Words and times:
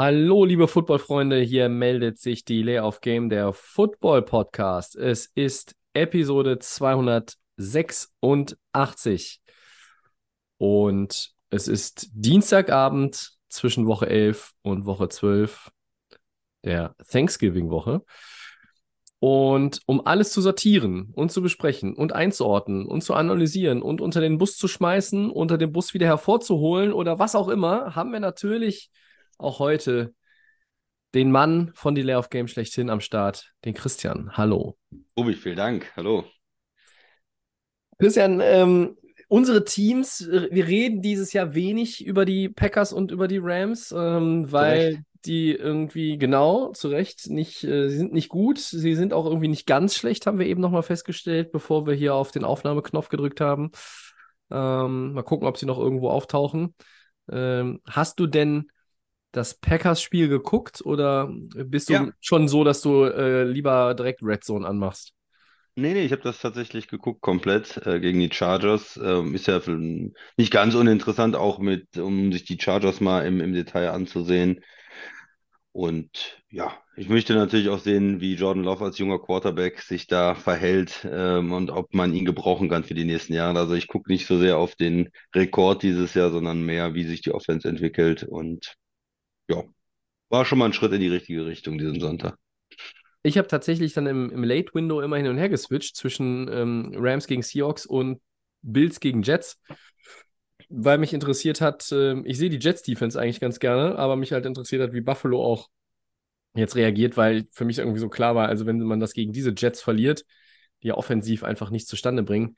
Hallo, 0.00 0.44
liebe 0.44 0.68
Footballfreunde, 0.68 1.40
hier 1.40 1.68
meldet 1.68 2.20
sich 2.20 2.44
die 2.44 2.62
Layoff 2.62 3.00
Game, 3.00 3.28
der 3.28 3.52
Football 3.52 4.22
Podcast. 4.22 4.94
Es 4.94 5.26
ist 5.34 5.74
Episode 5.92 6.60
286 6.60 9.40
und 10.56 11.32
es 11.50 11.66
ist 11.66 12.10
Dienstagabend 12.12 13.32
zwischen 13.48 13.88
Woche 13.88 14.08
11 14.08 14.52
und 14.62 14.86
Woche 14.86 15.08
12 15.08 15.72
der 16.62 16.94
Thanksgiving-Woche. 17.10 18.04
Und 19.18 19.80
um 19.86 20.06
alles 20.06 20.30
zu 20.30 20.40
sortieren 20.40 21.10
und 21.12 21.32
zu 21.32 21.42
besprechen 21.42 21.96
und 21.96 22.12
einzuordnen 22.12 22.86
und 22.86 23.00
zu 23.00 23.14
analysieren 23.14 23.82
und 23.82 24.00
unter 24.00 24.20
den 24.20 24.38
Bus 24.38 24.56
zu 24.56 24.68
schmeißen, 24.68 25.28
unter 25.28 25.58
dem 25.58 25.72
Bus 25.72 25.92
wieder 25.92 26.06
hervorzuholen 26.06 26.92
oder 26.92 27.18
was 27.18 27.34
auch 27.34 27.48
immer, 27.48 27.96
haben 27.96 28.12
wir 28.12 28.20
natürlich 28.20 28.92
auch 29.38 29.58
heute 29.58 30.14
den 31.14 31.30
Mann 31.30 31.70
von 31.74 31.94
die 31.94 32.02
Layoff 32.02 32.28
Game 32.30 32.48
schlechthin 32.48 32.90
am 32.90 33.00
Start, 33.00 33.52
den 33.64 33.74
Christian. 33.74 34.36
Hallo. 34.36 34.76
Tobi, 35.16 35.34
vielen 35.34 35.56
Dank. 35.56 35.90
Hallo. 35.96 36.24
Christian, 37.98 38.40
ähm, 38.42 38.96
unsere 39.28 39.64
Teams, 39.64 40.28
wir 40.28 40.66
reden 40.66 41.02
dieses 41.02 41.32
Jahr 41.32 41.54
wenig 41.54 42.04
über 42.04 42.24
die 42.24 42.48
Packers 42.48 42.92
und 42.92 43.10
über 43.10 43.26
die 43.26 43.40
Rams, 43.42 43.92
ähm, 43.96 44.52
weil 44.52 45.02
die 45.24 45.52
irgendwie, 45.52 46.16
genau, 46.16 46.72
zu 46.72 46.88
Recht, 46.88 47.28
nicht, 47.28 47.64
äh, 47.64 47.88
sie 47.88 47.96
sind 47.96 48.12
nicht 48.12 48.28
gut, 48.28 48.58
sie 48.58 48.94
sind 48.94 49.12
auch 49.12 49.26
irgendwie 49.26 49.48
nicht 49.48 49.66
ganz 49.66 49.96
schlecht, 49.96 50.26
haben 50.26 50.38
wir 50.38 50.46
eben 50.46 50.60
nochmal 50.60 50.84
festgestellt, 50.84 51.50
bevor 51.50 51.86
wir 51.86 51.94
hier 51.94 52.14
auf 52.14 52.30
den 52.30 52.44
Aufnahmeknopf 52.44 53.08
gedrückt 53.08 53.40
haben. 53.40 53.72
Ähm, 54.50 55.14
mal 55.14 55.22
gucken, 55.22 55.48
ob 55.48 55.56
sie 55.56 55.66
noch 55.66 55.78
irgendwo 55.78 56.10
auftauchen. 56.10 56.74
Ähm, 57.30 57.80
hast 57.84 58.20
du 58.20 58.26
denn 58.26 58.70
das 59.32 59.54
Packers-Spiel 59.54 60.28
geguckt 60.28 60.80
oder 60.84 61.28
bist 61.30 61.88
du 61.90 61.94
Ja. 61.94 62.08
schon 62.20 62.48
so, 62.48 62.64
dass 62.64 62.80
du 62.80 63.04
äh, 63.04 63.44
lieber 63.44 63.94
direkt 63.94 64.22
Red 64.22 64.44
Zone 64.44 64.66
anmachst? 64.66 65.12
Nee, 65.76 65.92
nee, 65.94 66.02
ich 66.04 66.10
habe 66.12 66.22
das 66.22 66.40
tatsächlich 66.40 66.88
geguckt, 66.88 67.20
komplett 67.20 67.76
äh, 67.86 68.00
gegen 68.00 68.18
die 68.18 68.30
Chargers. 68.32 68.96
Ähm, 68.96 69.34
ist 69.36 69.46
ja 69.46 69.60
nicht 70.36 70.50
ganz 70.52 70.74
uninteressant, 70.74 71.36
auch 71.36 71.60
mit, 71.60 71.96
um 71.98 72.32
sich 72.32 72.44
die 72.44 72.58
Chargers 72.60 73.00
mal 73.00 73.24
im, 73.24 73.40
im 73.40 73.52
Detail 73.52 73.90
anzusehen. 73.90 74.60
Und 75.72 76.42
ja, 76.50 76.72
ich 76.96 77.08
möchte 77.08 77.34
natürlich 77.34 77.68
auch 77.68 77.78
sehen, 77.78 78.20
wie 78.20 78.34
Jordan 78.34 78.64
Love 78.64 78.84
als 78.86 78.98
junger 78.98 79.18
Quarterback 79.20 79.80
sich 79.80 80.06
da 80.08 80.34
verhält 80.34 81.06
ähm, 81.10 81.52
und 81.52 81.70
ob 81.70 81.94
man 81.94 82.12
ihn 82.14 82.24
gebrauchen 82.24 82.68
kann 82.68 82.82
für 82.84 82.94
die 82.94 83.04
nächsten 83.04 83.34
Jahre. 83.34 83.58
Also 83.60 83.74
ich 83.74 83.86
gucke 83.86 84.10
nicht 84.10 84.26
so 84.26 84.38
sehr 84.38 84.58
auf 84.58 84.74
den 84.74 85.10
Rekord 85.34 85.82
dieses 85.84 86.14
Jahr, 86.14 86.30
sondern 86.30 86.62
mehr, 86.62 86.94
wie 86.94 87.04
sich 87.04 87.20
die 87.22 87.32
Offense 87.32 87.68
entwickelt. 87.68 88.24
Und 88.24 88.74
ja, 89.48 89.62
war 90.30 90.44
schon 90.46 90.58
mal 90.58 90.66
ein 90.66 90.72
Schritt 90.74 90.92
in 90.92 91.00
die 91.00 91.08
richtige 91.08 91.46
Richtung 91.46 91.78
diesen 91.78 92.00
Sonntag. 92.00 92.38
Ich 93.22 93.36
habe 93.36 93.48
tatsächlich 93.48 93.94
dann 93.94 94.06
im, 94.06 94.30
im 94.30 94.44
Late 94.44 94.74
Window 94.74 95.00
immer 95.00 95.16
hin 95.16 95.26
und 95.26 95.38
her 95.38 95.48
geswitcht 95.48 95.96
zwischen 95.96 96.48
ähm, 96.50 96.92
Rams 96.96 97.26
gegen 97.26 97.42
Seahawks 97.42 97.84
und 97.84 98.20
Bills 98.62 99.00
gegen 99.00 99.22
Jets, 99.22 99.60
weil 100.68 100.98
mich 100.98 101.12
interessiert 101.12 101.60
hat, 101.60 101.88
ähm, 101.92 102.24
ich 102.26 102.38
sehe 102.38 102.50
die 102.50 102.58
Jets 102.58 102.82
Defense 102.82 103.20
eigentlich 103.20 103.40
ganz 103.40 103.58
gerne, 103.58 103.96
aber 103.98 104.16
mich 104.16 104.32
halt 104.32 104.46
interessiert 104.46 104.82
hat, 104.82 104.92
wie 104.92 105.00
Buffalo 105.00 105.42
auch 105.44 105.68
jetzt 106.54 106.76
reagiert, 106.76 107.16
weil 107.16 107.46
für 107.52 107.64
mich 107.64 107.78
irgendwie 107.78 108.00
so 108.00 108.08
klar 108.08 108.34
war, 108.34 108.48
also 108.48 108.66
wenn 108.66 108.80
man 108.80 109.00
das 109.00 109.12
gegen 109.14 109.32
diese 109.32 109.54
Jets 109.56 109.82
verliert, 109.82 110.24
die 110.82 110.88
ja 110.88 110.94
offensiv 110.94 111.44
einfach 111.44 111.70
nichts 111.70 111.88
zustande 111.88 112.22
bringen, 112.22 112.56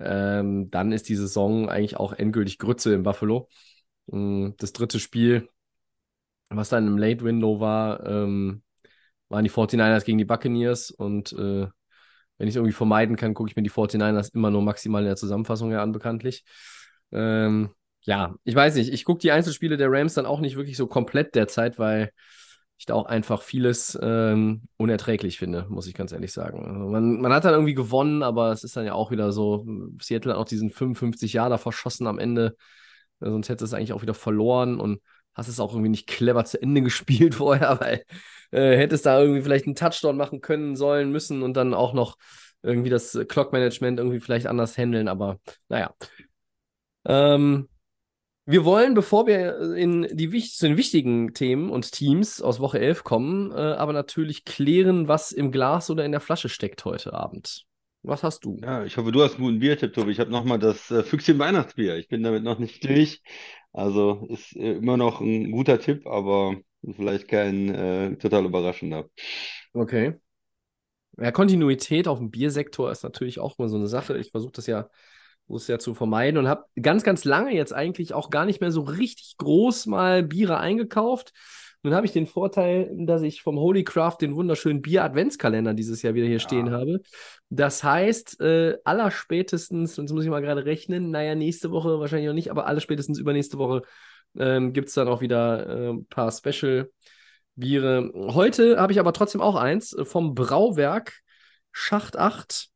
ähm, 0.00 0.70
dann 0.70 0.92
ist 0.92 1.08
die 1.08 1.16
Saison 1.16 1.68
eigentlich 1.68 1.96
auch 1.96 2.12
endgültig 2.12 2.58
Grütze 2.58 2.94
in 2.94 3.02
Buffalo. 3.02 3.48
Mm, 4.06 4.50
Das 4.58 4.72
dritte 4.72 5.00
Spiel, 5.00 5.48
was 6.56 6.68
dann 6.68 6.86
im 6.86 6.98
Late 6.98 7.24
Window 7.24 7.60
war, 7.60 8.04
ähm, 8.06 8.62
waren 9.28 9.44
die 9.44 9.50
49ers 9.50 10.04
gegen 10.04 10.18
die 10.18 10.24
Buccaneers 10.24 10.90
und 10.90 11.32
äh, 11.32 11.66
wenn 12.38 12.48
ich 12.48 12.54
es 12.54 12.56
irgendwie 12.56 12.72
vermeiden 12.72 13.16
kann, 13.16 13.34
gucke 13.34 13.50
ich 13.50 13.56
mir 13.56 13.62
die 13.62 13.70
49ers 13.70 14.34
immer 14.34 14.50
nur 14.50 14.62
maximal 14.62 15.02
in 15.02 15.08
der 15.08 15.16
Zusammenfassung 15.16 15.72
an, 15.74 15.92
bekanntlich. 15.92 16.44
Ähm, 17.12 17.70
ja, 18.02 18.34
ich 18.44 18.54
weiß 18.54 18.74
nicht, 18.74 18.92
ich 18.92 19.04
gucke 19.04 19.20
die 19.20 19.32
Einzelspiele 19.32 19.76
der 19.76 19.90
Rams 19.90 20.14
dann 20.14 20.26
auch 20.26 20.40
nicht 20.40 20.56
wirklich 20.56 20.76
so 20.76 20.86
komplett 20.86 21.34
derzeit, 21.34 21.78
weil 21.78 22.10
ich 22.78 22.86
da 22.86 22.94
auch 22.94 23.06
einfach 23.06 23.42
vieles 23.42 23.96
ähm, 24.02 24.62
unerträglich 24.76 25.38
finde, 25.38 25.66
muss 25.68 25.86
ich 25.86 25.94
ganz 25.94 26.10
ehrlich 26.10 26.32
sagen. 26.32 26.64
Also 26.64 26.88
man, 26.88 27.20
man 27.20 27.32
hat 27.32 27.44
dann 27.44 27.52
irgendwie 27.54 27.74
gewonnen, 27.74 28.24
aber 28.24 28.50
es 28.50 28.64
ist 28.64 28.76
dann 28.76 28.86
ja 28.86 28.94
auch 28.94 29.12
wieder 29.12 29.30
so, 29.30 29.64
Seattle 30.00 30.32
hat 30.32 30.38
auch 30.40 30.44
diesen 30.44 30.70
55 30.70 31.32
Jahre 31.32 31.58
verschossen 31.58 32.08
am 32.08 32.18
Ende, 32.18 32.56
sonst 33.20 33.48
hätte 33.48 33.64
es 33.64 33.72
eigentlich 33.72 33.92
auch 33.92 34.02
wieder 34.02 34.14
verloren 34.14 34.80
und 34.80 35.00
hast 35.34 35.48
es 35.48 35.60
auch 35.60 35.72
irgendwie 35.72 35.90
nicht 35.90 36.06
clever 36.06 36.44
zu 36.44 36.60
Ende 36.60 36.82
gespielt 36.82 37.34
vorher, 37.36 37.80
weil 37.80 38.04
äh, 38.50 38.76
hättest 38.76 39.06
da 39.06 39.20
irgendwie 39.20 39.42
vielleicht 39.42 39.66
einen 39.66 39.74
Touchdown 39.74 40.16
machen 40.16 40.40
können, 40.40 40.76
sollen, 40.76 41.10
müssen 41.10 41.42
und 41.42 41.54
dann 41.54 41.74
auch 41.74 41.92
noch 41.94 42.16
irgendwie 42.62 42.90
das 42.90 43.18
Clock-Management 43.28 43.98
irgendwie 43.98 44.20
vielleicht 44.20 44.46
anders 44.46 44.78
handeln, 44.78 45.08
aber 45.08 45.40
naja. 45.68 45.94
Ähm, 47.04 47.68
wir 48.44 48.64
wollen, 48.64 48.94
bevor 48.94 49.26
wir 49.26 49.74
in 49.74 50.08
die, 50.12 50.28
zu 50.42 50.66
den 50.66 50.76
wichtigen 50.76 51.32
Themen 51.32 51.70
und 51.70 51.92
Teams 51.92 52.42
aus 52.42 52.58
Woche 52.58 52.80
11 52.80 53.04
kommen, 53.04 53.52
äh, 53.52 53.54
aber 53.54 53.92
natürlich 53.92 54.44
klären, 54.44 55.06
was 55.06 55.30
im 55.30 55.52
Glas 55.52 55.90
oder 55.90 56.04
in 56.04 56.12
der 56.12 56.20
Flasche 56.20 56.48
steckt 56.48 56.84
heute 56.84 57.12
Abend. 57.12 57.66
Was 58.02 58.24
hast 58.24 58.44
du? 58.44 58.58
Ja, 58.60 58.84
ich 58.84 58.96
hoffe, 58.96 59.12
du 59.12 59.22
hast 59.22 59.36
einen 59.36 59.44
guten 59.44 59.58
Biertipp, 59.60 59.94
Tobi. 59.94 60.10
Ich 60.10 60.18
habe 60.18 60.30
nochmal 60.30 60.58
das 60.58 60.90
äh, 60.90 61.04
Füchschen 61.04 61.38
Weihnachtsbier. 61.38 61.96
Ich 61.96 62.08
bin 62.08 62.24
damit 62.24 62.42
noch 62.42 62.58
nicht 62.58 62.84
durch. 62.84 63.22
Also 63.72 64.26
ist 64.28 64.54
äh, 64.56 64.72
immer 64.74 64.96
noch 64.96 65.20
ein 65.20 65.50
guter 65.50 65.78
Tipp, 65.80 66.06
aber 66.06 66.56
vielleicht 66.96 67.28
kein 67.28 67.74
äh, 67.74 68.16
total 68.16 68.44
überraschender. 68.44 69.08
Okay. 69.74 70.14
Ja, 71.18 71.30
Kontinuität 71.30 72.08
auf 72.08 72.18
dem 72.18 72.30
Biersektor 72.30 72.90
ist 72.90 73.02
natürlich 73.02 73.38
auch 73.38 73.58
mal 73.58 73.68
so 73.68 73.76
eine 73.76 73.86
Sache. 73.86 74.16
Ich 74.18 74.30
versuche 74.30 74.52
das 74.52 74.66
ja, 74.66 74.88
es 75.48 75.68
ja 75.68 75.78
zu 75.78 75.94
vermeiden 75.94 76.38
und 76.38 76.48
habe 76.48 76.64
ganz, 76.80 77.02
ganz 77.02 77.24
lange 77.24 77.54
jetzt 77.54 77.74
eigentlich 77.74 78.14
auch 78.14 78.30
gar 78.30 78.46
nicht 78.46 78.60
mehr 78.60 78.72
so 78.72 78.82
richtig 78.82 79.36
groß 79.36 79.86
mal 79.86 80.22
Biere 80.22 80.58
eingekauft. 80.58 81.32
Nun 81.84 81.94
habe 81.94 82.06
ich 82.06 82.12
den 82.12 82.26
Vorteil, 82.26 82.90
dass 82.96 83.22
ich 83.22 83.42
vom 83.42 83.58
Holy 83.58 83.82
Craft 83.82 84.18
den 84.20 84.36
wunderschönen 84.36 84.82
Bier-Adventskalender 84.82 85.74
dieses 85.74 86.02
Jahr 86.02 86.14
wieder 86.14 86.26
hier 86.26 86.38
stehen 86.38 86.66
Ja. 86.68 86.72
habe. 86.72 87.00
Das 87.50 87.82
heißt, 87.82 88.40
äh, 88.40 88.78
allerspätestens, 88.84 89.98
und 89.98 90.04
jetzt 90.04 90.12
muss 90.14 90.22
ich 90.24 90.30
mal 90.30 90.42
gerade 90.42 90.64
rechnen, 90.64 91.10
naja, 91.10 91.34
nächste 91.34 91.72
Woche 91.72 91.98
wahrscheinlich 91.98 92.28
noch 92.28 92.34
nicht, 92.34 92.50
aber 92.52 92.66
allerspätestens 92.66 93.18
übernächste 93.18 93.58
Woche 93.58 93.82
ähm, 94.38 94.72
gibt 94.72 94.88
es 94.88 94.94
dann 94.94 95.08
auch 95.08 95.20
wieder 95.20 95.66
äh, 95.66 95.88
ein 95.90 96.06
paar 96.06 96.30
Special-Biere. 96.30 98.12
Heute 98.32 98.78
habe 98.78 98.92
ich 98.92 99.00
aber 99.00 99.12
trotzdem 99.12 99.40
auch 99.40 99.56
eins 99.56 99.92
äh, 99.92 100.04
vom 100.04 100.34
Brauwerk 100.34 101.20
Schacht 101.72 102.16
8. 102.16 102.68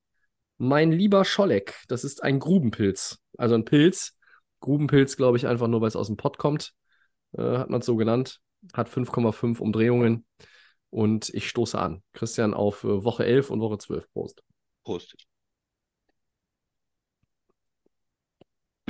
Mein 0.58 0.90
lieber 0.90 1.24
Scholleck. 1.24 1.84
Das 1.86 2.02
ist 2.02 2.22
ein 2.22 2.38
Grubenpilz. 2.38 3.18
Also 3.38 3.54
ein 3.54 3.64
Pilz. 3.64 4.16
Grubenpilz, 4.60 5.16
glaube 5.16 5.36
ich, 5.36 5.46
einfach 5.46 5.68
nur, 5.68 5.80
weil 5.80 5.88
es 5.88 5.96
aus 5.96 6.06
dem 6.08 6.16
Pott 6.16 6.38
kommt. 6.38 6.72
Äh, 7.36 7.42
hat 7.58 7.70
man 7.70 7.80
es 7.80 7.86
so 7.86 7.96
genannt. 7.96 8.40
Hat 8.72 8.88
5,5 8.88 9.60
Umdrehungen. 9.60 10.24
Und 10.90 11.28
ich 11.34 11.48
stoße 11.48 11.78
an. 11.78 12.02
Christian 12.12 12.54
auf 12.54 12.84
äh, 12.84 13.04
Woche 13.04 13.24
11 13.24 13.50
und 13.50 13.60
Woche 13.60 13.78
12. 13.78 14.10
Prost. 14.12 14.42
Prost. 14.84 15.16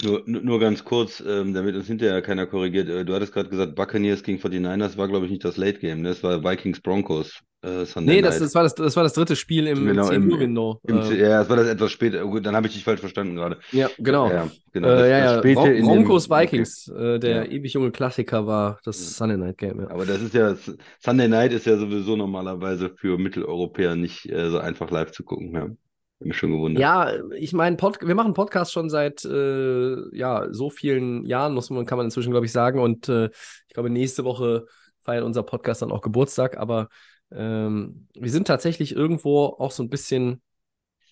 Nur, 0.04 0.22
nur 0.26 0.60
ganz 0.60 0.84
kurz, 0.84 1.22
ähm, 1.26 1.54
damit 1.54 1.74
uns 1.74 1.86
hinterher 1.86 2.20
keiner 2.20 2.46
korrigiert. 2.46 2.86
Äh, 2.90 3.04
du 3.06 3.14
hattest 3.14 3.32
gerade 3.32 3.48
gesagt, 3.48 3.74
Buccaneers 3.76 4.22
gegen 4.22 4.38
49ers 4.38 4.98
war, 4.98 5.08
glaube 5.08 5.24
ich, 5.24 5.30
nicht 5.30 5.44
das 5.44 5.56
Late 5.56 5.78
Game. 5.78 6.02
Ne? 6.02 6.10
Das 6.10 6.22
war 6.22 6.44
Vikings 6.44 6.80
Broncos 6.82 7.40
äh, 7.62 7.86
Sunday 7.86 8.16
Nee, 8.16 8.20
das, 8.22 8.34
Night. 8.34 8.42
das, 8.42 8.54
war 8.54 8.62
das, 8.64 8.74
das 8.74 8.94
war 8.94 9.04
das 9.04 9.14
dritte 9.14 9.36
Spiel 9.36 9.66
im, 9.66 9.86
Genau, 9.86 10.10
im 10.10 10.28
10-Uhr-Window. 10.28 10.80
Im, 10.86 10.98
Äh, 10.98 11.18
ja, 11.18 11.38
das 11.38 11.48
war 11.48 11.56
das 11.56 11.68
etwas 11.68 11.90
später. 11.92 12.26
Oh, 12.26 12.28
Gut, 12.28 12.44
dann 12.44 12.54
habe 12.54 12.66
ich 12.66 12.74
dich 12.74 12.84
falsch 12.84 13.00
verstanden 13.00 13.36
gerade. 13.36 13.56
ja, 13.72 13.88
genau. 13.98 14.30
Ja, 14.30 14.48
genau. 14.70 14.88
Äh, 14.88 14.96
Das, 14.98 15.08
ja, 15.08 15.18
das 15.24 15.32
ja. 15.32 15.38
späte 15.38 15.54
Bron 15.54 15.70
in 15.70 15.76
dem- 15.76 15.84
Broncos 15.86 16.30
okay. 16.30 16.42
Vikings, 16.42 16.88
äh, 16.88 17.18
der 17.18 17.36
Ja. 17.36 17.44
ewig 17.50 17.72
junge 17.72 17.90
Klassiker 17.90 18.46
war 18.46 18.78
das 18.84 18.98
Mhm. 18.98 19.04
Sunday 19.14 19.36
Night 19.38 19.56
Game. 19.56 19.80
Ja. 19.80 19.88
Aber 19.90 20.04
das 20.04 20.20
ist 20.20 20.34
ja, 20.34 20.54
Sunday 21.02 21.28
Night 21.28 21.54
ist 21.54 21.64
ja 21.64 21.78
sowieso 21.78 22.16
normalerweise 22.16 22.90
für 22.94 23.16
Mitteleuropäer 23.16 23.96
nicht 23.96 24.30
äh, 24.30 24.50
so 24.50 24.58
einfach 24.58 24.90
live 24.90 25.12
zu 25.12 25.24
gucken. 25.24 25.78
Ja. 26.20 26.26
Mich 26.26 26.36
schon 26.36 26.52
gewundert. 26.52 26.80
Ja, 26.80 27.12
ich 27.34 27.52
meine, 27.52 27.76
wir 27.78 28.14
machen 28.14 28.34
Podcast 28.34 28.72
schon 28.72 28.88
seit 28.90 29.24
äh, 29.24 30.16
ja, 30.16 30.46
so 30.50 30.70
vielen 30.70 31.24
Jahren, 31.26 31.54
muss 31.54 31.70
man, 31.70 31.86
kann 31.86 31.98
man 31.98 32.06
inzwischen, 32.06 32.30
glaube 32.30 32.46
ich, 32.46 32.52
sagen. 32.52 32.80
Und 32.80 33.08
äh, 33.08 33.26
ich 33.68 33.74
glaube, 33.74 33.90
nächste 33.90 34.24
Woche 34.24 34.66
feiert 35.02 35.24
unser 35.24 35.42
Podcast 35.42 35.82
dann 35.82 35.92
auch 35.92 36.00
Geburtstag. 36.02 36.56
Aber 36.56 36.88
Ähm, 37.32 38.06
wir 38.14 38.30
sind 38.30 38.46
tatsächlich 38.46 38.94
irgendwo 38.94 39.46
auch 39.46 39.72
so 39.72 39.82
ein 39.82 39.88
bisschen, 39.90 40.42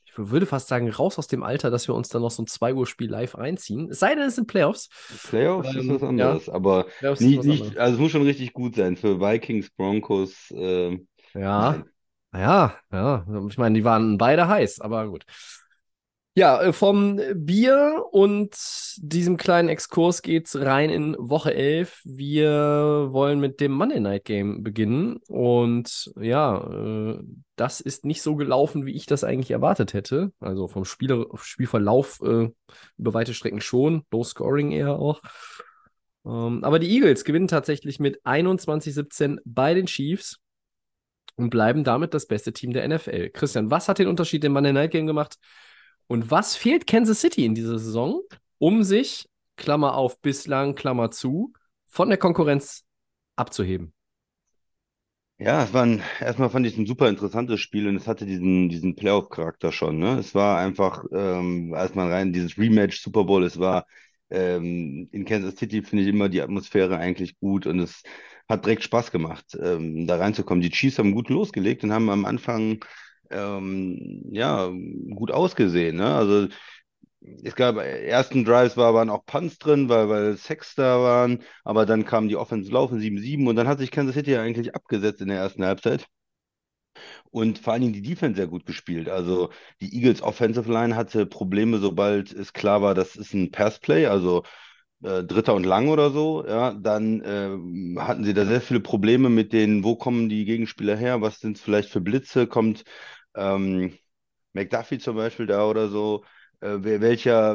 ich 0.05 0.13
würde 0.17 0.47
fast 0.47 0.69
sagen, 0.69 0.89
raus 0.91 1.19
aus 1.19 1.27
dem 1.27 1.43
Alter, 1.43 1.71
dass 1.71 1.89
wir 1.89 1.95
uns 1.95 2.09
dann 2.09 2.23
noch 2.23 2.31
so 2.31 2.43
ein 2.43 2.47
2-Uhr-Spiel 2.47 3.11
live 3.11 3.37
reinziehen. 3.37 3.91
Es 3.91 3.99
sei 3.99 4.15
denn, 4.15 4.25
es 4.25 4.37
sind 4.37 4.47
Playoffs. 4.47 4.89
Playoffs 5.29 5.75
ist 5.75 5.89
Ähm, 5.89 5.91
was 5.91 6.03
ja. 6.17 6.35
anderes, 6.35 6.49
aber 6.49 6.87
Playoffs 6.99 7.21
ist 7.21 7.27
nicht, 7.27 7.39
was 7.39 7.47
nicht, 7.47 7.79
also 7.79 7.95
es 7.95 8.01
muss 8.01 8.13
schon 8.13 8.23
richtig 8.23 8.53
gut 8.53 8.77
sein 8.77 8.97
für 8.97 9.21
Vikings, 9.21 9.71
Broncos. 9.71 10.53
ähm, 10.57 11.09
Ja, 11.35 11.73
nein. 11.73 11.85
Ja, 12.35 12.75
ja. 12.93 13.27
Ich 13.49 13.59
meine, 13.59 13.75
die 13.79 13.85
waren 13.85 14.19
beide 14.19 14.49
heiß, 14.49 14.81
aber 14.81 15.09
gut. 15.09 15.25
Ja, 16.37 16.61
äh, 16.61 16.73
vom 16.73 17.21
Bier 17.35 18.07
und 18.11 18.57
diesem 18.97 19.37
kleinen 19.37 19.69
Exkurs 19.69 20.21
geht's 20.21 20.57
rein 20.57 20.91
in 20.91 21.15
Woche 21.17 21.55
11. 21.55 22.01
Wir 22.05 23.07
wollen 23.13 23.39
mit 23.39 23.61
dem 23.61 23.71
Monday 23.71 24.01
Night 24.01 24.25
Game 24.25 24.65
beginnen. 24.65 25.19
Und 25.29 26.13
ja, 26.21 26.59
äh, 26.59 27.21
das 27.55 27.81
ist 27.81 28.05
nicht 28.05 28.21
so 28.21 28.35
gelaufen, 28.35 28.85
wie 28.85 28.97
ich 28.97 29.07
das 29.07 29.23
eigentlich 29.23 29.53
erwartet 29.53 29.95
hätte. 29.95 30.33
Also 30.41 30.67
vom 30.67 30.85
Spieler 30.85 31.27
Spielverlauf 31.37 32.21
äh, 32.23 32.51
über 32.99 33.15
weite 33.15 33.33
Strecken 33.33 33.61
schon, 33.61 34.03
Low 34.11 34.25
Scoring 34.25 34.73
eher 34.73 34.99
auch. 34.99 35.21
Ähm, 36.27 36.65
aber 36.65 36.81
die 36.81 36.91
Eagles 36.91 37.25
gewinnen 37.25 37.47
tatsächlich 37.47 38.01
mit 38.01 38.21
21-17 38.25 39.39
bei 39.45 39.75
den 39.75 39.87
Chiefs 39.87 40.41
und 41.37 41.51
bleiben 41.51 41.85
damit 41.85 42.15
das 42.15 42.27
beste 42.27 42.53
Team 42.53 42.73
der 42.73 42.87
NFL. 42.89 43.31
Christian, 43.31 43.71
was 43.71 43.89
hat 43.89 43.99
den 43.99 44.09
Unterschied 44.09 44.45
im 44.45 44.53
Monday 44.53 44.73
Night 44.73 44.91
Game 44.93 45.07
gemacht? 45.07 45.37
Und 46.07 46.31
was 46.31 46.57
fehlt 46.57 46.87
Kansas 46.87 47.21
City 47.21 47.45
in 47.45 47.55
dieser 47.55 47.79
Saison, 47.79 48.21
um 48.59 48.83
sich, 48.83 49.27
Klammer 49.57 49.95
auf, 49.95 50.21
bislang, 50.21 50.75
Klammer 50.75 51.11
zu, 51.11 51.53
von 51.87 52.09
der 52.09 52.19
Konkurrenz 52.19 52.85
abzuheben? 53.37 53.93
Ja, 55.39 55.65
es 55.65 55.73
war 55.73 55.83
ein, 55.85 56.03
erstmal 56.21 56.49
fand 56.49 56.65
ich 56.67 56.79
ein 56.79 56.87
super 56.87 57.09
interessantes 57.09 57.61
Spiel 57.61 57.89
und 57.89 57.97
es 57.97 58.07
hatte 58.07 58.25
diesen, 58.25 58.69
diesen 58.69 58.95
Playoff-Charakter 58.95 59.73
schon. 59.73 59.99
Ne? 59.99 60.19
Es 60.19 60.35
war 60.35 60.59
einfach, 60.59 61.05
ähm, 61.13 61.75
als 61.75 61.97
rein, 61.97 62.33
dieses 62.33 62.57
Rematch 62.57 63.01
Super 63.03 63.25
Bowl, 63.25 63.43
es 63.43 63.59
war 63.59 63.87
ähm, 64.31 65.09
in 65.11 65.25
Kansas 65.25 65.57
City, 65.57 65.83
finde 65.83 66.05
ich 66.05 66.11
immer 66.11 66.29
die 66.29 66.41
Atmosphäre 66.41 66.99
eigentlich 66.99 67.39
gut 67.41 67.67
und 67.67 67.81
es 67.81 68.03
hat 68.49 68.65
direkt 68.65 68.83
Spaß 68.85 69.11
gemacht, 69.11 69.57
ähm, 69.61 70.07
da 70.07 70.17
reinzukommen. 70.17 70.63
Die 70.63 70.71
Chiefs 70.71 70.99
haben 70.99 71.13
gut 71.13 71.29
losgelegt 71.31 71.85
und 71.85 71.93
haben 71.93 72.11
am 72.11 72.25
Anfang 72.25 72.85
ähm, 73.31 74.23
ja, 74.31 74.71
gut 75.15 75.31
ausgesehen. 75.31 75.97
Ne? 75.97 76.15
Also 76.15 76.49
es 77.43 77.55
gab 77.55 77.77
ersten 77.79 78.45
Drives 78.45 78.77
war, 78.77 78.95
waren 78.95 79.11
auch 79.11 79.25
Punts 79.27 79.59
drin, 79.59 79.89
weil, 79.89 80.09
weil 80.09 80.37
Sacks 80.37 80.75
da 80.75 81.01
waren, 81.01 81.43
aber 81.65 81.87
dann 81.87 82.05
kam 82.05 82.29
die 82.29 82.37
Offense 82.37 82.71
laufen 82.71 83.01
7-7 83.01 83.49
und 83.49 83.57
dann 83.57 83.69
hat 83.69 83.79
sich 83.79 83.91
Kansas 83.91 84.15
City 84.15 84.33
ja 84.33 84.43
eigentlich 84.43 84.75
abgesetzt 84.75 85.21
in 85.23 85.29
der 85.29 85.39
ersten 85.39 85.65
Halbzeit. 85.65 86.07
Und 87.31 87.59
vor 87.59 87.73
allen 87.73 87.83
Dingen 87.83 87.93
die 87.95 88.03
Defense 88.03 88.37
sehr 88.37 88.47
gut 88.47 88.67
gespielt. 88.67 89.09
Also 89.09 89.51
die 89.81 89.95
Eagles 89.95 90.23
Offensive 90.23 90.71
Line 90.71 90.95
hatte 90.97 91.27
Probleme, 91.27 91.79
sobald 91.79 92.33
es 92.33 92.53
klar 92.53 92.83
war, 92.83 92.95
das 92.95 93.17
ist 93.17 93.35
ein 93.35 93.51
Passplay, 93.51 94.07
also 94.07 94.45
äh, 95.03 95.23
Dritter 95.25 95.55
und 95.55 95.65
Lang 95.65 95.89
oder 95.89 96.11
so. 96.11 96.45
Ja, 96.47 96.73
dann 96.75 97.21
äh, 97.23 98.01
hatten 98.01 98.25
sie 98.25 98.35
da 98.35 98.45
sehr 98.47 98.61
viele 98.61 98.81
Probleme 98.81 99.29
mit 99.31 99.53
den, 99.53 99.85
wo 99.85 99.97
kommen 99.97 100.29
die 100.29 100.45
Gegenspieler 100.45 100.97
her, 100.97 101.21
was 101.21 101.41
sind 101.41 101.57
es 101.57 101.63
vielleicht 101.63 101.91
für 101.91 102.01
Blitze, 102.01 102.47
kommt 102.47 102.85
ähm, 103.35 103.95
McDuffie 104.53 104.99
zum 104.99 105.17
Beispiel 105.17 105.47
da 105.47 105.67
oder 105.69 105.89
so. 105.89 106.25
Äh, 106.61 106.79
welcher, 107.01 107.53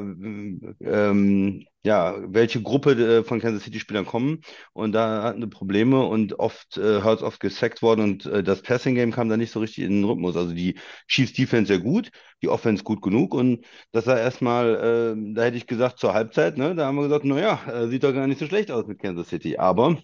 ähm, 0.81 1.65
ja, 1.83 2.15
welche 2.27 2.61
Gruppe 2.61 2.91
äh, 2.91 3.23
von 3.23 3.39
Kansas 3.39 3.63
City-Spielern 3.63 4.05
kommen 4.05 4.41
und 4.73 4.91
da 4.91 5.23
hatten 5.23 5.41
sie 5.41 5.47
Probleme 5.47 6.05
und 6.05 6.37
oft 6.37 6.77
äh, 6.77 7.01
Hurts 7.01 7.23
oft 7.23 7.39
gesackt 7.39 7.81
worden 7.81 8.01
und 8.01 8.25
äh, 8.25 8.43
das 8.43 8.61
Passing-Game 8.61 9.11
kam 9.11 9.29
da 9.29 9.37
nicht 9.37 9.51
so 9.51 9.59
richtig 9.59 9.85
in 9.85 9.91
den 9.91 10.03
Rhythmus. 10.03 10.35
Also 10.35 10.53
die 10.53 10.75
Chiefs 11.07 11.33
Defense 11.33 11.67
sehr 11.67 11.79
gut, 11.79 12.11
die 12.41 12.49
Offense 12.49 12.83
gut 12.83 13.01
genug 13.01 13.33
und 13.33 13.65
das 13.91 14.07
war 14.07 14.19
erstmal, 14.19 15.15
äh, 15.15 15.33
da 15.33 15.43
hätte 15.43 15.57
ich 15.57 15.67
gesagt 15.67 15.99
zur 15.99 16.13
Halbzeit, 16.13 16.57
ne, 16.57 16.75
da 16.75 16.85
haben 16.85 16.97
wir 16.97 17.03
gesagt, 17.03 17.25
naja, 17.25 17.59
äh, 17.67 17.87
sieht 17.87 18.03
doch 18.03 18.13
gar 18.13 18.27
nicht 18.27 18.39
so 18.39 18.45
schlecht 18.45 18.71
aus 18.71 18.85
mit 18.87 18.99
Kansas 18.99 19.29
City, 19.29 19.57
aber 19.57 19.97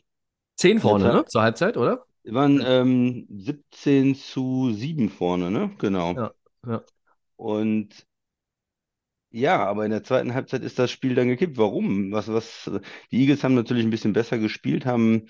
Zehn 0.56 0.80
vorne, 0.80 1.12
ne? 1.12 1.26
Zur 1.26 1.42
Halbzeit, 1.42 1.76
oder? 1.76 2.06
wir 2.26 2.34
waren 2.34 2.62
ähm, 2.66 3.28
17 3.30 4.16
zu 4.16 4.72
7 4.74 5.10
vorne, 5.10 5.52
ne? 5.52 5.72
Genau. 5.78 6.14
Ja, 6.14 6.32
ja. 6.66 6.84
Und 7.36 8.08
ja, 9.36 9.66
aber 9.66 9.86
in 9.86 9.92
der 9.92 10.04
zweiten 10.04 10.34
Halbzeit 10.34 10.64
ist 10.64 10.80
das 10.80 10.92
Spiel 10.92 11.16
dann 11.16 11.28
gekippt. 11.28 11.58
Warum? 11.58 12.12
Was, 12.12 12.28
was, 12.30 12.70
die 13.12 13.22
Eagles 13.22 13.44
haben 13.44 13.56
natürlich 13.56 13.84
ein 13.86 13.90
bisschen 13.90 14.14
besser 14.14 14.38
gespielt, 14.38 14.86
haben 14.86 15.28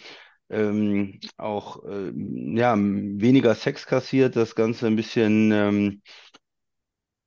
ähm, 0.49 1.19
auch 1.37 1.83
ähm, 1.89 2.55
ja, 2.57 2.75
weniger 2.77 3.55
Sex 3.55 3.85
kassiert, 3.87 4.35
das 4.35 4.55
Ganze 4.55 4.87
ein 4.87 4.95
bisschen 4.95 5.51
ähm, 5.51 6.01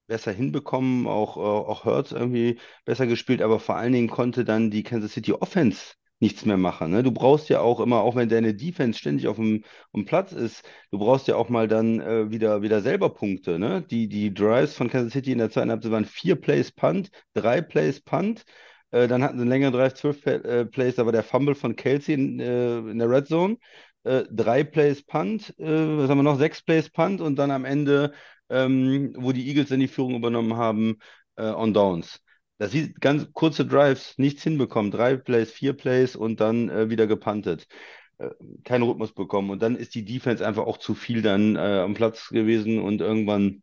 besser 0.07 0.33
hinbekommen, 0.33 1.07
auch, 1.07 1.37
äh, 1.37 1.41
auch 1.41 1.85
Hurts 1.85 2.13
irgendwie 2.13 2.59
besser 2.85 3.07
gespielt, 3.07 3.43
aber 3.43 3.61
vor 3.61 3.77
allen 3.77 3.93
Dingen 3.93 4.09
konnte 4.09 4.45
dann 4.45 4.71
die 4.71 4.83
Kansas 4.83 5.13
City 5.13 5.33
Offense 5.33 5.95
nichts 6.21 6.45
mehr 6.45 6.57
machen. 6.57 6.91
Ne? 6.91 7.03
Du 7.03 7.13
brauchst 7.13 7.49
ja 7.49 7.61
auch 7.61 7.81
immer, 7.81 8.01
auch 8.01 8.17
wenn 8.17 8.29
deine 8.29 8.55
Defense 8.55 8.99
ständig 8.99 9.29
auf 9.29 9.37
dem, 9.37 9.63
auf 9.65 9.93
dem 9.95 10.05
Platz 10.05 10.33
ist, 10.33 10.65
du 10.91 10.99
brauchst 10.99 11.29
ja 11.29 11.37
auch 11.37 11.49
mal 11.49 11.69
dann 11.69 12.01
äh, 12.01 12.31
wieder, 12.31 12.63
wieder 12.63 12.81
selber 12.81 13.11
Punkte. 13.11 13.59
Ne? 13.59 13.83
Die, 13.91 14.09
die 14.09 14.33
Drives 14.35 14.75
von 14.75 14.89
Kansas 14.91 15.13
City 15.13 15.33
in 15.33 15.39
der 15.39 15.51
zweiten 15.51 15.71
Halbzeit 15.71 15.93
waren 15.93 16.05
vier 16.05 16.37
Plays 16.37 16.73
Punt, 16.73 17.11
drei 17.35 17.61
Plays 17.61 18.01
Punt. 18.01 18.45
Äh, 18.91 19.09
dann 19.09 19.23
hatten 19.23 19.37
sie 19.37 19.43
einen 19.43 19.51
längeren 19.51 19.73
Drive, 19.73 19.95
zwölf 19.95 20.25
äh, 20.27 20.65
Plays, 20.67 20.97
da 20.97 21.05
war 21.05 21.13
der 21.13 21.23
Fumble 21.23 21.55
von 21.55 21.77
Kelsey 21.77 22.15
in, 22.15 22.41
äh, 22.41 22.79
in 22.79 22.99
der 22.99 23.11
Red 23.11 23.29
Zone. 23.29 23.57
Äh, 24.05 24.25
drei 24.31 24.65
Plays 24.65 25.05
Punt, 25.05 25.55
äh, 25.59 25.65
was 25.99 26.09
haben 26.11 26.19
wir 26.19 26.23
noch? 26.23 26.39
Sechs 26.39 26.63
Plays 26.63 26.89
Punt 26.91 27.21
und 27.21 27.37
dann 27.37 27.51
am 27.51 27.65
Ende 27.65 28.13
ähm, 28.51 29.13
wo 29.17 29.33
die 29.33 29.49
Eagles 29.49 29.69
dann 29.69 29.81
die 29.81 29.89
Führung 29.89 30.15
übernommen 30.15 30.57
haben, 30.57 30.99
äh, 31.37 31.45
on 31.45 31.75
Downs. 31.75 32.21
Das 32.59 32.73
sieht 32.73 33.01
ganz 33.01 33.33
kurze 33.33 33.65
Drives, 33.67 34.19
nichts 34.19 34.43
hinbekommen, 34.43 34.91
drei 34.91 35.17
Plays, 35.17 35.51
vier 35.53 35.75
Plays 35.75 36.17
und 36.17 36.41
dann 36.41 36.69
äh, 36.69 36.91
wieder 36.91 37.07
gepuntet. 37.07 37.67
Äh, 38.19 38.31
keinen 38.65 38.83
Rhythmus 38.83 39.13
bekommen. 39.13 39.51
Und 39.51 39.63
dann 39.63 39.77
ist 39.77 39.95
die 39.95 40.05
Defense 40.05 40.47
einfach 40.47 40.67
auch 40.67 40.79
zu 40.79 40.95
viel 40.95 41.23
dann 41.23 41.57
äh, 41.57 41.81
am 41.81 41.95
Platz 41.95 42.29
gewesen 42.29 42.81
und 42.81 43.01
irgendwann 43.01 43.63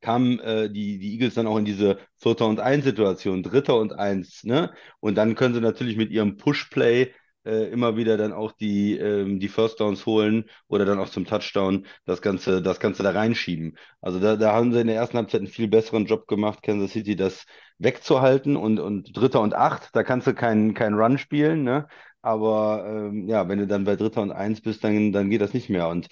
kamen 0.00 0.38
äh, 0.40 0.70
die, 0.70 0.98
die 0.98 1.12
Eagles 1.12 1.34
dann 1.34 1.46
auch 1.46 1.58
in 1.58 1.64
diese 1.64 1.98
Vierter 2.16 2.46
und 2.46 2.60
Eins 2.60 2.84
Situation, 2.84 3.42
Dritter 3.42 3.78
und 3.78 3.92
Eins, 3.92 4.44
ne? 4.44 4.72
Und 5.00 5.16
dann 5.16 5.34
können 5.34 5.54
sie 5.54 5.60
natürlich 5.60 5.96
mit 5.96 6.10
ihrem 6.10 6.36
Push-Play 6.38 7.12
äh, 7.44 7.68
immer 7.70 7.96
wieder 7.96 8.16
dann 8.16 8.32
auch 8.32 8.52
die, 8.52 8.96
ähm, 8.98 9.40
die 9.40 9.48
First 9.48 9.80
Downs 9.80 10.06
holen 10.06 10.44
oder 10.68 10.84
dann 10.84 10.98
auch 10.98 11.08
zum 11.08 11.24
Touchdown 11.24 11.86
das 12.04 12.22
Ganze, 12.22 12.62
das 12.62 12.80
Ganze 12.80 13.02
da 13.02 13.10
reinschieben. 13.10 13.76
Also 14.00 14.20
da, 14.20 14.36
da 14.36 14.52
haben 14.52 14.72
sie 14.72 14.80
in 14.80 14.86
der 14.88 14.96
ersten 14.96 15.16
Halbzeit 15.18 15.40
einen 15.40 15.50
viel 15.50 15.68
besseren 15.68 16.06
Job 16.06 16.26
gemacht, 16.26 16.62
Kansas 16.62 16.92
City, 16.92 17.16
das 17.16 17.46
wegzuhalten 17.78 18.56
und, 18.56 18.78
und 18.78 19.16
Dritter 19.16 19.40
und 19.40 19.54
Acht, 19.54 19.90
da 19.94 20.02
kannst 20.02 20.26
du 20.26 20.34
keinen 20.34 20.74
keinen 20.74 20.94
Run 20.98 21.18
spielen, 21.18 21.62
ne? 21.64 21.88
Aber 22.22 22.84
ähm, 22.86 23.26
ja, 23.28 23.48
wenn 23.48 23.58
du 23.58 23.66
dann 23.66 23.84
bei 23.84 23.96
Dritter 23.96 24.20
und 24.20 24.30
Eins 24.32 24.60
bist, 24.60 24.84
dann, 24.84 25.10
dann 25.12 25.30
geht 25.30 25.40
das 25.40 25.54
nicht 25.54 25.70
mehr. 25.70 25.88
Und 25.88 26.08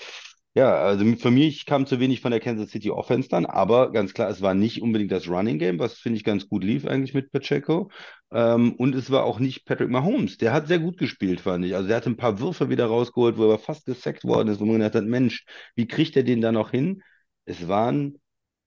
ja, 0.55 0.75
also 0.75 1.05
für 1.17 1.31
mich 1.31 1.67
kam 1.67 1.87
zu 1.87 2.01
wenig 2.01 2.21
von 2.21 2.31
der 2.33 2.41
Kansas 2.41 2.71
City 2.71 2.91
Offense 2.91 3.29
dann, 3.29 3.47
aber 3.47 3.93
ganz 3.93 4.13
klar, 4.13 4.29
es 4.29 4.43
war 4.43 4.55
nicht 4.55 4.83
unbedingt 4.83 5.13
das 5.13 5.29
Running 5.29 5.59
Game, 5.59 5.79
was 5.79 5.95
finde 5.95 6.17
ich 6.17 6.25
ganz 6.25 6.49
gut 6.49 6.65
lief 6.65 6.87
eigentlich 6.87 7.15
mit 7.15 7.31
Pacheco. 7.31 7.91
Ähm, 8.33 8.73
und 8.75 8.95
es 8.95 9.11
war 9.11 9.25
auch 9.25 9.39
nicht 9.39 9.65
Patrick 9.67 9.89
Mahomes. 9.91 10.37
Der 10.39 10.53
hat 10.53 10.67
sehr 10.67 10.81
gut 10.81 10.99
gespielt, 10.99 11.41
fand 11.41 11.65
ich. 11.65 11.75
Also 11.77 11.87
der 11.89 11.99
hat 11.99 12.07
ein 12.07 12.17
paar 12.17 12.41
Würfe 12.41 12.71
wieder 12.71 12.87
rausgeholt, 12.87 13.37
wo 13.39 13.51
er 13.51 13.59
fast 13.59 13.87
gesackt 13.87 14.25
worden 14.25 14.49
ist, 14.49 14.59
wo 14.61 14.65
man 14.65 14.79
gedacht 14.79 14.97
hat, 14.97 15.05
Mensch, 15.05 15.45
wie 15.77 15.87
kriegt 15.87 16.17
er 16.17 16.25
den 16.25 16.41
da 16.41 16.51
noch 16.51 16.71
hin? 16.73 17.03
Es 17.45 17.69
waren 17.69 18.19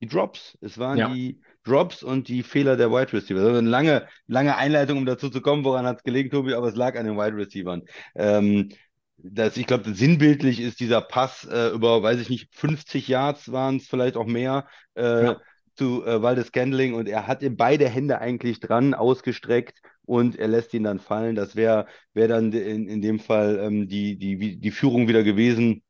die 0.02 0.08
Drops. 0.08 0.58
Es 0.62 0.78
waren 0.78 0.98
Ja. 0.98 1.14
die 1.14 1.42
Drops 1.64 2.04
und 2.04 2.28
die 2.28 2.42
Fehler 2.42 2.78
der 2.78 2.92
Wide 2.92 3.14
Receiver. 3.14 3.40
Also 3.40 3.58
eine 3.58 3.70
lange, 3.70 4.08
lange 4.28 4.56
Einleitung, 4.56 4.98
um 4.98 5.06
dazu 5.06 5.30
zu 5.30 5.42
kommen, 5.42 5.64
woran 5.64 5.86
hat 5.86 5.98
es 5.98 6.04
gelegen, 6.04 6.30
Tobi, 6.30 6.54
aber 6.54 6.70
es 6.70 6.76
lag 6.76 6.98
an 6.98 7.06
den 7.06 7.18
Wide 7.18 7.36
Receivern. 7.38 7.84
Ähm, 8.16 8.70
das, 9.24 9.58
ich 9.58 9.68
glaube, 9.68 9.94
sinnbildlich 9.94 10.60
ist 10.60 10.80
dieser 10.80 11.02
Pass 11.02 11.46
äh, 11.46 11.70
über, 11.70 12.02
weiß 12.04 12.20
ich 12.20 12.30
nicht, 12.30 12.50
50 12.56 13.08
Yards 13.08 13.52
waren 13.52 13.78
es, 13.78 13.88
vielleicht 13.88 14.18
auch 14.18 14.26
mehr, 14.26 14.68
äh, 14.96 15.34
Ja. 15.34 15.42
zu 15.76 16.06
äh, 16.06 16.22
Waldes 16.22 16.48
Scandling 16.48 16.94
und 16.94 17.08
er 17.08 17.28
hatte 17.28 17.50
beide 17.50 17.88
Hände 17.90 18.20
eigentlich 18.20 18.60
dran, 18.60 18.94
ausgestreckt 18.94 19.82
und 20.06 20.38
er 20.38 20.48
lässt 20.50 20.74
ihn 20.74 20.84
dann 20.84 21.00
fallen. 21.00 21.36
Das 21.36 21.56
wäre 21.56 21.88
wär 22.14 22.28
dann 22.28 22.52
in, 22.52 22.88
in 22.88 23.02
dem 23.02 23.20
Fall 23.20 23.60
ähm, 23.60 23.88
die, 23.88 24.18
die, 24.18 24.58
die 24.60 24.72
Führung 24.72 25.08
wieder 25.08 25.24
gewesen, 25.24 25.84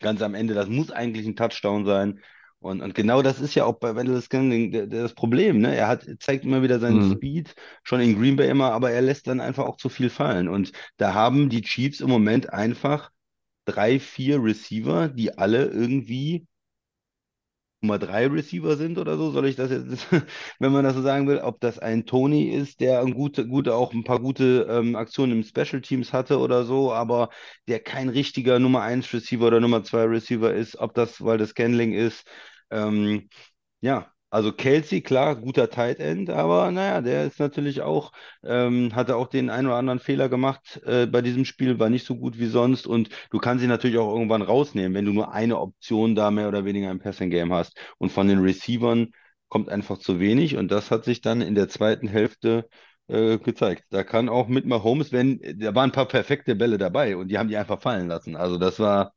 ganz 0.00 0.22
am 0.22 0.34
Ende. 0.34 0.54
Das 0.54 0.68
muss 0.68 0.90
eigentlich 0.90 1.26
ein 1.26 1.36
Touchdown 1.36 1.84
sein. 1.86 2.20
Und, 2.62 2.80
und 2.82 2.94
genau 2.94 3.22
das 3.22 3.40
ist 3.40 3.54
ja 3.54 3.64
auch 3.64 3.78
bei 3.78 3.94
Wendell 3.96 4.20
Scanning 4.22 4.88
das 4.90 5.14
Problem. 5.14 5.58
Ne? 5.60 5.74
Er 5.76 5.88
hat, 5.88 6.06
zeigt 6.20 6.44
immer 6.44 6.62
wieder 6.62 6.78
seinen 6.80 7.00
Mhm. 7.00 7.02
Speed, 7.02 7.54
schon 7.82 8.00
in 8.00 8.16
Green 8.18 8.36
Bay 8.36 8.48
immer, 8.50 8.72
aber 8.72 8.90
er 8.92 9.02
lässt 9.02 9.26
dann 9.26 9.40
einfach 9.40 9.64
auch 9.66 9.76
zu 9.76 9.88
viel 9.88 10.10
fallen. 10.10 10.48
Und 10.48 10.72
da 10.96 11.14
haben 11.14 11.50
die 11.50 11.62
Chiefs 11.62 12.00
im 12.00 12.08
Moment 12.08 12.52
einfach 12.52 13.10
drei, 13.66 14.00
vier 14.00 14.42
Receiver, 14.42 15.08
die 15.08 15.38
alle 15.38 15.66
irgendwie 15.66 16.46
Nummer 17.80 17.98
drei 17.98 18.28
Receiver 18.28 18.76
sind 18.76 18.96
oder 18.98 19.16
so, 19.16 19.32
soll 19.32 19.46
ich 19.46 19.56
das 19.56 19.70
jetzt, 19.72 20.06
wenn 20.60 20.70
man 20.72 20.84
das 20.84 20.94
so 20.94 21.02
sagen 21.02 21.26
will, 21.26 21.38
ob 21.38 21.60
das 21.60 21.80
ein 21.80 22.06
Tony 22.06 22.48
ist, 22.50 22.78
der 22.80 23.00
ein 23.00 23.12
gute, 23.12 23.46
gute, 23.48 23.74
auch 23.74 23.92
ein 23.92 24.04
paar 24.04 24.20
gute 24.20 24.68
ähm, 24.70 24.94
Aktionen 24.94 25.32
im 25.32 25.42
Special 25.42 25.80
Teams 25.82 26.12
hatte 26.12 26.38
oder 26.38 26.64
so, 26.64 26.92
aber 26.92 27.30
der 27.66 27.80
kein 27.80 28.08
richtiger 28.08 28.60
Nummer 28.60 28.82
eins 28.82 29.12
Receiver 29.12 29.48
oder 29.48 29.58
Nummer 29.60 29.82
zwei 29.82 30.04
Receiver 30.04 30.54
ist, 30.54 30.76
ob 30.78 30.94
das, 30.94 31.24
weil 31.24 31.38
das 31.38 31.50
Scanling 31.50 31.92
ist. 31.92 32.24
Ähm, 32.72 33.28
ja, 33.82 34.12
also 34.30 34.52
Kelsey, 34.52 35.02
klar, 35.02 35.36
guter 35.36 35.70
Tight 35.70 36.00
End, 36.00 36.30
aber 36.30 36.70
naja, 36.70 37.02
der 37.02 37.26
ist 37.26 37.38
natürlich 37.40 37.82
auch, 37.82 38.12
ähm, 38.42 38.94
hatte 38.94 39.16
auch 39.16 39.28
den 39.28 39.50
einen 39.50 39.66
oder 39.68 39.76
anderen 39.76 40.00
Fehler 40.00 40.28
gemacht 40.30 40.80
äh, 40.86 41.06
bei 41.06 41.22
diesem 41.22 41.44
Spiel, 41.44 41.78
war 41.78 41.90
nicht 41.90 42.06
so 42.06 42.16
gut 42.16 42.38
wie 42.38 42.46
sonst 42.46 42.86
und 42.86 43.10
du 43.30 43.38
kannst 43.38 43.62
ihn 43.62 43.68
natürlich 43.70 43.98
auch 43.98 44.12
irgendwann 44.12 44.42
rausnehmen, 44.42 44.94
wenn 44.94 45.04
du 45.04 45.12
nur 45.12 45.32
eine 45.32 45.58
Option 45.60 46.14
da 46.14 46.30
mehr 46.30 46.48
oder 46.48 46.64
weniger 46.64 46.90
im 46.90 46.98
Passing 47.00 47.30
Game 47.30 47.52
hast. 47.52 47.76
Und 47.98 48.10
von 48.12 48.28
den 48.28 48.40
Receivern 48.40 49.12
kommt 49.48 49.68
einfach 49.68 49.98
zu 49.98 50.18
wenig 50.20 50.56
und 50.56 50.68
das 50.70 50.90
hat 50.90 51.04
sich 51.04 51.20
dann 51.20 51.42
in 51.42 51.54
der 51.54 51.68
zweiten 51.68 52.08
Hälfte 52.08 52.68
äh, 53.08 53.38
gezeigt. 53.38 53.84
Da 53.90 54.02
kann 54.04 54.28
auch 54.30 54.48
mit 54.48 54.64
Mahomes, 54.66 55.12
wenn, 55.12 55.40
da 55.60 55.74
waren 55.74 55.90
ein 55.90 55.92
paar 55.92 56.06
perfekte 56.08 56.54
Bälle 56.56 56.78
dabei 56.78 57.16
und 57.16 57.28
die 57.28 57.38
haben 57.38 57.48
die 57.48 57.56
einfach 57.58 57.80
fallen 57.82 58.08
lassen. 58.08 58.36
Also 58.36 58.56
das 58.58 58.78
war 58.80 59.12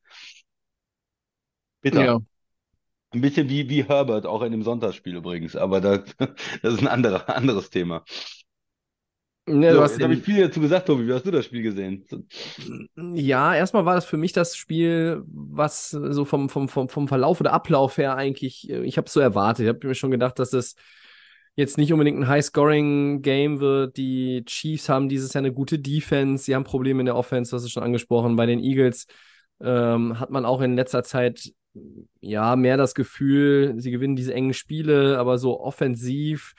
bitter. 1.81 2.01
Ja. 2.01 2.19
Ein 3.15 3.21
bisschen 3.21 3.49
wie, 3.49 3.69
wie 3.69 3.83
Herbert, 3.83 4.25
auch 4.25 4.41
in 4.41 4.51
dem 4.51 4.63
Sonntagsspiel 4.63 5.15
übrigens, 5.15 5.55
aber 5.55 5.81
das, 5.81 6.01
das 6.61 6.73
ist 6.73 6.81
ein 6.81 6.87
anderer, 6.87 7.29
anderes 7.29 7.69
Thema. 7.69 8.03
Ja, 9.47 9.71
So, 9.71 9.77
du 9.77 9.81
hast 9.83 9.91
jetzt 9.91 10.03
habe 10.03 10.13
ich 10.15 10.23
viel 10.23 10.41
dazu 10.41 10.59
gesagt, 10.59 10.87
Tobi. 10.87 11.07
Wie 11.07 11.13
hast 11.13 11.25
du 11.25 11.31
das 11.31 11.45
Spiel 11.45 11.61
gesehen? 11.61 12.03
ja, 12.95 13.55
erstmal 13.55 13.85
war 13.85 13.93
das 13.93 14.05
für 14.05 14.17
mich 14.17 14.33
das 14.33 14.55
Spiel, 14.55 15.23
was 15.27 15.91
so 15.91 16.25
vom, 16.25 16.49
vom, 16.49 16.67
vom, 16.67 16.89
vom 16.89 17.07
Verlauf 17.07 17.39
oder 17.39 17.53
Ablauf 17.53 17.97
her 17.97 18.15
eigentlich, 18.15 18.69
äh, 18.69 18.83
ich 18.83 18.97
habe 18.97 19.05
es 19.05 19.13
so 19.13 19.19
erwartet. 19.19 19.63
Ich 19.65 19.69
habe 19.69 19.87
mir 19.87 19.95
schon 19.95 20.11
gedacht, 20.11 20.39
dass 20.39 20.53
es 20.53 20.75
jetzt 21.55 21.77
nicht 21.77 21.93
unbedingt 21.93 22.19
ein 22.19 22.27
High-Scoring-Game 22.27 23.59
wird. 23.59 23.97
Die 23.97 24.43
Chiefs 24.45 24.89
haben 24.89 25.09
dieses 25.09 25.33
Jahr 25.33 25.43
eine 25.43 25.53
gute 25.53 25.77
Defense. 25.79 26.45
Sie 26.45 26.55
haben 26.55 26.63
Probleme 26.63 27.01
in 27.01 27.05
der 27.05 27.15
Offense, 27.15 27.51
das 27.51 27.63
ist 27.63 27.71
schon 27.71 27.83
angesprochen. 27.83 28.35
Bei 28.35 28.47
den 28.47 28.59
Eagles 28.59 29.05
ähm, 29.61 30.19
hat 30.19 30.31
man 30.31 30.45
auch 30.45 30.61
in 30.61 30.75
letzter 30.75 31.03
Zeit 31.03 31.51
ja 32.21 32.55
mehr 32.55 32.77
das 32.77 32.95
Gefühl, 32.95 33.75
sie 33.77 33.91
gewinnen 33.91 34.15
diese 34.15 34.33
engen 34.33 34.53
Spiele, 34.53 35.17
aber 35.19 35.37
so 35.37 35.59
offensiv 35.59 36.53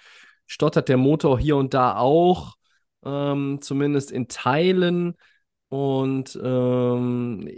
stottert 0.47 0.89
der 0.89 0.97
Motor 0.97 1.39
hier 1.39 1.57
und 1.57 1.75
da 1.75 1.97
auch, 1.97 2.57
ähm, 3.05 3.59
zumindest 3.61 4.11
in 4.13 4.29
Teilen. 4.29 5.17
Und 5.69 6.39
ähm, 6.43 7.49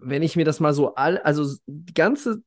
wenn 0.00 0.22
ich 0.22 0.36
mir 0.36 0.44
das 0.44 0.60
mal 0.60 0.72
so 0.72 0.94
all, 0.94 1.18
also 1.18 1.56
die 1.66 1.94
ganze 1.94 2.42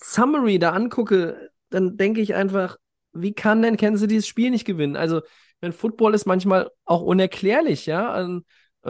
Summary 0.00 0.58
da 0.58 0.72
angucke, 0.72 1.50
dann 1.70 1.96
denke 1.96 2.20
ich 2.20 2.34
einfach, 2.34 2.76
wie 3.12 3.32
kann 3.32 3.62
denn 3.62 3.76
Kansas 3.76 4.08
dieses 4.08 4.26
Spiel 4.26 4.50
nicht 4.50 4.64
gewinnen? 4.64 4.96
Also, 4.96 5.22
wenn 5.60 5.72
Football 5.72 6.14
ist 6.14 6.26
manchmal 6.26 6.70
auch 6.84 7.02
unerklärlich, 7.02 7.86
ja. 7.86 8.20
Äh, 8.20 8.40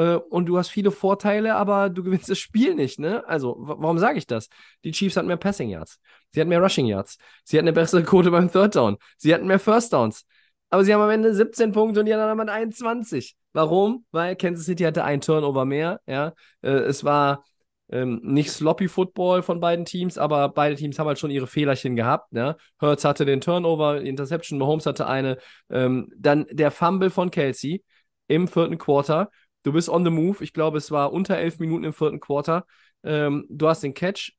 und 0.02 0.46
du 0.46 0.58
hast 0.58 0.68
viele 0.68 0.90
Vorteile, 0.90 1.54
aber 1.56 1.88
du 1.90 2.02
gewinnst 2.02 2.28
das 2.28 2.38
Spiel 2.38 2.74
nicht, 2.74 2.98
ne? 2.98 3.26
Also, 3.26 3.56
wa- 3.58 3.76
warum 3.78 3.98
sage 3.98 4.18
ich 4.18 4.26
das? 4.26 4.48
Die 4.84 4.92
Chiefs 4.92 5.16
hatten 5.16 5.28
mehr 5.28 5.36
Passing 5.36 5.70
Yards, 5.70 5.98
sie 6.32 6.40
hatten 6.40 6.50
mehr 6.50 6.60
Rushing 6.60 6.86
Yards, 6.86 7.18
sie 7.44 7.56
hatten 7.58 7.66
eine 7.68 7.72
bessere 7.74 8.02
Quote 8.02 8.30
beim 8.30 8.50
Third 8.50 8.76
Down, 8.76 8.96
sie 9.16 9.34
hatten 9.34 9.46
mehr 9.46 9.58
First 9.58 9.92
Downs. 9.92 10.24
Aber 10.70 10.84
sie 10.84 10.92
haben 10.92 11.00
am 11.00 11.10
Ende 11.10 11.32
17 11.34 11.72
Punkte 11.72 12.00
und 12.00 12.06
die 12.06 12.12
anderen 12.12 12.30
haben 12.38 12.48
21. 12.48 13.36
Warum? 13.52 14.04
Weil 14.10 14.36
Kansas 14.36 14.66
City 14.66 14.82
hatte 14.84 15.04
einen 15.04 15.20
Turnover 15.20 15.64
mehr, 15.64 16.00
ja. 16.06 16.32
Äh, 16.62 16.70
es 16.70 17.04
war 17.04 17.44
ähm, 17.88 18.20
nicht 18.24 18.50
sloppy 18.50 18.88
Football 18.88 19.42
von 19.42 19.60
beiden 19.60 19.84
Teams, 19.84 20.18
aber 20.18 20.48
beide 20.48 20.74
Teams 20.74 20.98
haben 20.98 21.06
halt 21.06 21.18
schon 21.18 21.30
ihre 21.30 21.46
Fehlerchen 21.46 21.94
gehabt. 21.96 22.32
Ne? 22.32 22.56
Hurts 22.80 23.04
hatte 23.04 23.24
den 23.24 23.40
Turnover, 23.40 24.00
Interception, 24.00 24.58
Mahomes 24.58 24.86
hatte 24.86 25.06
eine. 25.06 25.38
Ähm, 25.70 26.10
dann 26.16 26.46
der 26.50 26.70
Fumble 26.72 27.10
von 27.10 27.30
Kelsey 27.30 27.84
im 28.26 28.48
vierten 28.48 28.76
Quarter. 28.78 29.30
Du 29.66 29.72
bist 29.72 29.88
on 29.88 30.04
the 30.04 30.12
move. 30.12 30.44
Ich 30.44 30.52
glaube, 30.52 30.78
es 30.78 30.92
war 30.92 31.12
unter 31.12 31.36
elf 31.36 31.58
Minuten 31.58 31.82
im 31.82 31.92
vierten 31.92 32.20
Quarter. 32.20 32.66
Ähm, 33.02 33.46
du 33.48 33.66
hast 33.66 33.82
den 33.82 33.94
Catch. 33.94 34.36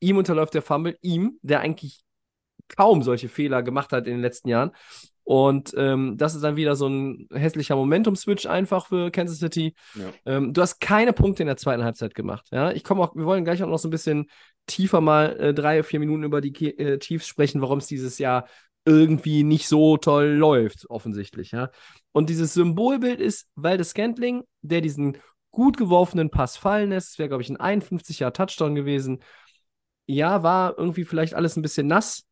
Ihm 0.00 0.16
unterläuft 0.16 0.54
der 0.54 0.62
Fumble. 0.62 0.96
Ihm, 1.02 1.38
der 1.42 1.60
eigentlich 1.60 2.00
kaum 2.68 3.02
solche 3.02 3.28
Fehler 3.28 3.62
gemacht 3.62 3.92
hat 3.92 4.06
in 4.06 4.14
den 4.14 4.22
letzten 4.22 4.48
Jahren. 4.48 4.70
Und 5.24 5.74
ähm, 5.76 6.16
das 6.16 6.34
ist 6.34 6.42
dann 6.42 6.56
wieder 6.56 6.74
so 6.74 6.88
ein 6.88 7.28
hässlicher 7.34 7.76
Momentum-Switch 7.76 8.46
einfach 8.46 8.86
für 8.86 9.10
Kansas 9.10 9.40
City. 9.40 9.74
Ja. 9.94 10.10
Ähm, 10.24 10.54
du 10.54 10.62
hast 10.62 10.80
keine 10.80 11.12
Punkte 11.12 11.42
in 11.42 11.48
der 11.48 11.58
zweiten 11.58 11.84
Halbzeit 11.84 12.14
gemacht. 12.14 12.48
Ja, 12.50 12.72
ich 12.72 12.82
komme 12.82 13.02
auch, 13.02 13.14
wir 13.14 13.26
wollen 13.26 13.44
gleich 13.44 13.62
auch 13.62 13.68
noch 13.68 13.78
so 13.78 13.88
ein 13.88 13.92
bisschen 13.92 14.30
tiefer 14.64 15.02
mal 15.02 15.38
äh, 15.38 15.52
drei, 15.52 15.82
vier 15.82 16.00
Minuten 16.00 16.22
über 16.22 16.40
die 16.40 16.78
äh, 16.78 16.98
Chiefs 16.98 17.26
sprechen, 17.26 17.60
warum 17.60 17.76
es 17.76 17.88
dieses 17.88 18.18
Jahr 18.18 18.46
irgendwie 18.84 19.44
nicht 19.44 19.68
so 19.68 19.96
toll 19.96 20.26
läuft, 20.26 20.88
offensichtlich. 20.90 21.52
Ja, 21.52 21.70
und 22.12 22.30
dieses 22.30 22.54
Symbolbild 22.54 23.20
ist, 23.20 23.48
weil 23.54 23.78
das 23.78 23.90
Scantling, 23.90 24.44
der 24.62 24.80
diesen 24.80 25.18
gut 25.50 25.76
geworfenen 25.76 26.30
Pass 26.30 26.56
fallen 26.56 26.90
lässt, 26.90 27.18
wäre, 27.18 27.28
glaube 27.28 27.42
ich, 27.42 27.50
ein 27.50 27.58
51er 27.58 28.32
Touchdown 28.32 28.74
gewesen. 28.74 29.22
Ja, 30.06 30.42
war 30.42 30.76
irgendwie 30.78 31.04
vielleicht 31.04 31.34
alles 31.34 31.56
ein 31.56 31.62
bisschen 31.62 31.86
nass, 31.86 32.24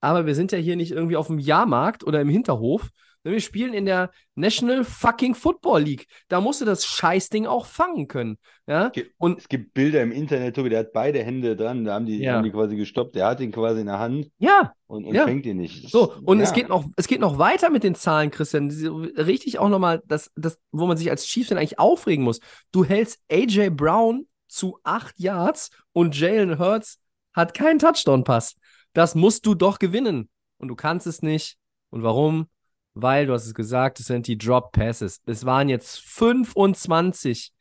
aber 0.00 0.26
wir 0.26 0.34
sind 0.34 0.52
ja 0.52 0.58
hier 0.58 0.76
nicht 0.76 0.92
irgendwie 0.92 1.16
auf 1.16 1.28
dem 1.28 1.38
Jahrmarkt 1.38 2.04
oder 2.04 2.20
im 2.20 2.28
Hinterhof. 2.28 2.90
Wir 3.24 3.40
spielen 3.40 3.72
in 3.72 3.84
der 3.84 4.10
National 4.34 4.82
Fucking 4.84 5.34
Football 5.36 5.82
League. 5.82 6.06
Da 6.28 6.40
musst 6.40 6.60
du 6.60 6.64
das 6.64 6.84
Scheißding 6.84 7.46
auch 7.46 7.66
fangen 7.66 8.08
können. 8.08 8.36
Ja? 8.66 8.88
Ge- 8.88 9.10
Und 9.18 9.38
Es 9.38 9.48
gibt 9.48 9.74
Bilder 9.74 10.02
im 10.02 10.10
Internet, 10.10 10.56
Tobi, 10.56 10.70
der 10.70 10.80
hat 10.80 10.92
beide 10.92 11.22
Hände 11.22 11.54
dran, 11.54 11.84
da 11.84 11.94
haben 11.94 12.06
die, 12.06 12.18
Ja. 12.18 12.34
haben 12.34 12.44
die 12.44 12.50
quasi 12.50 12.76
gestoppt. 12.76 13.14
Der 13.14 13.26
hat 13.26 13.40
ihn 13.40 13.52
quasi 13.52 13.80
in 13.80 13.86
der 13.86 14.00
Hand 14.00 14.28
ja, 14.38 14.72
und, 14.88 15.04
und 15.04 15.14
Ja. 15.14 15.24
fängt 15.24 15.46
ihn 15.46 15.58
nicht. 15.58 15.88
so, 15.90 16.14
und 16.24 16.40
es 16.40 16.48
Ja. 16.50 16.54
geht 16.56 16.68
noch, 16.68 16.84
es 16.96 17.06
geht 17.06 17.20
noch 17.20 17.38
weiter 17.38 17.70
mit 17.70 17.84
den 17.84 17.94
Zahlen, 17.94 18.30
Christian. 18.32 18.70
Richtig 18.70 19.58
auch 19.60 19.68
nochmal, 19.68 20.02
das, 20.06 20.30
das, 20.34 20.58
wo 20.72 20.86
man 20.86 20.96
sich 20.96 21.08
als 21.10 21.24
Chiefs 21.26 21.50
dann 21.50 21.58
eigentlich 21.58 21.78
aufregen 21.78 22.24
muss. 22.24 22.40
Du 22.72 22.84
hältst 22.84 23.20
AJ 23.30 23.70
Brown 23.70 24.26
zu 24.48 24.78
acht 24.82 25.18
Yards 25.20 25.70
und 25.92 26.18
Jalen 26.18 26.58
Hurts 26.58 26.98
hat 27.34 27.54
keinen 27.54 27.78
Touchdown-Pass. 27.78 28.56
Das 28.94 29.14
musst 29.14 29.46
du 29.46 29.54
doch 29.54 29.78
gewinnen. 29.78 30.28
Und 30.58 30.68
du 30.68 30.74
kannst 30.74 31.06
es 31.06 31.22
nicht. 31.22 31.56
Und 31.90 32.02
warum? 32.02 32.46
Weil, 32.94 33.26
du 33.26 33.32
hast 33.32 33.46
es 33.46 33.54
gesagt, 33.54 34.00
es 34.00 34.06
sind 34.06 34.26
die 34.26 34.36
Drop 34.36 34.72
Passes. 34.72 35.20
Es 35.26 35.46
waren 35.46 35.68
jetzt 35.68 36.00
25 36.00 37.52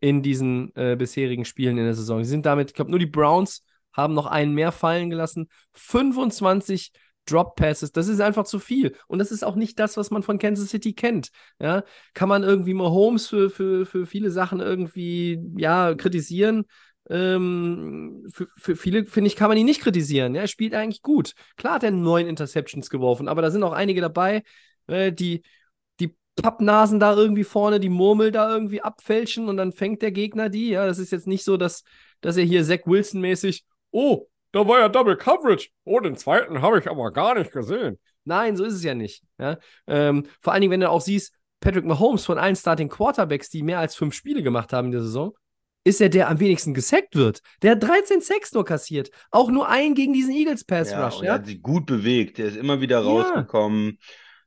in 0.00 0.22
diesen 0.22 0.74
äh, 0.76 0.96
bisherigen 0.96 1.44
Spielen 1.44 1.78
in 1.78 1.84
der 1.84 1.94
Saison. 1.94 2.22
Sie 2.22 2.30
sind 2.30 2.46
damit, 2.46 2.70
ich 2.70 2.74
glaube, 2.74 2.90
nur 2.90 3.00
die 3.00 3.06
Browns 3.06 3.64
haben 3.92 4.14
noch 4.14 4.26
einen 4.26 4.54
mehr 4.54 4.70
fallen 4.70 5.10
gelassen. 5.10 5.48
25 5.74 6.92
Drop 7.26 7.56
Passes, 7.56 7.92
das 7.92 8.08
ist 8.08 8.20
einfach 8.20 8.44
zu 8.44 8.58
viel. 8.58 8.96
Und 9.06 9.18
das 9.18 9.32
ist 9.32 9.44
auch 9.44 9.56
nicht 9.56 9.78
das, 9.78 9.96
was 9.96 10.10
man 10.10 10.22
von 10.22 10.38
Kansas 10.38 10.70
City 10.70 10.94
kennt. 10.94 11.30
Ja, 11.60 11.84
kann 12.14 12.28
man 12.28 12.42
irgendwie 12.42 12.74
Mahomes 12.74 13.26
für, 13.26 13.50
für, 13.50 13.84
für 13.84 14.06
viele 14.06 14.30
Sachen 14.30 14.60
irgendwie, 14.60 15.40
ja, 15.56 15.94
kritisieren. 15.94 16.64
Ähm, 17.10 18.26
für, 18.30 18.48
für 18.56 18.76
viele, 18.76 19.06
finde 19.06 19.28
ich, 19.28 19.36
kann 19.36 19.48
man 19.48 19.56
ihn 19.56 19.66
nicht 19.66 19.80
kritisieren. 19.80 20.34
Ja, 20.34 20.42
er 20.42 20.48
spielt 20.48 20.74
eigentlich 20.74 21.02
gut. 21.02 21.32
Klar 21.56 21.74
hat 21.74 21.82
er 21.84 21.90
neun 21.90 22.26
Interceptions 22.26 22.90
geworfen, 22.90 23.28
aber 23.28 23.42
da 23.42 23.50
sind 23.50 23.62
auch 23.62 23.72
einige 23.72 24.00
dabei, 24.00 24.42
äh, 24.86 25.12
die, 25.12 25.42
die 26.00 26.14
Pappnasen 26.36 27.00
da 27.00 27.14
irgendwie 27.14 27.44
vorne, 27.44 27.80
die 27.80 27.88
Murmel 27.88 28.30
da 28.30 28.52
irgendwie 28.52 28.82
abfälschen 28.82 29.48
und 29.48 29.56
dann 29.56 29.72
fängt 29.72 30.02
der 30.02 30.12
Gegner 30.12 30.48
die. 30.48 30.70
Ja, 30.70 30.86
das 30.86 30.98
ist 30.98 31.12
jetzt 31.12 31.26
nicht 31.26 31.44
so, 31.44 31.56
dass, 31.56 31.82
dass 32.20 32.36
er 32.36 32.44
hier 32.44 32.64
Zach 32.64 32.80
Wilson-mäßig, 32.84 33.64
oh, 33.90 34.26
da 34.52 34.66
war 34.66 34.80
ja 34.80 34.88
Double 34.88 35.16
Coverage. 35.16 35.68
Oh, 35.84 36.00
den 36.00 36.16
zweiten 36.16 36.62
habe 36.62 36.78
ich 36.78 36.88
aber 36.88 37.10
gar 37.12 37.38
nicht 37.38 37.52
gesehen. 37.52 37.98
Nein, 38.24 38.56
so 38.56 38.64
ist 38.64 38.74
es 38.74 38.84
ja 38.84 38.94
nicht. 38.94 39.22
Ja? 39.38 39.58
Ähm, 39.86 40.26
vor 40.40 40.52
allen 40.52 40.60
Dingen, 40.60 40.72
wenn 40.72 40.80
du 40.80 40.90
auch 40.90 41.00
siehst, 41.00 41.34
Patrick 41.60 41.84
Mahomes 41.84 42.24
von 42.24 42.38
allen 42.38 42.56
Starting 42.56 42.88
Quarterbacks, 42.88 43.50
die 43.50 43.62
mehr 43.62 43.78
als 43.78 43.94
fünf 43.94 44.14
Spiele 44.14 44.42
gemacht 44.42 44.72
haben 44.72 44.86
in 44.86 44.92
der 44.92 45.02
Saison, 45.02 45.34
ist 45.88 46.00
er 46.00 46.08
der 46.08 46.28
am 46.28 46.38
wenigsten 46.40 46.74
gesackt 46.74 47.16
wird. 47.16 47.40
Der 47.62 47.72
hat 47.72 47.82
13 47.82 48.20
Sacks 48.20 48.52
nur 48.52 48.64
kassiert. 48.64 49.10
Auch 49.30 49.50
nur 49.50 49.68
einen 49.68 49.94
gegen 49.94 50.12
diesen 50.12 50.32
Eagles 50.34 50.64
Pass 50.64 50.90
Ja, 50.90 51.06
Rush. 51.06 51.20
Ja, 51.22 51.28
er 51.28 51.32
hat 51.34 51.46
sich 51.46 51.62
gut 51.62 51.86
bewegt. 51.86 52.38
Der 52.38 52.46
ist 52.46 52.56
immer 52.56 52.80
wieder 52.80 53.00
Ja. 53.00 53.04
rausgekommen. 53.06 53.98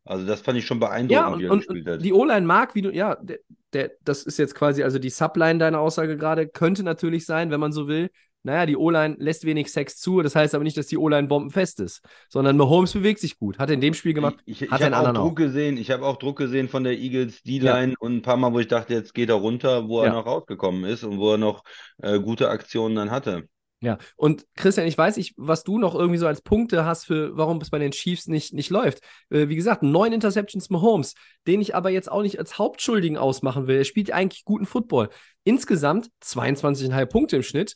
Also 0.03 0.25
das 0.25 0.41
fand 0.41 0.57
ich 0.57 0.65
schon 0.65 0.79
beeindruckend, 0.79 1.11
ja 1.11 1.29
wie 1.29 1.33
und, 1.33 1.43
er 1.43 1.51
und, 1.51 1.59
gespielt 1.67 1.87
hat. 1.87 2.03
die 2.03 2.13
O-Line 2.13 2.45
mag, 2.45 2.73
wie 2.73 2.81
du, 2.81 2.91
ja, 2.91 3.15
der, 3.21 3.37
der, 3.73 3.91
das 4.03 4.23
ist 4.23 4.39
jetzt 4.39 4.55
quasi, 4.55 4.81
also 4.83 4.97
die 4.97 5.11
Subline 5.11 5.59
deiner 5.59 5.79
Aussage 5.79 6.17
gerade, 6.17 6.47
könnte 6.47 6.81
natürlich 6.83 7.25
sein, 7.25 7.51
wenn 7.51 7.59
man 7.59 7.71
so 7.71 7.87
will. 7.87 8.09
Naja, 8.43 8.65
die 8.65 8.75
O-Line 8.75 9.15
lässt 9.19 9.45
wenig 9.45 9.71
Sacks 9.71 9.97
zu. 9.97 10.21
Das 10.21 10.35
heißt 10.35 10.55
aber 10.55 10.63
nicht, 10.63 10.75
dass 10.77 10.87
die 10.87 10.97
O-Line 10.97 11.27
bombenfest 11.27 11.79
ist, 11.79 12.01
sondern 12.29 12.57
Mahomes 12.57 12.93
bewegt 12.93 13.19
sich 13.19 13.37
gut. 13.37 13.59
Hat 13.59 13.69
er 13.69 13.75
in 13.75 13.81
dem 13.81 13.93
Spiel 13.93 14.13
gemacht, 14.13 14.37
Ich, 14.45 14.61
ich, 14.63 14.71
hat 14.71 14.79
ich 14.79 14.85
einen 14.85 14.95
habe 14.95 15.03
auch 15.05 15.09
anderen 15.09 15.27
Druck 15.27 15.37
gesehen. 15.37 15.77
Ich 15.77 15.91
habe 15.91 16.05
auch 16.05 16.17
Druck 16.17 16.37
gesehen 16.37 16.67
von 16.69 16.83
der 16.83 16.97
Eagles 16.97 17.43
D-Line 17.43 17.93
und 17.99 18.15
ein 18.17 18.21
paar 18.21 18.37
Mal, 18.37 18.51
wo 18.53 18.59
ich 18.59 18.67
dachte, 18.67 18.93
jetzt 18.93 19.13
geht 19.13 19.29
er 19.29 19.35
runter, 19.35 19.87
wo 19.87 19.99
er 20.01 20.07
Ja. 20.07 20.13
noch 20.13 20.25
rausgekommen 20.25 20.85
ist 20.85 21.03
und 21.03 21.19
wo 21.19 21.31
er 21.33 21.37
noch 21.37 21.63
äh, 22.01 22.19
gute 22.19 22.49
Aktionen 22.49 22.95
dann 22.95 23.11
hatte. 23.11 23.47
Ja, 23.83 23.97
und 24.15 24.45
Christian, 24.55 24.85
ich 24.85 24.95
weiß 24.95 25.17
nicht, 25.17 25.33
was 25.37 25.63
du 25.63 25.79
noch 25.79 25.95
irgendwie 25.95 26.19
so 26.19 26.27
als 26.27 26.43
Punkte 26.43 26.85
hast 26.85 27.05
für, 27.05 27.35
warum 27.35 27.57
es 27.61 27.71
bei 27.71 27.79
den 27.79 27.89
Chiefs 27.91 28.27
nicht, 28.27 28.53
nicht 28.53 28.69
läuft. 28.69 28.99
Äh, 29.31 29.49
wie 29.49 29.55
gesagt, 29.55 29.81
neun 29.81 30.13
Interceptions 30.13 30.69
Mahomes, 30.69 31.15
den 31.47 31.61
ich 31.61 31.73
aber 31.73 31.89
jetzt 31.89 32.11
auch 32.11 32.21
nicht 32.21 32.37
als 32.37 32.59
Hauptschuldigen 32.59 33.17
ausmachen 33.17 33.65
will. 33.65 33.77
Er 33.77 33.83
spielt 33.83 34.11
eigentlich 34.11 34.45
guten 34.45 34.67
Football. 34.67 35.09
Insgesamt 35.45 36.09
22,5 36.23 37.05
Punkte 37.07 37.35
im 37.37 37.43
Schnitt. 37.43 37.75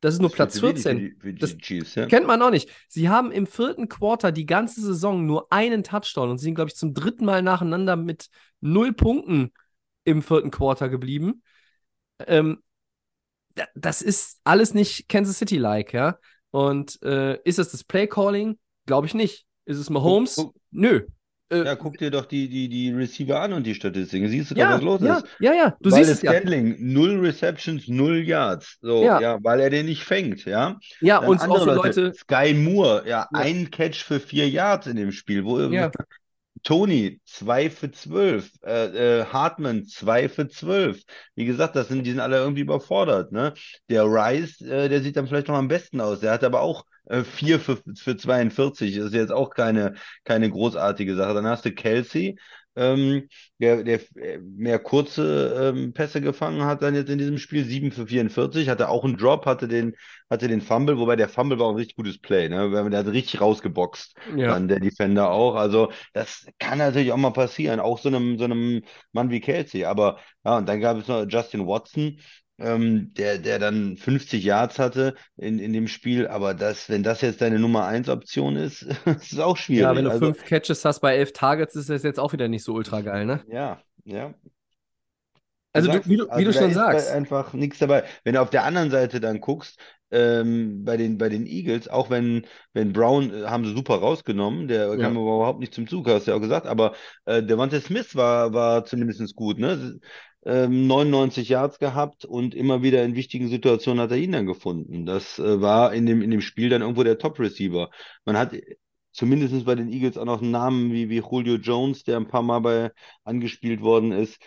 Das 0.00 0.14
ist 0.14 0.20
nur 0.20 0.30
Das 0.30 0.36
Platz 0.36 0.54
ist 0.54 0.60
viel 0.60 0.74
zu 0.74 0.82
14. 0.82 0.98
wenig 0.98 1.12
Für 1.12 1.14
die, 1.14 1.20
für 1.20 1.32
die 1.34 1.40
Das 1.40 1.58
Chiefs, 1.58 1.94
ja. 1.94 2.06
Kennt 2.06 2.26
man 2.26 2.40
auch 2.42 2.50
nicht. 2.50 2.70
Sie 2.88 3.08
haben 3.08 3.30
im 3.32 3.46
vierten 3.46 3.88
Quarter 3.88 4.32
die 4.32 4.46
ganze 4.46 4.80
Saison 4.80 5.26
nur 5.26 5.52
einen 5.52 5.84
Touchdown 5.84 6.30
und 6.30 6.38
sind, 6.38 6.54
glaube 6.54 6.70
ich, 6.70 6.76
zum 6.76 6.94
dritten 6.94 7.24
Mal 7.24 7.42
nacheinander 7.42 7.96
mit 7.96 8.28
null 8.60 8.92
Punkten 8.92 9.52
im 10.04 10.22
vierten 10.22 10.50
Quarter 10.50 10.88
geblieben. 10.88 11.42
Ähm, 12.26 12.62
da- 13.54 13.68
das 13.74 14.02
ist 14.02 14.40
alles 14.44 14.74
nicht 14.74 15.08
Kansas 15.08 15.38
City-like, 15.38 15.92
ja. 15.92 16.18
Und 16.50 17.00
äh, 17.02 17.38
ist 17.44 17.58
es 17.58 17.70
das 17.70 17.84
Play-Calling? 17.84 18.58
Glaube 18.86 19.06
ich 19.06 19.14
nicht. 19.14 19.46
Ist 19.66 19.78
es 19.78 19.90
Mahomes? 19.90 20.36
guck- 20.36 20.54
Nö. 20.70 21.06
Äh, 21.50 21.64
Ja, 21.64 21.74
guck 21.76 21.98
dir 21.98 22.10
doch 22.10 22.26
die, 22.26 22.48
die, 22.48 22.68
die 22.68 22.92
Receiver 22.92 23.40
an 23.40 23.52
und 23.52 23.64
die 23.66 23.74
Statistiken. 23.74 24.28
Siehst 24.28 24.50
du 24.50 24.54
doch, 24.54 24.62
ja, 24.62 24.74
was 24.76 24.82
los 24.82 25.00
ja, 25.02 25.16
ist. 25.16 25.26
ja, 25.40 25.52
ja, 25.54 25.76
du 25.80 25.90
Weil 25.90 26.04
siehst 26.04 26.10
es 26.10 26.22
ja. 26.22 26.30
Scantling, 26.32 26.76
null 26.92 27.18
Receptions, 27.20 27.88
null 27.88 28.18
Yards. 28.22 28.78
So, 28.80 29.02
Ja. 29.04 29.20
ja, 29.20 29.38
weil 29.42 29.60
er 29.60 29.70
den 29.70 29.86
nicht 29.86 30.04
fängt, 30.04 30.44
ja. 30.44 30.78
Ja, 31.00 31.18
Dann 31.20 31.28
und 31.30 31.40
auch 31.40 31.44
andere 31.44 31.74
Leute, 31.74 32.00
Leute, 32.04 32.14
Sky 32.14 32.54
Moore, 32.54 33.02
ja, 33.06 33.28
Ja. 33.32 33.40
ein 33.40 33.70
Catch 33.70 34.02
für 34.04 34.20
vier 34.20 34.48
Yards 34.48 34.86
in 34.86 34.96
dem 34.96 35.12
Spiel. 35.12 35.44
Wo, 35.44 35.58
ja, 35.58 35.90
Tony, 36.62 37.20
zwei 37.24 37.70
für 37.70 37.90
zwölf. 37.90 38.50
Äh, 38.62 39.20
äh, 39.20 39.24
Hartman, 39.26 39.86
zwei 39.86 40.28
für 40.28 40.48
zwölf. 40.48 41.02
Wie 41.34 41.46
gesagt, 41.46 41.74
das 41.74 41.88
sind, 41.88 42.04
die 42.04 42.10
sind 42.10 42.20
alle 42.20 42.36
irgendwie 42.38 42.60
überfordert, 42.62 43.32
ne? 43.32 43.54
Der 43.88 44.04
Rice, 44.04 44.60
äh, 44.60 44.88
der 44.88 45.00
sieht 45.02 45.16
dann 45.16 45.26
vielleicht 45.26 45.48
noch 45.48 45.54
am 45.56 45.68
besten 45.68 46.00
aus. 46.00 46.20
Der 46.20 46.32
hat 46.32 46.44
aber 46.44 46.60
auch 46.60 46.84
äh, 47.10 47.24
vier 47.24 47.60
für, 47.60 47.78
für 47.96 48.16
42. 48.16 48.96
Das 48.96 49.06
ist 49.06 49.14
jetzt 49.14 49.32
auch 49.32 49.50
keine, 49.50 49.94
keine 50.24 50.50
großartige 50.50 51.16
Sache. 51.16 51.34
Dann 51.34 51.46
hast 51.46 51.64
du 51.64 51.72
Kelsey, 51.72 52.38
ähm, 52.76 53.28
der, 53.58 53.82
der 53.82 54.00
äh, 54.16 54.38
mehr 54.38 54.78
kurze 54.78 55.72
ähm, 55.74 55.92
Pässe 55.92 56.20
gefangen 56.20 56.64
hat 56.64 56.82
dann 56.82 56.94
jetzt 56.94 57.10
in 57.10 57.18
diesem 57.18 57.38
Spiel. 57.38 57.64
Sieben 57.64 57.90
für 57.92 58.06
44. 58.06 58.68
Hatte 58.68 58.88
auch 58.88 59.04
einen 59.04 59.16
Drop, 59.16 59.44
hatte 59.46 59.66
den, 59.68 59.96
hatte 60.30 60.48
den 60.48 60.60
Fumble, 60.60 60.96
wobei 60.98 61.16
der 61.16 61.28
Fumble 61.28 61.58
war 61.58 61.66
auch 61.66 61.70
ein 61.70 61.76
richtig 61.76 61.96
gutes 61.96 62.18
Play, 62.18 62.48
ne? 62.48 62.70
Der 62.90 63.00
hat 63.00 63.06
richtig 63.08 63.40
rausgeboxt. 63.40 64.14
ja. 64.36 64.48
Dann 64.48 64.68
der 64.68 64.80
Defender 64.80 65.30
auch. 65.30 65.56
Also, 65.56 65.90
das 66.12 66.46
kann 66.58 66.78
natürlich 66.78 67.12
auch 67.12 67.16
mal 67.16 67.30
passieren, 67.32 67.80
auch 67.80 67.98
so 67.98 68.08
einem, 68.08 68.38
so 68.38 68.44
einem 68.44 68.82
Mann 69.12 69.30
wie 69.30 69.40
Kelsey. 69.40 69.84
Aber 69.84 70.18
ja, 70.44 70.58
und 70.58 70.68
dann 70.68 70.80
gab 70.80 70.96
es 70.98 71.08
noch 71.08 71.26
Justin 71.28 71.66
Watson, 71.66 72.20
ähm, 72.60 73.12
der, 73.14 73.38
der 73.38 73.58
dann 73.58 73.96
50 73.96 74.44
Yards 74.44 74.78
hatte 74.78 75.14
in, 75.36 75.58
in 75.58 75.72
dem 75.72 75.88
Spiel. 75.88 76.28
Aber 76.28 76.54
das, 76.54 76.88
wenn 76.88 77.02
das 77.02 77.20
jetzt 77.22 77.40
deine 77.40 77.58
Nummer 77.58 77.86
1 77.86 78.08
Option 78.08 78.56
ist, 78.56 78.82
ist 79.06 79.32
es 79.32 79.38
auch 79.40 79.56
schwierig. 79.56 79.80
Ja, 79.82 79.94
wenn 79.96 80.04
du 80.04 80.10
Also, 80.10 80.26
fünf 80.26 80.44
Catches 80.44 80.84
hast 80.84 81.00
bei 81.00 81.16
elf 81.16 81.32
Targets, 81.32 81.74
ist 81.76 81.88
das 81.90 82.02
jetzt 82.02 82.18
auch 82.20 82.32
wieder 82.32 82.48
nicht 82.48 82.64
so 82.64 82.74
ultra 82.74 83.00
geil, 83.00 83.26
ne? 83.26 83.44
ja, 83.46 83.82
ja. 84.04 84.34
Also, 85.72 85.88
du, 85.88 86.00
wie 86.08 86.16
du, 86.16 86.26
wie 86.34 86.44
Also 86.44 86.44
du 86.44 86.52
da 86.52 86.58
schon 86.58 86.74
sagst. 86.74 87.08
einfach 87.08 87.52
nichts 87.52 87.78
dabei. 87.78 88.04
Wenn 88.24 88.34
du 88.34 88.40
auf 88.42 88.50
der 88.50 88.64
anderen 88.64 88.90
Seite 88.90 89.20
dann 89.20 89.40
guckst, 89.40 89.78
ähm, 90.10 90.84
bei 90.84 90.96
den, 90.96 91.18
bei 91.18 91.28
den 91.28 91.46
Eagles, 91.46 91.86
auch 91.86 92.10
wenn, 92.10 92.44
wenn 92.72 92.92
Brown 92.92 93.32
äh, 93.32 93.44
haben 93.46 93.64
sie 93.64 93.72
super 93.74 93.96
rausgenommen, 93.96 94.66
der 94.66 94.88
Ja. 94.96 94.98
kam 94.98 95.16
aber 95.16 95.36
überhaupt 95.36 95.60
nicht 95.60 95.72
zum 95.72 95.86
Zug, 95.86 96.08
hast 96.08 96.26
du 96.26 96.32
ja 96.32 96.36
auch 96.36 96.40
gesagt, 96.40 96.66
aber 96.66 96.94
äh, 97.26 97.42
Devontae 97.44 97.80
Smith 97.80 98.16
war, 98.16 98.52
war 98.52 98.84
zumindest 98.84 99.36
gut, 99.36 99.58
ne? 99.60 100.00
Ähm, 100.44 100.86
99 100.86 101.50
Yards 101.50 101.78
gehabt 101.78 102.24
und 102.24 102.54
immer 102.54 102.82
wieder 102.82 103.04
in 103.04 103.14
wichtigen 103.14 103.48
Situationen 103.48 104.00
hat 104.00 104.10
er 104.10 104.16
ihn 104.16 104.32
dann 104.32 104.46
gefunden. 104.46 105.04
Das 105.04 105.38
äh, 105.38 105.60
war 105.60 105.92
in 105.92 106.06
dem, 106.06 106.22
in 106.22 106.30
dem 106.30 106.40
Spiel 106.40 106.70
dann 106.70 106.80
irgendwo 106.80 107.02
der 107.02 107.18
Top-Receiver. 107.18 107.90
Man 108.24 108.38
hat 108.38 108.54
zumindest 109.12 109.64
bei 109.66 109.74
den 109.74 109.92
Eagles 109.92 110.16
auch 110.16 110.24
noch 110.24 110.40
einen 110.40 110.50
Namen 110.50 110.92
wie, 110.92 111.10
wie 111.10 111.18
Julio 111.18 111.56
Jones, 111.56 112.04
der 112.04 112.16
ein 112.16 112.28
paar 112.28 112.42
Mal 112.42 112.60
bei 112.60 112.90
angespielt 113.24 113.82
worden 113.82 114.12
ist. 114.12 114.40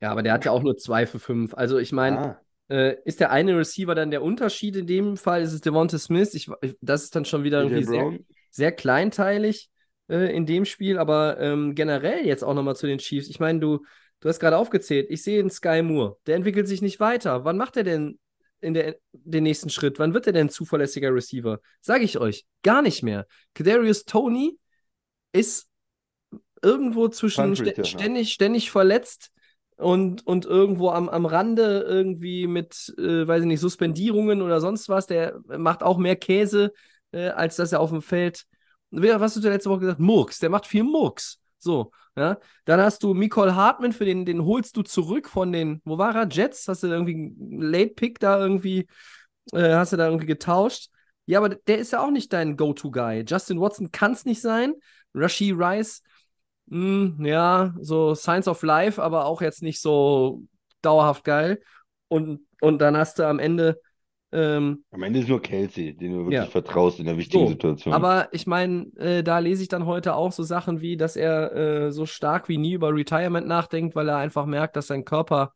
Ja, 0.00 0.10
aber 0.10 0.22
der 0.22 0.32
hat 0.32 0.44
ja 0.44 0.52
auch 0.52 0.62
nur 0.62 0.76
zwei 0.76 1.06
für 1.06 1.18
fünf. 1.18 1.54
Also, 1.54 1.78
ich 1.78 1.92
meine, 1.92 2.18
Ah. 2.18 2.40
äh, 2.68 2.96
ist 3.04 3.20
der 3.20 3.30
eine 3.30 3.56
Receiver 3.56 3.94
dann 3.94 4.10
der 4.10 4.22
Unterschied 4.22 4.76
in 4.76 4.86
dem 4.86 5.16
Fall? 5.16 5.42
Ist 5.42 5.52
es 5.52 5.60
Devonta 5.60 5.98
Smith? 5.98 6.34
Ich, 6.34 6.48
ich, 6.60 6.76
das 6.80 7.04
ist 7.04 7.16
dann 7.16 7.24
schon 7.24 7.44
wieder 7.44 7.62
irgendwie 7.62 7.84
sehr, 7.84 8.18
sehr 8.50 8.72
kleinteilig 8.72 9.70
äh, 10.08 10.34
in 10.34 10.46
dem 10.46 10.64
Spiel, 10.64 10.98
aber 10.98 11.38
ähm, 11.40 11.74
generell 11.74 12.26
jetzt 12.26 12.44
auch 12.44 12.54
nochmal 12.54 12.76
zu 12.76 12.86
den 12.86 12.98
Chiefs. 12.98 13.28
Ich 13.28 13.40
meine, 13.40 13.58
du, 13.58 13.84
du 14.20 14.28
hast 14.28 14.40
gerade 14.40 14.56
aufgezählt, 14.56 15.06
ich 15.10 15.22
sehe 15.22 15.40
einen 15.40 15.50
Sky 15.50 15.82
Moore, 15.82 16.16
der 16.26 16.36
entwickelt 16.36 16.68
sich 16.68 16.82
nicht 16.82 17.00
weiter. 17.00 17.44
Wann 17.44 17.56
macht 17.56 17.76
er 17.76 17.84
denn 17.84 18.18
in 18.60 18.74
der, 18.74 18.96
den 19.12 19.44
nächsten 19.44 19.70
Schritt? 19.70 19.98
Wann 19.98 20.14
wird 20.14 20.26
er 20.26 20.32
denn 20.32 20.48
zuverlässiger 20.48 21.14
Receiver? 21.14 21.60
Sage 21.80 22.04
ich 22.04 22.18
euch, 22.18 22.44
gar 22.62 22.82
nicht 22.82 23.02
mehr. 23.02 23.26
Kadarius 23.54 24.04
Tony 24.04 24.58
ist 25.32 25.68
irgendwo 26.62 27.08
zwischen 27.08 27.54
Returner. 27.54 27.84
ständig, 27.84 28.32
ständig 28.32 28.70
verletzt 28.70 29.30
und, 29.76 30.26
und 30.26 30.44
irgendwo 30.44 30.90
am, 30.90 31.08
am 31.08 31.24
Rande 31.26 31.84
irgendwie 31.86 32.46
mit, 32.46 32.92
äh, 32.98 33.26
weiß 33.26 33.42
ich 33.42 33.46
nicht, 33.46 33.60
Suspendierungen 33.60 34.42
oder 34.42 34.60
sonst 34.60 34.88
was. 34.88 35.06
Der 35.06 35.38
macht 35.46 35.82
auch 35.82 35.98
mehr 35.98 36.16
Käse, 36.16 36.72
äh, 37.12 37.28
als 37.28 37.56
dass 37.56 37.72
er 37.72 37.80
auf 37.80 37.90
dem 37.90 38.02
Feld. 38.02 38.44
Was 38.90 39.20
hast 39.20 39.36
du 39.36 39.48
letzte 39.48 39.70
Woche 39.70 39.80
gesagt? 39.80 40.00
Murks, 40.00 40.38
der 40.38 40.50
macht 40.50 40.66
viel 40.66 40.82
Murks. 40.82 41.40
So, 41.58 41.92
ja. 42.16 42.38
Dann 42.64 42.80
hast 42.80 43.02
du 43.02 43.14
Nicole 43.14 43.54
Hartman, 43.56 43.92
für 43.92 44.04
den, 44.04 44.24
den 44.24 44.44
holst 44.44 44.76
du 44.76 44.82
zurück 44.82 45.28
von 45.28 45.52
den, 45.52 45.80
wo 45.84 45.98
war 45.98 46.14
er? 46.14 46.28
Jets? 46.28 46.68
Hast 46.68 46.82
du 46.82 46.88
irgendwie 46.88 47.14
einen 47.14 47.60
Late 47.62 47.94
Pick 47.94 48.18
da 48.20 48.38
irgendwie, 48.38 48.86
äh, 49.52 49.74
hast 49.74 49.92
du 49.92 49.96
da 49.96 50.06
irgendwie 50.06 50.26
getauscht? 50.26 50.90
Ja, 51.26 51.38
aber 51.38 51.50
der 51.50 51.78
ist 51.78 51.92
ja 51.92 52.00
auch 52.02 52.10
nicht 52.10 52.32
dein 52.32 52.56
Go-To-Guy. 52.56 53.24
Justin 53.26 53.60
Watson 53.60 53.90
kann 53.92 54.12
es 54.12 54.24
nicht 54.24 54.40
sein. 54.40 54.74
Rashi 55.14 55.52
Rice, 55.52 56.02
mh, 56.66 57.26
ja, 57.26 57.74
so 57.80 58.14
Science 58.14 58.48
of 58.48 58.62
Life, 58.62 59.02
aber 59.02 59.26
auch 59.26 59.42
jetzt 59.42 59.62
nicht 59.62 59.80
so 59.80 60.42
dauerhaft 60.82 61.24
geil. 61.24 61.60
Und, 62.08 62.40
und 62.60 62.78
dann 62.78 62.96
hast 62.96 63.18
du 63.18 63.26
am 63.26 63.38
Ende 63.38 63.80
ähm, 64.32 64.84
Am 64.90 65.02
Ende 65.02 65.20
ist 65.20 65.28
nur 65.28 65.40
Kelsey, 65.42 65.96
den 65.96 66.12
du 66.12 66.18
wirklich 66.26 66.34
Ja. 66.34 66.46
vertraust 66.46 66.98
in 66.98 67.06
der 67.06 67.16
wichtigen 67.16 67.44
So, 67.44 67.50
Situation. 67.50 67.94
Aber 67.94 68.28
ich 68.32 68.46
meine, 68.46 68.86
äh, 68.96 69.22
da 69.22 69.38
lese 69.38 69.62
ich 69.62 69.68
dann 69.68 69.86
heute 69.86 70.14
auch 70.14 70.32
so 70.32 70.42
Sachen 70.42 70.80
wie, 70.80 70.96
dass 70.96 71.16
er 71.16 71.54
äh, 71.86 71.92
so 71.92 72.06
stark 72.06 72.48
wie 72.48 72.58
nie 72.58 72.72
über 72.72 72.94
Retirement 72.94 73.46
nachdenkt, 73.46 73.94
weil 73.96 74.08
er 74.08 74.16
einfach 74.16 74.46
merkt, 74.46 74.76
dass 74.76 74.86
sein 74.88 75.04
Körper 75.04 75.52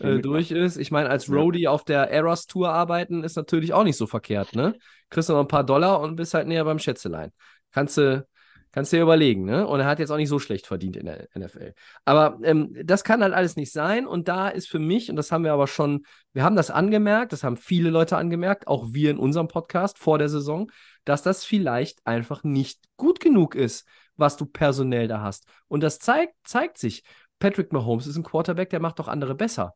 äh, 0.00 0.18
durch 0.20 0.50
ist. 0.50 0.76
Ich 0.76 0.90
meine, 0.90 1.08
als 1.10 1.28
Ja. 1.28 1.34
Roadie 1.34 1.68
auf 1.68 1.84
der 1.84 2.10
Eras 2.10 2.46
Tour 2.46 2.70
arbeiten 2.70 3.24
ist 3.24 3.36
natürlich 3.36 3.72
auch 3.72 3.84
nicht 3.84 3.96
so 3.96 4.06
verkehrt, 4.06 4.54
ne? 4.54 4.74
Kriegst 5.10 5.28
du 5.28 5.32
noch 5.32 5.40
ein 5.40 5.48
paar 5.48 5.64
Dollar 5.64 6.00
und 6.00 6.16
bist 6.16 6.34
halt 6.34 6.46
näher 6.46 6.64
beim 6.64 6.78
Schätzelein. 6.78 7.32
Kannst 7.72 7.96
du 7.96 8.26
kannst 8.72 8.92
dir 8.92 9.02
überlegen, 9.02 9.44
ne? 9.44 9.66
Und 9.66 9.80
er 9.80 9.86
hat 9.86 9.98
jetzt 9.98 10.10
auch 10.10 10.16
nicht 10.16 10.28
so 10.28 10.38
schlecht 10.38 10.66
verdient 10.66 10.96
in 10.96 11.06
der 11.06 11.28
NFL. 11.34 11.74
Aber 12.04 12.38
ähm, 12.42 12.74
das 12.84 13.04
kann 13.04 13.22
halt 13.22 13.34
alles 13.34 13.56
nicht 13.56 13.72
sein. 13.72 14.06
Und 14.06 14.28
da 14.28 14.48
ist 14.48 14.68
für 14.68 14.78
mich, 14.78 15.10
und 15.10 15.16
das 15.16 15.32
haben 15.32 15.44
wir 15.44 15.52
aber 15.52 15.66
schon, 15.66 16.04
wir 16.32 16.42
haben 16.42 16.56
das 16.56 16.70
angemerkt, 16.70 17.32
das 17.32 17.44
haben 17.44 17.56
viele 17.56 17.90
Leute 17.90 18.16
angemerkt, 18.16 18.68
auch 18.68 18.86
wir 18.92 19.10
in 19.10 19.18
unserem 19.18 19.48
Podcast 19.48 19.98
vor 19.98 20.18
der 20.18 20.28
Saison, 20.28 20.70
dass 21.04 21.22
das 21.22 21.44
vielleicht 21.44 22.06
einfach 22.06 22.44
nicht 22.44 22.84
gut 22.96 23.20
genug 23.20 23.54
ist, 23.54 23.86
was 24.16 24.36
du 24.36 24.46
personell 24.46 25.08
da 25.08 25.22
hast. 25.22 25.46
Und 25.68 25.82
das 25.82 25.98
zeigt, 25.98 26.34
zeigt 26.44 26.78
sich. 26.78 27.02
Patrick 27.38 27.72
Mahomes 27.72 28.06
ist 28.06 28.16
ein 28.16 28.24
Quarterback, 28.24 28.70
der 28.70 28.80
macht 28.80 28.98
doch 28.98 29.08
andere 29.08 29.34
besser. 29.34 29.74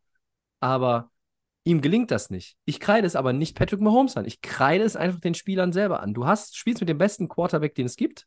Aber 0.60 1.10
ihm 1.64 1.80
gelingt 1.80 2.10
das 2.10 2.30
nicht. 2.30 2.56
Ich 2.64 2.80
kreide 2.80 3.06
es 3.06 3.16
aber 3.16 3.32
nicht 3.32 3.56
Patrick 3.56 3.80
Mahomes 3.80 4.16
an. 4.16 4.24
Ich 4.24 4.40
kreide 4.40 4.84
es 4.84 4.96
einfach 4.96 5.20
den 5.20 5.34
Spielern 5.34 5.72
selber 5.72 6.00
an. 6.00 6.14
Du 6.14 6.26
hast, 6.26 6.56
spielst 6.56 6.80
mit 6.80 6.88
dem 6.88 6.98
besten 6.98 7.28
Quarterback, 7.28 7.74
den 7.74 7.86
es 7.86 7.96
gibt. 7.96 8.26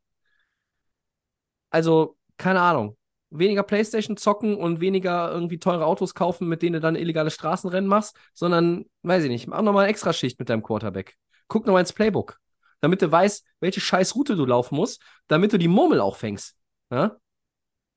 Also, 1.75 2.15
keine 2.37 2.61
Ahnung. 2.61 2.95
Weniger 3.31 3.61
Playstation 3.61 4.15
zocken 4.15 4.55
und 4.55 4.79
weniger 4.79 5.29
irgendwie 5.29 5.59
teure 5.59 5.85
Autos 5.85 6.13
kaufen, 6.13 6.47
mit 6.47 6.61
denen 6.61 6.75
du 6.75 6.79
dann 6.79 6.95
illegale 6.95 7.29
Straßenrennen 7.29 7.89
machst, 7.89 8.15
sondern, 8.33 8.85
weiß 9.01 9.25
ich 9.25 9.29
nicht, 9.29 9.47
mach 9.47 9.61
nochmal 9.61 9.83
eine 9.83 9.91
Extraschicht 9.91 10.39
mit 10.39 10.47
deinem 10.47 10.63
Quarterback. 10.63 11.17
Guck 11.49 11.65
nochmal 11.65 11.81
ins 11.81 11.91
Playbook, 11.91 12.39
damit 12.79 13.01
du 13.01 13.11
weißt, 13.11 13.45
welche 13.59 13.81
scheiß 13.81 14.15
Route 14.15 14.37
du 14.37 14.45
laufen 14.45 14.77
musst, 14.77 15.01
damit 15.27 15.51
du 15.51 15.57
die 15.57 15.67
Murmel 15.67 15.99
auch 15.99 16.15
fängst. 16.15 16.55
Ja? 16.89 17.17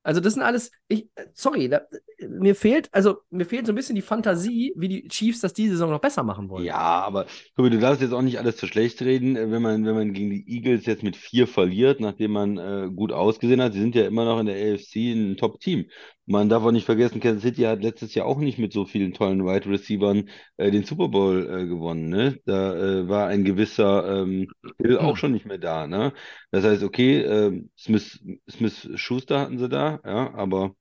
Also, 0.03 0.21
das 0.21 0.33
sind 0.33 0.43
alles, 0.43 0.71
ich, 0.87 1.09
äh, 1.15 1.25
sorry, 1.33 1.67
da, 1.69 1.81
mir 2.27 2.55
fehlt, 2.55 2.89
also 2.93 3.17
mir 3.29 3.45
fehlt 3.45 3.65
so 3.65 3.73
ein 3.73 3.75
bisschen 3.75 3.95
die 3.95 4.01
Fantasie, 4.01 4.73
wie 4.75 4.87
die 4.87 5.07
Chiefs 5.07 5.41
das 5.41 5.53
diese 5.53 5.73
Saison 5.73 5.89
noch 5.91 5.99
besser 5.99 6.23
machen 6.23 6.49
wollen. 6.49 6.65
Ja, 6.65 6.77
aber 6.77 7.25
guck 7.55 7.69
du 7.69 7.79
darfst 7.79 8.01
jetzt 8.01 8.13
auch 8.13 8.21
nicht 8.21 8.39
alles 8.39 8.57
zu 8.57 8.67
schlecht 8.67 9.01
reden, 9.01 9.35
äh, 9.35 9.51
wenn 9.51 9.61
man, 9.61 9.85
wenn 9.85 9.95
man 9.95 10.13
gegen 10.13 10.29
die 10.29 10.47
Eagles 10.47 10.85
jetzt 10.85 11.03
mit 11.03 11.15
vier 11.15 11.47
verliert, 11.47 11.99
nachdem 11.99 12.31
man 12.31 12.57
äh, 12.57 12.89
gut 12.93 13.11
ausgesehen 13.11 13.61
hat. 13.61 13.73
Sie 13.73 13.81
sind 13.81 13.95
ja 13.95 14.05
immer 14.05 14.25
noch 14.25 14.39
in 14.39 14.45
der 14.45 14.73
AFC 14.73 15.13
ein 15.13 15.37
Top-Team. 15.37 15.85
Man 16.31 16.47
darf 16.47 16.63
auch 16.63 16.71
nicht 16.71 16.85
vergessen, 16.85 17.19
Kansas 17.21 17.41
City 17.41 17.63
hat 17.63 17.81
letztes 17.81 18.13
Jahr 18.13 18.27
auch 18.27 18.37
nicht 18.37 18.59
mit 18.59 18.71
so 18.71 18.85
vielen 18.85 19.13
tollen 19.13 19.45
Wide 19.45 19.67
Receivern 19.67 20.29
äh, 20.57 20.69
den 20.69 20.83
Super 20.83 21.07
Bowl 21.07 21.49
äh, 21.49 21.65
gewonnen. 21.65 22.09
Ne? 22.09 22.39
Da 22.45 22.75
äh, 22.75 23.09
war 23.09 23.27
ein 23.27 23.43
gewisser 23.43 24.21
ähm, 24.21 24.47
Hill 24.77 24.99
auch 24.99 25.17
schon 25.17 25.31
nicht 25.31 25.47
mehr 25.47 25.57
da. 25.57 25.87
Ne? 25.87 26.13
Das 26.51 26.63
heißt, 26.63 26.83
okay, 26.83 27.21
äh, 27.21 27.63
Smith, 27.75 28.23
Smith 28.49 28.89
Schuster 28.95 29.39
hatten 29.39 29.57
sie 29.57 29.69
da, 29.69 29.99
ja, 30.05 30.31
aber 30.35 30.75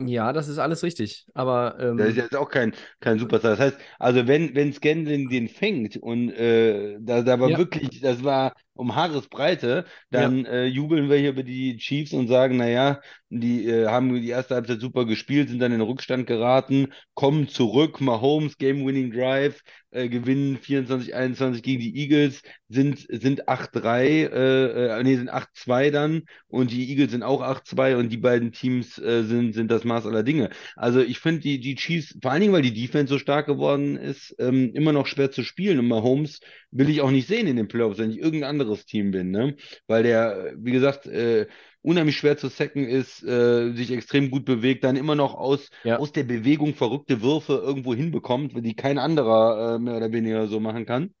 Ja, 0.00 0.32
das 0.32 0.46
ist 0.48 0.58
alles 0.58 0.82
richtig. 0.84 1.26
Aber 1.34 1.78
ähm, 1.80 1.98
Der 1.98 2.06
ist 2.06 2.16
jetzt 2.16 2.36
auch 2.36 2.48
kein, 2.48 2.74
kein 3.00 3.18
Superstar. 3.18 3.52
Das 3.56 3.60
heißt, 3.60 3.78
also 3.98 4.28
wenn, 4.28 4.54
wenn 4.54 4.72
Scanlon 4.72 5.28
den 5.28 5.48
fängt 5.48 5.96
und 5.96 6.30
äh, 6.30 6.96
da, 7.00 7.22
da 7.22 7.40
war 7.40 7.48
Ja. 7.50 7.58
wirklich, 7.58 8.00
das 8.00 8.22
war 8.22 8.54
um 8.74 8.94
Haaresbreite, 8.94 9.84
dann 10.10 10.44
äh, 10.46 10.66
jubeln 10.66 11.10
wir 11.10 11.16
hier 11.16 11.30
über 11.30 11.42
die 11.42 11.76
Chiefs 11.78 12.12
und 12.12 12.28
sagen, 12.28 12.56
naja, 12.56 13.00
die 13.30 13.66
äh, 13.68 13.88
haben 13.88 14.14
die 14.14 14.28
erste 14.28 14.54
Halbzeit 14.54 14.80
super 14.80 15.04
gespielt, 15.06 15.48
sind 15.48 15.58
dann 15.58 15.72
in 15.72 15.80
den 15.80 15.88
Rückstand 15.88 16.28
geraten, 16.28 16.92
kommen 17.14 17.48
zurück, 17.48 18.00
Mahomes, 18.00 18.56
Game-Winning 18.58 19.10
Drive, 19.10 19.60
äh, 19.90 20.08
gewinnen 20.08 20.58
24-21 20.58 21.64
gegen 21.64 21.80
die 21.80 21.96
Eagles, 21.96 22.42
sind, 22.68 23.04
sind 23.10 23.48
8-3, 23.48 24.06
äh, 24.06 24.98
äh, 25.00 25.02
nee, 25.02 25.16
sind 25.16 25.28
8-2 25.30 25.90
dann 25.90 26.22
und 26.46 26.70
die 26.70 26.88
Eagles 26.90 27.10
sind 27.10 27.24
auch 27.24 27.40
8-2 27.42 27.96
und 27.96 28.10
die 28.10 28.16
beiden 28.18 28.52
Teams 28.52 28.96
äh, 28.98 29.24
sind, 29.24 29.54
sind 29.54 29.70
das 29.72 29.84
Maß 29.88 30.06
aller 30.06 30.22
Dinge. 30.22 30.50
Also 30.76 31.00
ich 31.00 31.18
finde 31.18 31.40
die, 31.40 31.60
die 31.60 31.74
Chiefs, 31.74 32.16
vor 32.22 32.30
allen 32.30 32.40
Dingen, 32.42 32.52
weil 32.52 32.62
die 32.62 32.72
Defense 32.74 33.12
so 33.12 33.18
stark 33.18 33.46
geworden 33.46 33.96
ist, 33.96 34.34
ähm, 34.38 34.72
immer 34.74 34.92
noch 34.92 35.06
schwer 35.08 35.30
zu 35.32 35.42
spielen 35.42 35.78
und 35.80 35.88
Mahomes 35.88 36.40
will 36.70 36.88
ich 36.88 37.00
auch 37.00 37.10
nicht 37.10 37.26
sehen 37.28 37.46
in 37.48 37.56
den 37.56 37.68
Playoffs, 37.68 37.98
wenn 37.98 38.10
ich 38.10 38.18
irgendein 38.18 38.50
anderes 38.50 38.86
Team 38.86 39.10
bin, 39.10 39.30
ne? 39.30 39.56
Weil 39.86 40.02
der, 40.04 40.54
wie 40.58 40.72
gesagt, 40.72 41.06
äh, 41.06 41.46
unheimlich 41.82 42.16
schwer 42.16 42.36
zu 42.36 42.48
sacken 42.48 42.86
ist, 42.86 43.22
äh, 43.24 43.72
sich 43.72 43.90
extrem 43.90 44.30
gut 44.30 44.44
bewegt, 44.44 44.84
dann 44.84 44.96
immer 44.96 45.14
noch 45.14 45.34
aus, 45.34 45.70
Ja. 45.84 45.98
aus 45.98 46.12
der 46.12 46.24
Bewegung 46.24 46.74
verrückte 46.74 47.22
Würfe 47.22 47.54
irgendwo 47.54 47.94
hinbekommt, 47.94 48.52
die 48.64 48.74
kein 48.76 48.98
anderer 48.98 49.76
äh, 49.76 49.78
mehr 49.78 49.96
oder 49.96 50.12
weniger 50.12 50.46
so 50.48 50.60
machen 50.60 50.86
kann. 50.86 51.14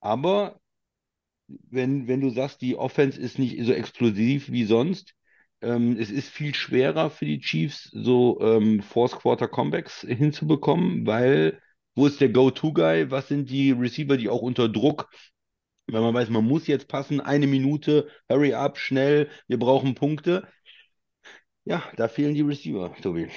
Aber 0.00 0.60
wenn, 1.48 2.08
wenn 2.08 2.20
du 2.20 2.30
sagst, 2.30 2.60
die 2.60 2.76
Offense 2.76 3.20
ist 3.20 3.38
nicht 3.38 3.62
so 3.64 3.72
explosiv 3.72 4.50
wie 4.50 4.64
sonst, 4.64 5.14
ähm, 5.62 5.96
es 5.98 6.10
ist 6.10 6.28
viel 6.28 6.54
schwerer 6.54 7.10
für 7.10 7.24
die 7.26 7.40
Chiefs, 7.40 7.90
so 7.92 8.40
ähm, 8.40 8.82
Fourth 8.82 9.12
Quarter 9.18 9.48
Comebacks 9.48 10.02
hinzubekommen, 10.02 11.06
weil 11.06 11.60
wo 11.94 12.06
ist 12.06 12.20
der 12.20 12.28
Go-To-Guy? 12.28 13.10
Was 13.10 13.28
sind 13.28 13.48
die 13.50 13.72
Receiver, 13.72 14.16
die 14.16 14.28
auch 14.28 14.42
unter 14.42 14.68
Druck, 14.68 15.08
wenn 15.88 16.02
man 16.02 16.14
weiß, 16.14 16.30
man 16.30 16.44
muss 16.46 16.66
jetzt 16.66 16.88
passen, 16.88 17.20
eine 17.20 17.46
Minute, 17.46 18.08
hurry 18.30 18.54
up, 18.54 18.78
schnell, 18.78 19.28
wir 19.48 19.58
brauchen 19.58 19.94
Punkte. 19.94 20.46
Ja, 21.64 21.82
da 21.96 22.08
fehlen 22.08 22.34
die 22.34 22.40
Receiver, 22.42 22.94
Tobi. 23.02 23.28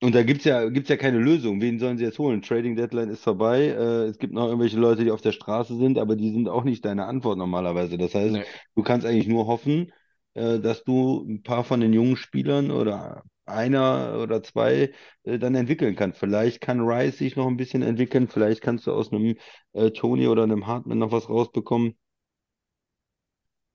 Und 0.00 0.14
da 0.14 0.22
gibt's 0.22 0.44
ja, 0.44 0.68
gibt's 0.68 0.90
ja 0.90 0.96
keine 0.96 1.18
Lösung. 1.18 1.60
Wen 1.60 1.78
sollen 1.80 1.98
sie 1.98 2.04
jetzt 2.04 2.18
holen? 2.20 2.40
Trading 2.42 2.76
Deadline 2.76 3.10
ist 3.10 3.24
vorbei. 3.24 3.66
Äh, 3.66 4.04
es 4.06 4.18
gibt 4.18 4.32
noch 4.32 4.46
irgendwelche 4.46 4.78
Leute, 4.78 5.02
die 5.04 5.10
auf 5.10 5.20
der 5.22 5.32
Straße 5.32 5.76
sind, 5.76 5.98
aber 5.98 6.14
die 6.14 6.30
sind 6.30 6.48
auch 6.48 6.62
nicht 6.64 6.84
deine 6.84 7.06
Antwort 7.06 7.36
normalerweise. 7.38 7.98
Das 7.98 8.14
heißt, 8.14 8.32
Nee. 8.32 8.44
du 8.76 8.82
kannst 8.84 9.06
eigentlich 9.06 9.26
nur 9.26 9.46
hoffen, 9.48 9.92
äh, 10.34 10.58
dass 10.60 10.84
du 10.84 11.24
ein 11.28 11.42
paar 11.42 11.64
von 11.64 11.80
den 11.80 11.92
jungen 11.92 12.16
Spielern 12.16 12.70
oder 12.70 13.22
einer 13.46 14.18
oder 14.22 14.42
zwei 14.42 14.92
äh, 15.24 15.38
dann 15.38 15.54
entwickeln 15.54 15.96
kannst. 15.96 16.18
Vielleicht 16.18 16.60
kann 16.60 16.80
Rice 16.80 17.18
sich 17.18 17.36
noch 17.36 17.46
ein 17.46 17.56
bisschen 17.56 17.82
entwickeln. 17.82 18.28
Vielleicht 18.28 18.60
kannst 18.62 18.86
du 18.86 18.92
aus 18.92 19.12
einem 19.12 19.36
äh, 19.72 19.90
Tony 19.90 20.28
oder 20.28 20.42
einem 20.44 20.66
Hartman 20.66 20.98
noch 20.98 21.12
was 21.12 21.28
rausbekommen. 21.28 21.96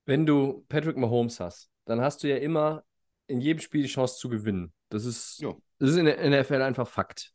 Wenn 0.06 0.26
du 0.26 0.64
Patrick 0.68 0.96
Mahomes 0.96 1.40
hast, 1.40 1.70
dann 1.86 2.00
hast 2.00 2.22
du 2.22 2.28
ja 2.28 2.36
immer 2.36 2.84
in 3.26 3.40
jedem 3.40 3.60
Spiel 3.60 3.82
die 3.82 3.88
Chance 3.88 4.18
zu 4.18 4.28
gewinnen. 4.28 4.72
Das 4.90 5.04
ist, 5.04 5.40
Ja. 5.40 5.54
das 5.78 5.90
ist 5.90 5.96
in 5.96 6.04
der 6.04 6.18
NFL 6.22 6.62
einfach 6.62 6.86
Fakt. 6.88 7.32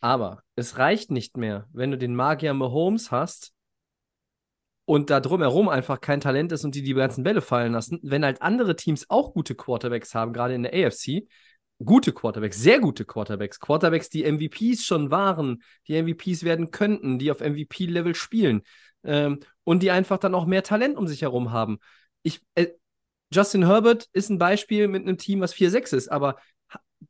Aber 0.00 0.42
es 0.54 0.76
reicht 0.76 1.10
nicht 1.10 1.36
mehr, 1.38 1.66
wenn 1.72 1.90
du 1.90 1.96
den 1.96 2.14
Magier 2.14 2.52
Mahomes 2.52 3.10
hast 3.10 3.53
und 4.86 5.10
da 5.10 5.20
drumherum 5.20 5.68
einfach 5.68 6.00
kein 6.00 6.20
Talent 6.20 6.52
ist 6.52 6.64
und 6.64 6.74
die 6.74 6.82
die 6.82 6.94
ganzen 6.94 7.24
Bälle 7.24 7.40
fallen 7.40 7.72
lassen. 7.72 8.00
Wenn 8.02 8.24
halt 8.24 8.42
andere 8.42 8.76
Teams 8.76 9.08
auch 9.08 9.32
gute 9.32 9.54
Quarterbacks 9.54 10.14
haben, 10.14 10.32
gerade 10.32 10.54
in 10.54 10.62
der 10.62 10.74
AFC, 10.74 11.26
gute 11.82 12.12
Quarterbacks, 12.12 12.58
sehr 12.58 12.80
gute 12.80 13.04
Quarterbacks, 13.04 13.60
Quarterbacks, 13.60 14.10
die 14.10 14.24
MVPs 14.24 14.84
schon 14.84 15.10
waren, 15.10 15.62
die 15.88 16.00
MVPs 16.00 16.44
werden 16.44 16.70
könnten, 16.70 17.18
die 17.18 17.30
auf 17.30 17.40
MVP-Level 17.40 18.14
spielen 18.14 18.62
ähm, 19.04 19.40
und 19.64 19.82
die 19.82 19.90
einfach 19.90 20.18
dann 20.18 20.34
auch 20.34 20.46
mehr 20.46 20.62
Talent 20.62 20.96
um 20.96 21.08
sich 21.08 21.22
herum 21.22 21.52
haben. 21.52 21.78
Ich, 22.22 22.40
äh, 22.54 22.68
Justin 23.32 23.66
Herbert 23.66 24.08
ist 24.12 24.30
ein 24.30 24.38
Beispiel 24.38 24.88
mit 24.88 25.02
einem 25.02 25.18
Team, 25.18 25.40
was 25.40 25.54
4-6 25.54 25.96
ist, 25.96 26.08
aber 26.08 26.36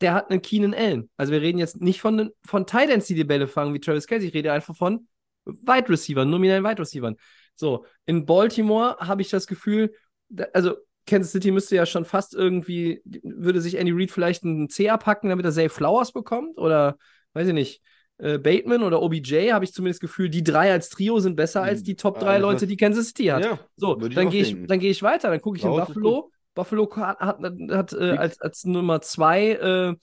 der 0.01 0.15
hat 0.15 0.31
einen 0.31 0.43
Keenan 0.43 0.75
Allen. 0.75 1.11
Also 1.17 1.33
wir 1.33 1.41
reden 1.41 1.59
jetzt 1.59 1.81
nicht 1.81 2.01
von, 2.01 2.31
von 2.45 2.67
Titans, 2.67 3.07
die 3.07 3.15
die 3.15 3.25
Bälle 3.25 3.49
fangen, 3.49 3.75
wie 3.75 3.81
Travis 3.81 4.07
Kelsey. 4.07 4.29
Ich 4.29 4.35
rede 4.35 4.53
einfach 4.53 4.77
von 4.77 5.09
Wide 5.45 5.89
Receivern, 5.89 6.31
nominellen 6.31 6.65
Wide 6.65 6.81
Receivern. 6.81 7.17
So, 7.57 7.85
in 8.07 8.27
Baltimore 8.27 8.97
habe 8.99 9.23
ich 9.23 9.31
das 9.31 9.47
Gefühl, 9.47 9.93
da, 10.29 10.47
also 10.53 10.75
Kansas 11.07 11.33
City 11.33 11.51
müsste 11.51 11.77
ja 11.77 11.87
schon 11.87 12.05
fast 12.05 12.35
irgendwie, 12.35 13.03
würde 13.23 13.61
sich 13.61 13.77
Andy 13.77 13.93
Reid 13.93 14.11
vielleicht 14.11 14.45
einen 14.45 14.69
C 14.69 14.89
abhacken, 14.89 15.29
damit 15.29 15.45
er 15.45 15.53
Zay 15.53 15.69
Flowers 15.69 16.13
bekommt? 16.13 16.59
Oder, 16.59 16.97
weiß 17.35 17.49
ich 17.49 17.55
nicht, 17.55 17.83
äh, 18.19 18.39
Bateman 18.39 18.83
oder 18.83 19.03
OBJ, 19.03 19.53
habe 19.53 19.65
ich 19.65 19.73
zumindest 19.73 20.03
das 20.03 20.09
Gefühl, 20.09 20.31
die 20.31 20.43
drei 20.43 20.73
als 20.73 20.89
Trio 20.89 21.19
sind 21.19 21.37
besser 21.37 21.63
als 21.63 21.83
die 21.83 21.97
Top 21.97 22.19
drei 22.19 22.35
Alles, 22.35 22.43
Leute, 22.43 22.67
die 22.67 22.77
Kansas 22.77 23.09
City 23.09 23.27
hat. 23.27 23.45
Ja, 23.45 23.59
So, 23.77 23.97
dann 23.97 24.31
gehe 24.31 24.43
ich, 24.43 24.57
dann 24.67 24.79
gehe 24.79 24.91
ich 24.91 25.03
weiter, 25.03 25.31
dann 25.31 25.41
gucke 25.41 25.59
ich 25.59 25.65
in 25.65 25.71
Raus 25.71 25.89
ist 25.89 25.95
Buffalo. 25.95 26.31
Buffalo 26.55 26.97
hat, 26.97 27.19
hat, 27.19 27.41
hat 27.71 27.93
äh, 27.93 28.11
als, 28.13 28.41
als 28.41 28.65
Nummer 28.65 29.01
zwei, 29.01 29.51
äh, 29.51 29.95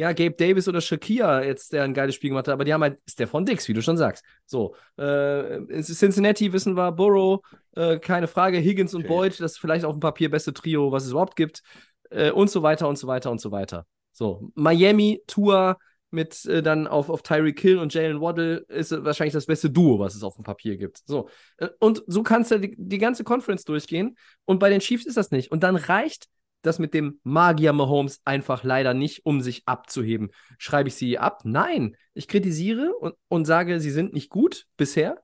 ja, 0.00 0.12
Gabe 0.12 0.32
Davis 0.32 0.66
oder 0.66 0.80
Shakira 0.80 1.44
jetzt, 1.44 1.74
der 1.74 1.84
ein 1.84 1.92
geiles 1.92 2.14
Spiel 2.14 2.30
gemacht 2.30 2.48
hat, 2.48 2.54
aber 2.54 2.64
die 2.64 2.72
haben 2.72 2.80
halt 2.80 2.98
Stefan 3.06 3.44
Dix, 3.44 3.68
wie 3.68 3.74
du 3.74 3.82
schon 3.82 3.98
sagst. 3.98 4.24
So, 4.46 4.74
äh, 4.98 5.56
in 5.56 5.82
Cincinnati 5.82 6.54
wissen 6.54 6.74
wir, 6.74 6.90
Burrow, 6.90 7.42
äh, 7.76 7.98
keine 7.98 8.26
Frage, 8.26 8.56
Higgins 8.56 8.94
und 8.94 9.02
Okay. 9.02 9.08
Boyd, 9.08 9.40
das 9.40 9.52
ist 9.52 9.58
vielleicht 9.58 9.84
auf 9.84 9.94
dem 9.94 10.00
Papier 10.00 10.30
beste 10.30 10.54
Trio, 10.54 10.90
was 10.90 11.04
es 11.04 11.10
überhaupt 11.10 11.36
gibt, 11.36 11.62
äh, 12.08 12.30
und 12.30 12.48
so 12.48 12.62
weiter 12.62 12.88
und 12.88 12.96
so 12.96 13.08
weiter 13.08 13.30
und 13.30 13.42
so 13.42 13.50
weiter. 13.50 13.84
So, 14.12 14.50
Miami, 14.54 15.22
Tour 15.26 15.76
mit 16.10 16.46
äh, 16.46 16.62
dann 16.62 16.86
auf, 16.86 17.10
auf 17.10 17.20
Tyreek 17.20 17.60
Hill 17.60 17.78
und 17.78 17.92
Jalen 17.92 18.22
Waddle 18.22 18.64
ist 18.68 18.92
wahrscheinlich 19.04 19.34
das 19.34 19.44
beste 19.44 19.68
Duo, 19.68 19.98
was 19.98 20.14
es 20.14 20.22
auf 20.22 20.36
dem 20.36 20.44
Papier 20.44 20.78
gibt. 20.78 21.02
So, 21.04 21.28
äh, 21.58 21.68
und 21.78 22.02
so 22.06 22.22
kannst 22.22 22.52
du 22.52 22.58
die, 22.58 22.74
die 22.78 22.98
ganze 22.98 23.22
Conference 23.22 23.66
durchgehen 23.66 24.16
und 24.46 24.60
bei 24.60 24.70
den 24.70 24.80
Chiefs 24.80 25.04
ist 25.04 25.18
das 25.18 25.30
nicht. 25.30 25.52
Und 25.52 25.62
dann 25.62 25.76
reicht 25.76 26.30
das 26.62 26.78
mit 26.78 26.94
dem 26.94 27.20
Magier 27.22 27.72
Mahomes 27.72 28.20
einfach 28.24 28.64
leider 28.64 28.94
nicht, 28.94 29.24
um 29.24 29.40
sich 29.40 29.62
abzuheben. 29.66 30.30
Schreibe 30.58 30.88
ich 30.88 30.94
sie 30.94 31.18
ab? 31.18 31.42
Nein. 31.44 31.96
Ich 32.14 32.28
kritisiere 32.28 32.92
und, 32.96 33.14
und 33.28 33.44
sage, 33.44 33.80
sie 33.80 33.90
sind 33.90 34.12
nicht 34.12 34.30
gut 34.30 34.66
bisher. 34.76 35.22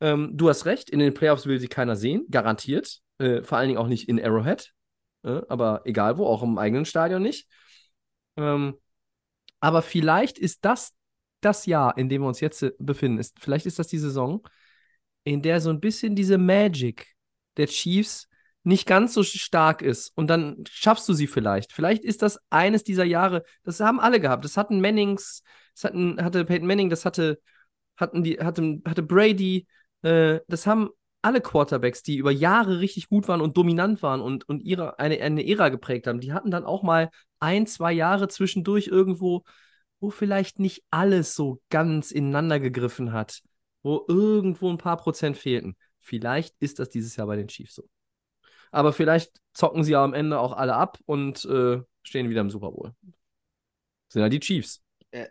Ähm, 0.00 0.32
du 0.34 0.48
hast 0.48 0.66
recht, 0.66 0.90
in 0.90 1.00
den 1.00 1.14
Playoffs 1.14 1.46
will 1.46 1.58
sie 1.58 1.68
keiner 1.68 1.96
sehen, 1.96 2.26
garantiert. 2.30 3.00
Äh, 3.18 3.42
vor 3.42 3.58
allen 3.58 3.68
Dingen 3.68 3.78
auch 3.78 3.88
nicht 3.88 4.08
in 4.08 4.22
Arrowhead. 4.22 4.72
Äh, 5.24 5.42
aber 5.48 5.82
egal 5.84 6.18
wo, 6.18 6.26
auch 6.26 6.42
im 6.42 6.58
eigenen 6.58 6.84
Stadion 6.84 7.22
nicht. 7.22 7.48
Ähm, 8.36 8.78
aber 9.60 9.82
vielleicht 9.82 10.38
ist 10.38 10.64
das 10.64 10.94
das 11.40 11.66
Jahr, 11.66 11.96
in 11.96 12.08
dem 12.08 12.22
wir 12.22 12.28
uns 12.28 12.40
jetzt 12.40 12.62
äh, 12.62 12.72
befinden. 12.78 13.18
Ist, 13.18 13.38
vielleicht 13.40 13.66
ist 13.66 13.78
das 13.78 13.88
die 13.88 13.98
Saison, 13.98 14.46
in 15.24 15.42
der 15.42 15.60
so 15.60 15.70
ein 15.70 15.80
bisschen 15.80 16.14
diese 16.14 16.38
Magic 16.38 17.14
der 17.56 17.66
Chiefs 17.66 18.27
nicht 18.68 18.86
ganz 18.86 19.14
so 19.14 19.22
stark 19.22 19.80
ist 19.80 20.12
und 20.14 20.28
dann 20.28 20.62
schaffst 20.70 21.08
du 21.08 21.14
sie 21.14 21.26
vielleicht. 21.26 21.72
Vielleicht 21.72 22.04
ist 22.04 22.20
das 22.20 22.38
eines 22.50 22.84
dieser 22.84 23.04
Jahre, 23.04 23.42
das 23.64 23.80
haben 23.80 23.98
alle 23.98 24.20
gehabt. 24.20 24.44
Das 24.44 24.58
hatten 24.58 24.82
Mannings, 24.82 25.42
das 25.74 25.84
hatten, 25.84 26.22
hatte 26.22 26.44
Peyton 26.44 26.66
Manning, 26.66 26.90
das 26.90 27.06
hatte, 27.06 27.40
hatten 27.96 28.22
die, 28.22 28.38
hatte, 28.38 28.80
hatte 28.86 29.02
Brady, 29.02 29.66
äh, 30.02 30.40
das 30.48 30.66
haben 30.66 30.90
alle 31.22 31.40
Quarterbacks, 31.40 32.02
die 32.02 32.18
über 32.18 32.30
Jahre 32.30 32.78
richtig 32.80 33.08
gut 33.08 33.26
waren 33.26 33.40
und 33.40 33.56
dominant 33.56 34.02
waren 34.02 34.20
und, 34.20 34.46
und 34.48 34.60
ihre, 34.60 34.98
eine, 34.98 35.18
eine 35.20 35.48
Ära 35.48 35.70
geprägt 35.70 36.06
haben, 36.06 36.20
die 36.20 36.34
hatten 36.34 36.50
dann 36.50 36.64
auch 36.64 36.82
mal 36.82 37.10
ein, 37.40 37.66
zwei 37.66 37.92
Jahre 37.92 38.28
zwischendurch 38.28 38.86
irgendwo, 38.86 39.44
wo 39.98 40.10
vielleicht 40.10 40.58
nicht 40.58 40.84
alles 40.90 41.34
so 41.34 41.60
ganz 41.70 42.10
ineinander 42.10 42.60
gegriffen 42.60 43.12
hat, 43.12 43.40
wo 43.82 44.04
irgendwo 44.08 44.70
ein 44.70 44.78
paar 44.78 44.98
Prozent 44.98 45.38
fehlten. 45.38 45.74
Vielleicht 46.00 46.54
ist 46.60 46.78
das 46.78 46.90
dieses 46.90 47.16
Jahr 47.16 47.26
bei 47.26 47.36
den 47.36 47.48
Chiefs 47.48 47.74
so. 47.76 47.88
Aber 48.70 48.92
vielleicht 48.92 49.32
zocken 49.52 49.84
sie 49.84 49.92
ja 49.92 50.04
am 50.04 50.14
Ende 50.14 50.38
auch 50.38 50.52
alle 50.52 50.74
ab 50.74 50.98
und 51.06 51.44
äh, 51.44 51.80
stehen 52.02 52.30
wieder 52.30 52.40
im 52.40 52.50
Super 52.50 52.70
Bowl. 52.70 52.92
Sind 54.08 54.22
ja 54.22 54.28
die 54.28 54.40
Chiefs. 54.40 54.82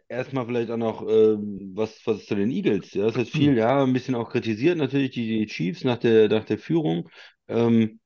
Erstmal 0.09 0.47
vielleicht 0.47 0.71
auch 0.71 0.77
noch 0.77 1.07
ähm, 1.07 1.71
was, 1.75 2.01
was 2.05 2.25
zu 2.25 2.35
den 2.35 2.49
Eagles. 2.49 2.93
Ja, 2.93 3.05
das 3.05 3.15
ist 3.15 3.31
viel, 3.31 3.55
ja, 3.55 3.83
ein 3.83 3.93
bisschen 3.93 4.15
auch 4.15 4.31
kritisiert 4.31 4.77
natürlich 4.77 5.11
die, 5.11 5.27
die 5.39 5.45
Chiefs 5.45 5.83
nach 5.83 5.97
der, 5.97 6.29
nach 6.29 6.45
der 6.45 6.57
Führung. 6.57 7.09
Ähm, 7.47 7.99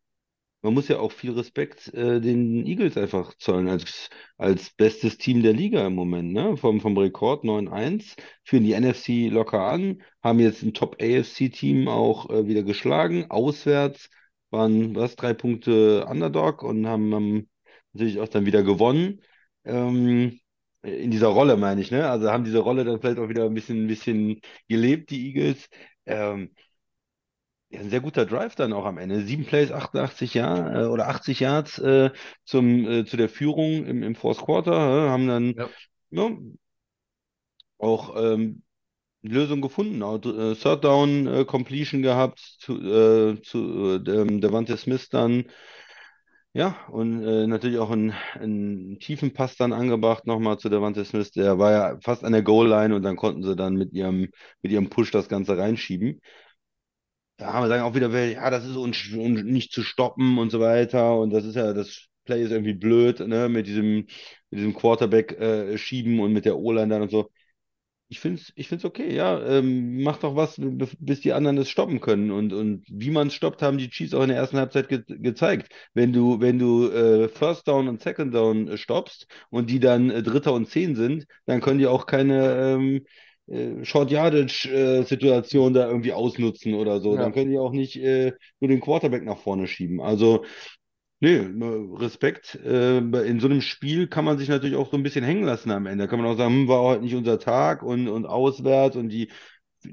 man 0.62 0.74
muss 0.74 0.88
ja 0.90 1.00
auch 1.00 1.12
viel 1.12 1.32
Respekt 1.32 1.94
äh, 1.94 2.22
den 2.22 2.66
Eagles 2.66 2.98
einfach 2.98 3.34
zollen 3.36 3.68
als, 3.68 4.10
als 4.38 4.70
bestes 4.72 5.18
Team 5.18 5.42
der 5.42 5.54
Liga 5.54 5.88
im 5.88 5.96
Moment, 5.96 6.34
ne? 6.34 6.56
Vom, 6.58 6.82
vom 6.82 6.98
Rekord 6.98 7.44
9-1, 7.44 8.16
führen 8.44 8.64
die 8.64 8.80
NFC 8.80 9.32
locker 9.32 9.62
an, 9.62 10.04
haben 10.22 10.40
jetzt 10.40 10.62
ein 10.62 10.74
Top-AFC-Team 10.74 11.88
auch 11.88 12.30
äh, 12.30 12.48
wieder 12.48 12.64
geschlagen, 12.64 13.26
auswärts, 13.32 14.10
waren 14.52 14.96
was, 14.96 15.16
drei 15.16 15.34
Punkte 15.34 16.06
Underdog 16.08 16.64
und 16.64 16.88
haben, 16.88 17.14
haben 17.16 17.50
natürlich 17.94 18.20
auch 18.20 18.28
dann 18.30 18.46
wieder 18.46 18.64
gewonnen. 18.64 19.22
Ähm, 19.66 20.40
in 20.84 21.12
dieser 21.12 21.28
Rolle 21.28 21.58
meine 21.58 21.82
ich, 21.82 21.92
ne? 21.92 22.10
Also 22.10 22.32
haben 22.32 22.44
diese 22.44 22.60
Rolle 22.60 22.84
dann 22.86 23.00
vielleicht 23.02 23.20
auch 23.20 23.30
wieder 23.30 23.46
ein 23.46 23.54
bisschen, 23.54 23.84
ein 23.86 23.88
bisschen 23.88 24.42
gelebt, 24.68 25.12
die 25.12 25.28
Eagles. 25.28 25.70
Ähm, 26.06 26.52
ja, 27.70 27.80
ein 27.80 27.90
sehr 27.90 28.02
guter 28.02 28.26
Drive 28.26 28.56
dann 28.56 28.74
auch 28.74 28.86
am 28.86 28.98
Ende. 28.98 29.22
Sieben 29.24 29.46
Plays, 29.46 29.72
88 29.72 30.34
Yards 30.34 30.76
äh, 30.76 30.88
oder 30.88 31.08
80 31.08 31.40
Yards 31.40 31.80
äh, 31.80 32.12
zum, 32.46 32.86
äh, 32.88 33.06
zu 33.06 33.18
der 33.18 33.30
Führung 33.30 33.86
im, 33.86 34.04
im 34.04 34.16
Fourth 34.16 34.40
Quarter, 34.44 34.72
äh, 34.74 35.10
haben 35.10 35.28
dann 35.28 35.56
Ja. 35.58 35.70
ja, 36.12 36.30
auch 37.78 38.16
ähm, 38.16 38.64
Lösung 39.22 39.62
gefunden. 39.62 40.02
Äh, 40.02 40.56
Third 40.56 40.84
Down 40.84 41.28
äh, 41.28 41.46
Completion 41.46 42.02
gehabt 42.02 42.40
zu, 42.60 42.74
äh, 42.82 43.42
zu 43.42 43.96
äh, 43.96 44.04
dem 44.04 44.42
Devontae 44.42 44.78
Smith 44.78 45.10
dann. 45.10 45.46
Ja, 46.54 46.86
und 46.90 47.24
äh, 47.24 47.48
natürlich 47.48 47.78
auch 47.80 47.92
einen, 47.92 48.12
einen 48.34 49.00
tiefen 49.00 49.34
Pass 49.34 49.56
dann 49.56 49.72
angebracht 49.72 50.28
nochmal 50.28 50.58
zu 50.60 50.68
Devontae 50.70 51.06
Smith. 51.06 51.32
Der 51.32 51.60
war 51.60 51.72
ja 51.72 51.98
fast 52.02 52.26
an 52.26 52.34
der 52.34 52.44
Goal-Line 52.44 52.94
und 52.94 53.04
dann 53.04 53.16
konnten 53.16 53.44
sie 53.44 53.56
dann 53.56 53.76
mit 53.76 53.94
ihrem, 53.94 54.30
mit 54.62 54.72
ihrem 54.72 54.90
Push 54.90 55.12
das 55.12 55.30
Ganze 55.30 55.58
reinschieben. 55.58 56.20
Da 57.38 57.54
haben 57.54 57.64
wir 57.64 57.70
sagen 57.70 57.84
auch 57.84 57.96
wieder, 57.96 58.10
ja, 58.26 58.50
das 58.50 58.66
ist 58.66 58.76
un, 58.76 58.94
un, 59.16 59.34
nicht 59.46 59.72
zu 59.72 59.82
stoppen 59.84 60.38
und 60.38 60.52
so 60.52 60.60
weiter. 60.60 61.18
Und 61.20 61.32
das 61.32 61.46
ist 61.46 61.56
ja, 61.56 61.74
das 61.74 62.08
Play 62.26 62.44
ist 62.44 62.52
irgendwie 62.52 62.74
blöd, 62.74 63.20
ne, 63.22 63.50
mit 63.50 63.66
diesem, 63.68 64.08
mit 64.50 64.60
diesem 64.60 64.74
Quarterback 64.76 65.34
äh, 65.40 65.78
schieben 65.78 66.20
und 66.20 66.34
mit 66.34 66.46
der 66.46 66.58
O-Line 66.58 66.90
dann 66.90 67.02
und 67.02 67.12
so. 67.12 67.30
Ich 68.14 68.20
finde 68.20 68.42
es 68.42 68.52
ich 68.58 68.68
find's 68.68 68.84
okay, 68.84 69.16
ja. 69.16 69.42
Ähm, 69.42 70.04
macht 70.04 70.24
doch 70.24 70.36
was, 70.36 70.58
b- 70.58 70.86
bis 71.00 71.22
die 71.22 71.32
anderen 71.32 71.58
es 71.58 71.70
stoppen 71.70 72.02
können. 72.02 72.30
Und, 72.32 72.52
und 72.52 72.84
wie 72.90 73.10
man 73.10 73.28
es 73.28 73.34
stoppt, 73.36 73.62
haben 73.62 73.78
die 73.78 73.90
Chiefs 73.90 74.14
auch 74.14 74.22
in 74.24 74.28
der 74.30 74.38
ersten 74.38 74.58
Halbzeit 74.58 74.90
ge 74.90 75.02
gezeigt. 75.08 75.72
Wenn 75.94 76.12
du, 76.12 76.42
wenn 76.42 76.60
du 76.60 76.90
äh, 76.92 77.30
First 77.30 77.70
Down 77.70 77.88
und 77.88 78.02
Second 78.02 78.34
Down 78.36 78.68
äh, 78.68 78.78
stoppst 78.78 79.28
und 79.50 79.70
die 79.70 79.80
dann 79.80 80.10
äh, 80.10 80.22
Dritter 80.24 80.52
und 80.54 80.68
Zehn 80.68 80.96
sind, 80.96 81.26
dann 81.46 81.62
können 81.62 81.80
die 81.80 81.88
auch 81.88 82.06
keine 82.06 82.76
ähm, 82.76 83.06
äh, 83.48 83.86
Short 83.86 84.12
Yardage 84.12 84.68
äh, 84.70 85.04
Situation 85.04 85.74
da 85.74 85.88
irgendwie 85.88 86.12
ausnutzen 86.12 86.74
oder 86.74 87.00
so. 87.00 87.16
Dann 87.16 87.32
Ja. 87.32 87.32
können 87.32 87.50
die 87.52 87.58
auch 87.60 87.72
nicht 87.72 87.96
äh, 87.96 88.34
nur 88.60 88.68
den 88.68 88.82
Quarterback 88.82 89.24
nach 89.24 89.38
vorne 89.38 89.68
schieben. 89.68 90.02
Also 90.02 90.44
Nee, 91.24 91.36
äh, 91.38 91.98
Respekt. 92.00 92.56
Äh, 92.56 92.98
In 92.98 93.40
so 93.40 93.48
einem 93.48 93.62
Spiel 93.62 94.08
kann 94.08 94.26
man 94.26 94.38
sich 94.40 94.50
natürlich 94.50 94.76
auch 94.76 94.90
so 94.92 94.98
ein 94.98 95.04
bisschen 95.04 95.24
hängen 95.24 95.44
lassen 95.44 95.70
am 95.72 95.86
Ende. 95.86 96.06
Da 96.06 96.08
kann 96.10 96.20
man 96.20 96.28
auch 96.32 96.38
sagen, 96.38 96.54
hm, 96.54 96.68
war 96.68 96.82
heute 96.82 97.04
nicht 97.04 97.16
unser 97.16 97.40
Tag 97.40 97.84
und, 97.84 98.08
und 98.08 98.26
auswärts 98.26 98.96
und 98.96 99.10
die 99.10 99.30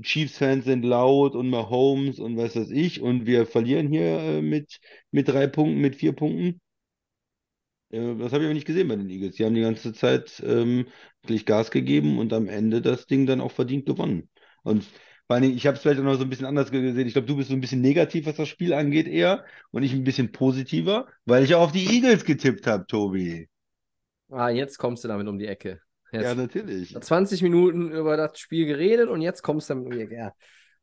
Chiefs-Fans 0.02 0.64
sind 0.66 0.84
laut 0.84 1.34
und 1.34 1.50
Mahomes 1.50 2.18
und 2.20 2.36
was 2.38 2.56
weiß 2.56 2.70
ich 2.70 3.02
und 3.02 3.26
wir 3.26 3.46
verlieren 3.46 3.88
hier 3.88 4.04
äh, 4.20 4.42
mit, 4.42 4.78
mit 5.12 5.28
drei 5.28 5.46
Punkten, 5.48 5.80
mit 5.80 5.96
vier 5.96 6.12
Punkten. 6.14 6.60
Äh, 7.90 8.14
Das 8.16 8.32
habe 8.32 8.42
ich 8.44 8.46
aber 8.46 8.54
nicht 8.54 8.66
gesehen 8.66 8.88
bei 8.88 8.96
den 8.96 9.10
Eagles. 9.10 9.36
Die 9.36 9.44
haben 9.44 9.54
die 9.54 9.60
ganze 9.62 9.92
Zeit 9.92 10.42
ähm, 10.46 10.86
wirklich 11.22 11.46
Gas 11.46 11.70
gegeben 11.70 12.18
und 12.18 12.32
am 12.32 12.48
Ende 12.48 12.82
das 12.82 13.06
Ding 13.06 13.26
dann 13.26 13.40
auch 13.40 13.52
verdient 13.52 13.86
gewonnen. 13.86 14.28
Und 14.62 14.86
vor 15.28 15.36
allen 15.36 15.44
Dingen, 15.44 15.56
ich 15.56 15.66
habe 15.68 15.76
es 15.76 15.82
vielleicht 15.82 16.00
auch 16.00 16.04
noch 16.04 16.16
so 16.16 16.24
ein 16.24 16.30
bisschen 16.30 16.46
anders 16.46 16.72
gesehen. 16.72 17.06
Ich 17.08 17.14
glaube, 17.14 17.28
du 17.28 17.36
bist 17.36 17.50
so 17.50 17.54
ein 17.56 17.62
bisschen 17.62 17.82
negativ, 17.82 18.26
was 18.26 18.36
das 18.36 18.48
Spiel 18.48 18.74
angeht, 18.74 19.08
eher. 19.08 19.46
Und 19.72 19.84
ich 19.84 19.94
ein 19.94 20.04
bisschen 20.04 20.32
positiver, 20.32 21.08
weil 21.26 21.44
ich 21.44 21.54
auch 21.56 21.62
auf 21.62 21.72
die 21.72 21.86
Eagles 21.86 22.24
getippt 22.26 22.66
habe, 22.68 22.86
Tobi. 22.88 23.48
Ah, 24.30 24.48
jetzt 24.50 24.78
kommst 24.78 25.04
du 25.04 25.08
damit 25.08 25.26
um 25.26 25.38
die 25.38 25.46
Ecke. 25.46 25.80
Ja, 26.18 26.34
Jetzt 26.34 26.34
natürlich. 26.34 27.00
20 27.00 27.42
Minuten 27.42 27.90
über 27.92 28.16
das 28.16 28.38
Spiel 28.38 28.66
geredet 28.66 29.08
und 29.08 29.22
jetzt 29.22 29.42
kommst 29.42 29.70
du 29.70 29.74
damit 29.74 29.86
um 29.86 29.92
die 29.92 30.00
Ecke. 30.02 30.16
Ja. 30.16 30.34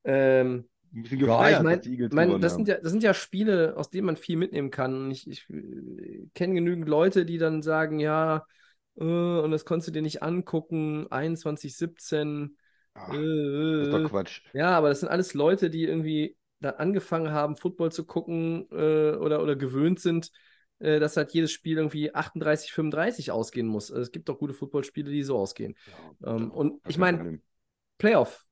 Ähm, 0.03 0.69
Ein 0.93 1.03
bisschen 1.03 1.19
Ja, 1.23 1.49
gefeiert, 1.49 1.51
ich 1.51 1.59
meine, 1.59 1.83
die 1.83 1.97
mein, 2.09 2.39
das 2.41 2.55
sind 2.55 2.67
ja, 2.67 2.77
das 2.79 2.91
sind 2.91 3.03
ja 3.03 3.13
Spiele, 3.13 3.75
aus 3.77 3.89
denen 3.91 4.07
man 4.07 4.17
viel 4.17 4.37
mitnehmen 4.37 4.71
kann. 4.71 5.11
Ich, 5.11 5.27
ich 5.29 5.49
äh, 5.49 6.27
kenne 6.35 6.55
genügend 6.55 6.89
Leute, 6.89 7.25
die 7.25 7.37
dann 7.39 7.61
sagen, 7.63 7.99
ja, 7.99 8.45
äh, 8.97 9.03
und 9.03 9.51
das 9.51 9.65
konntest 9.65 9.89
du 9.89 9.93
dir 9.93 10.01
nicht 10.03 10.23
angucken, 10.23 11.07
21, 11.11 11.77
17. 11.77 12.57
Ach, 12.95 13.13
Äh, 13.13 13.17
das 13.17 13.87
ist 13.87 13.87
äh. 13.87 13.91
doch 13.91 14.09
Quatsch. 14.09 14.41
Ja, 14.53 14.69
aber 14.77 14.89
das 14.89 15.01
sind 15.01 15.09
alles 15.09 15.33
Leute, 15.33 15.69
die 15.69 15.83
irgendwie 15.83 16.35
da 16.59 16.71
angefangen 16.71 17.31
haben, 17.31 17.57
Football 17.57 17.91
zu 17.91 18.05
gucken 18.05 18.67
äh, 18.71 19.11
oder, 19.15 19.43
oder 19.43 19.55
gewöhnt 19.55 19.99
sind, 19.99 20.31
äh, 20.79 20.99
dass 20.99 21.17
halt 21.17 21.31
jedes 21.33 21.51
Spiel 21.51 21.77
irgendwie 21.77 22.13
38, 22.15 22.71
35 22.71 23.31
ausgehen 23.31 23.67
muss. 23.67 23.91
Also 23.91 24.01
es 24.01 24.11
gibt 24.11 24.29
doch 24.29 24.39
gute 24.39 24.53
Footballspiele, 24.53 25.11
die 25.11 25.23
so 25.23 25.37
ausgehen. 25.37 25.75
Ähm, 26.23 26.51
und 26.51 26.81
ich 26.87 26.97
meine. 26.97 27.39
Playoff, 27.97 28.45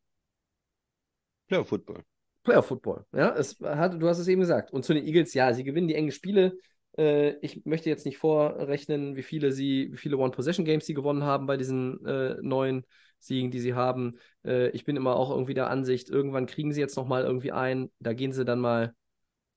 Playoff 1.48 1.68
Football. 1.68 2.04
Playoff 2.44 2.66
Football, 2.66 3.06
ja, 3.14 3.34
es 3.36 3.58
hat, 3.62 4.02
du 4.02 4.08
hast 4.08 4.20
es 4.20 4.28
eben 4.28 4.42
gesagt. 4.42 4.72
Und 4.72 4.84
zu 4.84 4.94
den 4.94 5.06
Eagles, 5.06 5.34
ja, 5.34 5.54
sie 5.54 5.64
gewinnen 5.64 5.88
die 5.88 5.96
engen 5.96 6.12
Spiele. 6.12 6.58
Äh, 6.98 7.38
ich 7.42 7.66
möchte 7.66 7.90
jetzt 7.90 8.06
nicht 8.06 8.18
vorrechnen, 8.18 9.16
wie 9.16 9.24
viele 9.24 9.52
sie, 9.52 9.90
wie 9.92 9.98
viele 9.98 10.18
One-Possession-Games 10.18 10.86
sie 10.86 10.94
gewonnen 10.94 11.24
haben 11.24 11.46
bei 11.46 11.58
diesen 11.58 12.06
äh, 12.06 12.36
neuen 12.42 12.86
Siegen, 13.24 13.52
die 13.52 13.60
sie 13.60 13.74
haben. 13.74 14.18
Äh, 14.46 14.70
ich 14.70 14.86
bin 14.86 14.96
immer 14.98 15.16
auch 15.16 15.32
irgendwie 15.32 15.54
der 15.54 15.70
Ansicht, 15.70 16.10
irgendwann 16.10 16.46
kriegen 16.46 16.74
sie 16.74 16.82
jetzt 16.82 16.98
noch 16.98 17.08
mal 17.08 17.24
irgendwie 17.24 17.52
ein, 17.52 17.92
da 18.00 18.14
gehen 18.14 18.34
sie 18.34 18.46
dann 18.46 18.60
mal, 18.60 18.94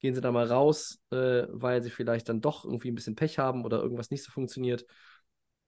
gehen 0.00 0.14
sie 0.14 0.20
dann 0.20 0.34
mal 0.34 0.46
raus, 0.46 1.00
äh, 1.10 1.44
weil 1.50 1.82
sie 1.82 1.90
vielleicht 1.90 2.28
dann 2.28 2.40
doch 2.40 2.64
irgendwie 2.64 2.90
ein 2.90 2.94
bisschen 2.94 3.16
Pech 3.16 3.38
haben 3.38 3.64
oder 3.64 3.82
irgendwas 3.82 4.10
nicht 4.10 4.24
so 4.24 4.30
funktioniert. 4.32 4.86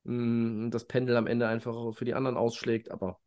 Mm, 0.05 0.71
das 0.71 0.87
Pendel 0.87 1.17
am 1.17 1.27
Ende 1.27 1.49
einfach 1.49 1.95
für 1.95 2.05
die 2.05 2.15
anderen 2.15 2.37
ausschlägt, 2.37 2.91
aber 2.91 3.19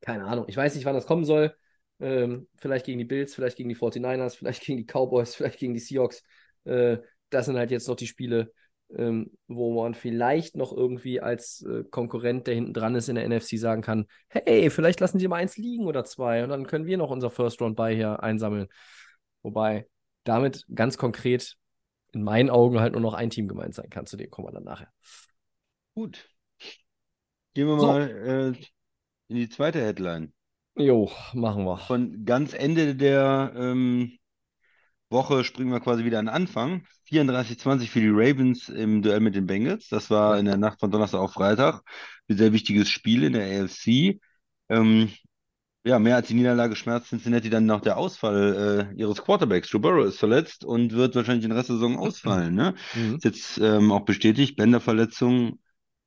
keine 0.00 0.24
Ahnung. 0.24 0.46
Ich 0.48 0.56
weiß 0.56 0.74
nicht, 0.74 0.84
wann 0.84 0.94
das 0.94 1.06
kommen 1.06 1.24
soll. 1.24 1.54
Ähm, 2.00 2.48
vielleicht 2.56 2.86
gegen 2.86 2.98
die 2.98 3.04
Bills, 3.04 3.34
vielleicht 3.34 3.56
gegen 3.56 3.68
die 3.68 3.74
49ers, 3.74 4.34
vielleicht 4.36 4.62
gegen 4.62 4.78
die 4.78 4.86
Cowboys, 4.86 5.34
vielleicht 5.34 5.58
gegen 5.58 5.74
die 5.74 5.80
Seahawks. 5.80 6.22
Äh, 6.64 6.98
das 7.30 7.46
sind 7.46 7.56
halt 7.56 7.70
jetzt 7.70 7.88
noch 7.88 7.96
die 7.96 8.06
Spiele, 8.06 8.52
ähm, 8.96 9.30
wo 9.48 9.82
man 9.82 9.94
vielleicht 9.94 10.56
noch 10.56 10.72
irgendwie 10.72 11.20
als 11.20 11.62
äh, 11.62 11.84
Konkurrent, 11.90 12.46
der 12.46 12.54
hinten 12.54 12.72
dran 12.74 12.94
ist 12.94 13.08
in 13.08 13.14
der 13.16 13.24
NFC, 13.28 13.58
sagen 13.58 13.82
kann: 13.82 14.06
Hey, 14.28 14.70
vielleicht 14.70 15.00
lassen 15.00 15.18
sie 15.18 15.28
mal 15.28 15.36
eins 15.36 15.56
liegen 15.56 15.86
oder 15.86 16.04
zwei 16.04 16.42
und 16.44 16.50
dann 16.50 16.66
können 16.66 16.86
wir 16.86 16.98
noch 16.98 17.10
unser 17.10 17.30
First 17.30 17.60
Round 17.60 17.76
bei 17.76 17.94
hier 17.94 18.22
einsammeln. 18.22 18.68
Wobei 19.42 19.86
damit 20.24 20.66
ganz 20.74 20.98
konkret 20.98 21.56
in 22.12 22.22
meinen 22.22 22.50
Augen 22.50 22.80
halt 22.80 22.92
nur 22.92 23.00
noch 23.02 23.14
ein 23.14 23.30
Team 23.30 23.48
gemeint 23.48 23.74
sein 23.74 23.90
kann. 23.90 24.06
Zu 24.06 24.16
dem 24.16 24.30
kommen 24.30 24.48
wir 24.48 24.52
dann 24.52 24.64
nachher. 24.64 24.88
Gut. 25.94 26.28
Gehen 27.54 27.66
wir 27.68 27.78
So. 27.80 27.86
mal 27.86 28.10
äh, 28.10 28.48
in 29.28 29.36
die 29.36 29.48
zweite 29.48 29.80
Headline. 29.80 30.32
Jo, 30.76 31.10
machen 31.34 31.64
wir. 31.64 31.78
Von 31.78 32.24
ganz 32.24 32.54
Ende 32.54 32.94
der 32.94 33.52
ähm, 33.56 34.18
Woche 35.10 35.44
springen 35.44 35.72
wir 35.72 35.80
quasi 35.80 36.04
wieder 36.04 36.18
an 36.18 36.26
den 36.26 36.34
Anfang. 36.34 36.86
34-20 37.08 37.88
für 37.88 38.00
die 38.00 38.10
Ravens 38.10 38.68
im 38.68 39.02
Duell 39.02 39.20
mit 39.20 39.34
den 39.34 39.46
Bengals. 39.46 39.88
Das 39.88 40.10
war 40.10 40.38
in 40.38 40.46
der 40.46 40.56
Nacht 40.56 40.80
von 40.80 40.90
Donnerstag 40.90 41.20
auf 41.20 41.32
Freitag. 41.32 41.82
Ein 42.28 42.36
sehr 42.36 42.52
wichtiges 42.52 42.88
Spiel 42.88 43.24
in 43.24 43.32
der 43.32 43.64
AFC. 43.64 44.20
Ähm, 44.68 45.10
ja, 45.82 45.98
mehr 45.98 46.16
als 46.16 46.28
die 46.28 46.34
Niederlage 46.34 46.76
schmerzt 46.76 47.08
Cincinnati 47.08 47.48
dann 47.50 47.66
noch 47.66 47.80
der 47.80 47.96
Ausfall 47.96 48.90
äh, 48.92 49.00
ihres 49.00 49.22
Quarterbacks. 49.22 49.72
Joe 49.72 49.80
Burrow 49.80 50.06
ist 50.06 50.18
verletzt 50.18 50.64
und 50.64 50.92
wird 50.92 51.16
wahrscheinlich 51.16 51.44
den 51.44 51.52
Rest 51.52 51.70
der 51.70 51.76
Saison 51.76 51.98
ausfallen. 51.98 52.54
Ne? 52.54 52.74
Mhm. 52.94 53.16
Ist 53.16 53.24
jetzt 53.24 53.58
ähm, 53.58 53.90
auch 53.90 54.04
bestätigt, 54.04 54.56
Bänderverletzung 54.56 55.58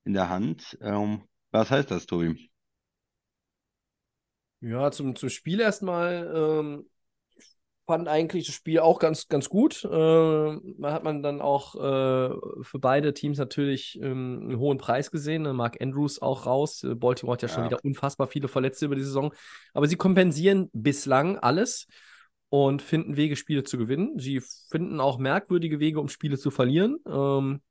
in 0.06 0.14
der 0.14 0.30
Hand. 0.30 0.78
Ähm, 0.82 1.24
was 1.52 1.72
heißt 1.72 1.92
das, 1.92 2.06
Tobi? 2.06 2.50
Ja, 4.62 4.92
zum, 4.92 5.16
zum 5.16 5.30
Spiel 5.30 5.60
erstmal 5.60 6.32
ähm, 6.34 6.86
fand 7.86 8.08
eigentlich 8.08 8.46
das 8.46 8.56
Spiel 8.56 8.80
auch 8.80 9.00
ganz, 9.00 9.28
ganz 9.28 9.50
gut. 9.50 9.84
Äh, 9.84 9.90
da 9.90 10.92
hat 10.94 11.04
man 11.04 11.22
dann 11.22 11.42
auch 11.42 11.76
äh, 11.76 12.36
für 12.64 12.80
beide 12.80 13.14
Teams 13.14 13.38
natürlich 13.38 14.00
ähm, 14.02 14.40
einen 14.44 14.60
hohen 14.60 14.78
Preis 14.78 15.12
gesehen. 15.12 15.44
Mark 15.56 15.82
Andrews 15.82 16.22
auch 16.22 16.46
raus. 16.46 16.84
Äh, 16.84 16.96
Baltimore 16.96 17.36
hat 17.36 17.42
ja 17.42 17.48
schon 17.50 17.66
Ja. 17.66 17.70
wieder 17.72 17.80
unfassbar 17.84 18.28
viele 18.28 18.48
Verletzte 18.48 18.86
über 18.86 18.96
die 18.96 19.04
Saison. 19.04 19.34
Aber 19.74 19.88
sie 19.88 19.98
kompensieren 19.98 20.70
bislang 20.74 21.38
alles 21.40 21.88
und 22.50 22.82
finden 22.82 23.18
Wege, 23.18 23.36
Spiele 23.36 23.64
zu 23.64 23.78
gewinnen. 23.78 24.18
Sie 24.20 24.42
finden 24.70 25.00
auch 25.00 25.18
merkwürdige 25.18 25.80
Wege, 25.80 26.00
um 26.00 26.08
Spiele 26.08 26.38
zu 26.38 26.52
verlieren. 26.52 26.98
Ähm, 27.08 27.62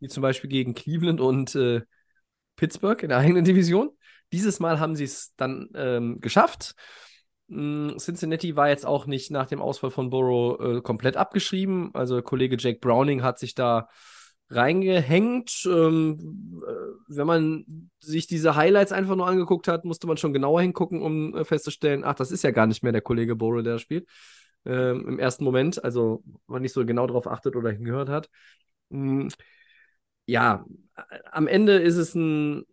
wie 0.00 0.08
zum 0.08 0.22
Beispiel 0.22 0.50
gegen 0.50 0.74
Cleveland 0.74 1.20
und 1.20 1.54
äh, 1.54 1.82
Pittsburgh 2.56 3.02
in 3.02 3.08
der 3.10 3.18
eigenen 3.18 3.44
Division. 3.44 3.90
Dieses 4.32 4.60
Mal 4.60 4.80
haben 4.80 4.96
sie 4.96 5.04
es 5.04 5.34
dann 5.36 5.68
ähm, 5.74 6.20
geschafft. 6.20 6.74
Mm, 7.48 7.96
Cincinnati 7.98 8.56
war 8.56 8.68
jetzt 8.68 8.86
auch 8.86 9.06
nicht 9.06 9.30
nach 9.30 9.46
dem 9.46 9.60
Ausfall 9.60 9.90
von 9.90 10.10
Burrow 10.10 10.60
äh, 10.78 10.80
komplett 10.82 11.16
abgeschrieben. 11.16 11.90
Also 11.94 12.22
Kollege 12.22 12.56
Jake 12.58 12.78
Browning 12.80 13.22
hat 13.22 13.38
sich 13.38 13.54
da 13.54 13.88
reingehängt. 14.50 15.64
Ähm, 15.66 16.62
äh, 16.66 16.72
wenn 17.08 17.26
man 17.26 17.90
sich 18.00 18.26
diese 18.26 18.56
Highlights 18.56 18.92
einfach 18.92 19.16
nur 19.16 19.26
angeguckt 19.26 19.68
hat, 19.68 19.84
musste 19.84 20.06
man 20.06 20.16
schon 20.16 20.32
genauer 20.32 20.62
hingucken, 20.62 21.02
um 21.02 21.36
äh, 21.36 21.44
festzustellen, 21.44 22.04
ach, 22.04 22.14
das 22.14 22.30
ist 22.30 22.44
ja 22.44 22.50
gar 22.50 22.66
nicht 22.66 22.82
mehr 22.82 22.92
der 22.92 23.02
Kollege 23.02 23.36
Burrow, 23.36 23.62
der 23.62 23.78
spielt. 23.78 24.08
Ähm, 24.66 25.06
Im 25.08 25.18
ersten 25.18 25.44
Moment, 25.44 25.84
also 25.84 26.22
man 26.46 26.62
nicht 26.62 26.72
so 26.72 26.86
genau 26.86 27.06
darauf 27.06 27.26
achtet 27.26 27.56
oder 27.56 27.70
hingehört 27.70 28.08
hat. 28.08 28.30
Mm, 28.88 29.28
ja, 30.26 30.64
am 31.32 31.46
Ende 31.46 31.74
ist 31.78 31.96
es 31.96 32.14
ein 32.14 32.64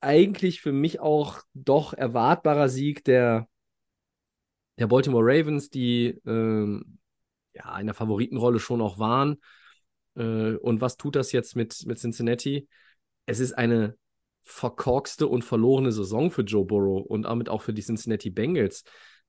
eigentlich 0.00 0.60
für 0.60 0.72
mich 0.72 1.00
auch 1.00 1.40
doch 1.54 1.92
erwartbarer 1.92 2.68
Sieg 2.68 3.04
der, 3.04 3.48
der 4.78 4.86
Baltimore 4.86 5.24
Ravens, 5.24 5.70
die 5.70 6.20
ähm, 6.26 6.98
ja 7.54 7.78
in 7.78 7.86
der 7.86 7.94
Favoritenrolle 7.94 8.60
schon 8.60 8.80
auch 8.80 8.98
waren. 8.98 9.38
Äh, 10.16 10.54
und 10.56 10.80
was 10.80 10.96
tut 10.96 11.16
das 11.16 11.32
jetzt 11.32 11.56
mit, 11.56 11.84
mit 11.86 11.98
Cincinnati? 11.98 12.68
Es 13.26 13.40
ist 13.40 13.52
eine 13.52 13.96
verkorkste 14.42 15.26
und 15.26 15.44
verlorene 15.44 15.90
Saison 15.90 16.30
für 16.30 16.42
Joe 16.42 16.64
Burrow 16.64 17.04
und 17.04 17.22
damit 17.22 17.48
auch 17.48 17.62
für 17.62 17.72
die 17.72 17.82
Cincinnati 17.82 18.30
Bengals. 18.30 18.84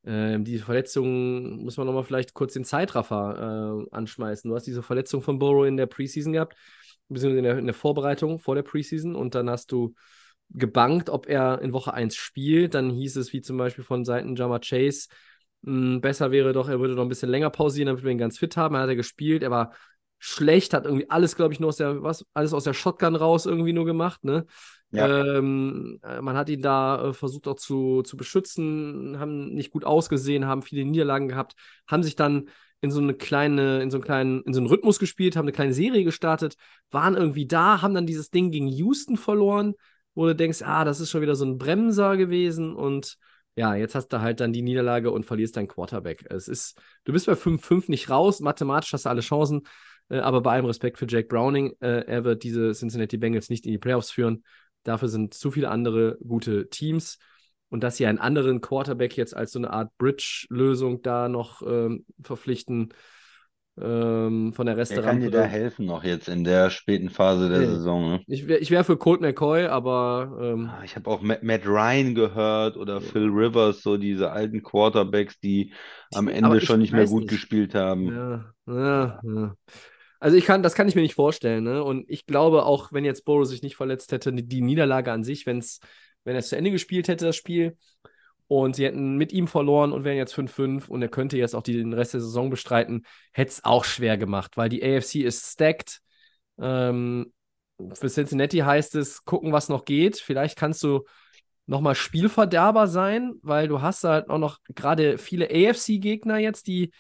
Ähm, 0.06 0.44
die 0.44 0.60
Verletzung 0.60 1.64
muss 1.64 1.78
man 1.78 1.88
nochmal 1.88 2.04
vielleicht 2.04 2.34
kurz 2.34 2.54
den 2.54 2.66
Zeitraffer 2.66 3.86
äh, 3.90 3.96
anschmeißen. 3.96 4.50
Du 4.50 4.56
hast 4.56 4.68
diese 4.68 4.84
Verletzung 4.84 5.22
von 5.22 5.40
Burrow 5.40 5.66
in 5.66 5.78
der 5.78 5.88
Preseason 5.88 6.34
gehabt, 6.34 6.56
beziehungsweise 7.10 7.40
in 7.40 7.44
der, 7.44 7.58
in 7.58 7.66
der 7.66 7.74
Vorbereitung 7.74 8.40
vor 8.40 8.56
der 8.56 8.62
Preseason 8.62 9.16
und 9.16 9.34
dann 9.34 9.50
hast 9.50 9.72
du 9.72 9.96
gebankt, 10.50 11.10
ob 11.10 11.28
er 11.28 11.62
in 11.62 11.74
Woche 11.74 11.94
1 11.94 12.16
spielt. 12.16 12.74
Dann 12.74 12.90
hieß 12.92 13.18
es, 13.18 13.34
wie 13.34 13.42
zum 13.42 13.58
Beispiel 13.58 13.84
von 13.84 14.06
Seiten 14.06 14.36
Jama 14.36 14.60
Chase, 14.60 15.08
besser 15.68 16.32
wäre 16.32 16.54
doch, 16.54 16.70
er 16.70 16.80
würde 16.80 16.96
noch 16.96 17.04
ein 17.04 17.10
bisschen 17.10 17.30
länger 17.30 17.50
pausieren, 17.50 17.88
damit 17.88 18.04
wir 18.04 18.12
ihn 18.12 18.18
ganz 18.18 18.38
fit 18.38 18.56
haben. 18.56 18.76
Er 18.76 18.82
hat 18.82 18.90
er 18.90 18.96
gespielt, 18.96 19.44
er 19.44 19.52
war 19.52 19.74
schlecht, 20.20 20.74
hat 20.74 20.86
irgendwie 20.86 21.10
alles, 21.10 21.36
glaube 21.36 21.54
ich, 21.54 21.60
nur 21.60 21.70
aus 21.70 21.78
der, 21.78 22.02
was, 22.02 22.26
alles 22.34 22.54
aus 22.54 22.64
der 22.64 22.74
Shotgun 22.74 23.16
raus 23.16 23.46
irgendwie 23.46 23.74
nur 23.74 23.86
gemacht, 23.86 24.24
ne? 24.24 24.46
Ja. 24.92 25.38
Ähm, 25.38 26.00
äh, 26.02 26.22
man 26.22 26.38
hat 26.38 26.50
ihn 26.50 26.62
da 26.62 27.10
äh, 27.10 27.14
versucht 27.14 27.48
auch 27.48 27.58
zu, 27.58 28.04
zu 28.04 28.16
beschützen, 28.16 29.18
haben 29.20 29.54
nicht 29.54 29.72
gut 29.72 29.84
ausgesehen, 29.84 30.46
haben 30.46 30.62
viele 30.62 30.86
Niederlagen 30.86 31.28
gehabt, 31.28 31.56
haben 31.88 32.04
sich 32.04 32.16
dann 32.16 32.50
in 32.80 32.90
so 32.90 33.02
eine 33.02 33.14
kleine, 33.14 33.82
in 33.82 33.92
so 33.92 33.98
einen 33.98 34.04
kleinen, 34.04 34.44
in 34.44 34.54
so 34.54 34.62
einen 34.62 34.70
Rhythmus 34.70 35.00
gespielt, 35.00 35.36
haben 35.36 35.44
eine 35.44 35.52
kleine 35.52 35.74
Serie 35.74 36.06
gestartet, 36.06 36.56
waren 36.90 37.16
irgendwie 37.16 37.48
da, 37.48 37.82
haben 37.82 37.94
dann 37.94 38.06
dieses 38.06 38.30
Ding 38.30 38.50
gegen 38.50 38.68
Houston 38.68 39.18
verloren, 39.18 39.74
wo 40.16 40.26
du 40.26 40.36
denkst, 40.36 40.62
ah, 40.62 40.86
das 40.86 41.02
ist 41.02 41.10
schon 41.10 41.22
wieder 41.22 41.36
so 41.36 41.46
ein 41.46 41.58
Bremser 41.58 42.16
gewesen 42.16 42.74
und 42.74 43.18
ja, 43.58 43.74
jetzt 43.74 43.96
hast 43.96 44.10
du 44.10 44.22
halt 44.22 44.40
dann 44.40 44.54
die 44.54 44.62
Niederlage 44.62 45.10
und 45.10 45.26
verlierst 45.26 45.58
deinen 45.58 45.68
Quarterback. 45.68 46.26
Es 46.30 46.48
ist, 46.48 46.80
du 47.06 47.12
bist 47.12 47.26
bei 47.26 47.36
5-5 47.36 47.90
nicht 47.90 48.10
raus, 48.10 48.40
mathematisch 48.40 48.94
hast 48.94 49.06
du 49.06 49.10
alle 49.10 49.22
Chancen, 49.22 49.64
äh, 50.10 50.20
aber 50.20 50.42
bei 50.42 50.54
allem 50.54 50.66
Respekt 50.66 51.00
für 51.00 51.08
Jake 51.08 51.28
Browning, 51.28 51.76
äh, 51.80 52.06
er 52.06 52.24
wird 52.24 52.44
diese 52.44 52.74
Cincinnati 52.74 53.18
Bengals 53.18 53.50
nicht 53.50 53.66
in 53.66 53.72
die 53.72 53.80
Playoffs 53.80 54.12
führen. 54.12 54.44
Dafür 54.84 55.10
sind 55.10 55.34
zu 55.34 55.50
viele 55.50 55.70
andere 55.70 56.18
gute 56.26 56.70
Teams. 56.70 57.18
Und 57.70 57.84
dass 57.84 57.98
sie 57.98 58.06
einen 58.06 58.20
anderen 58.20 58.62
Quarterback 58.62 59.18
jetzt 59.18 59.36
als 59.36 59.52
so 59.52 59.60
eine 59.60 59.72
Art 59.72 59.92
Bridge-Lösung 59.98 61.02
da 61.02 61.28
noch 61.28 61.62
ähm, 61.64 62.06
verpflichten 62.22 62.94
ähm, 63.82 64.54
von 64.54 64.66
der 64.66 64.78
Wer 64.78 65.02
kann 65.02 65.20
dir 65.20 65.30
da 65.32 65.44
helfen 65.44 65.86
noch 65.86 66.04
jetzt 66.04 66.28
in 66.30 66.44
der 66.44 66.70
späten 66.70 67.10
Phase 67.10 67.50
der 67.50 67.60
Nee. 67.60 67.66
Saison? 67.66 68.10
Ne? 68.10 68.22
Ich 68.28 68.48
wäre 68.48 68.70
wär 68.70 68.84
für 68.84 68.98
Colt 68.98 69.22
McCoy, 69.22 69.66
aber 69.66 70.38
ähm, 70.42 70.70
Ah, 70.70 70.84
Ich 70.84 70.96
habe 70.96 71.10
auch 71.10 71.22
Matt, 71.22 71.44
Matt 71.44 71.66
Ryan 71.66 72.16
gehört 72.16 72.78
oder 72.78 73.02
Phil 73.02 73.30
Rivers, 73.30 73.82
so 73.84 73.98
diese 73.98 74.32
alten 74.32 74.64
Quarterbacks, 74.64 75.40
die 75.40 75.74
am 76.14 76.28
Ende 76.28 76.62
schon 76.62 76.80
nicht 76.80 76.94
mehr 76.94 77.06
gut 77.06 77.22
nicht. 77.22 77.32
gespielt 77.32 77.76
haben. 77.76 78.08
Ja, 78.12 78.46
ja, 78.68 79.20
ja. 79.24 79.56
Also 80.20 80.36
ich 80.36 80.46
kann, 80.46 80.64
das 80.64 80.74
kann 80.74 80.88
ich 80.88 80.96
mir 80.96 81.02
nicht 81.04 81.14
vorstellen, 81.14 81.64
ne? 81.64 81.84
Und 81.84 82.06
ich 82.10 82.26
glaube 82.26 82.66
auch, 82.66 82.92
wenn 82.92 83.06
jetzt 83.06 83.24
Burrow 83.26 83.46
sich 83.48 83.62
nicht 83.62 83.76
verletzt 83.76 84.12
hätte, 84.12 84.34
die- 84.34 84.48
die 84.48 84.62
Niederlage 84.62 85.12
an 85.12 85.24
sich, 85.24 85.46
wenn's, 85.46 85.80
wenn 86.24 86.36
er 86.36 86.40
es 86.40 86.50
zu 86.50 86.58
Ende 86.58 86.72
gespielt 86.72 87.08
hätte, 87.08 87.26
das 87.26 87.36
Spiel, 87.36 87.78
und 88.48 88.76
sie 88.76 88.86
hätten 88.86 89.18
mit 89.18 89.34
ihm 89.34 89.48
verloren 89.48 89.92
und 89.92 90.04
wären 90.04 90.18
jetzt 90.18 90.34
5-5 90.34 90.88
und 90.88 91.02
er 91.02 91.10
könnte 91.10 91.38
jetzt 91.38 91.56
auch 91.56 91.64
den 91.64 91.94
Rest 91.94 92.14
der 92.14 92.22
Saison 92.22 92.50
bestreiten, 92.50 93.06
hätte 93.34 93.52
es 93.52 93.64
auch 93.66 93.84
schwer 93.84 94.18
gemacht, 94.18 94.58
weil 94.58 94.70
die 94.70 94.84
AFC 94.84 95.16
ist 95.16 95.54
stacked. 95.54 96.00
Ähm, 96.60 97.34
für 97.94 98.10
Cincinnati 98.10 98.60
heißt 98.60 98.96
es, 98.96 99.24
gucken, 99.26 99.52
was 99.52 99.70
noch 99.70 99.86
geht. 99.86 100.18
Vielleicht 100.18 100.58
kannst 100.58 100.82
du 100.84 101.04
nochmal 101.68 101.96
Spielverderber 101.96 102.88
sein, 102.88 103.34
weil 103.42 103.68
du 103.68 103.82
hast 103.82 104.04
halt 104.04 104.30
auch 104.30 104.40
noch 104.40 104.60
gerade 104.74 105.18
viele 105.18 105.50
AFC-Gegner 105.50 106.38
jetzt, 106.38 106.68
die 106.68 106.92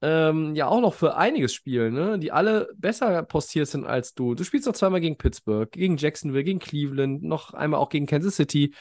ähm, 0.00 0.54
ja 0.56 0.66
auch 0.66 0.80
noch 0.80 0.94
für 0.94 1.16
einiges 1.16 1.54
spielen, 1.54 1.94
ne? 1.94 2.18
die 2.18 2.32
alle 2.32 2.70
besser 2.74 3.22
postiert 3.22 3.68
sind 3.68 3.86
als 3.86 4.14
du. 4.14 4.34
Du 4.34 4.42
spielst 4.42 4.66
noch 4.66 4.74
zweimal 4.74 5.00
gegen 5.00 5.16
Pittsburgh, 5.16 5.70
gegen 5.70 5.96
Jacksonville, 5.96 6.42
gegen 6.42 6.58
Cleveland, 6.58 7.22
noch 7.22 7.54
einmal 7.54 7.78
auch 7.78 7.90
gegen 7.90 8.06
Kansas 8.06 8.34
City. 8.34 8.74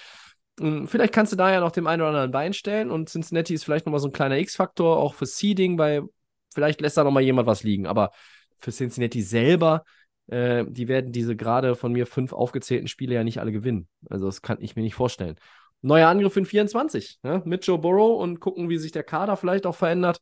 Ähm, 0.62 0.88
Vielleicht 0.88 1.14
kannst 1.14 1.32
du 1.34 1.38
da 1.38 1.52
ja 1.52 1.60
noch 1.60 1.72
dem 1.72 1.88
einen 1.88 2.02
oder 2.02 2.10
anderen 2.10 2.32
Bein 2.32 2.54
stellen 2.54 2.92
und 2.92 3.10
Cincinnati 3.10 3.54
ist 3.54 3.64
vielleicht 3.64 3.86
nochmal 3.86 4.00
so 4.00 4.08
ein 4.08 4.14
kleiner 4.14 4.38
X-Faktor, 4.38 4.98
auch 4.98 5.14
für 5.14 5.26
Seeding, 5.26 5.78
weil 5.78 6.04
vielleicht 6.54 6.82
lässt 6.82 6.98
da 6.98 7.04
nochmal 7.04 7.24
jemand 7.24 7.48
was 7.48 7.64
liegen. 7.64 7.88
Aber 7.88 8.12
für 8.58 8.72
Cincinnati 8.72 9.22
selber, 9.22 9.84
äh, 10.28 10.66
die 10.68 10.88
werden 10.88 11.12
diese 11.12 11.36
gerade 11.36 11.76
von 11.76 11.92
mir 11.92 12.06
fünf 12.06 12.34
aufgezählten 12.34 12.88
Spiele 12.88 13.16
ja 13.16 13.24
nicht 13.24 13.40
alle 13.40 13.52
gewinnen. 13.52 13.88
Also 14.10 14.26
das 14.28 14.42
kann 14.42 14.58
ich 14.62 14.76
mir 14.76 14.84
nicht 14.84 14.96
vorstellen. 14.96 15.36
Neuer 15.82 16.10
Angriff 16.10 16.38
in 16.38 16.46
24, 16.46 17.20
ne? 17.24 17.42
mit 17.46 17.66
Joe 17.66 17.80
Burrow 17.80 18.22
und 18.22 18.40
gucken, 18.40 18.70
wie 18.70 18.78
sich 18.78 18.92
der 18.92 19.04
Kader 19.04 19.36
vielleicht 19.36 19.66
auch 19.66 19.76
verändert. 19.76 20.22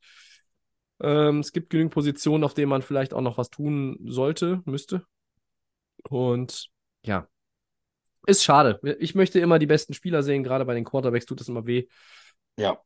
Ähm, 1.02 1.40
es 1.40 1.52
gibt 1.52 1.70
genügend 1.70 1.94
Positionen, 1.94 2.44
auf 2.44 2.54
denen 2.54 2.70
man 2.70 2.82
vielleicht 2.82 3.14
auch 3.14 3.22
noch 3.22 3.38
was 3.38 3.50
tun 3.50 3.98
sollte, 4.06 4.62
müsste. 4.66 5.04
Und 6.08 6.70
ja, 7.04 7.28
ist 8.28 8.44
schade. 8.44 8.80
Ich 9.00 9.16
möchte 9.16 9.40
immer 9.40 9.60
die 9.60 9.66
besten 9.66 9.94
Spieler 9.94 10.24
sehen, 10.24 10.44
gerade 10.44 10.66
bei 10.66 10.74
den 10.74 10.86
Quarterbacks 10.86 11.26
tut 11.26 11.40
das 11.40 11.48
immer 11.48 11.66
weh. 11.66 11.88
Ja. 12.58 12.80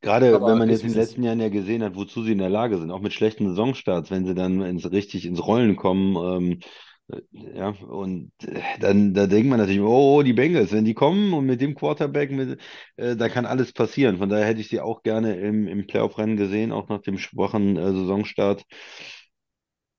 Gerade 0.00 0.34
Aber 0.34 0.48
wenn 0.48 0.58
man 0.58 0.70
jetzt 0.70 0.82
in 0.82 0.90
den 0.90 0.98
letzten 0.98 1.22
Jahren 1.22 1.40
ja 1.40 1.48
gesehen 1.48 1.82
hat, 1.82 1.96
wozu 1.96 2.22
sie 2.22 2.32
in 2.32 2.38
der 2.38 2.50
Lage 2.50 2.78
sind, 2.78 2.90
auch 2.90 3.00
mit 3.00 3.12
schlechten 3.12 3.48
Saisonstarts, 3.48 4.10
wenn 4.10 4.26
sie 4.26 4.34
dann 4.34 4.62
ins, 4.62 4.90
richtig 4.90 5.26
ins 5.26 5.44
Rollen 5.44 5.76
kommen, 5.76 6.16
ähm, 6.16 6.60
äh, 7.08 7.20
ja, 7.56 7.70
und 7.70 8.32
äh, 8.42 8.60
dann 8.80 9.14
da 9.14 9.26
denkt 9.26 9.48
man 9.48 9.58
natürlich, 9.58 9.80
oh, 9.80 10.22
die 10.22 10.32
Bengals, 10.32 10.72
wenn 10.72 10.84
die 10.84 10.94
kommen 10.94 11.32
und 11.32 11.46
mit 11.46 11.60
dem 11.60 11.74
Quarterback, 11.74 12.30
mit, 12.30 12.60
äh, 12.96 13.16
da 13.16 13.28
kann 13.28 13.46
alles 13.46 13.72
passieren. 13.72 14.18
Von 14.18 14.28
daher 14.28 14.46
hätte 14.46 14.60
ich 14.60 14.68
sie 14.68 14.80
auch 14.80 15.02
gerne 15.02 15.36
im, 15.36 15.66
im 15.66 15.86
Playoff-Rennen 15.86 16.36
gesehen, 16.36 16.72
auch 16.72 16.88
nach 16.88 17.00
dem 17.02 17.18
schwachen 17.18 17.76
äh, 17.76 17.92
Saisonstart. 17.92 18.64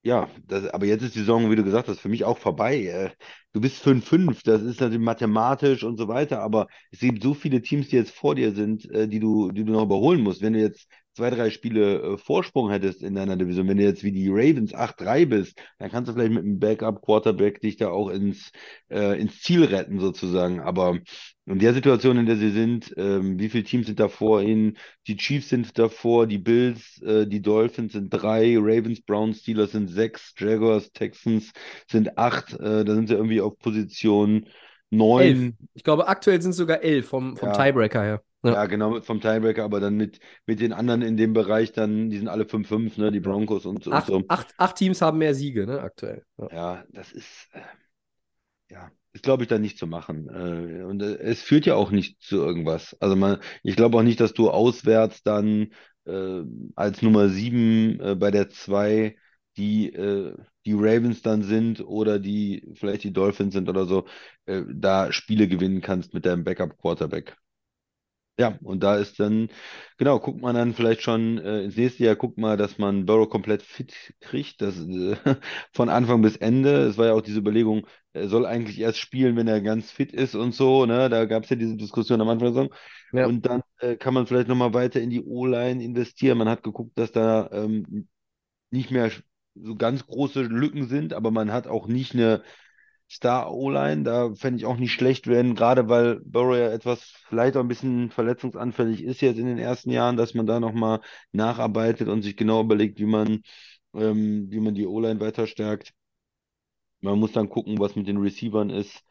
Ja, 0.08 0.30
das, 0.48 0.66
aber 0.70 0.86
jetzt 0.86 1.02
ist 1.04 1.16
die 1.16 1.20
Saison, 1.20 1.52
wie 1.52 1.56
du 1.58 1.64
gesagt 1.64 1.88
hast, 1.90 2.00
für 2.00 2.08
mich 2.10 2.24
auch 2.24 2.38
vorbei. 2.38 2.78
Äh, 2.86 3.10
Du 3.54 3.62
bist 3.62 3.78
5-5, 3.78 4.44
das 4.44 4.62
ist 4.62 4.80
natürlich 4.82 5.04
mathematisch 5.04 5.84
und 5.84 5.98
so 5.98 6.08
weiter, 6.08 6.42
aber 6.44 6.68
es 6.92 7.00
gibt 7.00 7.24
so 7.24 7.34
viele 7.34 7.62
Teams, 7.64 7.88
die 7.88 7.96
jetzt 7.96 8.12
vor 8.12 8.36
dir 8.36 8.52
sind, 8.54 8.86
äh, 8.92 9.08
die 9.08 9.20
du, 9.20 9.52
die 9.52 9.64
du 9.66 9.72
noch 9.74 9.82
überholen 9.84 10.22
musst. 10.22 10.42
Wenn 10.44 10.54
du 10.54 10.60
jetzt 10.60 10.88
zwei, 11.18 11.30
drei 11.30 11.50
Spiele 11.50 12.02
äh, 12.14 12.18
Vorsprung 12.18 12.70
hättest 12.72 13.04
in 13.04 13.16
deiner 13.16 13.36
Division, 13.38 13.68
wenn 13.68 13.78
du 13.78 13.84
jetzt 13.84 14.04
wie 14.04 14.12
die 14.14 14.30
Ravens 14.30 14.74
8-3 14.74 15.26
bist, 15.26 15.60
dann 15.80 15.92
kannst 15.92 16.10
du 16.10 16.14
vielleicht 16.14 16.32
mit 16.34 16.44
einem 16.44 16.60
Backup-Quarterback 16.60 17.62
dich 17.62 17.78
da 17.78 17.90
auch 17.90 18.10
ins, 18.10 18.52
äh, 18.90 19.20
ins 19.20 19.42
Ziel 19.42 19.66
retten, 19.66 20.00
sozusagen. 20.00 20.62
Aber 20.62 21.00
in 21.46 21.60
der 21.60 21.74
Situation, 21.74 22.18
in 22.18 22.26
der 22.26 22.36
sie 22.38 22.52
sind, 22.52 22.94
ähm, 22.98 23.40
wie 23.40 23.50
viele 23.50 23.64
Teams 23.64 23.88
sind 23.88 24.00
da 24.00 24.10
vor 24.10 24.42
ihnen? 24.42 24.78
Die 25.08 25.16
Chiefs 25.16 25.50
sind 25.50 25.78
davor, 25.80 26.28
die 26.28 26.38
Bills, 26.38 27.02
äh, 27.02 27.26
die 27.26 27.42
Dolphins 27.42 27.94
sind 27.94 28.10
drei, 28.10 28.56
Ravens, 28.58 29.02
Browns, 29.02 29.40
Steelers 29.42 29.72
sind 29.72 29.88
sechs, 29.90 30.34
Jaguars, 30.38 30.92
Texans 30.92 31.52
sind 31.90 32.18
acht. 32.18 32.54
Äh, 32.54 32.84
da 32.86 32.94
sind 32.96 33.08
sie 33.08 33.16
irgendwie 33.16 33.42
auf 33.42 33.58
Position 33.60 34.48
Elf. 35.16 35.40
neun. 35.40 35.58
Ich 35.74 35.84
glaube, 35.84 36.08
aktuell 36.08 36.42
sind 36.42 36.52
es 36.52 36.58
sogar 36.58 36.82
elf 36.82 37.08
vom, 37.08 37.38
vom 37.38 37.50
Ja. 37.50 37.54
Tiebreaker 37.54 38.04
her. 38.04 38.24
Ja. 38.44 38.54
Ja, 38.54 38.66
genau, 38.68 39.02
vom 39.02 39.20
Tiebreaker, 39.20 39.64
aber 39.64 39.80
dann 39.80 39.96
mit, 39.96 40.20
mit 40.46 40.60
den 40.60 40.72
anderen 40.72 41.02
in 41.02 41.18
dem 41.18 41.34
Bereich, 41.34 41.72
dann, 41.72 42.10
die 42.10 42.18
sind 42.18 42.28
alle 42.28 42.46
5-5, 42.46 42.98
ne, 42.98 43.12
die 43.12 43.20
Broncos 43.20 43.66
und, 43.66 43.88
und 43.88 43.94
Acht, 43.94 44.08
so. 44.08 44.24
acht, 44.28 44.54
acht 44.58 44.76
Teams 44.76 45.02
haben 45.02 45.18
mehr 45.18 45.34
Siege, 45.34 45.66
ne, 45.66 45.82
aktuell. 45.82 46.24
Ja. 46.38 46.48
Ja, 46.52 46.84
das 46.92 47.12
ist, 47.14 47.48
äh, 47.54 47.62
ja, 48.70 48.92
ist, 49.14 49.24
glaube 49.24 49.44
ich, 49.44 49.50
dann 49.50 49.62
nicht 49.62 49.78
zu 49.78 49.88
machen. 49.88 50.30
Äh, 50.30 50.84
und 50.84 51.02
äh, 51.02 51.18
es 51.18 51.42
führt 51.42 51.66
ja 51.66 51.76
auch 51.76 51.92
nicht 51.92 52.22
zu 52.22 52.38
irgendwas. 52.38 52.96
Also 53.00 53.16
man, 53.16 53.40
ich 53.64 53.76
glaube 53.76 53.98
auch 53.98 54.04
nicht, 54.04 54.20
dass 54.20 54.34
du 54.34 54.50
auswärts 54.50 55.24
dann 55.24 55.72
äh, 56.06 56.42
als 56.76 57.02
Nummer 57.02 57.30
sieben 57.30 58.00
äh, 58.00 58.16
bei 58.16 58.32
der 58.32 58.50
zwei 58.50 59.18
die, 59.58 59.92
äh, 59.92 60.36
die 60.66 60.74
Ravens 60.74 61.22
dann 61.22 61.42
sind 61.44 61.82
oder 61.82 62.20
die 62.20 62.72
vielleicht 62.76 63.04
die 63.04 63.14
Dolphins 63.14 63.54
sind 63.54 63.70
oder 63.70 63.86
so, 63.86 64.06
da 64.46 65.12
Spiele 65.12 65.48
gewinnen 65.48 65.82
kannst 65.82 66.14
mit 66.14 66.26
deinem 66.26 66.44
Backup-Quarterback. 66.44 67.38
Ja, 68.40 68.56
und 68.62 68.84
da 68.84 68.98
ist 68.98 69.20
dann, 69.20 69.50
genau, 69.98 70.20
guckt 70.20 70.42
man 70.42 70.54
dann 70.54 70.76
vielleicht 70.76 71.02
schon 71.02 71.40
äh, 71.40 71.64
ins 71.64 71.76
nächste 71.76 72.04
Jahr, 72.04 72.16
guckt 72.16 72.38
mal, 72.38 72.56
dass 72.56 72.78
man 72.78 73.08
Burrow 73.08 73.28
komplett 73.28 73.64
fit 73.64 74.14
kriegt, 74.20 74.62
das, 74.62 74.78
äh, 74.78 75.16
von 75.74 75.90
Anfang 75.90 76.22
bis 76.22 76.36
Ende. 76.38 76.84
Es 76.86 77.00
war 77.00 77.08
ja 77.08 77.14
auch 77.14 77.22
diese 77.22 77.40
Überlegung, 77.40 77.88
er 78.14 78.28
soll 78.30 78.46
eigentlich 78.46 78.80
erst 78.80 79.00
spielen, 79.00 79.36
wenn 79.38 79.48
er 79.48 79.60
ganz 79.62 79.90
fit 79.90 80.12
ist 80.14 80.36
und 80.36 80.54
so, 80.54 80.86
ne? 80.86 81.10
Da 81.10 81.26
gab 81.26 81.46
es 81.46 81.50
ja 81.50 81.56
diese 81.56 81.78
Diskussion 81.78 82.22
am 82.22 82.30
Anfang 82.30 82.54
der 82.54 82.64
Saison. 82.66 82.76
Ja. 83.12 83.26
Und 83.26 83.44
dann 83.48 83.62
äh, 83.80 83.96
kann 83.96 84.14
man 84.14 84.28
vielleicht 84.28 84.48
nochmal 84.50 84.74
weiter 84.76 85.02
in 85.02 85.10
die 85.10 85.22
O-Line 85.24 85.84
investieren. 85.84 86.38
Man 86.38 86.50
hat 86.50 86.62
geguckt, 86.62 86.92
dass 87.00 87.12
da 87.12 87.50
ähm, 87.52 88.08
nicht 88.72 88.92
mehr 88.92 89.12
so 89.56 89.76
ganz 89.76 90.06
große 90.06 90.42
Lücken 90.44 90.88
sind, 90.88 91.14
aber 91.14 91.32
man 91.32 91.52
hat 91.52 91.68
auch 91.68 91.88
nicht 91.88 92.14
eine 92.14 92.44
Star-O-Line. 93.10 94.04
Da 94.04 94.34
fände 94.36 94.58
ich 94.60 94.66
auch 94.66 94.78
nicht 94.78 94.94
schlecht 94.94 95.28
werden, 95.28 95.56
gerade 95.56 95.90
weil 95.90 96.20
Burrow 96.26 96.56
ja 96.58 96.70
etwas 96.72 97.02
vielleicht 97.30 97.56
auch 97.58 97.62
ein 97.62 97.68
bisschen 97.68 98.12
verletzungsanfällig 98.12 99.04
ist 99.04 99.22
jetzt 99.22 99.38
in 99.40 99.46
den 99.48 99.58
ersten 99.60 99.92
Jahren, 99.92 100.18
dass 100.18 100.34
man 100.34 100.46
da 100.48 100.60
nochmal 100.60 101.02
nacharbeitet 101.32 102.08
und 102.10 102.22
sich 102.24 102.36
genau 102.38 102.62
überlegt, 102.62 103.00
wie 103.00 103.06
man, 103.06 103.42
ähm, 103.94 104.48
wie 104.52 104.60
man 104.60 104.76
die 104.76 104.86
O-Line 104.88 105.20
weiter 105.20 105.48
stärkt. 105.48 105.94
Man 107.02 107.20
muss 107.20 107.32
dann 107.34 107.50
gucken, 107.50 107.80
was 107.80 107.96
mit 107.96 108.08
den 108.08 108.18
Receivern 108.18 108.70
ist. 108.70 109.04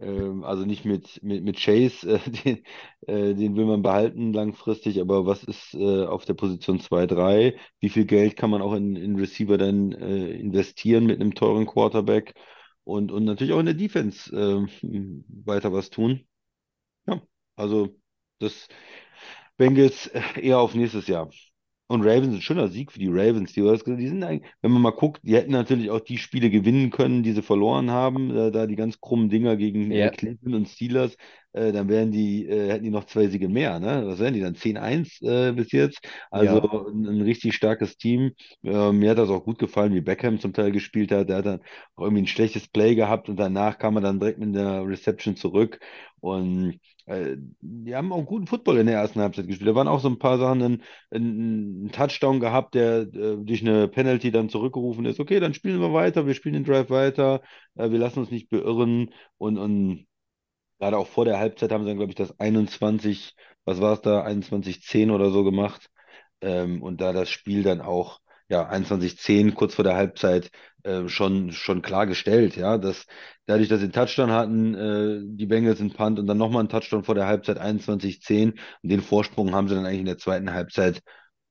Ähm, 0.00 0.44
also 0.44 0.64
nicht 0.66 0.84
mit, 0.84 1.22
mit, 1.22 1.44
mit 1.44 1.58
Chase, 1.58 2.08
äh, 2.16 2.30
den, 2.44 2.64
äh, 3.08 3.34
den 3.34 3.56
will 3.56 3.66
man 3.66 3.82
behalten 3.82 4.32
langfristig, 4.32 5.00
aber 5.00 5.26
was 5.26 5.44
ist 5.44 5.74
äh, 5.74 6.04
auf 6.06 6.24
der 6.26 6.34
Position 6.34 6.80
2, 6.80 7.06
3? 7.06 7.56
Wie 7.80 7.90
viel 7.90 8.06
Geld 8.06 8.36
kann 8.36 8.50
man 8.50 8.62
auch 8.62 8.74
in, 8.74 8.96
in 8.96 9.16
Receiver 9.16 9.58
dann 9.58 9.92
äh, 9.92 10.30
investieren 10.38 11.06
mit 11.06 11.20
einem 11.20 11.34
teuren 11.34 11.66
Quarterback? 11.66 12.34
Und, 12.86 13.10
und 13.12 13.24
natürlich 13.24 13.52
auch 13.52 13.58
in 13.60 13.66
der 13.66 13.74
Defense 13.74 14.30
äh, 14.34 14.66
weiter 15.44 15.72
was 15.72 15.90
tun. 15.90 16.26
Ja, 17.06 17.22
also 17.56 17.96
das 18.40 18.68
Bengals 19.58 20.08
äh, 20.08 20.22
eher 20.42 20.58
auf 20.60 20.74
nächstes 20.74 21.06
Jahr. 21.08 21.30
Und 21.88 22.02
Ravens, 22.02 22.34
ein 22.34 22.40
schöner 22.42 22.66
Sieg 22.68 22.90
für 22.90 22.98
die 22.98 23.06
Ravens. 23.08 23.52
Die, 23.52 23.60
die 23.62 24.08
sind 24.08 24.24
eigentlich, 24.24 24.50
wenn 24.60 24.72
man 24.72 24.82
mal 24.82 24.90
guckt, 24.90 25.20
die 25.22 25.36
hätten 25.36 25.52
natürlich 25.52 25.88
auch 25.90 26.00
die 26.00 26.18
Spiele 26.18 26.50
gewinnen 26.50 26.90
können, 26.90 27.22
die 27.22 27.30
sie 27.32 27.42
verloren 27.42 27.92
haben. 27.92 28.30
Äh, 28.36 28.50
da 28.50 28.66
die 28.66 28.74
ganz 28.74 29.00
krummen 29.00 29.28
Dinger 29.30 29.56
gegen 29.56 29.92
äh, 29.92 30.08
Ja. 30.08 30.10
Cleveland 30.10 30.56
und 30.56 30.68
Steelers, 30.68 31.16
äh, 31.52 31.70
dann 31.70 31.88
wären 31.88 32.10
die, 32.10 32.44
äh, 32.48 32.70
hätten 32.72 32.82
die 32.84 32.90
noch 32.90 33.04
zwei 33.04 33.28
Siege 33.28 33.48
mehr, 33.48 33.78
ne? 33.78 34.02
Was 34.06 34.18
wären 34.18 34.34
die 34.34 34.40
dann? 34.40 34.56
10-1 34.56 35.22
äh, 35.22 35.52
bis 35.52 35.70
jetzt. 35.70 36.00
Also 36.30 36.58
Ja. 36.58 36.60
ein, 36.60 37.06
ein 37.06 37.20
richtig 37.20 37.54
starkes 37.54 37.96
Team. 37.96 38.32
Äh, 38.64 38.90
mir 38.92 39.10
hat 39.10 39.18
das 39.18 39.30
auch 39.30 39.44
gut 39.44 39.58
gefallen, 39.60 39.94
wie 39.94 40.00
Beckham 40.00 40.40
zum 40.40 40.52
Teil 40.52 40.72
gespielt 40.72 41.12
hat. 41.12 41.28
Der 41.28 41.36
hat 41.38 41.46
dann 41.46 41.60
auch 41.94 42.02
irgendwie 42.04 42.22
ein 42.22 42.26
schlechtes 42.26 42.66
Play 42.66 42.96
gehabt 42.96 43.28
und 43.28 43.36
danach 43.36 43.78
kam 43.78 43.94
er 43.96 44.00
dann 44.02 44.18
direkt 44.18 44.38
mit 44.40 44.54
der 44.56 44.84
Reception 44.86 45.36
zurück. 45.36 45.78
Und 46.20 46.80
die 47.08 47.94
haben 47.94 48.12
auch 48.12 48.24
guten 48.24 48.48
Football 48.48 48.78
in 48.78 48.86
der 48.86 48.96
ersten 48.96 49.20
Halbzeit 49.20 49.46
gespielt. 49.46 49.70
Da 49.70 49.74
waren 49.76 49.86
auch 49.86 50.00
so 50.00 50.08
ein 50.08 50.18
paar 50.18 50.38
Sachen, 50.38 50.62
ein, 50.62 50.82
ein, 51.12 51.90
Touchdown 51.92 52.40
gehabt, 52.40 52.74
der 52.74 53.02
äh, 53.02 53.36
durch 53.38 53.62
eine 53.62 53.86
Penalty 53.86 54.32
dann 54.32 54.48
zurückgerufen 54.48 55.04
ist. 55.04 55.20
Okay, 55.20 55.38
dann 55.38 55.54
spielen 55.54 55.80
wir 55.80 55.92
weiter, 55.92 56.26
wir 56.26 56.34
spielen 56.34 56.54
den 56.54 56.64
Drive 56.64 56.90
weiter, 56.90 57.42
äh, 57.76 57.90
wir 57.90 57.98
lassen 57.98 58.20
uns 58.20 58.30
nicht 58.32 58.48
beirren. 58.50 59.10
Und, 59.38 59.56
und 59.56 60.06
gerade 60.78 60.98
auch 60.98 61.06
vor 61.06 61.24
der 61.24 61.38
Halbzeit 61.38 61.70
haben 61.72 61.84
sie 61.84 61.90
dann, 61.90 61.98
glaube 61.98 62.10
ich, 62.10 62.16
das 62.16 62.38
21, 62.40 63.34
was 63.64 63.80
war 63.80 63.92
es 63.94 64.00
da, 64.00 64.24
21-10 64.26 65.12
oder 65.12 65.30
so 65.30 65.44
gemacht. 65.44 65.90
Ähm, 66.40 66.82
und 66.82 67.00
da 67.00 67.12
das 67.12 67.30
Spiel 67.30 67.62
dann 67.62 67.80
auch, 67.80 68.20
ja, 68.48 68.68
21-10 68.68 69.52
kurz 69.54 69.74
vor 69.74 69.84
der 69.84 69.96
Halbzeit 69.96 70.50
äh, 70.86 71.08
schon, 71.08 71.52
schon 71.52 71.82
klargestellt, 71.82 72.56
ja, 72.56 72.78
dass 72.78 73.06
dadurch, 73.46 73.68
dass 73.68 73.80
sie 73.80 73.86
einen 73.86 73.92
Touchdown 73.92 74.30
hatten, 74.30 74.74
äh, 74.74 75.20
die 75.36 75.46
Bengals 75.46 75.80
einen 75.80 75.92
Punt 75.92 76.18
und 76.18 76.26
dann 76.26 76.38
nochmal 76.38 76.60
einen 76.60 76.68
Touchdown 76.68 77.04
vor 77.04 77.14
der 77.14 77.26
Halbzeit 77.26 77.58
21-10 77.58 78.52
und 78.82 78.90
den 78.90 79.02
Vorsprung 79.02 79.54
haben 79.54 79.68
sie 79.68 79.74
dann 79.74 79.84
eigentlich 79.86 80.00
in 80.00 80.06
der 80.06 80.18
zweiten 80.18 80.52
Halbzeit 80.52 81.02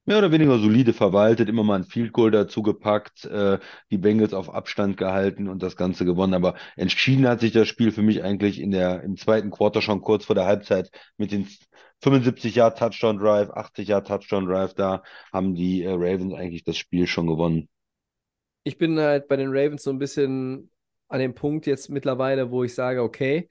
mehr 0.05 0.19
oder 0.19 0.31
weniger 0.31 0.59
solide 0.59 0.93
verwaltet, 0.93 1.49
immer 1.49 1.63
mal 1.63 1.75
ein 1.75 1.83
Field 1.83 2.13
Goal 2.13 2.31
dazu 2.31 2.61
gepackt, 2.61 3.25
äh, 3.25 3.59
die 3.91 3.97
Bengals 3.97 4.33
auf 4.33 4.53
Abstand 4.53 4.97
gehalten 4.97 5.47
und 5.47 5.63
das 5.63 5.75
Ganze 5.75 6.05
gewonnen. 6.05 6.33
Aber 6.33 6.55
entschieden 6.75 7.27
hat 7.27 7.39
sich 7.41 7.51
das 7.51 7.67
Spiel 7.67 7.91
für 7.91 8.03
mich 8.03 8.23
eigentlich 8.23 8.59
in 8.61 8.71
der, 8.71 9.03
im 9.03 9.17
zweiten 9.17 9.51
Quarter 9.51 9.81
schon 9.81 10.01
kurz 10.01 10.25
vor 10.25 10.35
der 10.35 10.45
Halbzeit 10.45 10.89
mit 11.17 11.31
den 11.31 11.47
75 12.01 12.55
Yard 12.55 12.77
Touchdown 12.77 13.17
Drive, 13.17 13.49
80 13.49 13.87
Yard 13.87 14.07
Touchdown 14.07 14.45
Drive, 14.45 14.73
da 14.75 15.01
haben 15.33 15.55
die 15.55 15.83
äh, 15.83 15.91
Ravens 15.91 16.33
eigentlich 16.33 16.63
das 16.63 16.77
Spiel 16.77 17.07
schon 17.07 17.27
gewonnen. 17.27 17.67
Ich 18.65 18.77
bin 18.77 18.99
halt 18.99 19.27
bei 19.27 19.37
den 19.37 19.49
Ravens 19.49 19.83
so 19.83 19.91
ein 19.91 19.99
bisschen 19.99 20.71
an 21.07 21.19
dem 21.19 21.35
Punkt 21.35 21.67
jetzt 21.67 21.89
mittlerweile, 21.89 22.49
wo 22.51 22.63
ich 22.63 22.73
sage, 22.73 23.03
okay, 23.03 23.47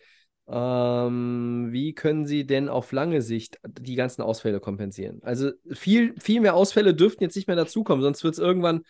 ähm, 0.48 1.68
wie 1.70 1.94
können 1.94 2.26
sie 2.26 2.46
denn 2.46 2.68
auf 2.68 2.90
lange 2.92 3.22
Sicht 3.22 3.58
die 3.66 3.94
ganzen 3.94 4.22
Ausfälle 4.22 4.58
kompensieren? 4.60 5.20
Also 5.22 5.52
viel, 5.70 6.14
viel 6.20 6.40
mehr 6.40 6.54
Ausfälle 6.54 6.94
dürften 6.94 7.22
jetzt 7.22 7.36
nicht 7.36 7.46
mehr 7.46 7.56
dazukommen, 7.56 8.02
sonst 8.02 8.24
wird 8.24 8.34
es 8.34 8.40
irgendwann, 8.40 8.82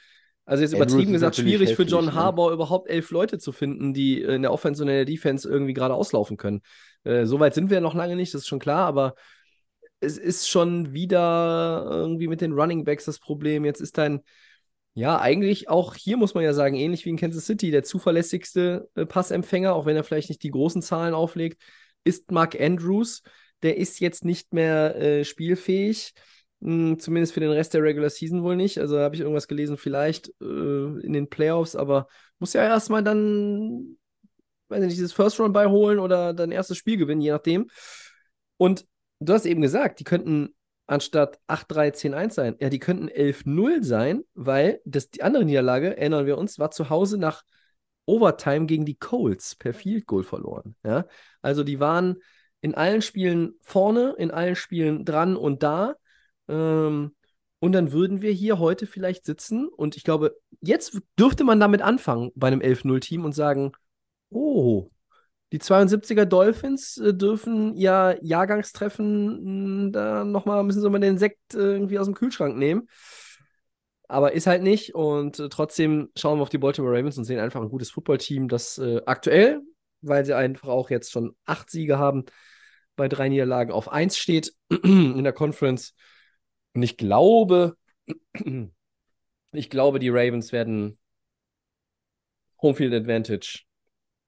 also 0.47 0.63
jetzt 0.63 0.73
übertrieben 0.73 1.13
gesagt, 1.13 1.37
schwierig 1.37 1.75
für 1.75 1.85
John 1.85 2.07
ne? 2.07 2.15
Harbaugh 2.15 2.53
überhaupt 2.53 2.89
elf 2.89 3.11
Leute 3.11 3.39
zu 3.39 3.53
finden, 3.53 3.95
die 3.95 4.23
in 4.23 4.43
der 4.43 4.53
Offense 4.53 4.83
und 4.83 4.89
in 4.89 4.95
der 4.97 5.05
Defense 5.05 5.49
irgendwie 5.49 5.75
gerade 5.75 5.95
auslaufen 5.95 6.39
können. 6.39 6.63
Äh, 7.05 7.27
so 7.27 7.39
weit 7.39 7.55
sind 7.55 7.69
wir 7.69 7.81
noch 7.83 7.95
lange 7.95 8.17
nicht, 8.17 8.33
das 8.33 8.43
ist 8.43 8.49
schon 8.49 8.59
klar, 8.59 8.87
aber 8.87 9.15
es 10.01 10.19
ist 10.19 10.49
schon 10.49 10.93
wieder 10.93 11.87
irgendwie 11.89 12.29
mit 12.29 12.41
den 12.41 12.53
Running 12.53 12.85
Backs 12.85 13.05
das 13.05 13.19
Problem. 13.19 13.65
Jetzt 13.65 13.81
ist 13.81 13.99
dein, 13.99 14.21
ja, 14.95 15.21
eigentlich 15.21 15.69
auch 15.69 15.95
hier 15.95 16.17
muss 16.17 16.35
man 16.35 16.45
ja 16.45 16.53
sagen, 16.53 16.77
ähnlich 16.77 17.05
wie 17.05 17.11
in 17.11 17.17
Kansas 17.17 17.47
City, 17.47 17.71
der 17.71 17.83
zuverlässigste 17.83 18.89
äh, 18.95 19.07
Passempfänger, 19.07 19.75
auch 19.75 19.87
wenn 19.87 19.97
er 19.97 20.05
vielleicht 20.05 20.29
nicht 20.29 20.43
die 20.43 20.51
großen 20.51 20.83
Zahlen 20.83 21.15
auflegt, 21.15 21.63
ist 22.05 22.31
Mark 22.31 22.61
Andrews. 22.61 23.23
Der 23.63 23.77
ist 23.77 24.01
jetzt 24.01 24.25
nicht 24.25 24.53
mehr 24.53 24.97
äh, 24.97 25.25
spielfähig, 25.25 26.15
Hm, 26.65 26.99
zumindest 26.99 27.35
für 27.35 27.41
den 27.41 27.51
Rest 27.51 27.75
der 27.75 27.83
Regular 27.83 28.09
Season 28.09 28.43
wohl 28.43 28.57
nicht. 28.57 28.79
Also 28.79 28.99
habe 28.99 29.15
ich 29.15 29.21
irgendwas 29.21 29.49
gelesen, 29.49 29.77
vielleicht 29.77 30.29
äh, 30.41 31.01
in 31.01 31.13
den 31.13 31.29
Playoffs, 31.29 31.77
aber 31.77 32.09
muss 32.39 32.55
ja 32.55 32.63
erstmal 32.63 33.03
dann, 33.05 33.99
weiß 34.69 34.83
nicht, 34.83 34.97
dieses 34.97 35.13
First 35.13 35.39
Round 35.39 35.53
beiholen 35.53 35.99
oder 35.99 36.33
dann 36.33 36.53
erstes 36.53 36.79
Spiel 36.79 36.97
gewinnen, 36.97 37.21
je 37.21 37.33
nachdem. 37.33 37.69
Und 38.57 38.87
du 39.21 39.35
hast 39.35 39.45
eben 39.45 39.61
gesagt, 39.61 40.01
die 40.01 40.05
könnten 40.05 40.55
anstatt 40.87 41.39
8-3, 41.47 41.93
10-1 41.95 42.35
sein. 42.35 42.57
Ja, 42.61 42.69
die 42.69 42.79
könnten 42.79 43.09
11-0 43.09 43.83
sein, 43.83 44.25
weil 44.35 44.81
das, 44.85 45.11
die 45.11 45.23
andere 45.23 45.45
Niederlage, 45.45 45.97
erinnern 45.97 46.27
wir 46.27 46.39
uns, 46.39 46.59
war 46.59 46.71
zu 46.71 46.91
Hause 46.91 47.19
nach 47.19 47.43
Overtime 48.07 48.67
gegen 48.67 48.85
die 48.85 48.97
Colts 48.97 49.57
per 49.57 49.73
Field 49.73 50.07
Goal 50.07 50.25
verloren. 50.25 50.77
Ja? 50.85 51.07
Also 51.43 51.65
die 51.65 51.81
waren 51.81 52.17
in 52.61 52.75
allen 52.75 53.03
Spielen 53.03 53.55
vorne, 53.63 54.15
in 54.19 54.31
allen 54.31 54.57
Spielen 54.57 55.05
dran 55.05 55.37
und 55.37 55.63
da. 55.63 55.95
Ähm, 56.49 57.15
und 57.61 57.73
dann 57.73 57.93
würden 57.93 58.21
wir 58.21 58.33
hier 58.33 58.59
heute 58.59 58.87
vielleicht 58.87 59.25
sitzen 59.25 59.69
und 59.69 59.97
ich 59.97 60.05
glaube, 60.05 60.37
jetzt 60.61 61.01
dürfte 61.19 61.45
man 61.45 61.61
damit 61.61 61.81
anfangen 61.81 62.31
bei 62.35 62.49
einem 62.49 62.61
11-0-Team 62.61 63.25
und 63.25 63.33
sagen, 63.33 63.73
oh, 64.29 64.91
die 65.55 65.61
72er 65.61 66.25
Dolphins 66.25 66.97
äh, 66.99 67.15
dürfen 67.15 67.77
ja 67.77 68.17
Jahrgangstreffen, 68.21 69.85
mh, 69.87 69.91
da 69.93 70.25
nochmal 70.25 70.65
müssen 70.65 70.83
sie 70.83 70.91
mal 70.91 70.99
den 70.99 71.17
Sekt 71.17 71.55
äh, 71.55 71.59
irgendwie 71.59 72.01
aus 72.01 72.07
dem 72.07 72.17
Kühlschrank 72.17 72.57
nehmen. 72.57 72.89
Aber 74.09 74.33
ist 74.33 74.49
halt 74.49 74.65
nicht. 74.65 74.97
Und 74.97 75.39
äh, 75.39 75.49
trotzdem 75.49 76.11
schauen 76.17 76.39
wir 76.39 76.43
auf 76.43 76.49
die 76.49 76.59
Baltimore 76.59 76.93
Ravens 76.99 77.17
und 77.19 77.25
sehen 77.25 77.39
einfach 77.39 77.63
ein 77.63 77.69
gutes 77.69 77.93
Footballteam, 77.93 78.49
das 78.49 78.79
äh, 78.79 79.01
aktuell, 79.07 79.61
weil 80.01 80.25
sie 80.25 80.35
einfach 80.35 80.69
auch 80.69 80.91
jetzt 80.91 81.13
schon 81.13 81.37
acht 81.45 81.71
Siege 81.71 82.01
haben, 82.01 82.25
bei 82.97 83.07
drei 83.07 83.29
Niederlagen 83.29 83.71
auf 83.71 83.93
eins 83.93 84.19
steht 84.19 84.53
in 84.83 85.23
der 85.23 85.33
Conference. 85.33 85.95
Und 86.75 86.83
ich 86.83 86.97
glaube, 86.97 87.77
ich 89.53 89.71
glaube, 89.71 90.01
die 90.01 90.11
Ravens 90.11 90.51
werden 90.51 90.99
Homefield 92.61 92.93
Advantage 92.93 93.61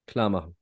klar 0.07 0.31
machen. 0.31 0.56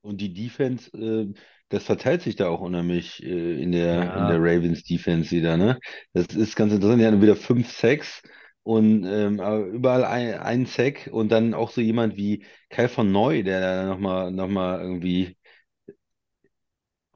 Und 0.00 0.20
die 0.20 0.32
Defense, 0.32 0.90
äh, 0.96 1.32
das 1.68 1.84
verteilt 1.84 2.22
sich 2.22 2.36
da 2.36 2.48
auch 2.48 2.60
unheimlich 2.60 3.22
äh, 3.22 3.60
in 3.62 3.72
der, 3.72 4.02
Ja. 4.04 4.14
in 4.14 4.26
der 4.26 4.38
Ravens 4.40 4.84
Defense 4.84 5.30
wieder, 5.32 5.56
ne? 5.56 5.78
Das 6.12 6.26
ist 6.36 6.54
ganz 6.56 6.72
interessant. 6.72 7.00
Die 7.00 7.06
hatten 7.06 7.22
wieder 7.22 7.36
fünf 7.36 7.70
Sacks 7.72 8.22
und 8.62 9.04
ähm, 9.04 9.40
aber 9.40 9.64
überall 9.66 10.04
ein, 10.04 10.34
ein 10.34 10.66
Sack 10.66 11.08
und 11.12 11.30
dann 11.32 11.54
auch 11.54 11.70
so 11.70 11.80
jemand 11.80 12.16
wie 12.16 12.44
Kyle 12.70 12.88
von 12.88 13.10
Neu, 13.12 13.42
der 13.42 13.60
da 13.60 13.86
nochmal 13.86 14.30
noch 14.30 14.48
mal 14.48 14.80
irgendwie 14.80 15.36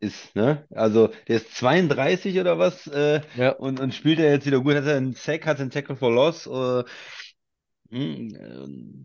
ist, 0.01 0.35
ne? 0.35 0.67
Also 0.71 1.09
der 1.29 1.37
ist 1.37 1.55
32 1.57 2.39
oder 2.41 2.59
was 2.59 2.87
äh, 2.87 3.21
Ja. 3.35 3.51
und, 3.59 3.81
und 3.81 3.95
spielt 3.95 4.19
er 4.19 4.33
jetzt 4.33 4.47
wieder 4.47 4.61
gut, 4.61 4.75
hat 4.75 4.85
er 4.87 4.97
einen 4.97 5.15
Sack, 5.15 5.47
hat 5.47 5.61
einen 5.61 5.71
Tackle 5.71 5.97
for 5.97 6.11
Loss. 6.13 6.47
Äh, 6.47 6.85
hm, 7.91 8.35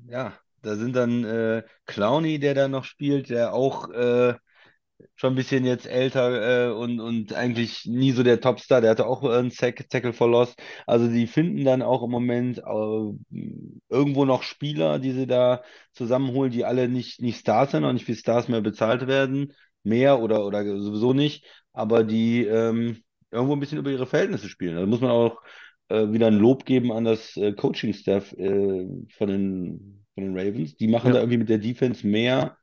äh, 0.07 0.11
ja, 0.11 0.33
da 0.65 0.75
sind 0.75 0.95
dann 0.95 1.23
äh, 1.23 1.63
Clowney, 1.85 2.39
der 2.39 2.53
da 2.55 2.67
noch 2.67 2.85
spielt, 2.85 3.29
der 3.29 3.53
auch 3.53 3.89
äh, 3.91 4.33
schon 5.15 5.33
ein 5.33 5.35
bisschen 5.35 5.65
jetzt 5.65 5.87
älter 5.87 6.69
äh, 6.69 6.71
und, 6.73 6.99
und 6.99 7.33
eigentlich 7.33 7.85
nie 7.85 8.11
so 8.11 8.23
der 8.23 8.41
Topstar, 8.41 8.81
der 8.81 8.91
hatte 8.91 9.05
auch 9.07 9.23
äh, 9.23 9.37
einen 9.37 9.51
Sack, 9.51 9.89
Tackle 9.89 10.13
for 10.13 10.29
Loss. 10.29 10.55
Also 10.87 11.07
die 11.07 11.27
finden 11.27 11.65
dann 11.65 11.81
auch 11.81 12.03
im 12.03 12.11
Moment 12.11 12.59
äh, 12.59 12.61
irgendwo 13.89 14.25
noch 14.25 14.43
Spieler, 14.43 14.99
die 14.99 15.11
sie 15.11 15.27
da 15.27 15.63
zusammenholen, 15.93 16.51
die 16.51 16.65
alle 16.65 16.87
nicht, 16.89 17.21
nicht 17.21 17.39
Stars 17.39 17.71
sind, 17.71 17.83
auch 17.85 17.93
nicht 17.93 18.07
wie 18.07 18.15
Stars 18.15 18.47
mehr 18.47 18.61
bezahlt 18.61 19.07
werden, 19.07 19.53
mehr 19.83 20.19
oder, 20.19 20.45
oder 20.45 20.63
sowieso 20.79 21.13
nicht, 21.13 21.45
aber 21.73 22.03
die 22.03 22.45
ähm, 22.45 23.03
irgendwo 23.31 23.53
ein 23.53 23.59
bisschen 23.59 23.79
über 23.79 23.91
ihre 23.91 24.07
Verhältnisse 24.07 24.49
spielen. 24.49 24.75
Da 24.75 24.85
muss 24.85 25.01
man 25.01 25.11
auch 25.11 25.41
äh, 25.89 26.11
wieder 26.11 26.27
ein 26.27 26.37
Lob 26.39 26.65
geben 26.65 26.91
an 26.91 27.05
das 27.05 27.35
äh, 27.37 27.53
Coaching-Staff 27.53 28.33
äh, 28.33 28.87
von 29.17 29.27
den, 29.27 30.04
von 30.15 30.23
den 30.25 30.37
Ravens. 30.37 30.75
Die 30.77 30.87
machen 30.87 31.09
Ja. 31.09 31.13
da 31.13 31.19
irgendwie 31.19 31.37
mit 31.39 31.49
der 31.49 31.59
Defense 31.59 32.05
mehr 32.07 32.57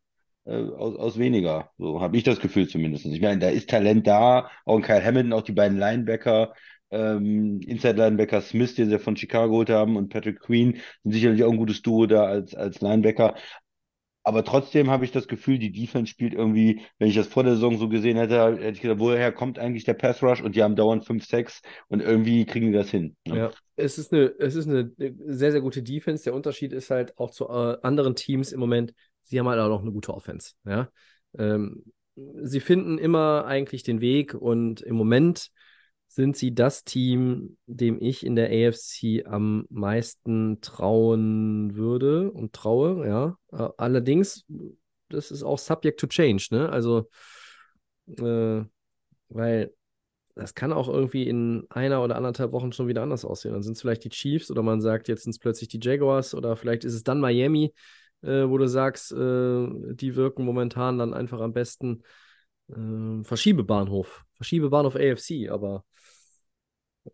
äh, 0.44 0.52
aus, 0.56 0.96
aus 0.96 1.18
weniger. 1.18 1.70
So 1.78 2.00
habe 2.00 2.16
ich 2.16 2.24
das 2.24 2.40
Gefühl 2.40 2.68
zumindest. 2.68 3.06
Ich 3.06 3.20
meine, 3.20 3.38
da 3.40 3.48
ist 3.50 3.70
Talent 3.70 4.06
da, 4.06 4.50
auch 4.64 4.80
Kyle 4.80 5.04
Hamilton, 5.04 5.32
auch 5.32 5.42
die 5.42 5.52
beiden 5.52 5.78
Linebacker, 5.78 6.54
ähm, 6.90 7.60
Inside-Linebacker 7.60 8.40
Smith, 8.42 8.74
den 8.74 8.90
sie 8.90 8.98
von 8.98 9.16
Chicago 9.16 9.50
geholt 9.52 9.70
haben, 9.70 9.96
und 9.96 10.08
Patrick 10.10 10.40
Queen 10.40 10.78
sind 11.04 11.12
sicherlich 11.12 11.44
auch 11.44 11.50
ein 11.50 11.56
gutes 11.56 11.82
Duo 11.82 12.06
da 12.06 12.24
als, 12.24 12.54
als 12.54 12.80
Linebacker. 12.80 13.34
Aber 14.24 14.44
trotzdem 14.44 14.90
habe 14.90 15.04
ich 15.04 15.10
das 15.10 15.26
Gefühl, 15.26 15.58
die 15.58 15.72
Defense 15.72 16.10
spielt 16.10 16.32
irgendwie, 16.32 16.82
wenn 16.98 17.08
ich 17.08 17.16
das 17.16 17.26
vor 17.26 17.42
der 17.42 17.54
Saison 17.54 17.76
so 17.76 17.88
gesehen 17.88 18.16
hätte, 18.16 18.40
hätte 18.56 18.70
ich 18.70 18.80
gedacht, 18.80 19.00
woher 19.00 19.32
kommt 19.32 19.58
eigentlich 19.58 19.84
der 19.84 19.94
Pass 19.94 20.22
Rush? 20.22 20.42
Und 20.42 20.54
die 20.54 20.62
haben 20.62 20.76
dauernd 20.76 21.04
5, 21.04 21.24
6 21.26 21.60
und 21.88 22.00
irgendwie 22.00 22.44
kriegen 22.44 22.66
die 22.66 22.72
das 22.72 22.90
hin. 22.90 23.16
Ne? 23.26 23.36
Ja, 23.36 23.50
es 23.76 23.98
ist 23.98 24.12
eine, 24.12 24.32
es 24.38 24.54
ist 24.54 24.68
eine 24.68 24.92
sehr, 24.96 25.50
sehr 25.50 25.60
gute 25.60 25.82
Defense. 25.82 26.24
Der 26.24 26.34
Unterschied 26.34 26.72
ist 26.72 26.90
halt 26.90 27.18
auch 27.18 27.30
zu 27.30 27.48
äh, 27.48 27.78
anderen 27.82 28.14
Teams 28.14 28.52
im 28.52 28.60
Moment, 28.60 28.94
sie 29.24 29.40
haben 29.40 29.48
halt 29.48 29.60
auch 29.60 29.68
noch 29.68 29.82
eine 29.82 29.92
gute 29.92 30.14
Offense. 30.14 30.52
Ja? 30.64 30.88
Ähm, 31.36 31.84
sie 32.14 32.60
finden 32.60 32.98
immer 32.98 33.44
eigentlich 33.46 33.82
den 33.82 34.00
Weg 34.00 34.34
und 34.34 34.82
im 34.82 34.94
Moment 34.94 35.48
sind 36.14 36.36
sie 36.36 36.54
das 36.54 36.84
Team, 36.84 37.56
dem 37.66 37.98
ich 38.00 38.26
in 38.26 38.36
der 38.36 38.50
AFC 38.50 39.24
am 39.24 39.64
meisten 39.70 40.60
trauen 40.60 41.74
würde 41.74 42.30
und 42.30 42.52
traue, 42.52 43.06
ja. 43.06 43.38
Äh, 43.50 43.70
Allerdings, 43.78 44.44
das 45.08 45.30
ist 45.30 45.42
auch 45.42 45.58
subject 45.58 45.98
to 46.00 46.06
change, 46.06 46.48
ne? 46.50 46.68
Also, 46.68 47.08
äh, 48.18 48.62
weil 49.30 49.74
das 50.34 50.54
kann 50.54 50.72
auch 50.72 50.88
irgendwie 50.88 51.26
in 51.28 51.66
einer 51.70 52.02
oder 52.02 52.16
anderthalb 52.16 52.52
Wochen 52.52 52.72
schon 52.72 52.88
wieder 52.88 53.02
anders 53.02 53.24
aussehen. 53.24 53.52
Dann 53.52 53.62
sind 53.62 53.74
es 53.74 53.80
vielleicht 53.82 54.04
die 54.04 54.10
Chiefs 54.10 54.50
oder 54.50 54.62
man 54.62 54.80
sagt, 54.80 55.08
jetzt 55.08 55.24
sind 55.24 55.32
es 55.32 55.38
plötzlich 55.38 55.68
die 55.68 55.80
Jaguars 55.80 56.34
oder 56.34 56.56
vielleicht 56.56 56.84
ist 56.84 56.94
es 56.94 57.04
dann 57.04 57.20
Miami, 57.20 57.72
äh, 58.22 58.48
wo 58.48 58.58
du 58.58 58.68
sagst, 58.68 59.12
äh, 59.12 59.66
die 59.94 60.14
wirken 60.14 60.44
momentan 60.44 60.98
dann 60.98 61.14
einfach 61.14 61.40
am 61.40 61.52
besten. 61.54 62.02
Äh, 62.68 63.24
Verschiebebahnhof, 63.24 64.24
Verschiebebahnhof 64.34 64.96
AFC, 64.96 65.48
aber 65.50 65.84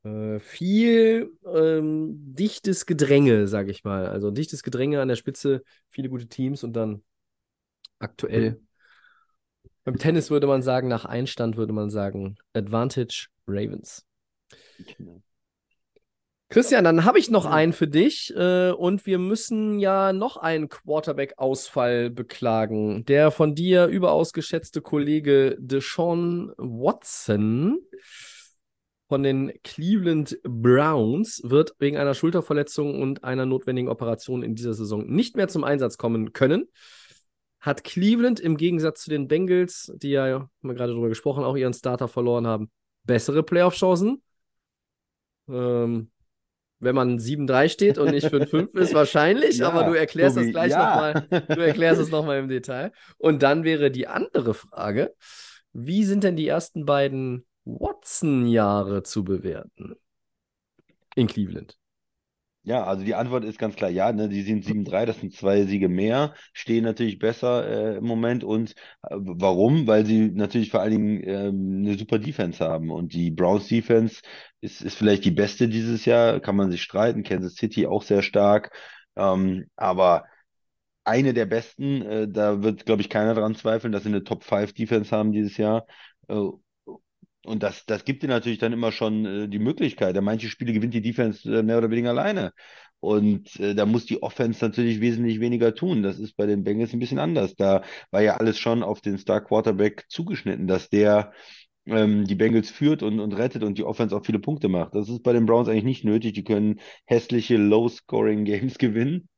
äh, 0.05 0.39
viel 0.39 1.33
ähm, 1.47 2.35
dichtes 2.35 2.87
Gedränge, 2.87 3.49
sag 3.49 3.69
ich 3.69 3.85
mal. 3.85 4.07
Also 4.07 4.31
dichtes 4.31 4.63
Gedränge 4.63 5.01
an 5.01 5.09
der 5.09 5.17
Spitze, 5.17 5.63
viele 5.89 6.09
gute 6.09 6.29
Teams 6.29 6.65
und 6.65 6.75
dann 6.75 7.03
aktuell 7.99 8.61
beim 9.89 9.97
Tennis 9.97 10.31
würde 10.31 10.47
man 10.47 10.61
sagen, 10.61 10.87
nach 10.87 11.07
Einstand 11.07 11.57
würde 11.57 11.73
man 11.73 11.89
sagen, 11.89 12.37
Advantage 12.53 13.29
Ravens. 13.47 14.05
Genau. 14.99 15.23
Christian, 16.51 16.85
dann 16.85 17.07
habe 17.07 17.19
ich 17.19 17.31
noch 17.31 17.47
einen 17.47 17.73
für 17.73 17.89
dich 17.89 18.35
äh, 18.37 18.71
und 18.71 19.07
wir 19.07 19.19
müssen 19.19 19.79
ja 19.79 20.13
noch 20.13 20.37
einen 20.37 20.69
Quarterback-Ausfall 20.69 22.11
beklagen. 22.11 23.07
Der 23.07 23.31
von 23.31 23.55
dir 23.55 23.87
überaus 23.87 24.35
geschätzte 24.35 24.83
Kollege 24.83 25.57
Deshaun 25.59 26.53
Watson 26.59 27.79
von 29.09 29.23
den 29.23 29.53
Cleveland 29.65 30.39
Browns 30.43 31.41
wird 31.45 31.75
wegen 31.79 31.97
einer 31.97 32.15
Schulterverletzung 32.15 33.01
und 33.01 33.25
einer 33.25 33.47
notwendigen 33.47 33.89
Operation 33.89 34.43
in 34.43 34.55
dieser 34.55 34.75
Saison 34.75 35.07
nicht 35.07 35.37
mehr 35.37 35.49
zum 35.49 35.65
Einsatz 35.65 35.97
kommen 35.97 36.33
können 36.33 36.69
hat 37.61 37.85
Cleveland 37.85 38.41
im 38.41 38.57
Gegensatz 38.57 39.03
zu 39.03 39.11
den 39.11 39.29
Bengals, 39.29 39.93
die 39.97 40.11
ja, 40.11 40.25
haben 40.25 40.51
wir 40.63 40.75
gerade 40.75 40.93
darüber 40.93 41.09
gesprochen, 41.09 41.45
auch 41.45 41.57
ihren 41.57 41.75
Starter 41.75 42.09
verloren 42.09 42.47
haben, 42.47 42.71
bessere 43.05 43.43
Playoff-Chancen. 43.43 44.23
Ähm, 45.49 46.11
wenn 46.81 46.95
man 46.95 47.19
7-3 47.19 47.69
steht 47.69 47.99
und 47.99 48.13
nicht 48.13 48.29
5-5 48.29 48.77
ist, 48.79 48.95
wahrscheinlich, 48.95 49.59
ja, 49.59 49.71
aber 49.71 49.85
du 49.85 49.95
erklärst 49.95 50.37
Tobi, 50.37 50.47
das 50.47 50.53
gleich 50.53 50.71
ja. 50.71 51.17
nochmal. 51.29 51.47
Du 51.49 51.61
erklärst 51.61 52.01
es 52.01 52.11
nochmal 52.13 52.39
im 52.39 52.49
Detail. 52.49 52.93
Und 53.17 53.43
dann 53.43 53.65
wäre 53.65 53.91
die 53.91 54.07
andere 54.07 54.55
Frage: 54.55 55.15
Wie 55.73 56.05
sind 56.05 56.23
denn 56.23 56.37
die 56.37 56.47
ersten 56.47 56.85
beiden 56.85 57.48
Watson-Jahre 57.69 59.03
zu 59.03 59.25
bewerten? 59.25 59.95
In 61.17 61.27
Cleveland. 61.27 61.77
Ja, 62.63 62.85
also 62.85 63.03
die 63.05 63.15
Antwort 63.15 63.45
ist 63.45 63.59
ganz 63.59 63.77
klar 63.77 63.89
ja, 63.89 64.13
ne, 64.13 64.29
die 64.29 64.43
sind 64.43 64.65
7-3, 64.65 65.07
das 65.07 65.21
sind 65.21 65.33
zwei 65.33 65.65
Siege 65.65 65.89
mehr, 65.89 66.35
stehen 66.53 66.85
natürlich 66.85 67.19
besser 67.19 67.95
äh, 67.95 67.97
im 67.97 68.05
Moment. 68.05 68.45
Und 68.45 68.73
äh, 69.03 69.17
warum? 69.17 69.87
Weil 69.87 70.05
sie 70.05 70.29
natürlich 70.31 70.71
vor 70.71 70.81
allen 70.81 70.91
Dingen 70.93 71.23
ähm, 71.25 71.87
eine 71.87 71.97
super 71.99 72.19
Defense 72.19 72.63
haben. 72.63 72.91
Und 72.91 73.15
die 73.15 73.31
Browns 73.31 73.69
Defense 73.69 74.21
ist, 74.61 74.83
ist 74.83 74.97
vielleicht 74.97 75.25
die 75.25 75.31
beste 75.31 75.69
dieses 75.69 76.05
Jahr, 76.05 76.41
kann 76.41 76.57
man 76.57 76.71
sich 76.71 76.83
streiten. 76.83 77.23
Kansas 77.23 77.55
City 77.55 77.87
auch 77.87 78.03
sehr 78.03 78.23
stark. 78.23 78.71
Ähm, 79.17 79.71
aber 79.77 80.25
eine 81.05 81.33
der 81.35 81.47
besten, 81.47 82.03
äh, 82.03 82.29
da 82.29 82.63
wird, 82.63 82.85
glaube 82.87 83.03
ich, 83.03 83.09
keiner 83.09 83.35
dran 83.35 83.55
zweifeln, 83.55 83.93
dass 83.93 84.03
sie 84.03 84.11
eine 84.11 84.25
Top 84.25 84.45
5 84.45 84.75
Defense 84.75 85.17
haben 85.17 85.33
dieses 85.33 85.57
Jahr. 85.57 85.87
Und 87.49 87.63
das, 87.63 87.87
das 87.87 88.05
gibt 88.05 88.23
dir 88.23 88.29
natürlich 88.29 88.59
dann 88.59 88.75
immer 88.75 88.93
schon 88.93 89.25
äh, 89.25 89.49
die 89.49 89.59
Möglichkeit. 89.59 90.15
Ja, 90.15 90.21
manche 90.21 90.49
Spiele 90.49 90.75
gewinnt 90.75 90.93
die 90.93 91.01
Defense 91.01 91.51
äh, 91.51 91.63
mehr 91.63 91.79
oder 91.79 91.91
weniger 91.91 92.11
alleine. 92.11 92.53
Und 93.01 93.59
äh, 93.59 93.75
da 93.75 93.87
muss 93.87 94.05
die 94.07 94.23
Offense 94.23 94.63
natürlich 94.65 95.01
wesentlich 95.01 95.41
weniger 95.41 95.75
tun. 95.75 96.03
Das 96.03 96.19
ist 96.19 96.37
bei 96.37 96.45
den 96.47 96.63
Bengals 96.63 96.93
ein 96.93 96.99
bisschen 96.99 97.19
anders. 97.19 97.55
Da 97.57 97.83
war 98.11 98.21
ja 98.23 98.37
alles 98.37 98.59
schon 98.59 98.83
auf 98.83 99.01
den 99.01 99.17
Star 99.19 99.41
Quarterback 99.43 100.05
zugeschnitten, 100.09 100.67
dass 100.67 100.91
der 100.91 101.33
ähm, 101.87 102.27
die 102.27 102.35
Bengals 102.35 102.71
führt 102.71 103.03
und, 103.03 103.19
und 103.19 103.33
rettet 103.33 103.63
und 103.63 103.79
die 103.79 103.85
Offense 103.85 104.15
auch 104.15 104.27
viele 104.27 104.41
Punkte 104.41 104.69
macht. 104.69 104.95
Das 104.95 105.09
ist 105.09 105.23
bei 105.23 105.33
den 105.33 105.47
Browns 105.47 105.69
eigentlich 105.69 105.85
nicht 105.85 106.05
nötig. 106.05 106.35
Die 106.35 106.45
können 106.45 106.81
hässliche 107.07 107.57
Low-Scoring-Games 107.57 108.77
gewinnen. 108.79 109.29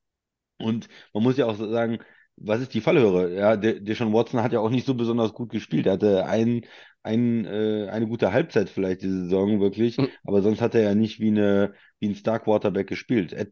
Und 0.58 0.88
man 1.14 1.22
muss 1.22 1.36
ja 1.38 1.46
auch 1.46 1.56
sagen, 1.56 1.98
was 2.36 2.60
ist 2.60 2.74
die 2.74 2.80
Fallhöre? 2.80 3.34
Ja, 3.34 3.60
Sean 3.94 4.12
Watson 4.12 4.42
hat 4.42 4.52
ja 4.52 4.60
auch 4.60 4.70
nicht 4.70 4.86
so 4.86 4.94
besonders 4.94 5.34
gut 5.34 5.50
gespielt. 5.50 5.86
Er 5.86 5.92
hatte 5.94 6.26
ein, 6.26 6.62
ein, 7.02 7.44
äh, 7.46 7.88
eine 7.90 8.06
gute 8.06 8.32
Halbzeit 8.32 8.68
vielleicht 8.68 9.02
diese 9.02 9.24
Saison 9.24 9.60
wirklich, 9.60 9.98
mhm. 9.98 10.08
aber 10.24 10.42
sonst 10.42 10.60
hat 10.60 10.74
er 10.74 10.82
ja 10.82 10.94
nicht 10.94 11.20
wie, 11.20 11.28
eine, 11.28 11.74
wie 11.98 12.08
ein 12.08 12.14
Star 12.14 12.40
Quarterback 12.40 12.88
gespielt. 12.88 13.32
Er, 13.32 13.46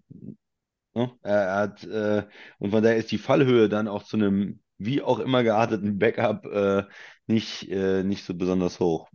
ne? 0.95 1.13
er 1.23 1.55
hat, 1.57 1.85
äh, 1.85 2.25
und 2.59 2.71
von 2.71 2.83
daher 2.83 2.97
ist 2.99 3.11
die 3.11 3.19
Fallhöhe 3.19 3.69
dann 3.69 3.89
auch 3.89 4.03
zu 4.03 4.17
einem 4.17 4.61
wie 4.79 5.03
auch 5.03 5.19
immer 5.19 5.43
gearteten 5.43 5.99
Backup 5.99 6.47
äh, 6.47 6.85
nicht, 7.27 7.69
äh, 7.69 8.05
nicht 8.05 8.25
so 8.25 8.35
besonders 8.35 8.81
hoch. 8.81 9.09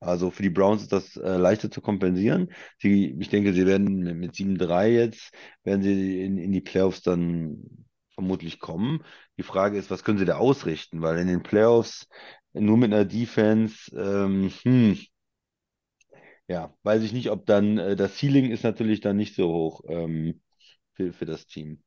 Also 0.00 0.30
für 0.30 0.44
die 0.44 0.50
Browns 0.50 0.82
ist 0.82 0.92
das 0.92 1.16
äh, 1.16 1.36
leichter 1.36 1.70
zu 1.70 1.80
kompensieren. 1.80 2.52
Sie, 2.78 3.16
ich 3.18 3.28
denke, 3.30 3.52
sie 3.52 3.66
werden 3.66 4.18
mit 4.20 4.34
7-3 4.34 4.86
jetzt, 4.88 5.32
werden 5.64 5.82
sie 5.82 6.22
in, 6.22 6.38
in 6.38 6.52
die 6.52 6.60
Playoffs 6.60 7.02
dann 7.02 7.86
vermutlich 8.14 8.60
kommen. 8.60 9.04
Die 9.38 9.42
Frage 9.42 9.76
ist, 9.76 9.90
was 9.90 10.04
können 10.04 10.18
sie 10.18 10.24
da 10.24 10.36
ausrichten? 10.36 11.02
Weil 11.02 11.18
in 11.18 11.26
den 11.26 11.42
Playoffs 11.42 12.08
nur 12.54 12.76
mit 12.76 12.92
einer 12.92 13.04
Defense, 13.04 13.90
ähm, 13.96 14.50
hm, 14.62 14.98
ja, 16.48 16.74
weiß 16.82 17.02
ich 17.02 17.12
nicht, 17.12 17.30
ob 17.30 17.46
dann 17.46 17.78
äh, 17.78 17.96
das 17.96 18.16
Ceiling 18.18 18.50
ist 18.50 18.64
natürlich 18.64 19.00
dann 19.00 19.16
nicht 19.16 19.34
so 19.34 19.48
hoch 19.52 19.82
ähm, 19.88 20.40
für, 20.94 21.12
für 21.12 21.26
das 21.26 21.46
Team. 21.46 21.82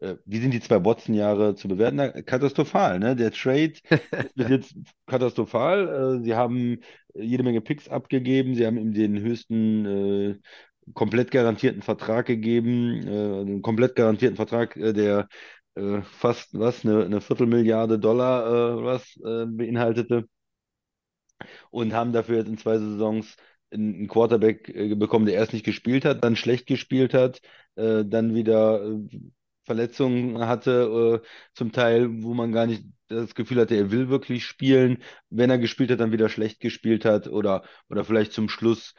Äh, 0.00 0.16
wie 0.26 0.40
sind 0.40 0.52
die 0.52 0.60
zwei 0.60 0.84
Watson-Jahre 0.84 1.54
zu 1.56 1.68
bewerten? 1.68 1.96
Na, 1.96 2.10
katastrophal, 2.22 2.98
ne? 2.98 3.16
Der 3.16 3.32
Trade 3.32 3.74
ist 3.90 4.34
bis 4.36 4.48
jetzt 4.48 4.74
katastrophal. 5.06 6.18
Äh, 6.20 6.24
sie 6.24 6.34
haben 6.34 6.80
jede 7.14 7.42
Menge 7.44 7.60
Picks 7.60 7.88
abgegeben, 7.88 8.54
sie 8.54 8.66
haben 8.66 8.78
ihm 8.78 8.92
den 8.94 9.20
höchsten 9.20 9.86
äh, 9.86 10.38
komplett 10.94 11.30
garantierten 11.30 11.82
Vertrag 11.82 12.26
gegeben, 12.26 13.06
äh, 13.06 13.10
einen 13.42 13.62
komplett 13.62 13.96
garantierten 13.96 14.36
Vertrag, 14.36 14.76
äh, 14.76 14.92
der 14.92 15.28
äh, 15.76 16.02
fast 16.02 16.58
was, 16.58 16.84
eine, 16.84 17.04
eine 17.04 17.20
Viertelmilliarde 17.20 17.98
Dollar 17.98 18.78
äh, 18.80 18.84
was 18.84 19.16
äh, 19.24 19.46
beinhaltete 19.46 20.26
und 21.70 21.92
haben 21.92 22.12
dafür 22.12 22.38
jetzt 22.38 22.48
in 22.48 22.58
zwei 22.58 22.78
Saisons 22.78 23.36
einen 23.72 24.08
Quarterback 24.08 24.68
äh, 24.68 24.94
bekommen, 24.94 25.26
der 25.26 25.34
erst 25.34 25.52
nicht 25.52 25.64
gespielt 25.64 26.04
hat, 26.04 26.22
dann 26.24 26.36
schlecht 26.36 26.66
gespielt 26.66 27.14
hat, 27.14 27.40
äh, 27.76 28.04
dann 28.04 28.34
wieder 28.34 28.82
äh, 28.84 28.98
Verletzungen 29.64 30.40
hatte, 30.40 31.22
zum 31.54 31.70
Teil, 31.70 32.08
wo 32.24 32.34
man 32.34 32.50
gar 32.50 32.66
nicht 32.66 32.82
das 33.06 33.36
Gefühl 33.36 33.60
hatte, 33.60 33.76
er 33.76 33.92
will 33.92 34.08
wirklich 34.08 34.44
spielen. 34.44 34.98
Wenn 35.30 35.50
er 35.50 35.58
gespielt 35.58 35.92
hat, 35.92 36.00
dann 36.00 36.10
wieder 36.10 36.28
schlecht 36.28 36.58
gespielt 36.58 37.04
hat 37.04 37.28
oder, 37.28 37.62
oder 37.88 38.04
vielleicht 38.04 38.32
zum 38.32 38.48
Schluss 38.48 38.94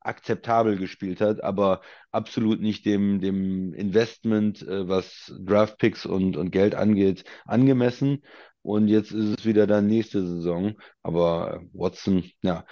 akzeptabel 0.00 0.76
gespielt 0.76 1.20
hat, 1.20 1.42
aber 1.42 1.80
absolut 2.12 2.60
nicht 2.60 2.84
dem, 2.86 3.20
dem 3.20 3.72
Investment, 3.74 4.62
äh, 4.62 4.88
was 4.88 5.32
Draftpicks 5.40 6.06
und, 6.06 6.36
und 6.36 6.50
Geld 6.50 6.74
angeht, 6.74 7.24
angemessen. 7.46 8.22
Und 8.62 8.88
jetzt 8.88 9.12
ist 9.12 9.40
es 9.40 9.46
wieder 9.46 9.66
dann 9.66 9.86
nächste 9.86 10.26
Saison. 10.26 10.74
Aber 11.02 11.62
Watson, 11.72 12.24
ja, 12.42 12.64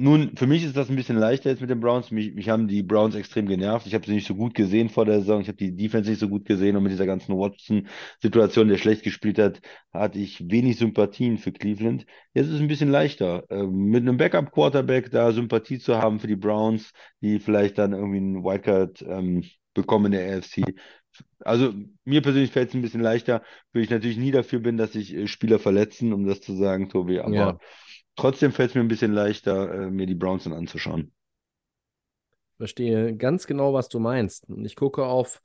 nun, 0.00 0.34
für 0.34 0.46
mich 0.46 0.64
ist 0.64 0.76
das 0.76 0.88
ein 0.88 0.96
bisschen 0.96 1.18
leichter 1.18 1.50
jetzt 1.50 1.60
mit 1.60 1.68
den 1.68 1.80
Browns. 1.80 2.10
Mich, 2.10 2.34
mich 2.34 2.48
haben 2.48 2.68
die 2.68 2.82
Browns 2.82 3.14
extrem 3.14 3.46
genervt. 3.46 3.86
Ich 3.86 3.94
habe 3.94 4.06
sie 4.06 4.14
nicht 4.14 4.26
so 4.26 4.34
gut 4.34 4.54
gesehen 4.54 4.88
vor 4.88 5.04
der 5.04 5.20
Saison. 5.20 5.42
Ich 5.42 5.48
habe 5.48 5.58
die 5.58 5.76
Defense 5.76 6.08
nicht 6.08 6.20
so 6.20 6.28
gut 6.28 6.46
gesehen. 6.46 6.76
Und 6.76 6.84
mit 6.84 6.92
dieser 6.92 7.04
ganzen 7.04 7.36
Watson-Situation, 7.36 8.68
der 8.68 8.78
schlecht 8.78 9.02
gespielt 9.02 9.38
hat, 9.38 9.60
hatte 9.92 10.18
ich 10.18 10.50
wenig 10.50 10.78
Sympathien 10.78 11.36
für 11.36 11.52
Cleveland. 11.52 12.06
Jetzt 12.32 12.46
ist 12.46 12.54
es 12.54 12.60
ein 12.60 12.68
bisschen 12.68 12.90
leichter. 12.90 13.44
Ähm, 13.50 13.90
mit 13.90 14.00
einem 14.02 14.16
Backup-Quarterback 14.16 15.10
da 15.10 15.32
Sympathie 15.32 15.78
zu 15.78 15.98
haben 15.98 16.18
für 16.18 16.28
die 16.28 16.36
Browns, 16.36 16.92
die 17.20 17.38
vielleicht 17.38 17.76
dann 17.76 17.92
irgendwie 17.92 18.18
einen 18.18 18.42
Wildcard 18.42 19.02
ähm, 19.02 19.44
bekommen 19.74 20.06
in 20.06 20.12
der 20.12 20.38
AFC. 20.38 20.62
Also 21.40 21.74
mir 22.04 22.22
persönlich 22.22 22.52
fällt 22.52 22.70
es 22.70 22.74
ein 22.74 22.82
bisschen 22.82 23.02
leichter, 23.02 23.42
weil 23.72 23.82
ich 23.82 23.90
natürlich 23.90 24.16
nie 24.16 24.30
dafür 24.30 24.60
bin, 24.60 24.78
dass 24.78 24.92
sich 24.92 25.14
äh, 25.14 25.26
Spieler 25.26 25.58
verletzen, 25.58 26.14
um 26.14 26.26
das 26.26 26.40
zu 26.40 26.54
sagen, 26.54 26.88
Tobi. 26.88 27.20
Aber 27.20 27.34
ja. 27.34 27.58
Trotzdem 28.16 28.52
fällt 28.52 28.70
es 28.70 28.74
mir 28.74 28.82
ein 28.82 28.88
bisschen 28.88 29.12
leichter, 29.12 29.72
äh, 29.72 29.90
mir 29.90 30.06
die 30.06 30.14
Browns 30.14 30.44
dann 30.44 30.52
anzuschauen. 30.52 31.12
Verstehe 32.58 33.16
ganz 33.16 33.46
genau, 33.46 33.72
was 33.72 33.88
du 33.88 33.98
meinst. 33.98 34.48
Und 34.48 34.64
ich 34.64 34.76
gucke 34.76 35.04
auf 35.04 35.40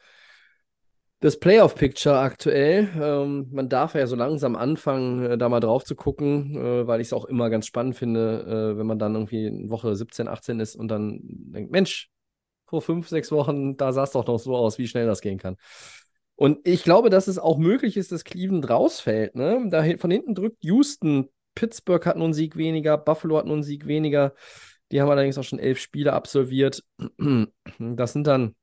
das 1.22 1.40
Playoff-Picture 1.40 2.20
aktuell. 2.20 2.90
Ähm, 3.02 3.48
man 3.52 3.70
darf 3.70 3.96
ja 3.96 4.06
so 4.06 4.16
langsam 4.16 4.56
anfangen, 4.56 5.26
äh, 5.26 5.38
da 5.38 5.50
mal 5.50 5.60
drauf 5.60 5.86
zu 5.86 5.96
gucken, 5.96 6.56
äh, 6.56 6.88
weil 6.88 7.02
ich 7.02 7.08
es 7.08 7.14
auch 7.14 7.26
immer 7.26 7.50
ganz 7.50 7.66
spannend 7.68 7.96
finde, 7.96 8.74
äh, 8.74 8.78
wenn 8.78 8.86
man 8.86 9.00
dann 9.00 9.16
irgendwie 9.16 9.46
in 9.46 9.70
Woche 9.70 9.96
17, 9.96 10.28
18 10.28 10.60
ist 10.60 10.76
und 10.76 10.90
dann 10.90 11.20
denkt, 11.24 11.72
Mensch, 11.72 12.10
vor 12.66 12.82
fünf, 12.82 13.08
sechs 13.08 13.32
Wochen, 13.32 13.78
da 13.78 13.94
sah 13.94 14.04
es 14.04 14.12
doch 14.12 14.28
noch 14.28 14.40
so 14.40 14.56
aus, 14.56 14.78
wie 14.78 14.88
schnell 14.88 15.06
das 15.06 15.22
gehen 15.22 15.38
kann. 15.38 15.56
Und 16.36 16.68
ich 16.68 16.84
glaube, 16.84 17.10
dass 17.10 17.28
es 17.28 17.40
auch 17.40 17.58
möglich 17.58 17.96
ist, 17.96 18.12
dass 18.12 18.26
Cleveland 18.26 18.70
rausfällt. 18.70 19.36
Ne? 19.36 19.68
Da 19.70 19.84
von 19.98 20.12
hinten 20.12 20.36
drückt 20.36 20.64
Houston 20.64 21.30
Pittsburgh 21.56 22.06
hat 22.06 22.18
nun 22.18 22.26
einen 22.26 22.34
Sieg 22.34 22.58
weniger, 22.58 22.98
Buffalo 22.98 23.38
hat 23.38 23.46
nun 23.46 23.56
einen 23.56 23.64
Sieg 23.64 23.88
weniger. 23.88 24.34
Die 24.92 25.02
haben 25.02 25.10
allerdings 25.10 25.38
auch 25.38 25.44
schon 25.44 25.60
elf 25.60 25.80
Spiele 25.80 26.14
absolviert. 26.14 26.84
Das 27.80 28.14
sind 28.14 28.28
dann 28.28 28.56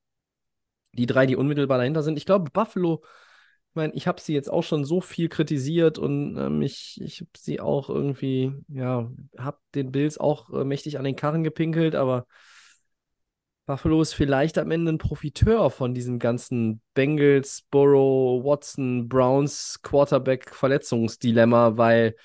die 0.92 1.06
drei, 1.06 1.26
die 1.26 1.36
unmittelbar 1.36 1.78
dahinter 1.78 2.02
sind. 2.02 2.16
Ich 2.18 2.26
glaube, 2.26 2.50
Buffalo 2.50 3.02
Ich 3.70 3.76
meine, 3.76 3.94
ich 3.94 4.06
habe 4.06 4.20
sie 4.20 4.34
jetzt 4.34 4.50
auch 4.50 4.62
schon 4.62 4.84
so 4.84 5.00
viel 5.00 5.28
kritisiert 5.28 5.98
und 5.98 6.36
ähm, 6.36 6.62
ich, 6.62 7.00
ich 7.02 7.20
habe 7.20 7.30
sie 7.36 7.60
auch 7.60 7.88
irgendwie, 7.90 8.54
ja, 8.68 9.10
habe 9.38 9.58
den 9.74 9.92
Bills 9.92 10.18
auch 10.18 10.50
äh, 10.52 10.64
mächtig 10.64 10.98
an 10.98 11.04
den 11.04 11.16
Karren 11.16 11.44
gepinkelt, 11.44 11.94
aber 11.94 12.26
Buffalo 13.66 14.02
ist 14.02 14.12
vielleicht 14.14 14.58
am 14.58 14.70
Ende 14.70 14.92
ein 14.92 14.98
Profiteur 14.98 15.70
von 15.70 15.94
diesem 15.94 16.18
ganzen 16.18 16.82
Bengals, 16.94 17.62
Burrow, 17.70 18.44
Watson, 18.44 19.08
Browns 19.08 19.80
Quarterback-Verletzungsdilemma, 19.82 21.76
weil 21.76 22.16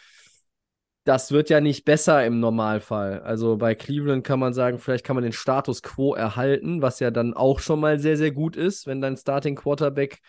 das 1.08 1.32
wird 1.32 1.50
ja 1.50 1.62
nicht 1.62 1.86
besser 1.86 2.26
im 2.26 2.42
Normalfall. 2.42 3.22
Also 3.22 3.56
bei 3.56 3.76
Cleveland 3.76 4.26
kann 4.26 4.40
man 4.40 4.54
sagen, 4.54 4.78
vielleicht 4.78 5.06
kann 5.06 5.16
man 5.16 5.24
den 5.24 5.32
Status 5.32 5.82
quo 5.82 6.14
erhalten, 6.14 6.82
was 6.82 7.00
ja 7.00 7.12
dann 7.12 7.34
auch 7.34 7.60
schon 7.60 7.80
mal 7.80 7.98
sehr, 8.00 8.18
sehr 8.18 8.32
gut 8.32 8.58
ist, 8.58 8.88
wenn 8.88 9.00
dein 9.00 9.16
Starting 9.16 9.56
Quarterback 9.56 10.20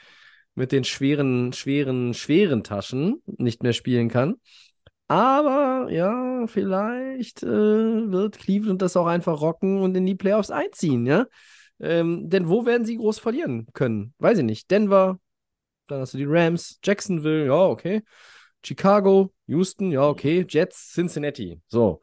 mit 0.55 0.71
den 0.71 0.85
schweren, 0.85 1.53
schweren, 1.53 2.15
schweren 2.15 2.63
Taschen 2.63 3.23
nicht 3.27 3.65
mehr 3.65 3.73
spielen 3.73 4.09
kann. 4.09 4.37
Aber 5.09 5.89
ja, 5.91 6.47
vielleicht 6.47 7.43
äh, 7.43 7.47
wird 7.47 8.39
Cleveland 8.39 8.81
das 8.81 8.97
auch 8.97 9.07
einfach 9.07 9.41
rocken 9.41 9.81
und 9.81 9.97
in 9.97 10.07
die 10.07 10.15
Playoffs 10.15 10.51
einziehen, 10.51 11.07
ja. 11.07 11.27
Ähm, 11.81 12.29
denn 12.29 12.49
wo 12.49 12.67
werden 12.67 12.85
sie 12.85 12.97
groß 12.97 13.19
verlieren 13.19 13.67
können? 13.73 14.15
Weiß 14.19 14.39
ich 14.39 14.45
nicht. 14.45 14.71
Denver, 14.71 15.19
dann 15.89 16.01
hast 16.01 16.15
du 16.15 16.19
die 16.19 16.27
Rams, 16.27 16.79
Jacksonville, 16.85 17.47
ja, 17.47 17.67
okay. 17.67 18.03
Chicago, 18.69 19.33
Houston, 19.47 19.91
ja, 19.91 20.07
okay. 20.07 20.45
Jets, 20.49 20.93
Cincinnati. 20.93 21.61
So. 21.69 22.01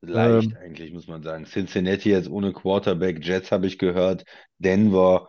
Leicht 0.00 0.52
Ähm, 0.52 0.56
eigentlich, 0.62 0.92
muss 0.92 1.08
man 1.08 1.22
sagen. 1.22 1.44
Cincinnati 1.44 2.10
jetzt 2.10 2.30
ohne 2.30 2.52
Quarterback, 2.52 3.24
Jets 3.24 3.50
habe 3.50 3.66
ich 3.66 3.78
gehört, 3.78 4.24
Denver, 4.58 5.28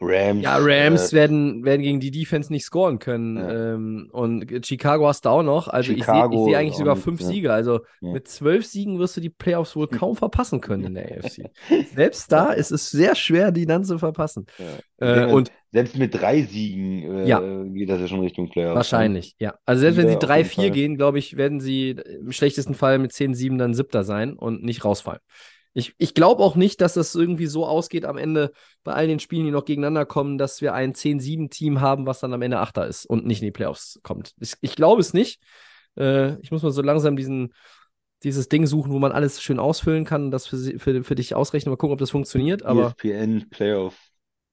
Rams. 0.00 0.42
Ja, 0.42 0.58
Rams 0.60 1.12
äh, 1.12 1.16
werden, 1.16 1.64
werden 1.64 1.82
gegen 1.82 2.00
die 2.00 2.10
Defense 2.10 2.52
nicht 2.52 2.64
scoren 2.64 2.98
können. 2.98 3.36
Ja. 3.36 3.74
Ähm, 3.74 4.08
und 4.12 4.64
Chicago 4.64 5.08
hast 5.08 5.24
du 5.24 5.28
auch 5.30 5.42
noch. 5.42 5.66
Also 5.68 5.90
ich 5.92 6.04
sehe 6.04 6.04
ich 6.04 6.04
Chicago 6.04 6.44
seh 6.44 6.56
eigentlich 6.56 6.76
sogar 6.76 6.94
nicht, 6.94 7.04
fünf 7.04 7.20
ja. 7.20 7.26
Siege. 7.26 7.52
Also 7.52 7.80
Ja. 8.00 8.12
mit 8.12 8.28
zwölf 8.28 8.64
Siegen 8.66 8.98
wirst 8.98 9.16
du 9.16 9.20
die 9.20 9.30
Playoffs 9.30 9.74
wohl 9.74 9.88
kaum 9.88 10.14
verpassen 10.16 10.60
können 10.60 10.84
in 10.84 10.94
der 10.94 11.18
AFC. 11.18 11.50
Selbst 11.94 12.30
da 12.30 12.52
ist 12.52 12.70
es 12.70 12.90
sehr 12.90 13.16
schwer, 13.16 13.50
die 13.50 13.66
dann 13.66 13.84
zu 13.84 13.98
verpassen. 13.98 14.46
Äh, 14.98 15.26
und 15.26 15.50
Selbst 15.70 15.96
mit 15.96 16.14
drei 16.14 16.42
Siegen 16.42 17.02
äh, 17.18 17.28
Ja. 17.28 17.40
geht 17.64 17.90
das 17.90 18.00
ja 18.00 18.08
schon 18.08 18.20
Richtung 18.20 18.48
Playoffs. 18.48 18.70
ne? 18.70 18.76
wahrscheinlich, 18.76 19.34
ja. 19.38 19.54
Also 19.66 19.80
selbst 19.80 19.98
wenn 19.98 20.08
sie 20.08 20.16
auf 20.16 20.22
3-4 20.22 20.36
jeden 20.36 20.48
Fall. 20.50 20.70
gehen, 20.70 20.96
glaube 20.96 21.18
ich, 21.18 21.36
werden 21.36 21.60
sie 21.60 21.90
im 21.90 22.32
schlechtesten 22.32 22.74
Fall 22.74 22.98
mit 22.98 23.12
10-7 23.12 23.58
dann 23.58 23.74
Siebter 23.74 24.04
sein 24.04 24.34
und 24.34 24.62
nicht 24.62 24.84
rausfallen. 24.84 25.20
Ich, 25.74 25.92
ich 25.98 26.14
glaube 26.14 26.42
auch 26.42 26.56
nicht, 26.56 26.80
dass 26.80 26.94
das 26.94 27.14
irgendwie 27.14 27.46
so 27.46 27.66
ausgeht 27.66 28.04
am 28.04 28.16
Ende 28.16 28.52
bei 28.82 28.94
all 28.94 29.06
den 29.06 29.20
Spielen, 29.20 29.44
die 29.44 29.50
noch 29.52 29.66
gegeneinander 29.66 30.06
kommen, 30.06 30.38
dass 30.38 30.60
wir 30.62 30.74
ein 30.74 30.94
10-7-Team 30.94 31.80
haben, 31.80 32.06
was 32.06 32.20
dann 32.20 32.32
am 32.32 32.42
Ende 32.42 32.58
Achter 32.58 32.86
ist 32.86 33.04
und 33.04 33.26
nicht 33.26 33.42
in 33.42 33.46
die 33.46 33.52
Playoffs 33.52 34.00
kommt. 34.02 34.32
Ich, 34.40 34.54
ich 34.60 34.74
glaube 34.74 35.00
es 35.00 35.12
nicht. 35.12 35.40
Äh, 35.96 36.40
ich 36.40 36.50
muss 36.50 36.62
mal 36.62 36.72
so 36.72 36.82
langsam 36.82 37.16
diesen, 37.16 37.52
dieses 38.24 38.48
Ding 38.48 38.66
suchen, 38.66 38.90
wo 38.92 38.98
man 38.98 39.12
alles 39.12 39.40
schön 39.42 39.60
ausfüllen 39.60 40.04
kann 40.04 40.24
und 40.24 40.30
das 40.30 40.46
für, 40.46 40.56
für, 40.78 41.04
für 41.04 41.14
dich 41.14 41.34
ausrechnen. 41.34 41.70
Mal 41.70 41.76
gucken, 41.76 41.92
ob 41.92 42.00
das 42.00 42.10
funktioniert. 42.10 42.64
Aber 42.64 42.94
ESPN 42.98 43.48
Playoff 43.50 43.96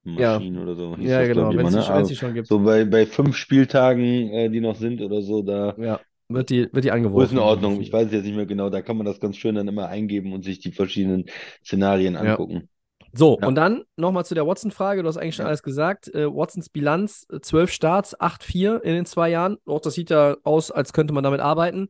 Maschine 0.05 0.61
oder 0.61 0.75
so. 0.75 0.95
hieß 0.95 1.11
ja, 1.11 1.19
das, 1.19 1.27
genau, 1.29 1.49
wenn 1.55 1.65
es 1.65 1.73
ne? 1.73 1.81
sie, 1.81 2.05
sie 2.05 2.15
schon 2.15 2.33
gibt. 2.33 2.47
so 2.47 2.59
bei, 2.59 2.85
bei 2.85 3.05
fünf 3.05 3.35
Spieltagen, 3.35 4.29
äh, 4.31 4.49
die 4.49 4.61
noch 4.61 4.75
sind 4.75 5.01
oder 5.01 5.21
so, 5.21 5.41
da 5.41 5.75
Ja, 5.77 5.99
wird 6.29 6.49
die, 6.49 6.69
wird 6.71 6.85
die 6.85 6.91
angeworfen. 6.91 7.37
Größenordnung, 7.37 7.81
ich 7.81 7.91
weiß 7.91 8.07
es 8.07 8.13
jetzt 8.13 8.25
nicht 8.25 8.35
mehr 8.35 8.45
genau, 8.45 8.69
da 8.69 8.81
kann 8.81 8.97
man 8.97 9.05
das 9.05 9.19
ganz 9.19 9.37
schön 9.37 9.55
dann 9.55 9.67
immer 9.67 9.87
eingeben 9.87 10.33
und 10.33 10.43
sich 10.43 10.59
die 10.59 10.71
verschiedenen 10.71 11.25
Szenarien 11.63 12.15
Ja. 12.15 12.31
angucken. 12.31 12.69
So, 13.13 13.37
Ja. 13.39 13.47
und 13.47 13.55
dann 13.55 13.83
nochmal 13.95 14.25
zu 14.25 14.35
der 14.35 14.45
Watson-Frage. 14.45 15.01
Du 15.01 15.07
hast 15.07 15.15
eigentlich 15.17 15.35
schon 15.35 15.45
Ja. 15.45 15.49
alles 15.49 15.63
gesagt. 15.63 16.13
Äh, 16.13 16.27
Watsons 16.27 16.67
Bilanz: 16.69 17.25
äh, 17.31 17.39
12 17.39 17.71
Starts, 17.71 18.19
8-4 18.19 18.83
in 18.83 18.93
den 18.93 19.05
zwei 19.05 19.29
Jahren. 19.29 19.57
Auch 19.65 19.79
das 19.79 19.93
sieht 19.93 20.09
ja 20.09 20.35
aus, 20.43 20.69
als 20.69 20.91
könnte 20.91 21.13
man 21.13 21.23
damit 21.23 21.39
arbeiten. 21.39 21.87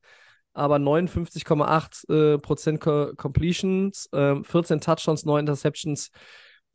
Aber 0.53 0.77
59,8 0.79 2.05
äh, 2.09 2.37
Prozent 2.37 2.79
Co 2.79 3.11
Completions, 3.17 4.07
äh, 4.13 4.35
14 4.43 4.79
Touchdowns, 4.81 5.25
9 5.25 5.41
Interceptions. 5.41 6.11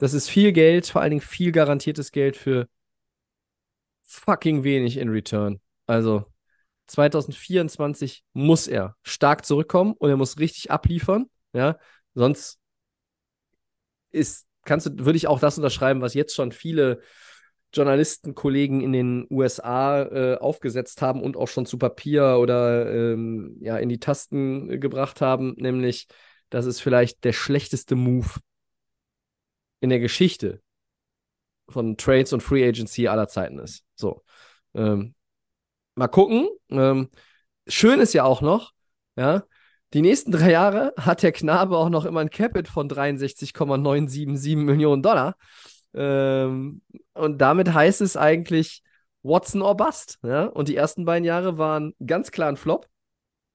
Das 0.00 0.14
ist 0.14 0.30
viel 0.30 0.52
Geld, 0.52 0.86
vor 0.86 1.02
allen 1.02 1.10
Dingen 1.10 1.20
viel 1.20 1.52
garantiertes 1.52 2.10
Geld 2.10 2.34
für 2.34 2.66
fucking 4.00 4.64
wenig 4.64 4.96
in 4.96 5.10
Return. 5.10 5.60
Also 5.86 6.24
2024 6.86 8.24
muss 8.32 8.66
er 8.66 8.96
stark 9.02 9.44
zurückkommen 9.44 9.92
und 9.92 10.08
er 10.08 10.16
muss 10.16 10.38
richtig 10.38 10.70
abliefern. 10.70 11.26
Ja, 11.52 11.78
sonst 12.14 12.58
ist, 14.10 14.46
kannst 14.64 14.86
du, 14.86 15.04
würde 15.04 15.18
ich 15.18 15.26
auch 15.26 15.38
das 15.38 15.58
unterschreiben, 15.58 16.00
was 16.00 16.14
jetzt 16.14 16.34
schon 16.34 16.50
viele 16.50 17.02
Journalistenkollegen 17.74 18.80
in 18.80 18.92
den 18.92 19.26
USA 19.28 20.02
äh, 20.02 20.38
aufgesetzt 20.38 21.02
haben 21.02 21.22
und 21.22 21.36
auch 21.36 21.46
schon 21.48 21.66
zu 21.66 21.76
Papier 21.76 22.38
oder 22.40 22.90
ähm, 22.90 23.58
ja, 23.60 23.76
in 23.76 23.90
die 23.90 24.00
Tasten 24.00 24.80
gebracht 24.80 25.20
haben, 25.20 25.56
nämlich, 25.58 26.08
dass 26.48 26.64
es 26.64 26.80
vielleicht 26.80 27.22
der 27.24 27.34
schlechteste 27.34 27.96
Move 27.96 28.40
in 29.80 29.90
der 29.90 30.00
Geschichte 30.00 30.62
von 31.68 31.96
Trades 31.96 32.32
und 32.32 32.42
Free 32.42 32.66
Agency 32.66 33.08
aller 33.08 33.28
Zeiten 33.28 33.58
ist. 33.58 33.84
So. 33.94 34.22
Ähm, 34.74 35.14
mal 35.94 36.08
gucken. 36.08 36.48
Ähm, 36.70 37.10
schön 37.66 38.00
ist 38.00 38.12
ja 38.12 38.24
auch 38.24 38.40
noch, 38.40 38.72
ja, 39.16 39.44
die 39.92 40.02
nächsten 40.02 40.30
drei 40.30 40.52
Jahre 40.52 40.92
hat 40.96 41.22
der 41.22 41.32
Knabe 41.32 41.76
auch 41.76 41.88
noch 41.88 42.04
immer 42.04 42.20
ein 42.20 42.30
Capit 42.30 42.68
von 42.68 42.88
63,977 42.88 44.56
Millionen 44.56 45.02
Dollar. 45.02 45.36
Ähm, 45.94 46.82
und 47.14 47.38
damit 47.38 47.74
heißt 47.74 48.00
es 48.00 48.16
eigentlich 48.16 48.82
Watson 49.22 49.62
or 49.62 49.76
Bust. 49.76 50.18
Ja? 50.22 50.44
Und 50.44 50.68
die 50.68 50.76
ersten 50.76 51.04
beiden 51.04 51.24
Jahre 51.24 51.58
waren 51.58 51.94
ganz 52.04 52.30
klar 52.30 52.48
ein 52.48 52.56
Flop. 52.56 52.88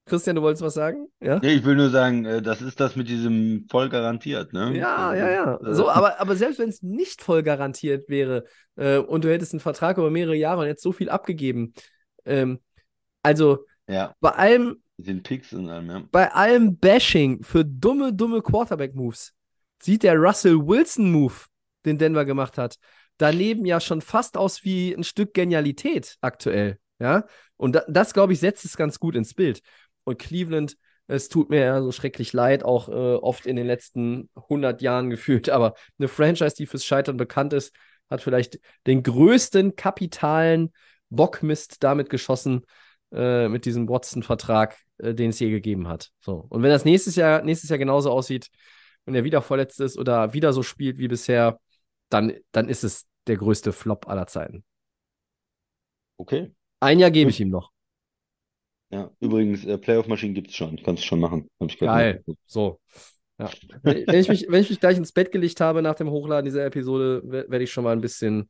Christian, 0.06 0.36
du 0.36 0.42
wolltest 0.44 0.62
was 0.64 0.76
sagen? 0.76 1.08
Ja? 1.20 1.40
Nee, 1.40 1.54
ich 1.56 1.66
will 1.66 1.76
nur 1.76 1.90
sagen, 1.90 2.26
äh, 2.26 2.42
das 2.42 2.62
ist 2.62 2.80
das 2.80 2.96
mit 2.96 3.10
diesem 3.10 3.66
voll 3.70 3.90
garantiert, 3.90 4.54
ne? 4.54 4.78
Ja, 4.78 5.16
ja, 5.16 5.30
ja. 5.30 5.56
Äh, 5.56 5.74
So, 5.74 5.90
aber, 5.90 6.20
aber 6.20 6.36
selbst 6.36 6.60
wenn 6.60 6.70
es 6.70 6.84
nicht 6.84 7.22
voll 7.22 7.42
garantiert 7.42 8.08
wäre 8.08 8.46
äh, 8.76 8.98
und 8.98 9.24
du 9.24 9.32
hättest 9.32 9.54
einen 9.54 9.60
Vertrag 9.62 9.98
über 9.98 10.12
mehrere 10.12 10.36
Jahre 10.36 10.62
und 10.62 10.68
jetzt 10.68 10.84
so 10.84 10.92
viel 10.92 11.10
abgegeben, 11.10 11.74
ähm, 12.26 12.60
also 13.24 13.66
Ja, 13.88 14.16
bei 14.20 14.30
allem, 14.30 14.82
den 14.98 15.24
Picks 15.24 15.54
und 15.54 15.70
allem, 15.70 15.90
ja. 15.90 16.04
bei 16.12 16.32
allem 16.32 16.78
Bashing 16.78 17.44
für 17.44 17.66
dumme, 17.66 18.14
dumme 18.14 18.42
Quarterback-Moves 18.42 19.34
sieht 19.82 20.04
der 20.04 20.16
Russell 20.16 20.58
Wilson-Move, 20.58 21.34
den 21.86 21.98
Denver 21.98 22.26
gemacht 22.26 22.58
hat, 22.58 22.78
daneben 23.18 23.66
ja 23.66 23.80
schon 23.80 24.02
fast 24.02 24.38
aus 24.38 24.64
wie 24.64 24.94
ein 24.94 25.04
Stück 25.04 25.34
Genialität 25.34 26.18
aktuell. 26.22 26.80
Ja, 26.98 27.26
und 27.58 27.76
da, 27.76 27.84
das, 27.90 28.14
glaube 28.14 28.32
ich, 28.32 28.40
setzt 28.40 28.64
es 28.64 28.78
ganz 28.78 29.00
gut 29.00 29.16
ins 29.16 29.34
Bild. 29.34 29.62
Und 30.06 30.18
Cleveland, 30.18 30.78
es 31.08 31.28
tut 31.28 31.50
mir 31.50 31.60
ja 31.60 31.82
so 31.82 31.92
schrecklich 31.92 32.32
leid, 32.32 32.64
auch 32.64 32.88
äh, 32.88 33.16
oft 33.16 33.46
in 33.46 33.58
den 33.58 33.68
letzten 33.68 34.30
100 34.36 34.82
Jahren 34.82 35.10
gefühlt, 35.12 35.50
aber 35.50 35.76
eine 36.00 36.08
Franchise, 36.08 36.56
die 36.56 36.66
fürs 36.66 36.86
Scheitern 36.86 37.18
bekannt 37.18 37.52
ist, 37.52 37.76
hat 38.10 38.22
vielleicht 38.22 38.60
den 38.88 39.04
größten 39.04 39.76
kapitalen 39.76 40.72
Bockmist 41.10 41.84
damit 41.84 42.10
geschossen, 42.10 42.66
äh, 43.12 43.48
mit 43.48 43.66
diesem 43.66 43.88
Watson-Vertrag, 43.88 44.78
äh, 44.98 45.14
den 45.14 45.30
es 45.30 45.40
je 45.40 45.50
gegeben 45.50 45.88
hat. 45.88 46.12
So. 46.20 46.46
Und 46.50 46.64
wenn 46.64 46.70
das 46.70 46.86
nächstes 46.86 47.16
Jahr, 47.16 47.42
nächstes 47.44 47.70
Jahr 47.70 47.80
genauso 47.80 48.12
aussieht 48.12 48.50
und 49.06 49.16
er 49.16 49.24
wieder 49.24 49.42
verletzt 49.42 49.80
ist 49.80 49.98
oder 49.98 50.34
wieder 50.34 50.54
so 50.54 50.64
spielt 50.64 50.98
wie 50.98 51.08
bisher, 51.08 51.60
dann, 52.10 52.34
dann 52.52 52.68
ist 52.68 52.84
es 52.84 53.06
der 53.28 53.38
größte 53.38 53.74
Flop 53.74 54.08
aller 54.08 54.28
Zeiten. 54.28 54.64
Okay. 56.18 56.54
Ein 56.80 57.00
Jahr 57.00 57.12
gebe 57.12 57.30
ich 57.30 57.40
ihm 57.40 57.50
noch. 57.50 57.72
Ja, 58.96 59.12
übrigens, 59.20 59.66
äh, 59.66 59.78
Playoff-Maschinen 59.78 60.34
gibt 60.34 60.52
es 60.52 60.56
schon. 60.56 60.78
Kannst 60.82 61.04
du 61.04 61.08
schon 61.08 61.20
machen. 61.20 61.50
Hab 61.60 61.70
ich 61.70 61.78
Geil. 61.78 62.14
nachgeguckt. 62.14 62.40
So. 62.46 62.80
Ja. 63.38 63.50
Wenn 63.84 64.16
ich, 64.16 64.30
mich, 64.30 64.46
wenn 64.48 64.62
ich 64.62 64.70
mich 64.70 64.80
gleich 64.80 64.96
ins 64.98 65.12
Bett 65.12 65.34
gelegt 65.34 65.60
habe 65.60 65.82
nach 65.82 65.96
dem 65.96 66.10
Hochladen 66.10 66.46
dieser 66.46 66.66
Episode, 66.66 67.22
we- 67.26 67.46
werde 67.50 67.64
ich 67.66 67.72
schon 67.74 67.84
mal 67.84 67.92
ein 67.92 68.00
bisschen, 68.00 68.50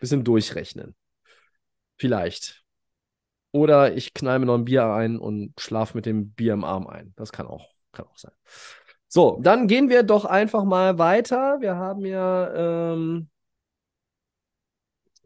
bisschen 0.00 0.24
durchrechnen. 0.24 0.96
Vielleicht. 1.96 2.64
Oder 3.52 3.96
ich 3.96 4.14
knall 4.14 4.40
mir 4.40 4.46
noch 4.46 4.56
ein 4.56 4.64
Bier 4.64 4.86
ein 4.86 5.16
und 5.16 5.52
schlafe 5.60 5.96
mit 5.96 6.06
dem 6.06 6.32
Bier 6.32 6.54
im 6.54 6.64
Arm 6.64 6.88
ein. 6.88 7.12
Das 7.14 7.30
kann 7.30 7.46
auch, 7.46 7.68
kann 7.92 8.06
auch 8.06 8.18
sein. 8.18 8.32
So, 9.06 9.38
dann 9.40 9.68
gehen 9.68 9.88
wir 9.88 10.02
doch 10.02 10.24
einfach 10.24 10.64
mal 10.64 10.98
weiter. 10.98 11.58
Wir 11.60 11.76
haben 11.76 12.04
ja. 12.04 12.92
Ähm, 12.92 13.28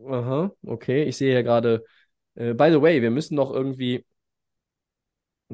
aha, 0.06 0.52
okay. 0.66 1.04
Ich 1.04 1.16
sehe 1.16 1.32
ja 1.32 1.40
gerade. 1.40 1.84
Äh, 2.34 2.52
by 2.52 2.70
the 2.70 2.82
way, 2.82 3.00
wir 3.00 3.10
müssen 3.10 3.34
noch 3.36 3.50
irgendwie. 3.50 4.04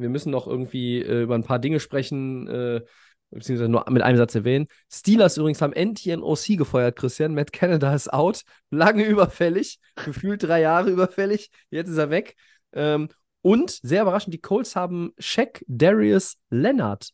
Wir 0.01 0.09
müssen 0.09 0.31
noch 0.31 0.47
irgendwie 0.47 1.03
äh, 1.03 1.23
über 1.23 1.35
ein 1.35 1.45
paar 1.45 1.59
Dinge 1.59 1.81
sprechen, 1.81 2.47
äh, 2.49 2.81
beziehungsweise 3.31 3.69
nur 3.71 3.85
mit 3.91 4.03
einem 4.03 4.17
Satz 4.19 4.35
erwähnen. 4.35 4.67
Steelers 4.91 5.37
übrigens 5.37 5.61
haben 5.61 5.73
endlich 5.73 6.07
ihren 6.07 6.23
OC 6.23 6.57
gefeuert, 6.57 6.97
Christian. 6.97 7.35
Matt 7.35 7.53
Canada 7.53 7.95
ist 7.95 8.13
out. 8.13 8.43
Lange 8.71 9.05
überfällig. 9.05 9.79
Gefühlt 10.05 10.43
drei 10.43 10.61
Jahre 10.61 10.91
überfällig. 10.91 11.51
Jetzt 11.71 11.89
ist 11.89 11.99
er 11.99 12.11
weg. 12.11 12.37
Ähm, 12.73 13.09
und 13.43 13.71
sehr 13.71 14.03
überraschend, 14.03 14.35
die 14.35 14.41
Colts 14.41 14.77
haben 14.77 15.13
Shaq 15.19 15.65
Darius 15.69 16.37
Leonard 16.51 17.11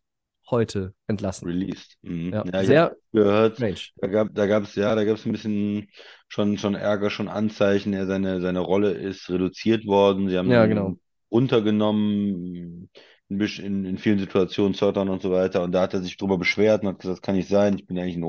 heute 0.50 0.94
entlassen. 1.06 1.48
Released. 1.48 1.96
Mhm. 2.02 2.32
Ja, 2.32 2.44
Ja, 2.52 2.64
sehr 2.64 2.96
gehört, 3.12 3.56
strange. 3.56 3.76
da 3.96 4.06
gab, 4.08 4.34
da 4.34 4.46
gab's, 4.46 4.74
ja, 4.74 4.94
da 4.94 5.04
gab's 5.04 5.24
ein 5.26 5.32
bisschen 5.32 5.88
schon, 6.28 6.58
schon 6.58 6.74
Ärger, 6.74 7.10
schon 7.10 7.28
Anzeichen. 7.28 7.92
Er, 7.92 8.06
seine, 8.06 8.40
seine 8.40 8.60
Rolle 8.60 8.90
ist 8.92 9.28
reduziert 9.30 9.86
worden. 9.86 10.28
Sie 10.28 10.36
haben 10.36 10.50
Ja, 10.50 10.66
genau. 10.66 10.96
Runtergenommen, 11.30 12.90
in, 13.28 13.84
in, 13.84 13.98
vielen 13.98 14.18
Situationen, 14.18 14.74
Third 14.74 14.96
und 14.96 15.22
so 15.22 15.30
weiter. 15.30 15.62
Und 15.62 15.72
da 15.72 15.82
hat 15.82 15.94
er 15.94 16.02
sich 16.02 16.16
drüber 16.16 16.38
beschwert 16.38 16.82
und 16.82 16.88
hat 16.88 16.98
gesagt, 17.00 17.18
das 17.18 17.22
kann 17.22 17.36
nicht 17.36 17.48
sein. 17.48 17.76
Ich 17.76 17.86
bin 17.86 17.98
eigentlich 17.98 18.16
ein 18.16 18.24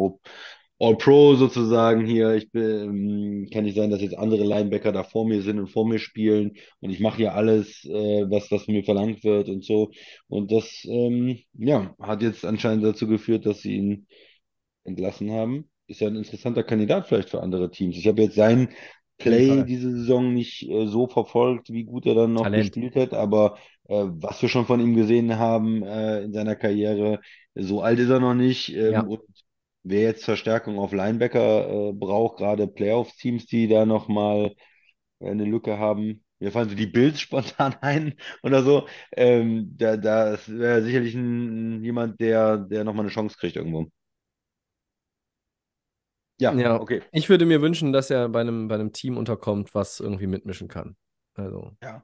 All-Pro 0.79 1.35
sozusagen 1.35 2.05
hier. 2.05 2.33
Ich 2.35 2.51
bin, 2.51 3.49
kann 3.51 3.63
nicht 3.63 3.75
sein, 3.75 3.89
dass 3.89 4.01
jetzt 4.01 4.17
andere 4.17 4.43
Linebacker 4.43 4.91
da 4.91 5.03
vor 5.03 5.25
mir 5.25 5.41
sind 5.41 5.59
und 5.59 5.67
vor 5.67 5.87
mir 5.87 5.99
spielen. 5.99 6.57
Und 6.81 6.89
ich 6.89 6.99
mache 6.99 7.17
hier 7.17 7.33
alles, 7.33 7.85
äh, 7.85 8.25
was, 8.29 8.51
was 8.51 8.67
mir 8.67 8.83
verlangt 8.83 9.23
wird 9.23 9.47
und 9.49 9.63
so. 9.63 9.91
Und 10.27 10.51
das, 10.51 10.85
ähm, 10.85 11.39
ja, 11.53 11.95
hat 11.99 12.21
jetzt 12.21 12.45
anscheinend 12.45 12.83
dazu 12.83 13.07
geführt, 13.07 13.45
dass 13.45 13.61
sie 13.61 13.75
ihn 13.75 14.07
entlassen 14.83 15.31
haben. 15.31 15.69
Ist 15.87 16.01
ja 16.01 16.07
ein 16.07 16.15
interessanter 16.15 16.63
Kandidat 16.63 17.07
vielleicht 17.07 17.29
für 17.29 17.41
andere 17.41 17.71
Teams. 17.71 17.95
Ich 17.97 18.07
habe 18.07 18.23
jetzt 18.23 18.35
seinen 18.35 18.69
Play 19.17 19.63
diese 19.63 19.91
Saison 19.91 20.33
nicht 20.33 20.63
äh, 20.69 20.87
so 20.87 21.07
verfolgt, 21.07 21.71
wie 21.71 21.83
gut 21.85 22.05
er 22.05 22.15
dann 22.15 22.33
noch 22.33 22.53
Talent. 22.53 22.53
gespielt 22.53 22.95
hat, 22.95 23.13
aber 23.13 23.57
äh, 23.87 24.03
was 24.07 24.41
wir 24.41 24.49
schon 24.49 24.65
von 24.65 24.79
ihm 24.79 24.95
gesehen 24.95 25.37
haben 25.39 25.83
äh, 25.83 26.21
in 26.23 26.33
seiner 26.33 26.55
Karriere, 26.55 27.21
so 27.55 27.81
alt 27.81 27.99
ist 27.99 28.09
er 28.09 28.19
noch 28.19 28.33
nicht. 28.33 28.69
Ähm, 28.75 29.03
Ja. 29.03 29.07
und 29.07 29.21
wer 29.83 30.01
jetzt 30.03 30.25
Verstärkung 30.25 30.79
auf 30.79 30.91
Linebacker 30.93 31.89
äh, 31.89 31.93
braucht, 31.93 32.37
gerade 32.37 32.67
Playoff-Teams, 32.67 33.45
die 33.45 33.67
da 33.67 33.85
nochmal 33.85 34.53
äh, 35.19 35.29
eine 35.29 35.45
Lücke 35.45 35.77
haben. 35.79 36.23
Mir 36.39 36.51
fallen 36.51 36.69
so 36.69 36.75
die 36.75 36.87
Bills 36.87 37.19
spontan 37.21 37.75
ein 37.81 38.15
oder 38.43 38.63
so. 38.63 38.87
Ähm, 39.13 39.75
da, 39.77 39.97
da 39.97 40.37
wäre 40.47 40.83
sicherlich 40.83 41.15
ein, 41.15 41.83
jemand, 41.83 42.19
der, 42.21 42.57
der 42.57 42.83
nochmal 42.83 43.05
eine 43.05 43.13
Chance 43.13 43.37
kriegt 43.37 43.55
irgendwo. 43.55 43.87
Ja, 46.39 46.53
Ja. 46.53 46.79
okay. 46.79 47.01
Ich 47.11 47.29
würde 47.29 47.45
mir 47.45 47.61
wünschen, 47.61 47.93
dass 47.93 48.09
er 48.09 48.29
bei 48.29 48.41
einem, 48.41 48.67
bei 48.67 48.75
einem 48.75 48.91
Team 48.91 49.17
unterkommt, 49.17 49.73
was 49.73 49.99
irgendwie 49.99 50.27
mitmischen 50.27 50.67
kann. 50.67 50.95
Also. 51.35 51.71
Ja. 51.81 52.03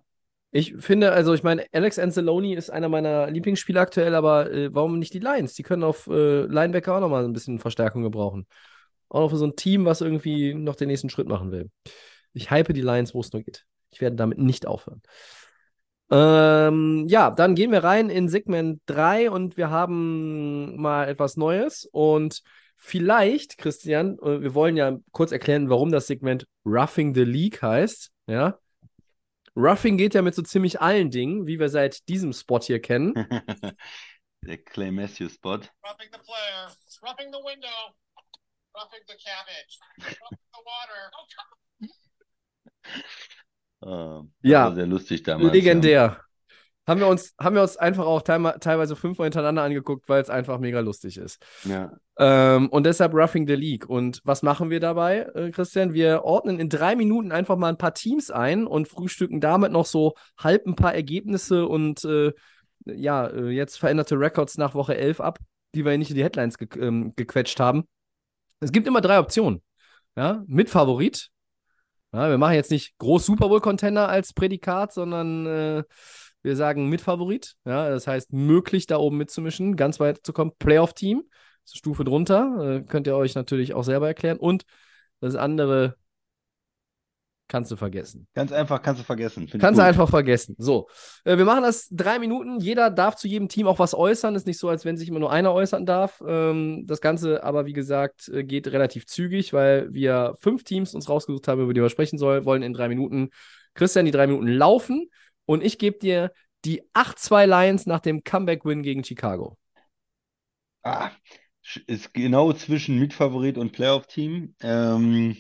Ich 0.54 0.76
finde, 0.78 1.14
also 1.14 1.34
ich 1.34 1.44
meine, 1.44 1.66
Alex 1.72 1.98
Anzalone 1.98 2.56
ist 2.56 2.70
einer 2.70 2.90
meiner 2.90 3.32
Lieblingsspieler 3.32 3.82
aktuell, 3.82 4.16
aber 4.16 4.52
äh, 4.52 4.74
warum 4.74 5.00
nicht 5.00 5.14
die 5.14 5.20
Lions? 5.20 5.54
Die 5.54 5.64
können 5.64 5.84
auf 5.84 6.08
äh, 6.08 6.42
Linebacker 6.42 6.96
auch 6.96 7.00
nochmal 7.00 7.24
ein 7.24 7.32
bisschen 7.32 7.60
Verstärkung 7.60 8.04
gebrauchen. 8.04 8.48
Auch 9.08 9.22
noch 9.22 9.30
für 9.30 9.38
so 9.38 9.46
ein 9.46 9.56
Team, 9.56 9.86
was 9.86 10.02
irgendwie 10.02 10.54
noch 10.54 10.76
den 10.76 10.88
nächsten 10.88 11.10
Schritt 11.10 11.28
machen 11.28 11.52
will. 11.52 11.70
Ich 12.34 12.52
hype 12.52 12.74
die 12.74 12.82
Lions, 12.82 13.14
wo 13.14 13.22
es 13.22 13.32
nur 13.32 13.44
geht. 13.44 13.66
Ich 13.92 14.02
werde 14.02 14.18
damit 14.18 14.40
nicht 14.40 14.66
aufhören. 14.68 15.02
Ähm, 16.10 17.06
ja, 17.08 17.30
dann 17.32 17.56
gehen 17.56 17.72
wir 17.72 17.84
rein 17.84 18.10
in 18.10 18.28
Segment 18.28 18.82
3 18.88 19.32
und 19.32 19.56
wir 19.56 19.70
haben 19.70 20.76
mal 20.82 21.08
etwas 21.08 21.38
Neues. 21.38 21.88
Und 21.92 22.42
vielleicht, 22.82 23.58
Christian, 23.58 24.18
äh, 24.20 24.42
wir 24.42 24.54
wollen 24.56 24.76
ja 24.76 24.98
kurz 25.12 25.32
erklären, 25.32 25.70
warum 25.70 25.92
das 25.92 26.08
Segment 26.08 26.46
Roughing 26.66 27.14
the 27.14 27.24
League 27.24 27.62
heißt. 27.62 28.12
Ja. 28.28 28.58
Roughing 29.56 29.98
geht 29.98 30.14
ja 30.14 30.22
mit 30.22 30.34
so 30.34 30.42
ziemlich 30.42 30.82
allen 30.82 31.12
Dingen, 31.12 31.46
wie 31.46 31.60
wir 31.60 31.70
seit 31.70 32.08
diesem 32.10 32.34
Spot 32.34 32.60
hier 32.60 32.82
kennen. 32.82 33.14
Der 34.44 34.58
Clay 34.58 34.92
Matthews 34.92 35.34
Spot. 35.36 35.60
Roughing 35.84 36.10
the 36.12 36.18
player, 36.20 36.72
roughing 37.04 37.32
the 37.32 37.40
window, 37.46 37.94
roughing 38.74 39.02
the 39.08 39.16
cabbage, 39.24 39.80
roughing 40.00 40.40
the 40.52 40.62
water. 40.66 41.12
Das 44.42 44.44
Ja. 44.44 44.66
war 44.66 44.76
sehr 44.76 44.88
lustig 44.88 45.24
damals. 45.24 45.54
Legendär. 45.54 46.24
Haben 46.88 47.00
wir 47.00 47.08
uns, 47.08 47.36
haben 47.40 47.56
wir 47.56 47.62
uns 47.62 47.78
einfach 47.78 48.06
auch 48.06 48.24
teilweise 48.24 48.96
fünfmal 48.96 49.26
hintereinander 49.26 49.62
angeguckt, 49.62 50.10
weil 50.10 50.22
es 50.22 50.32
einfach 50.32 50.58
mega 50.58 50.80
lustig 50.80 51.18
ist. 51.18 51.44
Ja. 51.64 51.92
Ähm, 52.18 52.70
und 52.70 52.86
deshalb 52.86 53.14
Roughing 53.14 53.48
the 53.48 53.54
League. 53.54 53.88
Und 53.88 54.20
was 54.24 54.42
machen 54.42 54.72
wir 54.72 54.80
dabei, 54.80 55.20
äh, 55.36 55.52
Christian? 55.52 55.94
Wir 55.94 56.24
ordnen 56.24 56.60
in 56.60 56.70
drei 56.70 56.96
Minuten 56.96 57.32
einfach 57.32 57.56
mal 57.56 57.70
ein 57.70 57.78
paar 57.78 57.94
Teams 57.94 58.32
ein 58.32 58.66
und 58.66 58.88
frühstücken 58.88 59.40
damit 59.40 59.72
noch 59.72 59.86
so 59.86 60.16
halb 60.40 60.66
ein 60.66 60.76
paar 60.76 60.96
Ergebnisse 60.96 61.68
und 61.68 62.04
äh, 62.04 62.34
ja, 62.86 63.28
äh, 63.28 63.50
jetzt 63.50 63.78
veränderte 63.78 64.20
Records 64.20 64.58
nach 64.58 64.74
Woche 64.74 64.98
11 64.98 65.22
ab, 65.22 65.38
die 65.76 65.86
wir 65.86 65.96
nicht 66.00 66.10
in 66.10 66.16
die 66.16 66.24
Headlines 66.24 66.58
ge 66.58 66.68
ähm, 66.80 67.14
gequetscht 67.16 67.60
haben. 67.60 67.88
Es 68.60 68.72
gibt 68.72 68.88
immer 68.88 69.02
drei 69.02 69.20
Optionen. 69.20 69.62
Ja, 70.16 70.44
mit 70.48 70.70
Favorit. 70.70 71.30
Ja, 72.12 72.30
wir 72.30 72.38
machen 72.38 72.56
jetzt 72.56 72.72
nicht 72.72 72.98
groß 72.98 73.26
Super 73.26 73.48
Bowl 73.48 73.62
Contender 73.62 74.10
als 74.10 74.34
Prädikat, 74.34 74.94
sondern 74.94 75.46
äh, 75.46 75.84
wir 76.42 76.56
sagen 76.56 76.90
mit 76.90 77.02
Favorit. 77.02 77.56
Ja, 77.66 77.90
das 77.90 78.08
heißt, 78.08 78.34
möglich 78.34 78.88
da 78.88 78.98
oben 78.98 79.18
mitzumischen, 79.18 79.76
ganz 79.76 80.00
weit 80.00 80.22
zu 80.24 80.34
kommen. 80.34 80.52
Playoff-Team, 80.58 81.24
Stufe 81.66 82.04
drunter. 82.04 82.78
Äh, 82.78 82.82
könnt 82.84 83.08
ihr 83.08 83.16
euch 83.16 83.36
natürlich 83.36 83.74
auch 83.74 83.84
selber 83.84 84.08
erklären. 84.08 84.38
Und 84.38 84.64
das 85.20 85.36
andere 85.36 85.96
kannst 87.52 87.70
du 87.70 87.76
vergessen. 87.76 88.28
Ganz 88.34 88.54
einfach, 88.54 88.82
kannst 88.82 89.02
du 89.02 89.06
vergessen. 89.06 89.46
Kannst 89.60 89.78
du 89.78 89.84
einfach 89.84 90.10
vergessen. 90.10 90.56
So, 90.58 90.88
äh, 91.26 91.38
wir 91.38 91.44
machen 91.44 91.64
das 91.64 91.90
drei 91.92 92.18
Minuten. 92.18 92.60
Jeder 92.60 92.90
darf 92.90 93.18
zu 93.18 93.28
jedem 93.28 93.50
Team 93.50 93.68
auch 93.68 93.78
was 93.78 93.94
äußern. 93.94 94.36
Ist 94.36 94.48
nicht 94.48 94.58
so, 94.58 94.70
als 94.70 94.86
wenn 94.86 94.96
sich 94.96 95.10
immer 95.10 95.20
nur 95.20 95.32
einer 95.32 95.54
äußern 95.54 95.86
darf. 95.86 96.24
Ähm, 96.26 96.86
das 96.88 97.02
Ganze 97.02 97.44
aber, 97.44 97.66
wie 97.66 97.74
gesagt, 97.74 98.30
äh, 98.30 98.46
geht 98.46 98.68
relativ 98.70 99.06
zügig, 99.06 99.52
weil 99.52 99.94
wir 99.94 100.34
fünf 100.40 100.64
Teams 100.64 100.96
uns 100.96 101.10
rausgesucht 101.10 101.50
haben, 101.50 101.62
über 101.62 101.74
die 101.74 101.82
wir 101.82 101.90
sprechen 101.90 102.18
sollen, 102.18 102.46
wollen 102.46 102.64
in 102.64 102.74
drei 102.74 102.88
Minuten. 102.88 103.30
Christian, 103.74 104.06
die 104.06 104.12
drei 104.12 104.28
Minuten 104.28 104.48
laufen 104.48 105.10
und 105.52 105.66
ich 105.66 105.78
gebe 105.78 106.00
dir 106.00 106.32
die 106.64 106.82
8-2 106.94 107.46
Lions 107.46 107.86
nach 107.86 108.00
dem 108.00 108.24
Comeback-Win 108.24 108.84
gegen 108.84 109.04
Chicago. 109.04 109.58
Ah, 110.82 111.12
ist 111.88 112.14
genau 112.14 112.54
zwischen 112.54 112.98
Mitfavorit 112.98 113.58
und 113.58 113.74
Playoff-Team, 113.74 114.56
ähm, 114.62 115.36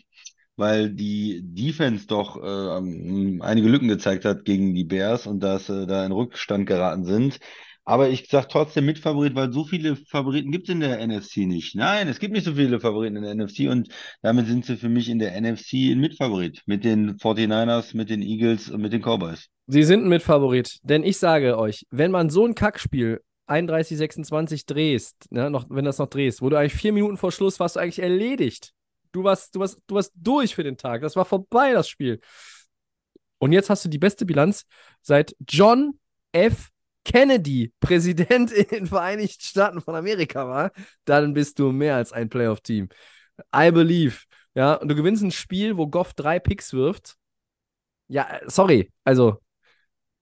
weil 0.57 0.89
die 0.89 1.39
Defense 1.43 2.07
doch 2.07 2.35
äh, 2.35 3.39
einige 3.41 3.69
Lücken 3.69 3.87
gezeigt 3.87 4.25
hat 4.25 4.43
gegen 4.43 4.75
die 4.75 4.83
Bears 4.83 5.27
und 5.27 5.39
dass 5.39 5.69
äh, 5.69 5.87
da 5.87 6.05
in 6.05 6.11
Rückstand 6.11 6.67
geraten 6.67 7.05
sind. 7.05 7.39
Aber 7.91 8.07
ich 8.07 8.29
sag 8.29 8.47
trotzdem 8.47 8.85
Mitfavorit, 8.85 9.35
weil 9.35 9.51
so 9.51 9.65
viele 9.65 9.97
Favoriten 9.97 10.49
gibt 10.49 10.69
es 10.69 10.73
in 10.73 10.79
der 10.79 11.05
NFC 11.05 11.39
nicht. 11.39 11.75
Nein, 11.75 12.07
es 12.07 12.19
gibt 12.19 12.33
nicht 12.33 12.45
so 12.45 12.53
viele 12.53 12.79
Favoriten 12.79 13.17
in 13.17 13.23
der 13.23 13.35
NFC 13.35 13.69
und 13.69 13.89
damit 14.21 14.47
sind 14.47 14.65
sie 14.65 14.77
für 14.77 14.87
mich 14.87 15.09
in 15.09 15.19
der 15.19 15.35
NFC 15.41 15.91
ein 15.91 15.99
Mitfavorit. 15.99 16.61
Mit 16.65 16.85
den 16.85 17.17
49ers, 17.17 17.97
mit 17.97 18.09
den 18.09 18.21
Eagles 18.21 18.69
und 18.69 18.81
mit 18.81 18.93
den 18.93 19.01
Cowboys. 19.01 19.49
Sie 19.67 19.83
sind 19.83 20.05
ein 20.05 20.07
Mitfavorit, 20.07 20.79
denn 20.83 21.03
ich 21.03 21.17
sage 21.17 21.57
euch, 21.57 21.85
wenn 21.89 22.11
man 22.11 22.29
so 22.29 22.45
ein 22.45 22.55
Kackspiel 22.55 23.21
31, 23.47 23.97
26 23.97 24.65
drehst, 24.65 25.29
ne, 25.29 25.49
noch, 25.49 25.65
wenn 25.69 25.83
das 25.83 25.97
noch 25.97 26.07
drehst, 26.07 26.41
wo 26.41 26.49
du 26.49 26.57
eigentlich 26.57 26.79
vier 26.79 26.93
Minuten 26.93 27.17
vor 27.17 27.33
Schluss 27.33 27.59
warst 27.59 27.75
du 27.75 27.81
eigentlich 27.81 27.99
erledigt. 27.99 28.71
Du 29.11 29.25
warst, 29.25 29.53
du 29.53 29.59
warst, 29.59 29.81
du 29.87 29.95
warst 29.95 30.13
durch 30.15 30.55
für 30.55 30.63
den 30.63 30.77
Tag. 30.77 31.01
Das 31.01 31.17
war 31.17 31.25
vorbei, 31.25 31.73
das 31.73 31.89
Spiel. 31.89 32.21
Und 33.37 33.51
jetzt 33.51 33.69
hast 33.69 33.83
du 33.83 33.89
die 33.89 33.99
beste 33.99 34.25
Bilanz 34.25 34.65
seit 35.01 35.35
John 35.45 35.99
F. 36.31 36.70
Kennedy 37.03 37.73
Präsident 37.79 38.51
in 38.51 38.67
den 38.67 38.87
Vereinigten 38.87 39.41
Staaten 39.41 39.81
von 39.81 39.95
Amerika 39.95 40.47
war. 40.47 40.71
Dann 41.05 41.33
bist 41.33 41.59
du 41.59 41.71
mehr 41.71 41.95
als 41.95 42.11
ein 42.11 42.29
Playoff-Team. 42.29 42.89
I 43.55 43.71
believe. 43.71 44.17
Ja, 44.53 44.75
und 44.75 44.89
du 44.89 44.95
gewinnst 44.95 45.23
ein 45.23 45.31
Spiel, 45.31 45.77
wo 45.77 45.87
Goff 45.87 46.13
drei 46.13 46.39
Picks 46.39 46.73
wirft. 46.73 47.15
Ja, 48.07 48.27
äh, 48.29 48.41
sorry. 48.47 48.91
Also, 49.05 49.39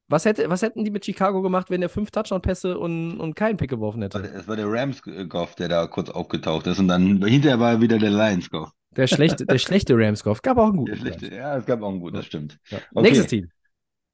was, 0.07 0.25
hätte, 0.25 0.49
was 0.49 0.61
hätten 0.61 0.84
die 0.84 0.91
mit 0.91 1.05
Chicago 1.05 1.41
gemacht, 1.41 1.69
wenn 1.69 1.82
der 1.82 1.89
fünf 1.89 2.11
Touchdown-Pässe 2.11 2.77
und, 2.77 3.19
und 3.19 3.36
keinen 3.36 3.57
Pick 3.57 3.69
geworfen 3.69 4.01
hätte? 4.01 4.19
Es 4.19 4.47
war 4.47 4.55
der 4.55 4.67
Rams-Goff, 4.67 5.55
der 5.55 5.69
da 5.69 5.88
kurz 5.88 6.09
aufgetaucht 6.09 6.67
ist 6.67 6.80
und 6.80 6.88
dann 6.88 7.23
hinterher 7.23 7.59
war 7.59 7.82
wieder 7.82 7.97
der 7.97 8.11
Lions-Goff. 8.11 8.71
Der 8.91 9.07
schlechte, 9.07 9.45
der 9.45 9.57
schlechte 9.59 9.95
Rams-Golf. 9.95 10.41
Gab 10.41 10.57
auch 10.57 10.67
einen 10.67 10.77
guten. 10.77 11.34
Ja, 11.34 11.57
es 11.57 11.65
gab 11.65 11.82
auch 11.82 11.89
einen 11.89 11.99
guten, 11.99 12.15
das 12.15 12.25
stimmt. 12.25 12.57
Ja. 12.69 12.80
Okay. 12.91 13.01
Nächstes 13.01 13.27
Team. 13.27 13.49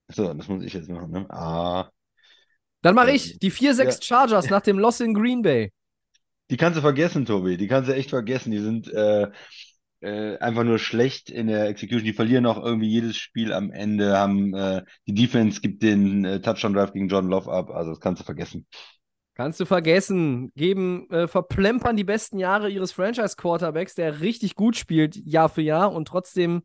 So, 0.09 0.33
das 0.33 0.47
muss 0.47 0.63
ich 0.63 0.73
jetzt 0.73 0.89
machen, 0.89 1.11
ne? 1.11 1.25
Ah, 1.29 1.89
Dann 2.85 2.93
mache 2.93 3.11
ich 3.11 3.39
die 3.39 3.49
4-6 3.51 3.83
Ja. 3.83 4.01
Chargers 4.01 4.49
nach 4.51 4.61
dem 4.61 4.77
Loss 4.77 4.99
in 4.99 5.15
Green 5.15 5.41
Bay. 5.41 5.71
die 6.51 6.57
kannst 6.57 6.77
du 6.77 6.81
vergessen, 6.81 7.25
Tobi. 7.25 7.57
Die 7.57 7.67
kannst 7.67 7.89
du 7.89 7.95
echt 7.95 8.11
vergessen. 8.11 8.51
Die 8.51 8.59
sind 8.59 8.93
äh, 8.93 9.27
äh, 10.01 10.37
einfach 10.37 10.63
nur 10.63 10.77
schlecht 10.77 11.31
in 11.31 11.47
der 11.47 11.67
Execution. 11.67 12.03
Die 12.05 12.13
verlieren 12.13 12.45
auch 12.45 12.63
irgendwie 12.63 12.87
jedes 12.87 13.17
Spiel 13.17 13.51
am 13.53 13.71
Ende. 13.71 14.15
Haben 14.17 14.53
äh, 14.53 14.83
die 15.07 15.15
Defense 15.15 15.61
gibt 15.61 15.81
den 15.81 16.25
äh, 16.25 16.41
Touchdown 16.41 16.73
Drive 16.73 16.93
gegen 16.93 17.07
John 17.07 17.27
Love 17.27 17.51
ab. 17.51 17.71
Also 17.71 17.89
das 17.89 17.99
kannst 17.99 18.21
du 18.21 18.25
vergessen. 18.25 18.67
Kannst 19.33 19.59
du 19.59 19.65
vergessen. 19.65 20.51
Geben, 20.55 21.09
äh, 21.09 21.27
verplempern 21.27 21.97
die 21.97 22.03
besten 22.03 22.37
Jahre 22.37 22.69
ihres 22.69 22.91
Franchise-Quarterbacks, 22.91 23.95
der 23.95 24.21
richtig 24.21 24.53
gut 24.53 24.75
spielt, 24.77 25.15
Jahr 25.25 25.49
für 25.49 25.63
Jahr 25.63 25.91
und 25.91 26.07
trotzdem 26.07 26.61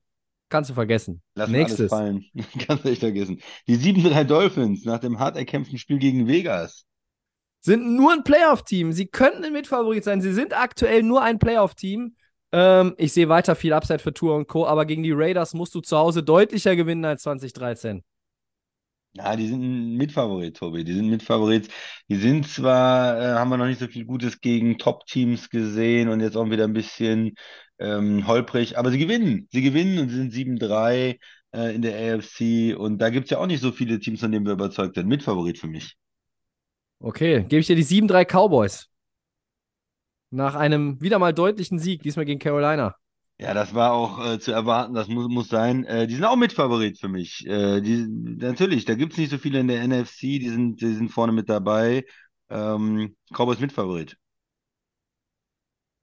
kannst 0.51 0.70
du 0.70 0.74
vergessen. 0.74 1.22
Lassen 1.34 1.53
Nächstes. 1.53 1.90
fallen. 1.90 2.24
kannst 2.66 2.84
du 2.84 2.90
echt 2.90 3.01
vergessen. 3.01 3.40
Die 3.66 3.76
7-3 3.76 4.24
Dolphins 4.24 4.84
nach 4.84 4.98
dem 4.98 5.18
hart 5.18 5.36
erkämpften 5.36 5.78
Spiel 5.78 5.98
gegen 5.98 6.26
Vegas. 6.26 6.84
Sind 7.61 7.94
nur 7.96 8.12
ein 8.12 8.24
Playoff-Team. 8.24 8.92
Sie 8.92 9.07
könnten 9.07 9.44
ein 9.44 9.53
Mitfavorit 9.53 10.05
sein. 10.05 10.20
Sie 10.20 10.32
sind 10.32 10.57
aktuell 10.57 11.03
nur 11.03 11.22
ein 11.22 11.38
Playoff-Team. 11.38 12.16
Ähm, 12.53 12.94
ich 12.98 13.12
sehe 13.12 13.28
weiter 13.28 13.55
viel 13.55 13.72
Upside 13.72 14.01
für 14.01 14.12
Tour 14.12 14.34
und 14.34 14.48
Co., 14.48 14.66
aber 14.66 14.86
gegen 14.86 15.03
die 15.03 15.12
Raiders 15.12 15.55
musst 15.55 15.74
du 15.74 15.80
zu 15.80 15.96
Hause 15.96 16.22
deutlicher 16.22 16.74
gewinnen 16.74 17.05
als 17.05 17.22
2013. 17.22 18.03
Ja, 19.12 19.34
die 19.34 19.48
sind 19.48 19.61
ein 19.61 19.96
Mitfavorit, 19.96 20.57
Tobi. 20.57 20.84
Die 20.84 20.92
sind 20.92 21.09
Mitfavorit. 21.11 21.68
Die 22.09 22.16
sind 22.16 22.46
zwar, 22.46 23.20
äh, 23.20 23.34
haben 23.34 23.51
wir 23.51 23.57
noch 23.57 23.66
nicht 23.66 23.80
so 23.80 23.88
viel 23.88 24.05
Gutes 24.05 24.40
gegen 24.40 24.78
Top-Teams 24.78 25.51
gesehen 25.51 26.09
und 26.09 26.20
jetzt 26.20 26.36
auch 26.36 26.48
wieder 26.48 26.64
ein 26.64 26.72
bisschen 26.72 27.34
ähm, 27.81 28.26
holprig, 28.26 28.78
aber 28.78 28.91
sie 28.91 28.99
gewinnen. 28.99 29.49
Sie 29.51 29.62
gewinnen 29.62 29.99
und 29.99 30.11
sie 30.11 30.16
sind 30.16 30.33
7-3 30.33 31.18
äh, 31.53 31.74
in 31.74 31.83
der 31.83 32.14
AFC 32.14 32.76
und 32.78 32.99
da 32.99 33.11
gibt 33.11 33.24
es 33.24 33.31
ja 33.31 33.39
auch 33.39 33.47
nicht 33.47 33.61
so 33.61 33.72
viele 33.72 33.99
Teams, 33.99 34.20
von 34.20 34.31
denen 34.31 34.47
wir 34.47 34.53
überzeugt 34.53 34.95
sind. 34.95 35.09
Mitfavorit 35.09 35.59
für 35.59 35.66
mich. 35.66 35.97
Okay, 37.01 37.45
gebe 37.49 37.61
ich 37.61 37.66
dir 37.66 37.76
die 37.76 37.85
7-3 37.85 38.24
Cowboys. 38.26 38.87
Nach 40.31 40.55
einem 40.55 41.01
wieder 41.01 41.18
mal 41.18 41.33
deutlichen 41.33 41.78
Sieg, 41.78 42.03
diesmal 42.03 42.26
gegen 42.26 42.39
Carolina. 42.39 42.95
Ja, 43.39 43.55
das 43.55 43.74
war 43.74 43.93
auch 43.93 44.24
äh, 44.24 44.39
zu 44.39 44.53
erwarten, 44.53 44.93
das 44.93 45.09
muss, 45.09 45.28
muss 45.28 45.49
sein. 45.49 45.85
Äh, 45.87 46.07
die 46.07 46.14
sind 46.14 46.24
auch 46.24 46.37
Mitfavorit 46.37 47.01
für 47.01 47.09
mich. 47.09 47.47
Äh, 47.47 47.81
die, 47.81 48.07
natürlich, 48.07 48.85
da 48.85 48.95
gibt 48.95 49.12
es 49.12 49.18
nicht 49.18 49.31
so 49.31 49.39
viele 49.39 49.61
in 49.61 49.68
der 49.68 49.83
NFC, 49.89 50.20
die 50.20 50.51
sind, 50.51 50.81
die 50.83 50.93
sind 50.93 51.09
vorne 51.09 51.33
mit 51.33 51.49
dabei. 51.49 52.05
Ähm, 52.51 53.16
Cowboys 53.33 53.59
Mitfavorit. 53.59 54.18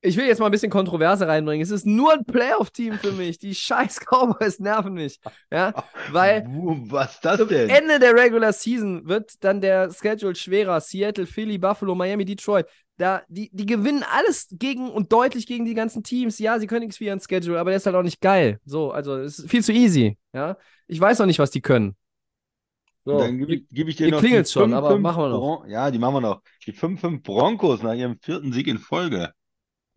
Ich 0.08 0.18
will 0.18 0.26
jetzt 0.26 0.40
mal 0.40 0.46
ein 0.46 0.52
bisschen 0.52 0.72
Kontroverse 0.72 1.28
reinbringen. 1.28 1.62
Es 1.62 1.72
ist 1.72 1.86
nur 1.86 2.14
ein 2.14 2.26
Playoff-Team 2.26 2.94
für 2.94 3.12
mich. 3.12 3.38
Die 3.38 3.54
scheiß 3.56 4.00
Cowboys 4.00 4.60
nerven 4.60 4.94
mich. 4.94 5.20
Ja, 5.52 5.74
weil 6.12 6.46
Was 6.90 7.16
ist 7.16 7.26
das 7.26 7.48
denn? 7.48 7.70
Ende 7.70 8.00
der 8.00 8.14
Regular 8.16 8.54
Season 8.54 9.08
wird 9.08 9.44
dann 9.44 9.62
der 9.62 9.92
Schedule 9.92 10.36
schwerer. 10.36 10.80
Seattle, 10.80 11.26
Philly, 11.26 11.58
Buffalo, 11.58 11.94
Miami, 11.96 12.26
Detroit. 12.26 12.66
Da, 12.98 13.22
die, 13.28 13.50
die 13.54 13.68
gewinnen 13.68 14.04
alles 14.12 14.48
gegen 14.52 14.90
und 14.90 15.12
deutlich 15.12 15.46
gegen 15.46 15.66
die 15.66 15.76
ganzen 15.76 16.04
Teams. 16.04 16.40
Ja, 16.40 16.58
sie 16.58 16.66
können 16.66 16.82
nichts 16.82 16.98
für 16.98 17.04
ihren 17.04 17.20
Schedule, 17.20 17.60
aber 17.60 17.70
der 17.70 17.78
ist 17.78 17.86
halt 17.86 17.96
auch 17.96 18.04
nicht 18.04 18.22
geil. 18.22 18.60
So, 18.66 18.92
also 18.92 19.18
es 19.18 19.40
ist 19.40 19.52
viel 19.52 19.64
zu 19.64 19.72
easy. 19.72 20.18
Ja, 20.34 20.58
ich 20.88 21.00
weiß 21.00 21.20
noch 21.20 21.28
nicht, 21.28 21.40
was 21.40 21.52
die 21.52 21.62
können. 21.62 21.96
So, 23.08 23.20
Dann 23.20 23.38
gebe 23.38 23.56
ich, 23.56 23.70
geb 23.70 23.88
ich 23.88 23.96
dir 23.96 24.10
noch 24.10 24.20
die 24.20 24.28
klingelt's 24.28 24.52
schon, 24.52 24.72
5-5 24.72 24.76
aber 24.76 25.00
machen 25.00 25.24
wir 25.24 25.30
noch. 25.30 25.40
Bron 25.40 25.70
ja, 25.70 25.90
die 25.92 25.98
machen 25.98 26.16
wir 26.16 26.22
noch. 26.22 26.42
Die 26.66 26.74
5-5 26.74 27.22
Broncos 27.24 27.82
nach 27.82 27.94
ihrem 27.94 28.20
vierten 28.20 28.52
Sieg 28.52 28.68
in 28.68 28.80
Folge. 28.80 29.32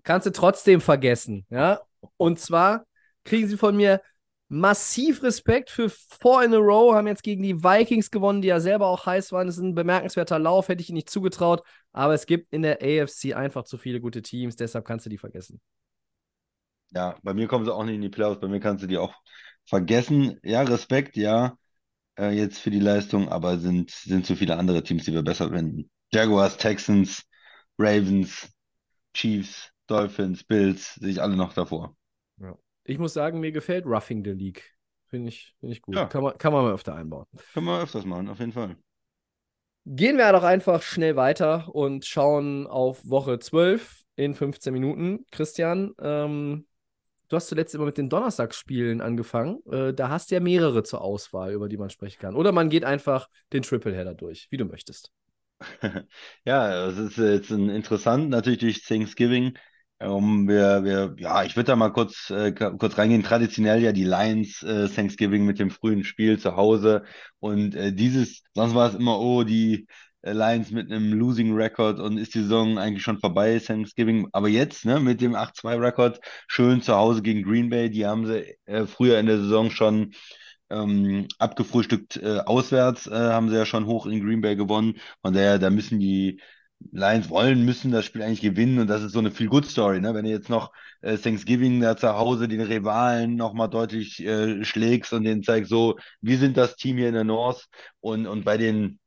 Kannst 0.02 0.26
du 0.26 0.32
trotzdem 0.32 0.80
vergessen. 0.80 1.46
Ja, 1.50 1.80
und 2.16 2.40
zwar 2.40 2.86
kriegen 3.24 3.48
sie 3.48 3.56
von 3.56 3.76
mir 3.76 4.00
massiv 4.48 5.22
Respekt 5.22 5.70
für 5.70 5.88
Four 5.88 6.42
in 6.42 6.52
a 6.52 6.58
Row, 6.58 6.94
haben 6.94 7.06
jetzt 7.06 7.22
gegen 7.22 7.42
die 7.42 7.62
Vikings 7.62 8.10
gewonnen, 8.10 8.42
die 8.42 8.48
ja 8.48 8.58
selber 8.60 8.88
auch 8.88 9.06
heiß 9.06 9.30
waren. 9.32 9.46
Das 9.46 9.56
ist 9.56 9.62
ein 9.62 9.74
bemerkenswerter 9.76 10.38
Lauf, 10.38 10.68
hätte 10.68 10.82
ich 10.82 10.88
ihnen 10.88 10.96
nicht 10.96 11.10
zugetraut. 11.10 11.62
Aber 11.92 12.14
es 12.14 12.26
gibt 12.26 12.52
in 12.52 12.62
der 12.62 12.78
AFC 12.82 13.34
einfach 13.34 13.64
zu 13.64 13.78
viele 13.78 14.00
gute 14.00 14.22
Teams, 14.22 14.56
deshalb 14.56 14.84
kannst 14.84 15.06
du 15.06 15.10
die 15.10 15.18
vergessen. 15.18 15.60
Ja, 16.92 17.16
bei 17.22 17.34
mir 17.34 17.46
kommen 17.46 17.64
sie 17.64 17.72
auch 17.72 17.84
nicht 17.84 17.94
in 17.94 18.00
die 18.00 18.08
Playoffs, 18.08 18.40
bei 18.40 18.48
mir 18.48 18.58
kannst 18.60 18.82
du 18.82 18.88
die 18.88 18.98
auch 18.98 19.14
vergessen. 19.66 20.38
Ja, 20.42 20.62
Respekt, 20.62 21.16
ja, 21.16 21.56
äh, 22.18 22.30
jetzt 22.30 22.58
für 22.58 22.70
die 22.70 22.80
Leistung, 22.80 23.28
aber 23.28 23.58
sind, 23.58 23.90
sind 23.90 24.26
zu 24.26 24.36
viele 24.36 24.56
andere 24.56 24.82
Teams, 24.82 25.04
die 25.04 25.12
wir 25.12 25.22
besser 25.22 25.50
finden. 25.50 25.90
Jaguars, 26.12 26.56
Texans, 26.56 27.22
Ravens, 27.78 28.50
Chiefs, 29.14 29.70
Dolphins, 29.90 30.44
Bills, 30.44 30.94
sehe 30.94 31.10
ich 31.10 31.22
alle 31.22 31.36
noch 31.36 31.52
davor. 31.52 31.96
Ich 32.84 32.98
muss 32.98 33.12
sagen, 33.12 33.40
mir 33.40 33.52
gefällt 33.52 33.86
Roughing 33.86 34.24
the 34.24 34.30
League. 34.30 34.74
Finde 35.08 35.28
ich, 35.28 35.54
find 35.60 35.72
ich 35.72 35.82
gut. 35.82 35.96
Ja. 35.96 36.06
Kann, 36.06 36.22
man, 36.22 36.38
kann 36.38 36.52
man 36.52 36.64
mal 36.64 36.72
öfter 36.72 36.94
einbauen. 36.94 37.26
Können 37.52 37.66
wir 37.66 37.82
öfters 37.82 38.04
machen, 38.04 38.28
auf 38.28 38.38
jeden 38.38 38.52
Fall. 38.52 38.76
Gehen 39.86 40.18
wir 40.18 40.30
doch 40.32 40.44
einfach 40.44 40.82
schnell 40.82 41.16
weiter 41.16 41.74
und 41.74 42.04
schauen 42.04 42.66
auf 42.66 43.08
Woche 43.08 43.38
12 43.38 44.02
in 44.16 44.34
15 44.34 44.72
Minuten. 44.72 45.24
Christian, 45.30 45.92
ähm, 46.00 46.66
du 47.28 47.36
hast 47.36 47.48
zuletzt 47.48 47.74
immer 47.74 47.86
mit 47.86 47.98
den 47.98 48.08
Donnerstagsspielen 48.08 49.00
angefangen. 49.00 49.60
Äh, 49.70 49.94
da 49.94 50.08
hast 50.10 50.30
du 50.30 50.36
ja 50.36 50.40
mehrere 50.40 50.82
zur 50.82 51.00
Auswahl, 51.00 51.52
über 51.52 51.68
die 51.68 51.76
man 51.76 51.90
sprechen 51.90 52.20
kann. 52.20 52.36
Oder 52.36 52.52
man 52.52 52.70
geht 52.70 52.84
einfach 52.84 53.28
den 53.52 53.62
Tripleheader 53.62 54.14
durch, 54.14 54.48
wie 54.50 54.56
du 54.56 54.64
möchtest. 54.64 55.12
Ja, 56.44 56.86
es 56.86 56.96
ist 56.98 57.18
jetzt 57.18 57.50
ein 57.50 57.68
interessant, 57.68 58.30
natürlich 58.30 58.60
durch 58.60 58.82
Thanksgiving. 58.82 59.58
Um, 60.02 60.48
wir, 60.48 60.82
wir, 60.82 61.14
ja, 61.18 61.44
ich 61.44 61.56
würde 61.56 61.66
da 61.66 61.76
mal 61.76 61.90
kurz, 61.92 62.30
äh, 62.30 62.52
kurz 62.52 62.96
reingehen. 62.96 63.22
Traditionell 63.22 63.82
ja 63.82 63.92
die 63.92 64.04
Lions 64.04 64.62
äh, 64.62 64.88
Thanksgiving 64.88 65.44
mit 65.44 65.58
dem 65.58 65.70
frühen 65.70 66.04
Spiel 66.04 66.38
zu 66.38 66.56
Hause. 66.56 67.04
Und 67.38 67.74
äh, 67.74 67.92
dieses, 67.92 68.42
sonst 68.54 68.74
war 68.74 68.88
es 68.88 68.94
immer, 68.94 69.20
oh, 69.20 69.42
die 69.44 69.86
äh, 70.22 70.32
Lions 70.32 70.70
mit 70.70 70.90
einem 70.90 71.12
Losing 71.12 71.54
Record 71.54 72.00
und 72.00 72.16
ist 72.16 72.34
die 72.34 72.40
Saison 72.40 72.78
eigentlich 72.78 73.02
schon 73.02 73.18
vorbei, 73.20 73.58
Thanksgiving. 73.58 74.28
Aber 74.32 74.48
jetzt, 74.48 74.86
ne, 74.86 75.00
mit 75.00 75.20
dem 75.20 75.34
8-2-Rekord, 75.34 76.20
schön 76.48 76.80
zu 76.80 76.94
Hause 76.96 77.20
gegen 77.20 77.42
Green 77.42 77.68
Bay. 77.68 77.90
Die 77.90 78.06
haben 78.06 78.26
sie 78.26 78.56
äh, 78.64 78.86
früher 78.86 79.18
in 79.18 79.26
der 79.26 79.36
Saison 79.38 79.70
schon 79.70 80.14
ähm, 80.70 81.26
abgefrühstückt 81.38 82.16
äh, 82.16 82.38
auswärts, 82.46 83.06
äh, 83.06 83.10
haben 83.14 83.50
sie 83.50 83.56
ja 83.56 83.66
schon 83.66 83.86
hoch 83.86 84.06
in 84.06 84.24
Green 84.24 84.40
Bay 84.40 84.56
gewonnen. 84.56 84.94
Von 85.22 85.34
daher, 85.34 85.58
da 85.58 85.68
müssen 85.70 86.00
die 86.00 86.40
Lions 86.92 87.28
wollen, 87.30 87.64
müssen 87.64 87.90
das 87.90 88.04
Spiel 88.04 88.22
eigentlich 88.22 88.40
gewinnen 88.40 88.78
und 88.78 88.86
das 88.88 89.02
ist 89.02 89.12
so 89.12 89.18
eine 89.18 89.30
Feel-Good-Story, 89.30 90.00
ne? 90.00 90.14
Wenn 90.14 90.24
du 90.24 90.30
jetzt 90.30 90.48
noch 90.48 90.72
äh, 91.02 91.16
Thanksgiving 91.18 91.80
da 91.80 91.96
zu 91.96 92.14
Hause 92.14 92.48
den 92.48 92.60
Rivalen 92.60 93.36
nochmal 93.36 93.68
deutlich 93.68 94.20
äh, 94.24 94.64
schlägst 94.64 95.12
und 95.12 95.24
denen 95.24 95.42
zeigst, 95.42 95.70
so, 95.70 95.98
wir 96.20 96.38
sind 96.38 96.56
das 96.56 96.76
Team 96.76 96.96
hier 96.98 97.08
in 97.08 97.14
der 97.14 97.24
North 97.24 97.66
und, 98.00 98.26
und 98.26 98.44
bei 98.44 98.56
den 98.56 98.99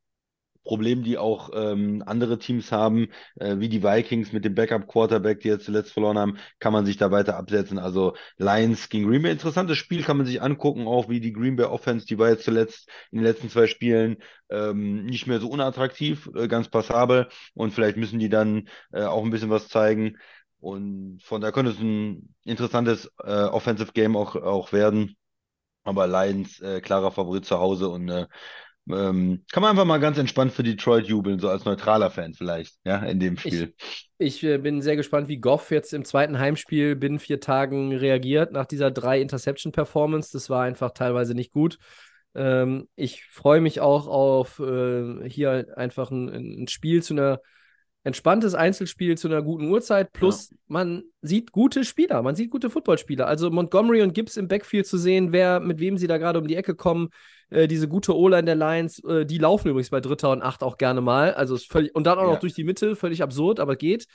Problemen, 0.64 1.04
die 1.04 1.18
auch 1.18 1.50
ähm, 1.54 2.04
andere 2.06 2.40
Teams 2.40 2.72
haben, 2.72 3.10
äh, 3.36 3.58
wie 3.60 3.70
die 3.70 3.84
Vikings 3.84 4.32
mit 4.32 4.46
dem 4.46 4.56
Backup-Quarterback, 4.56 5.42
die 5.42 5.50
jetzt 5.50 5.66
zuletzt 5.66 5.92
verloren 5.92 6.18
haben, 6.18 6.38
kann 6.60 6.74
man 6.74 6.86
sich 6.86 6.98
da 6.98 7.12
weiter 7.12 7.38
absetzen. 7.38 7.80
Also 7.80 8.16
Lions 8.38 8.90
gegen 8.90 9.08
Green 9.08 9.22
Bay, 9.22 9.32
interessantes 9.32 9.78
Spiel, 9.78 10.04
kann 10.04 10.18
man 10.18 10.26
sich 10.26 10.42
angucken, 10.42 10.88
auch 10.88 11.10
wie 11.10 11.20
die 11.20 11.34
Green 11.34 11.56
Bay 11.56 11.66
Offense, 11.66 12.06
die 12.06 12.18
war 12.18 12.30
jetzt 12.30 12.46
zuletzt 12.46 12.90
in 13.12 13.20
den 13.20 13.26
letzten 13.26 13.50
zwei 13.50 13.68
Spielen 13.68 14.18
ähm, 14.50 15.06
nicht 15.06 15.28
mehr 15.28 15.40
so 15.40 15.50
unattraktiv, 15.50 16.30
äh, 16.36 16.48
ganz 16.48 16.70
passabel 16.70 17.28
und 17.54 17.72
vielleicht 17.72 17.98
müssen 17.98 18.20
die 18.20 18.30
dann 18.30 18.70
äh, 18.92 19.04
auch 19.04 19.24
ein 19.24 19.32
bisschen 19.32 19.50
was 19.50 19.68
zeigen. 19.68 20.18
Und 20.60 21.22
von 21.24 21.42
da 21.42 21.52
könnte 21.52 21.72
es 21.72 21.80
ein 21.80 22.34
interessantes 22.46 23.12
äh, 23.22 23.32
Offensive 23.32 23.92
Game 23.92 24.16
auch, 24.16 24.36
auch 24.38 24.72
werden. 24.72 25.18
Aber 25.84 26.08
Lions 26.08 26.62
äh, 26.62 26.80
klarer 26.80 27.12
Favorit 27.12 27.46
zu 27.46 27.60
Hause 27.60 27.90
und 27.90 28.08
äh, 28.08 28.28
ähm, 28.90 29.44
kann 29.52 29.62
man 29.62 29.72
einfach 29.72 29.86
mal 29.86 30.00
ganz 30.00 30.18
entspannt 30.18 30.52
für 30.52 30.64
Detroit 30.64 31.08
jubeln, 31.08 31.40
so 31.40 31.50
als 31.50 31.66
neutraler 31.66 32.10
Fan 32.10 32.34
vielleicht, 32.34 32.76
ja, 32.84 32.98
in 32.98 33.20
dem 33.20 33.38
Spiel. 33.38 33.74
Ich 34.18 34.44
äh, 34.44 34.58
bin 34.58 34.82
sehr 34.82 34.96
gespannt, 34.96 35.28
wie 35.28 35.38
Goff 35.38 35.72
jetzt 35.72 35.94
im 35.94 36.06
zweiten 36.06 36.40
Heimspiel 36.40 36.96
binnen 36.96 37.20
vier 37.20 37.40
Tagen 37.40 37.94
reagiert 37.94 38.52
nach 38.52 38.66
dieser 38.66 38.92
drei 38.92 39.22
Interception-Performance. 39.22 40.32
Das 40.34 40.50
war 40.50 40.64
einfach 40.64 40.92
teilweise 40.92 41.34
nicht 41.34 41.52
gut. 41.52 41.78
Ähm, 42.36 42.88
ich 42.96 43.26
freue 43.26 43.62
mich 43.62 43.80
auch 43.80 44.08
auf 44.08 44.60
äh, 44.60 45.30
hier 45.30 45.68
einfach 45.76 46.12
ein, 46.12 46.64
ein 46.64 46.68
Spiel 46.68 47.04
zu 47.04 47.14
einer 47.14 47.40
entspanntes 48.06 48.54
Einzelspiel 48.54 49.18
zu 49.18 49.28
einer 49.30 49.42
guten 49.42 49.70
Uhrzeit. 49.70 50.12
Plus 50.12 50.54
man 50.68 51.04
sieht 51.22 51.52
gute 51.52 51.86
Spieler, 51.86 52.22
man 52.22 52.36
sieht 52.36 52.50
gute 52.50 52.70
Footballspieler. 52.70 53.28
Also 53.28 53.50
Montgomery 53.50 54.02
und 54.02 54.14
Gibbs 54.14 54.38
im 54.38 54.48
Backfield 54.48 54.86
zu 54.86 54.98
sehen, 54.98 55.32
wer 55.32 55.60
mit 55.60 55.80
wem 55.80 55.98
sie 55.98 56.08
da 56.08 56.18
gerade 56.18 56.40
um 56.40 56.48
die 56.48 56.56
Ecke 56.56 56.76
kommen. 56.76 57.10
Äh, 57.50 57.68
diese 57.68 57.88
gute 57.88 58.16
O-Line 58.16 58.46
der 58.46 58.56
Lions, 58.56 59.04
äh, 59.04 59.26
die 59.26 59.38
laufen 59.38 59.70
übrigens 59.70 59.90
bei 59.90 60.02
Dritter 60.02 60.32
und 60.32 60.42
Acht 60.42 60.64
auch 60.64 60.78
gerne 60.78 61.02
mal. 61.02 61.34
Also 61.34 61.56
ist 61.56 61.72
völlig 61.72 61.94
und 61.96 62.06
dann 62.06 62.18
auch 62.18 62.24
Ja. 62.24 62.30
noch 62.32 62.40
durch 62.40 62.54
die 62.54 62.64
Mitte, 62.64 62.96
völlig 62.96 63.22
absurd, 63.24 63.60
aber 63.60 63.76
geht. 63.76 64.06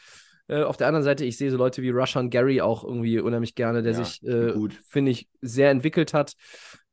Äh, 0.51 0.63
auf 0.63 0.79
der 0.79 0.87
anderen 0.87 1.05
Seite, 1.05 1.25
ich 1.27 1.37
sehe 1.37 1.51
so 1.51 1.59
Leute 1.59 1.83
wie 1.83 1.91
Rushan 1.91 2.31
Gary 2.31 2.63
auch 2.63 2.83
irgendwie 2.83 3.21
unheimlich 3.21 3.55
gerne, 3.55 3.83
der 3.83 3.93
Ja, 3.93 4.03
sich, 4.05 4.23
äh, 4.23 4.55
finde 4.89 5.11
ich, 5.11 5.29
sehr 5.43 5.71
entwickelt 5.71 6.15
hat. 6.15 6.33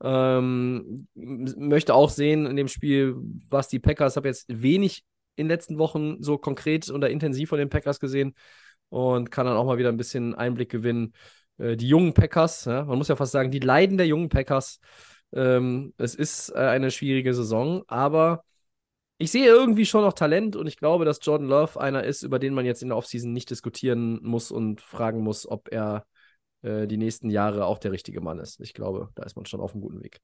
Ähm, 0.04 1.08
möchte 1.16 1.94
auch 1.94 2.10
sehen 2.10 2.46
in 2.46 2.56
dem 2.58 2.68
Spiel, 2.68 3.16
was 3.50 3.70
die 3.70 3.80
Packers, 3.80 4.18
habe 4.18 4.28
jetzt 4.28 4.46
wenig 4.50 5.04
in 5.38 5.46
den 5.46 5.50
letzten 5.50 5.78
Wochen 5.78 6.22
so 6.22 6.38
konkret 6.38 6.90
oder 6.90 7.10
intensiv 7.10 7.50
von 7.50 7.58
den 7.60 7.70
Packers 7.70 8.00
gesehen 8.00 8.36
und 8.90 9.32
kann 9.32 9.46
dann 9.46 9.58
auch 9.58 9.66
mal 9.66 9.78
wieder 9.78 9.90
ein 9.90 9.98
bisschen 9.98 10.36
Einblick 10.36 10.70
gewinnen. 10.70 11.14
Äh, 11.58 11.78
die 11.78 11.88
jungen 11.88 12.14
Packers, 12.14 12.66
ja, 12.66 12.84
man 12.84 12.98
muss 12.98 13.08
ja 13.08 13.16
fast 13.16 13.32
sagen, 13.32 13.52
die 13.52 13.60
Leiden 13.60 13.98
der 13.98 14.08
jungen 14.08 14.30
Packers. 14.30 14.80
Ähm, 15.34 15.94
es 15.98 16.16
ist 16.16 16.50
äh, 16.52 16.60
eine 16.60 16.92
schwierige 16.92 17.34
Saison, 17.34 17.84
aber 17.88 18.44
ich 19.18 19.32
sehe 19.32 19.46
irgendwie 19.48 19.86
schon 19.86 20.04
noch 20.04 20.14
Talent 20.14 20.56
und 20.56 20.68
ich 20.68 20.78
glaube, 20.78 21.06
dass 21.06 21.20
Jordan 21.22 21.48
Love 21.48 21.80
einer 21.80 22.04
ist, 22.04 22.24
über 22.24 22.40
den 22.40 22.54
man 22.54 22.66
jetzt 22.66 22.82
in 22.84 22.90
der 22.90 22.98
Offseason 22.98 23.34
nicht 23.34 23.50
diskutieren 23.50 24.20
muss 24.24 24.52
und 24.52 24.82
fragen 24.82 25.22
muss, 25.22 25.48
ob 25.48 25.72
er 25.72 26.06
äh, 26.64 26.88
die 26.88 26.98
nächsten 26.98 27.30
Jahre 27.30 27.66
auch 27.66 27.80
der 27.80 27.92
richtige 27.94 28.22
Mann 28.22 28.40
ist. 28.40 28.60
Ich 28.62 28.74
glaube, 28.74 29.10
da 29.16 29.24
ist 29.24 29.36
man 29.38 29.46
schon 29.46 29.62
auf 29.62 29.74
einem 29.74 29.82
guten 29.82 30.04
Weg. 30.04 30.20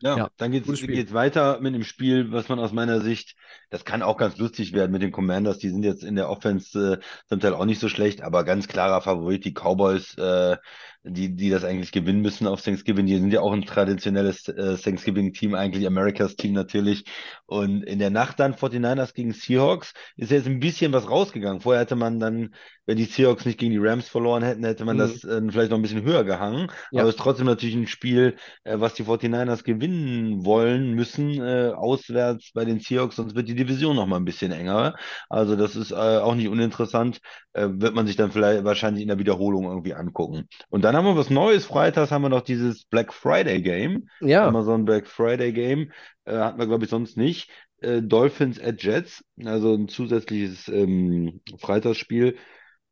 Ja, 0.00 0.16
Ja, 0.16 0.30
dann 0.36 0.52
Spiel. 0.52 0.96
geht's 0.96 1.14
weiter 1.14 1.60
mit 1.60 1.72
einem 1.74 1.84
Spiel, 1.84 2.30
was 2.30 2.48
man 2.48 2.58
aus 2.58 2.72
meiner 2.72 3.00
Sicht, 3.00 3.36
das 3.70 3.84
kann 3.86 4.02
auch 4.02 4.18
ganz 4.18 4.36
lustig 4.36 4.72
werden 4.74 4.92
mit 4.92 5.00
den 5.02 5.12
Commanders, 5.12 5.58
die 5.58 5.70
sind 5.70 5.82
jetzt 5.82 6.04
in 6.04 6.14
der 6.16 6.28
Offense 6.28 6.98
äh, 7.00 7.04
zum 7.28 7.40
Teil 7.40 7.54
auch 7.54 7.64
nicht 7.64 7.80
so 7.80 7.88
schlecht, 7.88 8.20
aber 8.20 8.44
ganz 8.44 8.68
klarer 8.68 9.00
Favorit, 9.00 9.44
die 9.46 9.54
Cowboys 9.54 10.14
äh, 10.18 10.56
die, 11.04 11.34
die 11.36 11.50
das 11.50 11.64
eigentlich 11.64 11.92
gewinnen 11.92 12.22
müssen 12.22 12.46
auf 12.46 12.62
Thanksgiving. 12.62 13.06
Die 13.06 13.18
sind 13.18 13.32
ja 13.32 13.40
auch 13.40 13.52
ein 13.52 13.64
traditionelles 13.66 14.48
äh, 14.48 14.76
Thanksgiving-Team, 14.76 15.54
eigentlich 15.54 15.86
Americas 15.86 16.36
Team 16.36 16.52
natürlich. 16.54 17.04
Und 17.46 17.82
in 17.84 17.98
der 17.98 18.10
Nacht 18.10 18.40
dann 18.40 18.54
49ers 18.54 19.12
gegen 19.14 19.32
Seahawks 19.32 19.92
ist 20.16 20.30
jetzt 20.30 20.46
ein 20.46 20.60
bisschen 20.60 20.92
was 20.92 21.08
rausgegangen. 21.08 21.60
Vorher 21.60 21.82
hätte 21.82 21.96
man 21.96 22.20
dann, 22.20 22.54
wenn 22.86 22.96
die 22.96 23.04
Seahawks 23.04 23.44
nicht 23.44 23.58
gegen 23.58 23.72
die 23.72 23.78
Rams 23.78 24.08
verloren 24.08 24.42
hätten, 24.42 24.64
hätte 24.64 24.84
man 24.84 24.96
Mhm. 24.96 24.98
das 24.98 25.24
äh, 25.24 25.40
vielleicht 25.50 25.70
noch 25.70 25.78
ein 25.78 25.82
bisschen 25.82 26.02
höher 26.02 26.24
gehangen. 26.24 26.70
Ja. 26.90 27.02
Aber 27.02 27.08
es 27.10 27.16
ist 27.16 27.20
trotzdem 27.20 27.46
natürlich 27.46 27.74
ein 27.76 27.86
Spiel, 27.86 28.36
äh, 28.64 28.78
was 28.80 28.94
die 28.94 29.04
49ers 29.04 29.62
gewinnen 29.64 30.44
wollen 30.44 30.94
müssen, 30.94 31.40
äh, 31.40 31.70
auswärts 31.74 32.50
bei 32.54 32.64
den 32.64 32.80
Seahawks, 32.80 33.16
sonst 33.16 33.34
wird 33.34 33.48
die 33.48 33.54
Division 33.54 33.96
noch 33.96 34.06
mal 34.06 34.16
ein 34.16 34.24
bisschen 34.24 34.52
enger. 34.52 34.94
Also 35.28 35.56
das 35.56 35.76
ist 35.76 35.90
äh, 35.92 35.94
auch 35.94 36.34
nicht 36.34 36.48
uninteressant, 36.48 37.20
äh, 37.52 37.68
wird 37.70 37.94
man 37.94 38.06
sich 38.06 38.16
dann 38.16 38.32
vielleicht 38.32 38.64
wahrscheinlich 38.64 39.02
in 39.02 39.08
der 39.08 39.18
Wiederholung 39.18 39.64
irgendwie 39.64 39.94
angucken. 39.94 40.48
Und 40.70 40.82
dann 40.84 40.93
haben 40.96 41.04
wir 41.04 41.16
was 41.16 41.30
Neues. 41.30 41.66
Freitags 41.66 42.10
haben 42.10 42.22
wir 42.22 42.28
noch 42.28 42.42
dieses 42.42 42.84
Black 42.84 43.12
Friday 43.12 43.62
Game. 43.62 44.08
Ja, 44.20 44.46
Amazon 44.46 44.84
Black 44.84 45.06
Friday 45.06 45.52
Game. 45.52 45.92
Äh, 46.24 46.36
hatten 46.36 46.58
wir, 46.58 46.66
glaube 46.66 46.84
ich, 46.84 46.90
sonst 46.90 47.16
nicht. 47.16 47.50
Äh, 47.80 48.02
Dolphins 48.02 48.60
at 48.60 48.82
Jets, 48.82 49.24
also 49.44 49.74
ein 49.74 49.88
zusätzliches 49.88 50.68
ähm, 50.68 51.40
Freitagsspiel. 51.58 52.36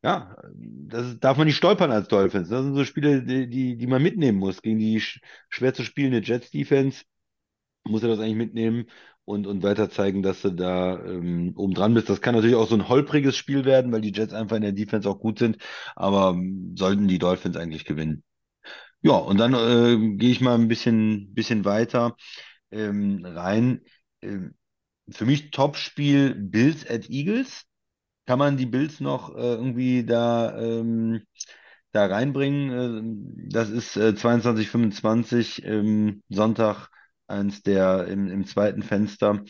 Ja, 0.03 0.37
das 0.55 1.21
darf 1.21 1.37
man 1.37 1.47
nicht 1.47 1.57
stolpern 1.57 1.93
als 1.93 2.09
Dolphins. 2.09 2.49
Das 2.49 2.65
sind 2.65 2.75
so 2.75 2.85
Spiele, 2.85 3.23
die, 3.23 3.49
die, 3.49 3.77
die 3.77 3.87
man 3.87 4.03
mitnehmen 4.03 4.39
muss. 4.39 4.61
Gegen 4.61 4.79
die 4.79 5.01
sch 5.01 5.21
schwer 5.49 5.75
zu 5.75 5.85
spielende 5.85 6.21
Jets-Defense 6.21 7.05
muss 7.85 8.03
er 8.03 8.09
das 8.09 8.19
eigentlich 8.19 8.37
mitnehmen 8.37 8.87
und, 9.25 9.47
und 9.47 9.63
weiter 9.63 9.91
zeigen, 9.91 10.23
dass 10.23 10.43
du 10.43 10.51
da 10.51 10.99
ähm, 11.05 11.53
oben 11.57 11.75
dran 11.75 11.95
bist. 11.95 12.09
Das 12.09 12.21
kann 12.21 12.35
natürlich 12.35 12.57
auch 12.57 12.69
so 12.69 12.75
ein 12.75 12.89
holpriges 12.89 13.37
Spiel 13.37 13.65
werden, 13.65 13.93
weil 13.93 14.01
die 14.01 14.13
Jets 14.13 14.33
einfach 14.35 14.57
in 14.57 14.63
der 14.63 14.73
Defense 14.73 15.09
auch 15.09 15.21
gut 15.21 15.39
sind, 15.39 15.59
aber 15.97 16.31
ähm, 16.31 16.75
sollten 16.77 17.09
die 17.09 17.19
Dolphins 17.19 17.57
eigentlich 17.57 17.85
gewinnen. 17.85 18.25
Ja, 19.03 19.15
und 19.15 19.39
dann 19.39 19.55
äh, 19.55 20.17
gehe 20.17 20.31
ich 20.31 20.41
mal 20.41 20.55
ein 20.55 20.69
bisschen, 20.69 21.35
bisschen 21.35 21.65
weiter 21.65 22.17
ähm, 22.71 23.25
rein. 23.25 23.83
Ähm, 24.23 24.55
für 25.11 25.27
mich 25.27 25.51
Topspiel 25.53 26.35
Bills 26.37 26.89
at 26.89 27.11
Eagles. 27.11 27.65
Kann 28.27 28.39
man 28.41 28.57
die 28.59 28.67
Bills 28.67 29.01
noch 29.01 29.35
äh, 29.37 29.41
irgendwie 29.41 30.05
da, 30.05 30.59
ähm, 30.61 31.23
da 31.93 32.07
reinbringen? 32.07 32.71
Ähm, 32.73 33.49
das 33.51 33.71
ist 33.71 33.97
äh, 33.97 34.15
22, 34.15 34.69
25 34.71 35.65
ähm, 35.67 36.23
Sonntag, 36.31 36.91
eins 37.33 37.63
der 37.63 38.07
im, 38.09 38.29
im 38.29 38.47
zweiten 38.47 38.83
Fenster. 38.83 39.43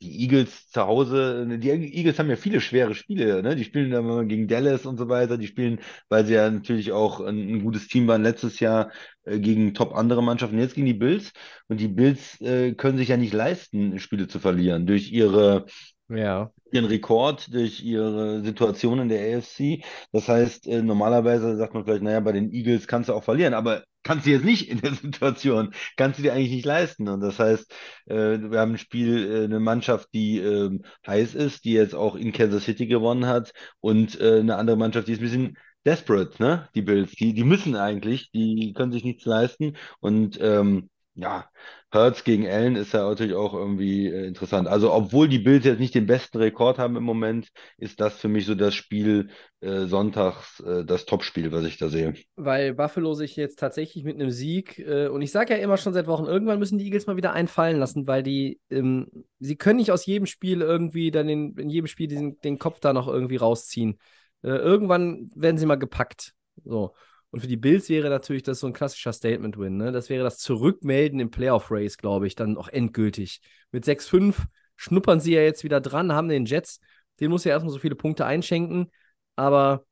Die 0.00 0.20
Eagles 0.22 0.70
zu 0.70 0.82
Hause, 0.86 1.58
die 1.58 1.70
Eagles 1.70 2.20
haben 2.20 2.30
ja 2.30 2.36
viele 2.36 2.60
schwere 2.60 2.94
Spiele, 2.94 3.42
ne? 3.42 3.56
Die 3.56 3.64
spielen 3.64 3.90
dann 3.90 4.28
gegen 4.28 4.46
Dallas 4.46 4.86
und 4.86 4.96
so 4.96 5.08
weiter. 5.08 5.36
Die 5.38 5.48
spielen, 5.48 5.80
weil 6.08 6.24
sie 6.24 6.34
ja 6.34 6.48
natürlich 6.48 6.92
auch 6.92 7.18
ein, 7.20 7.36
ein 7.36 7.62
gutes 7.64 7.88
Team 7.88 8.06
waren 8.06 8.22
letztes 8.22 8.60
Jahr 8.60 8.92
äh, 9.24 9.40
gegen 9.40 9.74
top 9.74 9.96
andere 9.96 10.22
Mannschaften, 10.22 10.58
jetzt 10.60 10.76
gegen 10.76 10.86
die 10.86 10.94
Bills. 10.94 11.32
Und 11.66 11.80
die 11.80 11.88
Bills 11.88 12.40
äh, 12.40 12.74
können 12.74 12.96
sich 12.96 13.08
ja 13.08 13.16
nicht 13.16 13.32
leisten, 13.32 13.98
Spiele 13.98 14.28
zu 14.28 14.38
verlieren 14.38 14.86
durch 14.86 15.10
ihre 15.10 15.66
ja. 16.08 16.52
Ihren 16.72 16.84
Rekord, 16.84 17.52
durch 17.52 17.82
ihre 17.82 18.42
Situation 18.42 19.00
in 19.00 19.08
der 19.08 19.38
AFC. 19.38 19.82
Das 20.12 20.28
heißt, 20.28 20.66
äh, 20.66 20.82
normalerweise 20.82 21.56
sagt 21.56 21.74
man 21.74 21.84
vielleicht, 21.84 22.02
naja, 22.02 22.20
bei 22.20 22.32
den 22.32 22.52
Eagles 22.52 22.86
kannst 22.86 23.08
du 23.08 23.14
auch 23.14 23.24
verlieren, 23.24 23.54
aber 23.54 23.84
kannst 24.02 24.26
du 24.26 24.30
jetzt 24.30 24.44
nicht 24.44 24.68
in 24.68 24.80
der 24.80 24.94
Situation, 24.94 25.74
kannst 25.96 26.18
du 26.18 26.22
dir 26.22 26.32
eigentlich 26.32 26.52
nicht 26.52 26.66
leisten. 26.66 27.08
Und 27.08 27.20
das 27.20 27.38
heißt, 27.38 27.72
äh, 28.06 28.38
wir 28.38 28.60
haben 28.60 28.72
ein 28.72 28.78
Spiel, 28.78 29.30
äh, 29.30 29.44
eine 29.44 29.60
Mannschaft, 29.60 30.08
die 30.12 30.38
ähm, 30.38 30.82
heiß 31.06 31.34
ist, 31.34 31.64
die 31.64 31.72
jetzt 31.72 31.94
auch 31.94 32.16
in 32.16 32.32
Kansas 32.32 32.64
City 32.64 32.86
gewonnen 32.86 33.26
hat 33.26 33.52
und 33.80 34.20
eine 34.20 34.56
andere 34.56 34.76
Mannschaft, 34.76 35.08
die 35.08 35.12
ist 35.12 35.20
ein 35.20 35.24
bisschen 35.24 35.58
desperate, 35.84 36.42
ne? 36.42 36.68
Die 36.74 36.82
Bills, 36.82 37.12
die, 37.12 37.34
die 37.34 37.44
müssen 37.44 37.76
eigentlich, 37.76 38.30
die 38.32 38.72
können 38.74 38.92
sich 38.92 39.04
nichts 39.04 39.24
leisten 39.24 39.76
und 40.00 40.38
ähm, 40.40 40.90
ja, 41.18 41.50
Hurts 41.92 42.22
gegen 42.22 42.46
Allen 42.46 42.76
ist 42.76 42.92
ja 42.92 43.08
natürlich 43.08 43.34
auch 43.34 43.52
irgendwie 43.52 44.06
äh, 44.06 44.26
interessant. 44.26 44.68
Also, 44.68 44.92
obwohl 44.92 45.26
die 45.28 45.40
Bills 45.40 45.64
jetzt 45.64 45.80
nicht 45.80 45.94
den 45.94 46.06
besten 46.06 46.38
Rekord 46.38 46.78
haben 46.78 46.94
im 46.94 47.02
Moment, 47.02 47.48
ist 47.76 48.00
das 48.00 48.16
für 48.18 48.28
mich 48.28 48.46
so 48.46 48.54
das 48.54 48.74
Spiel 48.74 49.30
äh, 49.60 49.86
sonntags, 49.86 50.60
äh, 50.60 50.84
das 50.84 51.06
Topspiel, 51.06 51.50
was 51.50 51.64
ich 51.64 51.76
da 51.76 51.88
sehe. 51.88 52.14
Weil 52.36 52.74
Buffalo 52.74 53.14
sich 53.14 53.34
jetzt 53.34 53.58
tatsächlich 53.58 54.04
mit 54.04 54.14
einem 54.14 54.30
Sieg, 54.30 54.78
äh, 54.78 55.08
und 55.08 55.22
ich 55.22 55.32
sage 55.32 55.54
ja 55.54 55.60
immer 55.60 55.76
schon 55.76 55.92
seit 55.92 56.06
Wochen, 56.06 56.26
irgendwann 56.26 56.60
müssen 56.60 56.78
die 56.78 56.84
Eagles 56.84 57.08
mal 57.08 57.16
wieder 57.16 57.32
einfallen 57.32 57.78
lassen, 57.78 58.06
weil 58.06 58.22
die, 58.22 58.60
ähm, 58.70 59.08
sie 59.40 59.56
können 59.56 59.78
nicht 59.78 59.90
aus 59.90 60.06
jedem 60.06 60.26
Spiel 60.26 60.60
irgendwie 60.60 61.10
dann 61.10 61.28
in, 61.28 61.56
in 61.56 61.68
jedem 61.68 61.88
Spiel 61.88 62.06
diesen, 62.06 62.40
den 62.42 62.60
Kopf 62.60 62.78
da 62.78 62.92
noch 62.92 63.08
irgendwie 63.08 63.36
rausziehen. 63.36 63.98
Äh, 64.42 64.50
irgendwann 64.50 65.30
werden 65.34 65.58
sie 65.58 65.66
mal 65.66 65.74
gepackt. 65.74 66.34
So. 66.64 66.94
Und 67.30 67.40
für 67.40 67.46
die 67.46 67.56
Bills 67.56 67.88
wäre 67.88 68.08
natürlich 68.08 68.42
das 68.42 68.60
so 68.60 68.66
ein 68.66 68.72
klassischer 68.72 69.12
Statement-Win. 69.12 69.76
Ne? 69.76 69.92
Das 69.92 70.08
wäre 70.08 70.24
das 70.24 70.38
Zurückmelden 70.38 71.20
im 71.20 71.30
Playoff-Race, 71.30 71.98
glaube 71.98 72.26
ich, 72.26 72.34
dann 72.34 72.56
auch 72.56 72.68
endgültig. 72.68 73.40
Mit 73.70 73.84
6-5 73.84 74.46
schnuppern 74.76 75.20
sie 75.20 75.34
ja 75.34 75.42
jetzt 75.42 75.64
wieder 75.64 75.80
dran, 75.80 76.12
haben 76.12 76.28
den 76.28 76.46
Jets, 76.46 76.80
den 77.20 77.30
muss 77.30 77.44
ja 77.44 77.52
erstmal 77.52 77.72
so 77.72 77.78
viele 77.78 77.96
Punkte 77.96 78.24
einschenken. 78.24 78.90
Aber 79.36 79.84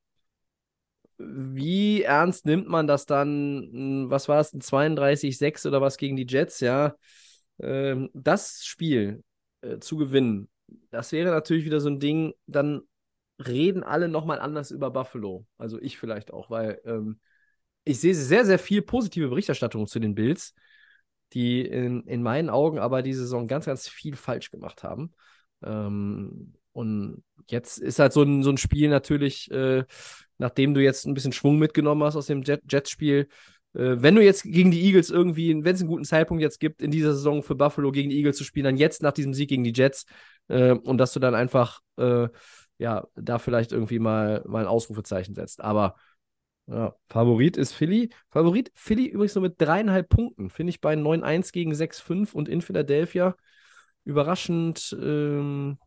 wie 1.18 2.02
ernst 2.02 2.46
nimmt 2.46 2.68
man 2.68 2.86
das 2.86 3.06
dann? 3.06 3.68
Hm, 3.72 4.10
Was 4.10 4.28
war 4.28 4.40
es, 4.40 4.52
ein 4.52 4.60
32-6 4.60 5.66
oder 5.66 5.80
was 5.80 5.96
gegen 5.96 6.16
die 6.16 6.26
Jets? 6.28 6.60
Ja, 6.60 6.94
ähm, 7.58 8.10
das 8.14 8.64
Spiel 8.64 9.22
äh, 9.62 9.78
zu 9.78 9.96
gewinnen, 9.96 10.48
das 10.90 11.12
wäre 11.12 11.30
natürlich 11.30 11.64
wieder 11.64 11.80
so 11.80 11.88
ein 11.88 12.00
Ding, 12.00 12.34
dann 12.46 12.82
reden 13.44 13.82
alle 13.82 14.08
nochmal 14.08 14.40
anders 14.40 14.70
über 14.70 14.90
Buffalo. 14.90 15.46
Also 15.58 15.80
ich 15.80 15.98
vielleicht 15.98 16.32
auch, 16.32 16.50
weil 16.50 16.80
ähm, 16.84 17.20
ich 17.84 18.00
sehe 18.00 18.14
sehr, 18.14 18.44
sehr 18.44 18.58
viel 18.58 18.82
positive 18.82 19.28
Berichterstattung 19.28 19.86
zu 19.86 20.00
den 20.00 20.14
Bills, 20.14 20.54
die 21.32 21.62
in, 21.62 22.02
in 22.06 22.22
meinen 22.22 22.50
Augen 22.50 22.78
aber 22.78 23.02
diese 23.02 23.20
Saison 23.20 23.46
ganz, 23.46 23.66
ganz 23.66 23.88
viel 23.88 24.16
falsch 24.16 24.50
gemacht 24.50 24.82
haben. 24.82 25.14
Ähm, 25.62 26.54
und 26.72 27.24
jetzt 27.48 27.78
ist 27.78 27.98
halt 27.98 28.12
so 28.12 28.22
ein, 28.22 28.42
so 28.42 28.50
ein 28.50 28.58
Spiel 28.58 28.88
natürlich, 28.88 29.50
äh, 29.50 29.84
nachdem 30.38 30.74
du 30.74 30.82
jetzt 30.82 31.06
ein 31.06 31.14
bisschen 31.14 31.32
Schwung 31.32 31.58
mitgenommen 31.58 32.02
hast 32.02 32.16
aus 32.16 32.26
dem 32.26 32.42
Jet 32.42 32.62
Jets-Spiel, 32.68 33.28
äh, 33.74 33.96
wenn 33.98 34.14
du 34.14 34.22
jetzt 34.22 34.42
gegen 34.42 34.70
die 34.70 34.82
Eagles 34.84 35.10
irgendwie, 35.10 35.54
wenn 35.64 35.74
es 35.74 35.80
einen 35.80 35.88
guten 35.88 36.04
Zeitpunkt 36.04 36.42
jetzt 36.42 36.60
gibt, 36.60 36.82
in 36.82 36.90
dieser 36.90 37.12
Saison 37.12 37.42
für 37.42 37.54
Buffalo 37.54 37.92
gegen 37.92 38.10
die 38.10 38.16
Eagles 38.16 38.36
zu 38.36 38.44
spielen, 38.44 38.64
dann 38.64 38.76
jetzt 38.76 39.02
nach 39.02 39.12
diesem 39.12 39.34
Sieg 39.34 39.48
gegen 39.48 39.64
die 39.64 39.72
Jets 39.72 40.06
äh, 40.48 40.72
und 40.72 40.98
dass 40.98 41.12
du 41.12 41.20
dann 41.20 41.34
einfach 41.34 41.80
äh, 41.96 42.28
ja, 42.78 43.06
da 43.14 43.38
vielleicht 43.38 43.72
irgendwie 43.72 43.98
mal, 43.98 44.42
mal 44.46 44.62
ein 44.64 44.68
Ausrufezeichen 44.68 45.34
setzt. 45.34 45.60
Aber 45.62 45.96
ja, 46.66 46.94
Favorit 47.08 47.56
ist 47.56 47.72
Philly. 47.74 48.10
Favorit 48.30 48.72
Philly 48.74 49.06
übrigens 49.06 49.34
nur 49.34 49.42
mit 49.42 49.60
dreieinhalb 49.60 50.08
Punkten. 50.08 50.50
Finde 50.50 50.70
ich 50.70 50.80
bei 50.80 50.96
9-1 50.96 51.52
gegen 51.52 51.74
6-5 51.74 52.34
und 52.34 52.48
in 52.48 52.62
Philadelphia 52.62 53.36
überraschend. 54.04 54.96
Ähm, 55.00 55.78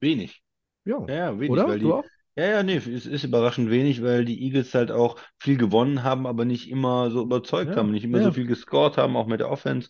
Wenig. 0.00 0.42
ja, 0.84 1.08
Ja, 1.08 1.14
ja, 1.16 1.40
wenig, 1.40 1.64
oder? 1.64 1.78
die, 1.80 1.98
ja, 2.36 2.44
ja, 2.46 2.62
nee, 2.62 2.76
es 2.76 2.86
ist 3.06 3.24
überraschend 3.24 3.70
wenig, 3.70 4.02
weil 4.02 4.24
die 4.24 4.42
Eagles 4.44 4.74
halt 4.74 4.90
auch 4.92 5.18
viel 5.40 5.56
gewonnen 5.58 6.02
haben, 6.04 6.26
aber 6.26 6.44
nicht 6.44 6.70
immer 6.70 7.10
so 7.10 7.22
überzeugt 7.22 7.76
Ja, 7.76 7.76
haben, 7.76 7.92
nicht 7.92 8.04
immer 8.04 8.20
ja. 8.20 8.22
so 8.22 8.32
viel 8.32 8.46
gescored 8.46 8.96
haben, 8.98 9.16
auch 9.16 9.26
mit 9.26 9.40
der 9.40 9.50
Offense. 9.50 9.88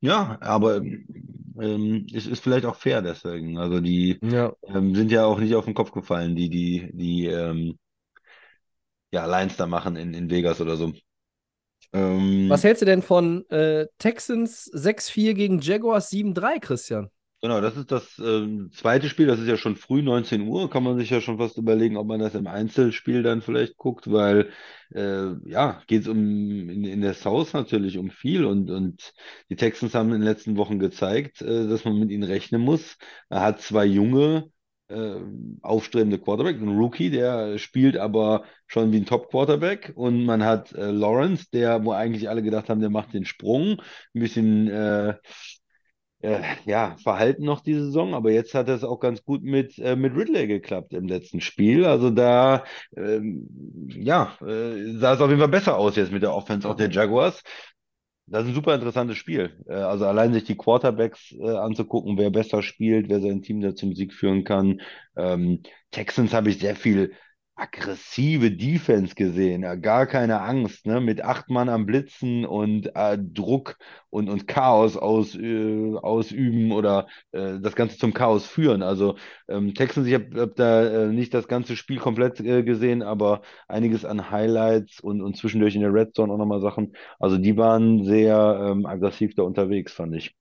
Ja, 0.00 0.38
aber 0.40 0.76
ähm, 0.78 2.06
es 2.14 2.26
ist 2.26 2.42
vielleicht 2.42 2.64
auch 2.64 2.76
fair 2.76 3.02
deswegen. 3.02 3.58
Also 3.58 3.80
die 3.80 4.18
Ja. 4.22 4.52
ähm, 4.62 4.94
sind 4.94 5.10
ja 5.10 5.24
auch 5.26 5.38
nicht 5.38 5.54
auf 5.54 5.64
den 5.66 5.74
Kopf 5.74 5.92
gefallen, 5.92 6.36
die, 6.36 6.48
die, 6.48 6.90
die 6.92 7.26
ähm, 7.26 7.78
ja, 9.12 9.26
Lions 9.26 9.56
da 9.56 9.66
machen 9.66 9.96
in, 9.96 10.14
in 10.14 10.30
Vegas 10.30 10.60
oder 10.60 10.76
so. 10.76 10.92
Ähm, 11.92 12.48
Was 12.48 12.64
hältst 12.64 12.82
du 12.82 12.86
denn 12.86 13.02
von 13.02 13.48
äh, 13.50 13.86
Texans 13.98 14.64
6-4 14.64 15.34
gegen 15.34 15.60
Jaguars 15.60 16.10
7-3, 16.10 16.58
Christian? 16.58 17.10
Genau, 17.42 17.62
das 17.62 17.74
ist 17.78 17.90
das 17.90 18.18
ähm, 18.18 18.70
zweite 18.70 19.08
Spiel, 19.08 19.26
das 19.26 19.40
ist 19.40 19.48
ja 19.48 19.56
schon 19.56 19.74
früh, 19.76 20.02
19 20.02 20.42
Uhr, 20.46 20.68
kann 20.68 20.82
man 20.82 20.98
sich 20.98 21.08
ja 21.08 21.22
schon 21.22 21.38
fast 21.38 21.56
überlegen, 21.56 21.96
ob 21.96 22.06
man 22.06 22.20
das 22.20 22.34
im 22.34 22.46
Einzelspiel 22.46 23.22
dann 23.22 23.40
vielleicht 23.40 23.78
guckt, 23.78 24.10
weil 24.12 24.50
äh, 24.94 25.32
ja, 25.48 25.82
geht 25.86 26.02
es 26.02 26.08
um 26.08 26.18
in, 26.68 26.84
in 26.84 27.00
der 27.00 27.14
South 27.14 27.54
natürlich 27.54 27.96
um 27.96 28.10
viel 28.10 28.44
und, 28.44 28.70
und 28.70 29.14
die 29.48 29.56
Texans 29.56 29.94
haben 29.94 30.08
in 30.12 30.20
den 30.20 30.22
letzten 30.22 30.58
Wochen 30.58 30.78
gezeigt, 30.78 31.40
äh, 31.40 31.66
dass 31.66 31.86
man 31.86 31.98
mit 31.98 32.10
ihnen 32.10 32.24
rechnen 32.24 32.60
muss. 32.60 32.98
Er 33.30 33.40
hat 33.40 33.62
zwei 33.62 33.86
junge, 33.86 34.50
äh, 34.88 35.14
aufstrebende 35.62 36.18
Quarterback, 36.18 36.56
einen 36.56 36.76
Rookie, 36.76 37.08
der 37.10 37.56
spielt 37.56 37.96
aber 37.96 38.44
schon 38.66 38.92
wie 38.92 38.98
ein 38.98 39.06
Top-Quarterback 39.06 39.92
und 39.94 40.26
man 40.26 40.44
hat 40.44 40.72
äh, 40.72 40.90
Lawrence, 40.90 41.46
der, 41.54 41.82
wo 41.86 41.92
eigentlich 41.92 42.28
alle 42.28 42.42
gedacht 42.42 42.68
haben, 42.68 42.80
der 42.82 42.90
macht 42.90 43.14
den 43.14 43.24
Sprung, 43.24 43.80
ein 44.14 44.20
bisschen 44.20 44.68
äh, 46.22 46.40
ja, 46.66 46.96
verhalten 47.02 47.44
noch 47.44 47.60
diese 47.60 47.84
Saison, 47.86 48.14
aber 48.14 48.30
jetzt 48.30 48.54
hat 48.54 48.68
es 48.68 48.84
auch 48.84 49.00
ganz 49.00 49.24
gut 49.24 49.42
mit, 49.42 49.78
äh, 49.78 49.96
mit 49.96 50.14
Ridley 50.14 50.46
geklappt 50.46 50.92
im 50.92 51.06
letzten 51.06 51.40
Spiel. 51.40 51.84
Also 51.86 52.10
da, 52.10 52.64
ähm, 52.96 53.48
ja, 53.88 54.36
äh, 54.42 54.98
sah 54.98 55.14
es 55.14 55.20
auf 55.20 55.28
jeden 55.28 55.40
Fall 55.40 55.48
besser 55.48 55.76
aus 55.76 55.96
jetzt 55.96 56.12
mit 56.12 56.22
der 56.22 56.34
Offense 56.34 56.68
auch 56.68 56.76
der 56.76 56.90
Jaguars. 56.90 57.42
Das 58.26 58.44
ist 58.44 58.50
ein 58.50 58.54
super 58.54 58.74
interessantes 58.74 59.16
Spiel. 59.16 59.64
Äh, 59.66 59.74
also 59.74 60.06
allein 60.06 60.32
sich 60.32 60.44
die 60.44 60.56
Quarterbacks 60.56 61.32
äh, 61.32 61.56
anzugucken, 61.56 62.16
wer 62.18 62.30
besser 62.30 62.62
spielt, 62.62 63.08
wer 63.08 63.20
sein 63.20 63.42
Team 63.42 63.60
da 63.60 63.74
zum 63.74 63.94
Sieg 63.94 64.12
führen 64.12 64.44
kann. 64.44 64.80
Ähm, 65.16 65.62
Texans 65.90 66.32
habe 66.32 66.50
ich 66.50 66.58
sehr 66.58 66.76
viel 66.76 67.12
aggressive 67.60 68.50
Defense 68.50 69.14
gesehen, 69.14 69.62
gar 69.82 70.06
keine 70.06 70.40
Angst, 70.40 70.86
ne? 70.86 71.00
Mit 71.00 71.22
acht 71.22 71.50
Mann 71.50 71.68
am 71.68 71.84
Blitzen 71.86 72.46
und 72.46 72.94
äh, 72.96 73.18
Druck 73.18 73.76
und, 74.08 74.28
und 74.30 74.46
Chaos 74.48 74.96
aus, 74.96 75.34
äh, 75.34 75.94
ausüben 75.96 76.72
oder 76.72 77.06
äh, 77.32 77.58
das 77.60 77.76
Ganze 77.76 77.98
zum 77.98 78.14
Chaos 78.14 78.46
führen. 78.46 78.82
Also 78.82 79.16
ähm, 79.48 79.74
Texans, 79.74 80.06
ich 80.08 80.14
habe 80.14 80.40
hab 80.40 80.56
da 80.56 81.04
äh, 81.04 81.06
nicht 81.08 81.34
das 81.34 81.48
ganze 81.48 81.76
Spiel 81.76 81.98
komplett 81.98 82.40
äh, 82.40 82.62
gesehen, 82.62 83.02
aber 83.02 83.42
einiges 83.68 84.04
an 84.04 84.30
Highlights 84.30 85.00
und, 85.00 85.20
und 85.20 85.36
zwischendurch 85.36 85.74
in 85.74 85.82
der 85.82 85.92
Red 85.92 86.14
Zone 86.14 86.32
auch 86.32 86.38
nochmal 86.38 86.60
Sachen. 86.60 86.94
Also 87.18 87.36
die 87.38 87.56
waren 87.56 88.04
sehr 88.04 88.68
ähm, 88.70 88.86
aggressiv 88.86 89.34
da 89.34 89.42
unterwegs, 89.42 89.92
fand 89.92 90.14
ich. 90.16 90.34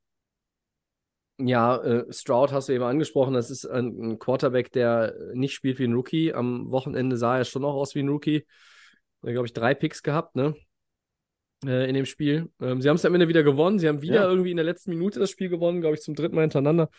Ja, 1.42 1.78
äh, 1.78 2.12
Stroud 2.12 2.52
hast 2.52 2.68
du 2.68 2.74
eben 2.74 2.84
angesprochen. 2.84 3.34
Das 3.34 3.50
ist 3.50 3.66
ein, 3.66 3.98
ein, 4.02 4.20
Quarterback, 4.20 4.74
der 4.74 5.16
nicht 5.34 5.54
spielt 5.54 5.80
wie 5.80 5.86
ein 5.86 5.94
Rookie. 5.94 6.34
Am 6.34 6.70
Wochenende 6.70 7.16
sah 7.16 7.38
er 7.38 7.46
schon 7.46 7.62
noch 7.62 7.76
aus 7.76 7.96
wie 7.96 8.00
ein 8.00 8.10
Rookie. 8.10 8.46
Da 9.22 9.32
glaube 9.32 9.48
ich 9.48 9.54
drei 9.54 9.74
Picks 9.74 10.04
gehabt, 10.04 10.36
ne? 10.36 10.56
Äh, 11.66 11.88
in 11.88 11.94
dem 11.94 12.06
Spiel. 12.06 12.50
Ähm, 12.60 12.82
sie 12.82 12.90
haben 12.90 12.96
es 12.96 13.06
am 13.06 13.14
Ende 13.14 13.30
wieder 13.30 13.44
gewonnen. 13.44 13.80
Sie 13.80 13.88
haben 13.88 14.02
wieder 14.02 14.16
ja. 14.16 14.30
irgendwie 14.30 14.52
in 14.52 14.58
der 14.58 14.66
letzten 14.66 14.92
Minute 14.92 15.20
das 15.20 15.30
Spiel 15.30 15.48
gewonnen, 15.48 15.80
glaube 15.80 15.96
ich, 15.96 16.02
zum 16.02 16.14
dritten 16.14 16.36
Mal 16.36 16.42
hintereinander. 16.42 16.90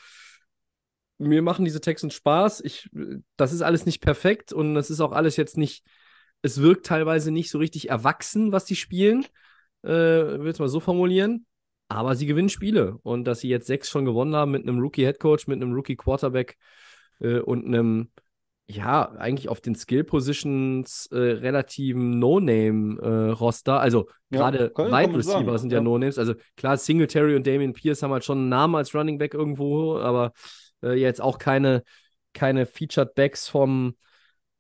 Mir 1.19 1.43
machen 1.43 1.67
diese 1.67 1.83
Texans 1.83 2.15
Spaß. 2.15 2.63
Ich, 2.63 2.89
das 3.37 3.53
ist 3.53 3.61
alles 3.61 3.85
nicht 3.85 4.01
perfekt 4.01 4.55
und 4.55 4.75
das 4.75 4.89
ist 4.89 5.01
auch 5.01 5.13
alles 5.13 5.37
jetzt 5.37 5.59
nicht. 5.59 5.85
Es 6.41 6.63
wirkt 6.63 6.87
teilweise 6.87 7.31
nicht 7.31 7.51
so 7.51 7.59
richtig 7.59 7.91
erwachsen, 7.91 8.53
was 8.53 8.67
sie 8.67 8.77
spielen. 8.77 9.27
Äh, 9.83 9.89
will 9.91 10.49
es 10.49 10.59
mal 10.59 10.69
so 10.69 10.81
formulieren. 10.81 11.45
Aber 11.91 12.15
sie 12.15 12.27
gewinnen 12.27 12.49
Spiele. 12.49 12.99
Und 13.03 13.25
dass 13.25 13.41
sie 13.41 13.49
jetzt 13.49 13.67
sechs 13.67 13.91
schon 13.91 14.05
gewonnen 14.05 14.37
haben 14.37 14.53
mit 14.53 14.63
einem 14.63 14.79
Rookie-Headcoach, 14.79 15.49
mit 15.49 15.61
einem 15.61 15.75
Rookie-Quarterback 15.75 16.57
äh, 17.19 17.41
und 17.41 17.67
einem, 17.67 18.13
ja, 18.69 19.11
eigentlich 19.17 19.49
auf 19.49 19.61
den 19.61 19.75
Skill-Positions 19.75 21.09
äh, 21.11 21.17
relativen 21.17 22.21
No-Name-Roster. 22.21 23.75
Äh, 23.75 23.79
also 23.79 24.09
ja, 24.31 24.39
gerade 24.39 24.71
Wide 24.77 25.19
Receiver 25.19 25.59
sind 25.59 25.73
ja, 25.73 25.79
ja 25.79 25.83
No-Names. 25.83 26.17
Also 26.17 26.35
klar, 26.57 26.77
Singletary 26.77 27.35
und 27.35 27.45
Damian 27.45 27.73
Pierce 27.73 28.05
haben 28.05 28.13
halt 28.13 28.25
schon 28.25 28.39
einen 28.39 28.49
Namen 28.51 28.77
als 28.77 28.95
Running 28.95 29.19
Back 29.19 29.35
irgendwo, 29.35 29.99
aber 29.99 30.33
äh, 30.85 30.93
jetzt 30.93 31.21
auch 31.21 31.39
keine, 31.39 31.83
keine 32.35 32.67
Featured 32.67 33.17
Backs 33.17 33.49
vom, 33.49 33.97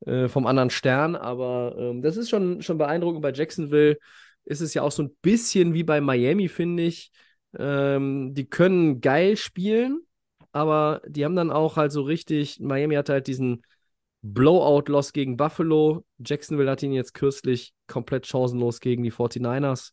äh, 0.04 0.26
vom 0.26 0.48
anderen 0.48 0.70
Stern. 0.70 1.14
Aber 1.14 1.76
ähm, 1.78 2.02
das 2.02 2.16
ist 2.16 2.28
schon, 2.28 2.60
schon 2.60 2.76
beeindruckend 2.76 3.22
bei 3.22 3.30
Jacksonville 3.30 3.98
ist 4.44 4.60
es 4.60 4.74
ja 4.74 4.82
auch 4.82 4.92
so 4.92 5.02
ein 5.02 5.16
bisschen 5.22 5.74
wie 5.74 5.84
bei 5.84 6.00
Miami, 6.00 6.48
finde 6.48 6.84
ich. 6.84 7.10
Ähm, 7.58 8.34
die 8.34 8.48
können 8.48 9.00
geil 9.00 9.36
spielen, 9.36 10.00
aber 10.52 11.02
die 11.06 11.24
haben 11.24 11.36
dann 11.36 11.50
auch 11.50 11.76
halt 11.76 11.92
so 11.92 12.02
richtig. 12.02 12.60
Miami 12.60 12.94
hat 12.94 13.08
halt 13.08 13.26
diesen 13.26 13.62
Blowout-Loss 14.22 15.12
gegen 15.12 15.36
Buffalo. 15.36 16.04
Jacksonville 16.18 16.70
hat 16.70 16.82
ihn 16.82 16.92
jetzt 16.92 17.14
kürzlich 17.14 17.72
komplett 17.86 18.26
chancenlos 18.26 18.80
gegen 18.80 19.02
die 19.02 19.12
49ers, 19.12 19.92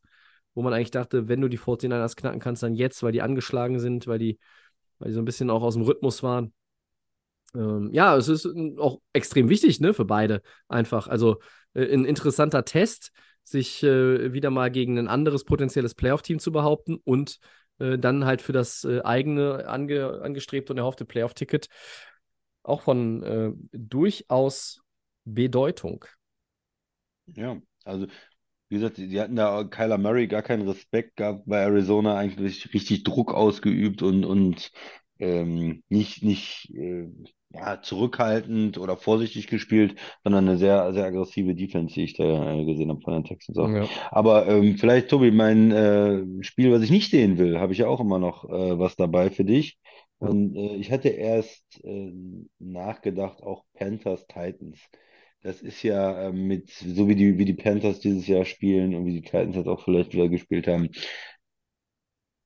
wo 0.53 0.61
man 0.61 0.73
eigentlich 0.73 0.91
dachte, 0.91 1.27
wenn 1.27 1.41
du 1.41 1.47
die 1.47 1.57
49ers 1.57 2.15
knacken 2.15 2.39
kannst, 2.39 2.63
dann 2.63 2.75
jetzt, 2.75 3.01
weil 3.03 3.11
die 3.11 3.21
angeschlagen 3.21 3.79
sind, 3.79 4.07
weil 4.07 4.19
die, 4.19 4.39
weil 4.99 5.09
die 5.09 5.13
so 5.13 5.21
ein 5.21 5.25
bisschen 5.25 5.49
auch 5.49 5.63
aus 5.63 5.75
dem 5.75 5.83
Rhythmus 5.83 6.23
waren. 6.23 6.53
Ähm, 7.55 7.89
ja, 7.93 8.15
es 8.17 8.27
ist 8.27 8.47
auch 8.77 8.99
extrem 9.13 9.49
wichtig, 9.49 9.79
ne, 9.79 9.93
für 9.93 10.05
beide 10.05 10.41
einfach. 10.67 11.07
Also 11.07 11.39
äh, 11.73 11.93
ein 11.93 12.05
interessanter 12.05 12.65
Test 12.65 13.11
sich 13.47 13.81
äh, 13.83 14.33
wieder 14.33 14.49
mal 14.49 14.69
gegen 14.69 14.97
ein 14.97 15.07
anderes 15.07 15.45
potenzielles 15.45 15.95
Playoff-Team 15.95 16.39
zu 16.39 16.51
behaupten 16.51 16.97
und 17.03 17.39
äh, 17.79 17.97
dann 17.97 18.25
halt 18.25 18.41
für 18.41 18.51
das 18.51 18.83
äh, 18.83 19.01
eigene 19.03 19.67
ange 19.67 20.21
angestrebte 20.21 20.73
und 20.73 20.79
erhoffte 20.79 21.05
Playoff-Ticket 21.05 21.67
auch 22.63 22.81
von 22.81 23.23
äh, 23.23 23.51
durchaus 23.71 24.81
Bedeutung. 25.23 26.03
Ja, 27.27 27.57
also 27.85 28.07
wie 28.69 28.75
gesagt, 28.75 28.97
die 28.97 29.19
hatten 29.21 29.37
da 29.37 29.63
Kyler 29.63 29.97
Murray 29.97 30.27
gar 30.27 30.41
keinen 30.41 30.67
Respekt 30.67 31.15
gehabt 31.15 31.43
bei 31.45 31.59
Arizona, 31.59 32.17
eigentlich 32.17 32.73
richtig 32.73 33.03
Druck 33.03 33.33
ausgeübt 33.33 34.01
und, 34.01 34.25
und 34.25 34.71
ähm, 35.19 35.83
nicht, 35.87 36.21
nicht 36.21 36.69
äh, 36.75 37.07
ja, 37.53 37.81
zurückhaltend 37.81 38.77
oder 38.77 38.97
vorsichtig 38.97 39.47
gespielt, 39.47 39.95
sondern 40.23 40.47
eine 40.47 40.57
sehr, 40.57 40.93
sehr 40.93 41.05
aggressive 41.05 41.55
Defense, 41.55 41.93
die 41.93 42.03
ich 42.03 42.13
da 42.13 42.53
äh, 42.53 42.65
gesehen 42.65 42.89
habe 42.89 43.01
von 43.01 43.13
den 43.13 43.23
Texans 43.23 43.57
auch. 43.57 43.69
Ja. 43.69 43.87
Aber 44.11 44.47
ähm, 44.47 44.77
vielleicht, 44.77 45.09
Tobi, 45.09 45.31
mein 45.31 45.71
äh, 45.71 46.43
Spiel, 46.43 46.71
was 46.71 46.81
ich 46.81 46.91
nicht 46.91 47.11
sehen 47.11 47.37
will, 47.37 47.59
habe 47.59 47.73
ich 47.73 47.79
ja 47.79 47.87
auch 47.87 47.99
immer 47.99 48.19
noch 48.19 48.45
äh, 48.49 48.77
was 48.77 48.95
dabei 48.95 49.29
für 49.29 49.45
dich. 49.45 49.77
Und 50.19 50.55
äh, 50.55 50.75
ich 50.75 50.91
hatte 50.91 51.09
erst 51.09 51.63
äh, 51.83 52.11
nachgedacht, 52.59 53.41
auch 53.43 53.63
Panthers 53.75 54.25
Titans. 54.27 54.79
Das 55.41 55.61
ist 55.61 55.83
ja 55.83 56.27
äh, 56.27 56.31
mit, 56.33 56.69
so 56.69 57.07
wie 57.07 57.15
die, 57.15 57.37
wie 57.37 57.45
die 57.45 57.53
Panthers 57.53 57.99
dieses 57.99 58.27
Jahr 58.27 58.43
spielen 58.43 58.95
und 58.95 59.05
wie 59.05 59.13
die 59.13 59.21
Titans 59.21 59.55
jetzt 59.55 59.67
auch 59.67 59.83
vielleicht 59.83 60.13
wieder 60.13 60.27
gespielt 60.27 60.67
haben, 60.67 60.89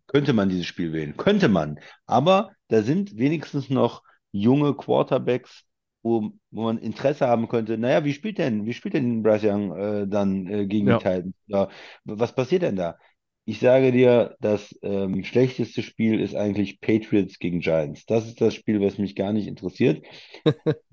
könnte 0.08 0.34
man 0.34 0.50
dieses 0.50 0.66
Spiel 0.66 0.92
wählen. 0.92 1.16
Könnte 1.16 1.48
man. 1.48 1.80
Aber 2.06 2.52
da 2.68 2.84
sind 2.84 3.18
wenigstens 3.18 3.70
noch 3.70 4.04
junge 4.32 4.74
Quarterbacks, 4.76 5.64
wo, 6.04 6.32
wo 6.52 6.64
man 6.64 6.78
Interesse 6.80 7.28
haben 7.28 7.48
könnte, 7.48 7.78
naja, 7.78 8.04
wie 8.06 8.14
spielt 8.14 8.38
denn, 8.38 8.66
wie 8.66 8.74
spielt 8.74 8.94
denn 8.96 9.24
Bryce 9.24 9.44
Young 9.46 9.76
äh, 9.78 10.08
dann 10.08 10.48
äh, 10.48 10.66
gegen 10.68 10.88
ja. 10.88 10.98
die 10.98 11.04
Titans? 11.04 11.36
Ja, 11.48 11.70
was 12.06 12.34
passiert 12.34 12.64
denn 12.64 12.76
da? 12.76 12.98
Ich 13.46 13.60
sage 13.60 13.92
dir, 13.92 14.36
das 14.40 14.78
ähm, 14.84 15.24
schlechteste 15.24 15.82
Spiel 15.82 16.20
ist 16.20 16.36
eigentlich 16.36 16.80
Patriots 16.80 17.40
gegen 17.40 17.60
Giants. 17.60 18.06
Das 18.06 18.28
ist 18.28 18.40
das 18.40 18.54
Spiel, 18.54 18.82
was 18.82 18.98
mich 18.98 19.16
gar 19.16 19.34
nicht 19.34 19.48
interessiert. 19.48 20.06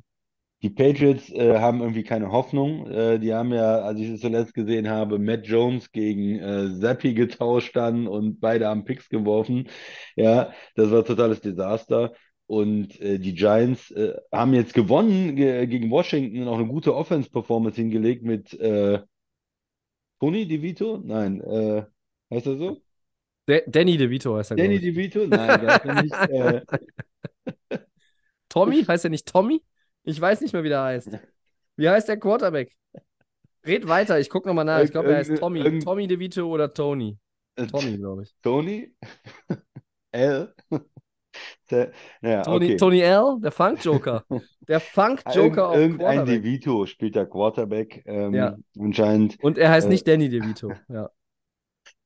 Die 0.62 0.70
Patriots 0.70 1.30
äh, 1.30 1.59
haben 1.61 1.80
irgendwie 1.80 2.03
keine 2.03 2.32
Hoffnung. 2.32 2.89
Äh, 2.91 3.20
die 3.20 3.32
haben 3.32 3.53
ja, 3.53 3.80
als 3.82 4.01
ich 4.01 4.09
es 4.09 4.20
zuletzt 4.20 4.55
gesehen 4.55 4.89
habe, 4.89 5.18
Matt 5.20 5.47
Jones 5.47 5.93
gegen 5.93 6.36
äh, 6.41 6.80
Zappi 6.80 7.14
getauscht 7.14 7.76
dann 7.76 8.09
und 8.09 8.41
beide 8.41 8.66
haben 8.66 8.84
Picks 8.84 9.09
geworfen. 9.09 9.68
Ja, 10.16 10.53
das 10.74 10.91
war 10.91 11.05
totales 11.05 11.41
Desaster. 11.41 12.12
Und 12.49 12.99
äh, 13.03 13.18
die 13.18 13.34
Giants 13.34 13.90
äh, 13.90 14.14
haben 14.32 14.55
jetzt 14.55 14.72
gewonnen 14.72 15.36
ge 15.36 15.66
gegen 15.66 15.90
Washington 15.90 16.42
und 16.42 16.49
auch 16.49 16.59
eine 16.59 16.66
gute 16.66 16.94
Offense-Performance 16.94 17.76
hingelegt 17.76 18.22
mit 18.22 18.55
äh, 18.55 19.01
Tony 20.18 20.49
DeVito? 20.49 20.99
Nein, 21.05 21.42
äh, 21.42 21.84
heißt 22.32 22.46
er 22.46 22.57
so? 22.57 22.82
De 23.46 23.62
Danny 23.66 23.99
DeVito 23.99 24.34
heißt 24.34 24.53
er. 24.53 24.57
Danny 24.57 24.80
DeVito? 24.80 25.26
Nein, 25.26 25.61
der 25.61 25.74
heißt 25.74 25.84
nicht. 26.03 26.14
Äh, 27.70 27.78
Tommy? 28.49 28.82
Heißt 28.82 29.05
er 29.05 29.11
nicht 29.11 29.26
Tommy? 29.26 29.62
Ich 30.05 30.18
weiß 30.18 30.40
nicht 30.40 30.55
mehr, 30.55 30.64
wie 30.64 30.70
der 30.70 30.82
heißt. 30.82 31.11
Wie 31.76 31.88
heißt 31.88 32.09
der 32.09 32.18
Quarterback? 32.18 32.74
Red 33.66 33.86
weiter, 33.86 34.18
ich 34.18 34.30
gucke 34.30 34.49
nochmal 34.49 34.64
nach. 34.64 34.82
Ich 34.82 34.90
glaube, 34.90 35.11
er 35.11 35.18
heißt 35.18 35.36
Tommy. 35.36 35.80
Tommy 35.80 36.07
DeVito 36.07 36.46
oder 36.46 36.72
Tony? 36.72 37.18
Äh, 37.57 37.66
Tommy, 37.66 37.99
glaube 37.99 38.22
ich. 38.22 38.34
Tony? 38.42 38.94
L? 40.12 40.55
Der, 41.70 41.93
ja, 42.22 42.43
Tony, 42.43 42.64
okay. 42.64 42.76
Tony 42.76 43.01
L., 43.01 43.36
der 43.41 43.53
Funk-Joker. 43.53 44.24
Der 44.66 44.80
Funk-Joker 44.80 45.68
auf 45.68 45.76
Irgendein 45.76 46.24
DeVito 46.24 46.86
spielt 46.86 47.14
der 47.14 47.26
Quarterback 47.26 48.03
ähm, 48.07 48.32
ja. 48.32 48.57
anscheinend. 48.78 49.36
Und 49.43 49.59
er 49.59 49.70
heißt 49.70 49.86
äh, 49.86 49.91
nicht 49.91 50.09
Danny 50.09 50.30
DeVito, 50.30 50.72
ja. 50.89 51.11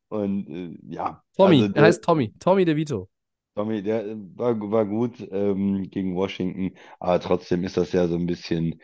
Und 0.08 0.48
äh, 0.48 0.76
ja. 0.88 1.22
Tommy, 1.36 1.62
also, 1.62 1.74
er 1.74 1.82
heißt 1.82 2.04
Tommy. 2.04 2.34
Tommy 2.38 2.64
DeVito. 2.64 3.08
Tommy, 3.54 3.82
der 3.82 4.06
äh, 4.06 4.16
war, 4.34 4.58
war 4.70 4.84
gut 4.84 5.26
ähm, 5.30 5.88
gegen 5.90 6.16
Washington, 6.16 6.76
aber 6.98 7.20
trotzdem 7.20 7.64
ist 7.64 7.76
das 7.76 7.92
ja 7.92 8.08
so 8.08 8.16
ein 8.16 8.26
bisschen 8.26 8.80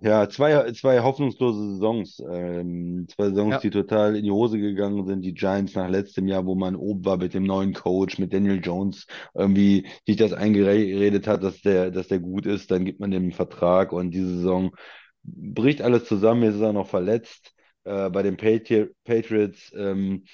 ja, 0.00 0.28
zwei, 0.28 0.70
zwei 0.72 1.00
hoffnungslose 1.00 1.72
Saisons. 1.72 2.22
Ähm, 2.30 3.06
zwei 3.08 3.28
Saisons, 3.30 3.54
ja. 3.54 3.60
die 3.60 3.70
total 3.70 4.16
in 4.16 4.24
die 4.24 4.30
Hose 4.30 4.58
gegangen 4.58 5.06
sind. 5.06 5.22
Die 5.22 5.34
Giants 5.34 5.74
nach 5.74 5.88
letztem 5.88 6.26
Jahr, 6.28 6.46
wo 6.46 6.54
man 6.54 6.76
oben 6.76 7.04
war 7.04 7.16
mit 7.16 7.34
dem 7.34 7.44
neuen 7.44 7.72
Coach, 7.72 8.18
mit 8.18 8.32
Daniel 8.32 8.60
Jones, 8.62 9.06
irgendwie 9.34 9.86
sich 10.06 10.16
das 10.16 10.32
eingeredet 10.32 11.26
hat, 11.26 11.42
dass 11.42 11.60
der, 11.62 11.90
dass 11.90 12.08
der 12.08 12.20
gut 12.20 12.46
ist, 12.46 12.70
dann 12.70 12.84
gibt 12.84 13.00
man 13.00 13.10
dem 13.10 13.24
einen 13.24 13.32
Vertrag 13.32 13.92
und 13.92 14.10
diese 14.10 14.36
Saison 14.36 14.70
bricht 15.24 15.82
alles 15.82 16.04
zusammen. 16.04 16.42
Jetzt 16.42 16.56
ist 16.56 16.62
er 16.62 16.72
noch 16.72 16.88
verletzt. 16.88 17.52
Äh, 17.84 18.10
bei 18.10 18.22
den 18.22 18.36
Patri 18.36 18.88
Patriots 19.04 19.72
ähm, 19.74 20.24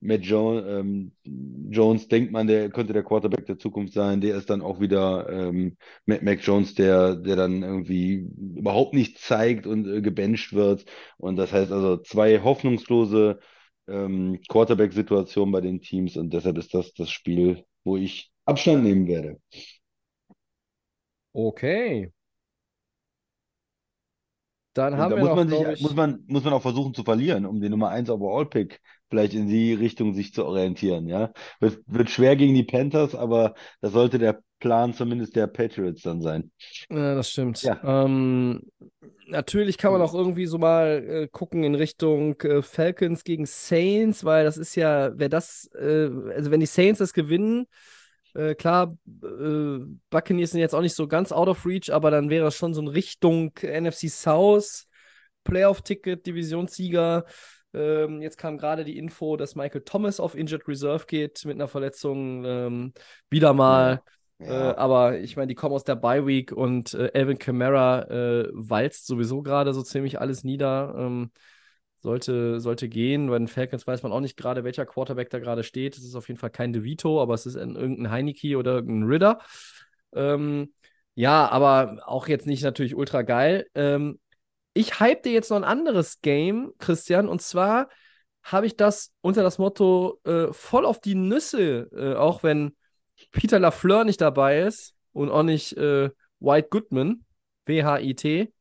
Matt 0.00 0.24
jo 0.24 0.60
ähm, 0.60 1.12
Jones 1.24 2.08
denkt 2.08 2.32
man, 2.32 2.46
der 2.46 2.70
könnte 2.70 2.92
der 2.92 3.02
Quarterback 3.02 3.46
der 3.46 3.58
Zukunft 3.58 3.92
sein. 3.94 4.20
Der 4.20 4.36
ist 4.36 4.48
dann 4.50 4.62
auch 4.62 4.80
wieder 4.80 5.28
ähm, 5.28 5.76
Matt, 6.06 6.22
Mac 6.22 6.40
Jones, 6.42 6.74
der, 6.74 7.16
der 7.16 7.36
dann 7.36 7.62
irgendwie 7.62 8.28
überhaupt 8.56 8.94
nicht 8.94 9.18
zeigt 9.18 9.66
und 9.66 9.86
äh, 9.88 10.00
gebencht 10.00 10.52
wird. 10.52 10.84
Und 11.16 11.36
das 11.36 11.52
heißt 11.52 11.72
also 11.72 11.96
zwei 11.98 12.40
hoffnungslose 12.42 13.40
ähm, 13.88 14.40
Quarterback-Situationen 14.48 15.52
bei 15.52 15.60
den 15.60 15.80
Teams. 15.80 16.16
Und 16.16 16.32
deshalb 16.32 16.58
ist 16.58 16.74
das 16.74 16.92
das 16.94 17.10
Spiel, 17.10 17.64
wo 17.84 17.96
ich 17.96 18.30
Abstand 18.44 18.84
nehmen 18.84 19.08
werde. 19.08 19.40
Okay. 21.34 22.12
Dann 24.74 24.96
haben 24.96 25.10
da 25.10 25.16
wir 25.16 25.20
muss 25.20 25.28
noch, 25.28 25.36
man 25.36 25.48
sich, 25.48 25.78
ich... 25.78 25.82
muss 25.82 25.94
man, 25.94 26.24
muss 26.26 26.44
man 26.44 26.52
auch 26.52 26.62
versuchen 26.62 26.94
zu 26.94 27.02
verlieren, 27.02 27.46
um 27.46 27.60
den 27.60 27.70
Nummer 27.70 27.88
1 27.88 28.10
Overall-Pick 28.10 28.80
vielleicht 29.10 29.34
in 29.34 29.48
die 29.48 29.72
Richtung 29.72 30.14
sich 30.14 30.32
zu 30.34 30.44
orientieren, 30.44 31.08
ja. 31.08 31.32
Wird, 31.60 31.80
wird 31.86 32.10
schwer 32.10 32.36
gegen 32.36 32.54
die 32.54 32.64
Panthers, 32.64 33.14
aber 33.14 33.54
das 33.80 33.92
sollte 33.92 34.18
der 34.18 34.40
Plan 34.60 34.92
zumindest 34.92 35.36
der 35.36 35.46
Patriots 35.46 36.02
dann 36.02 36.20
sein. 36.20 36.50
Ja, 36.90 37.14
das 37.14 37.30
stimmt. 37.30 37.62
Ja. 37.62 37.80
Ähm, 37.82 38.62
Natürlich 39.30 39.76
kann 39.76 39.92
man 39.92 40.00
auch 40.00 40.14
irgendwie 40.14 40.46
so 40.46 40.56
mal 40.56 41.04
äh, 41.06 41.28
gucken 41.28 41.62
in 41.62 41.74
Richtung 41.74 42.40
äh, 42.40 42.62
Falcons 42.62 43.24
gegen 43.24 43.44
Saints, 43.44 44.24
weil 44.24 44.44
das 44.44 44.56
ist 44.56 44.74
ja, 44.74 45.10
wer 45.14 45.28
das, 45.28 45.68
äh, 45.78 46.08
also 46.34 46.50
wenn 46.50 46.60
die 46.60 46.66
Saints 46.66 46.98
das 46.98 47.12
gewinnen, 47.12 47.66
äh, 48.38 48.54
klar, 48.54 48.96
äh, 49.06 49.78
Buccaneers 50.10 50.52
sind 50.52 50.60
jetzt 50.60 50.74
auch 50.74 50.80
nicht 50.80 50.94
so 50.94 51.08
ganz 51.08 51.32
out 51.32 51.48
of 51.48 51.66
reach, 51.66 51.92
aber 51.92 52.12
dann 52.12 52.30
wäre 52.30 52.44
das 52.44 52.54
schon 52.54 52.72
so 52.72 52.80
in 52.80 52.88
Richtung 52.88 53.52
NFC 53.60 54.08
South, 54.08 54.86
Playoff-Ticket, 55.42 56.24
Divisionssieger. 56.24 57.24
Ähm, 57.74 58.22
jetzt 58.22 58.38
kam 58.38 58.56
gerade 58.56 58.84
die 58.84 58.96
Info, 58.96 59.36
dass 59.36 59.56
Michael 59.56 59.82
Thomas 59.82 60.20
auf 60.20 60.36
Injured 60.36 60.68
Reserve 60.68 61.04
geht 61.06 61.44
mit 61.46 61.56
einer 61.56 61.66
Verletzung. 61.66 62.44
Ähm, 62.44 62.92
wieder 63.28 63.52
mal. 63.54 64.02
Ja. 64.38 64.70
Äh, 64.70 64.74
aber 64.76 65.18
ich 65.18 65.36
meine, 65.36 65.48
die 65.48 65.56
kommen 65.56 65.74
aus 65.74 65.82
der 65.82 65.96
Bye 65.96 66.24
Week 66.24 66.52
und 66.52 66.94
äh, 66.94 67.10
Alvin 67.12 67.38
Kamara 67.38 68.02
äh, 68.04 68.48
walzt 68.52 69.08
sowieso 69.08 69.42
gerade 69.42 69.74
so 69.74 69.82
ziemlich 69.82 70.20
alles 70.20 70.44
nieder. 70.44 70.94
Ähm, 70.96 71.32
sollte, 72.00 72.60
sollte 72.60 72.88
gehen. 72.88 73.28
Bei 73.28 73.38
den 73.38 73.48
Falcons 73.48 73.86
weiß 73.86 74.02
man 74.02 74.12
auch 74.12 74.20
nicht 74.20 74.36
gerade, 74.36 74.64
welcher 74.64 74.86
Quarterback 74.86 75.30
da 75.30 75.38
gerade 75.38 75.64
steht. 75.64 75.96
Es 75.96 76.04
ist 76.04 76.14
auf 76.14 76.28
jeden 76.28 76.38
Fall 76.38 76.50
kein 76.50 76.72
DeVito, 76.72 77.20
aber 77.20 77.34
es 77.34 77.46
ist 77.46 77.56
ein, 77.56 77.76
irgendein 77.76 78.10
Heineke 78.10 78.56
oder 78.56 78.74
irgendein 78.74 79.08
Ridder. 79.08 79.38
Ähm, 80.12 80.72
ja, 81.14 81.48
aber 81.48 82.02
auch 82.06 82.28
jetzt 82.28 82.46
nicht 82.46 82.62
natürlich 82.62 82.94
ultra 82.94 83.22
geil. 83.22 83.66
Ähm, 83.74 84.20
ich 84.74 85.00
hype 85.00 85.22
dir 85.22 85.32
jetzt 85.32 85.50
noch 85.50 85.56
ein 85.56 85.64
anderes 85.64 86.20
Game, 86.20 86.72
Christian, 86.78 87.28
und 87.28 87.42
zwar 87.42 87.88
habe 88.44 88.66
ich 88.66 88.76
das 88.76 89.12
unter 89.20 89.42
das 89.42 89.58
Motto 89.58 90.20
äh, 90.24 90.52
voll 90.52 90.86
auf 90.86 91.00
die 91.00 91.16
Nüsse, 91.16 91.88
äh, 91.92 92.14
auch 92.14 92.42
wenn 92.42 92.76
Peter 93.32 93.58
LaFleur 93.58 94.04
nicht 94.04 94.20
dabei 94.20 94.60
ist 94.60 94.94
und 95.12 95.30
auch 95.30 95.42
nicht 95.42 95.76
äh, 95.76 96.10
White 96.38 96.68
Goodman, 96.70 97.24
W-H-I-T, 97.66 98.52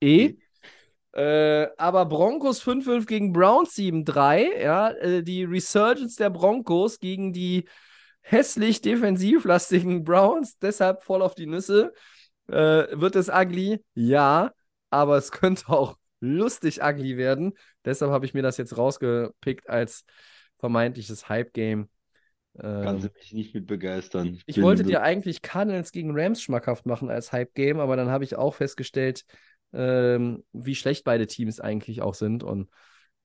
E. 0.00 0.34
Äh, 1.14 1.68
aber 1.78 2.06
Broncos 2.06 2.60
5-5 2.60 3.06
gegen 3.06 3.32
Browns 3.32 3.74
7-3, 3.74 4.60
ja, 4.62 4.90
äh, 4.90 5.22
die 5.22 5.44
Resurgence 5.44 6.16
der 6.16 6.30
Broncos 6.30 6.98
gegen 6.98 7.32
die 7.32 7.68
hässlich 8.22 8.80
defensivlastigen 8.80 10.02
Browns, 10.04 10.58
deshalb 10.58 11.04
voll 11.04 11.22
auf 11.22 11.34
die 11.34 11.46
Nüsse. 11.46 11.92
Äh, 12.48 12.86
wird 12.98 13.16
es 13.16 13.28
ugly? 13.28 13.84
Ja, 13.94 14.52
aber 14.90 15.16
es 15.16 15.30
könnte 15.30 15.68
auch 15.68 15.96
lustig 16.20 16.82
ugly 16.82 17.16
werden. 17.16 17.54
Deshalb 17.84 18.10
habe 18.10 18.26
ich 18.26 18.34
mir 18.34 18.42
das 18.42 18.56
jetzt 18.56 18.76
rausgepickt 18.76 19.68
als 19.68 20.04
vermeintliches 20.58 21.28
Hype-Game. 21.28 21.88
Kannst 22.80 23.04
du 23.04 23.08
Ähm, 23.08 23.12
mich 23.14 23.32
nicht 23.32 23.54
mit 23.54 23.66
begeistern. 23.66 24.40
ich 24.46 24.56
bin 24.56 24.62
wollte 24.62 24.84
dir 24.84 25.02
eigentlich 25.02 25.42
Cardinals 25.42 25.92
gegen 25.92 26.12
Rams 26.18 26.42
schmackhaft 26.42 26.86
machen 26.86 27.10
als 27.10 27.32
Hype-Game, 27.32 27.80
aber 27.80 27.96
dann 27.96 28.10
habe 28.10 28.24
ich 28.24 28.36
auch 28.36 28.54
festgestellt, 28.54 29.24
ähm, 29.74 30.44
wie 30.52 30.74
schlecht 30.74 31.04
beide 31.04 31.26
Teams 31.26 31.60
eigentlich 31.60 32.02
auch 32.02 32.14
sind. 32.14 32.42
Und 32.42 32.68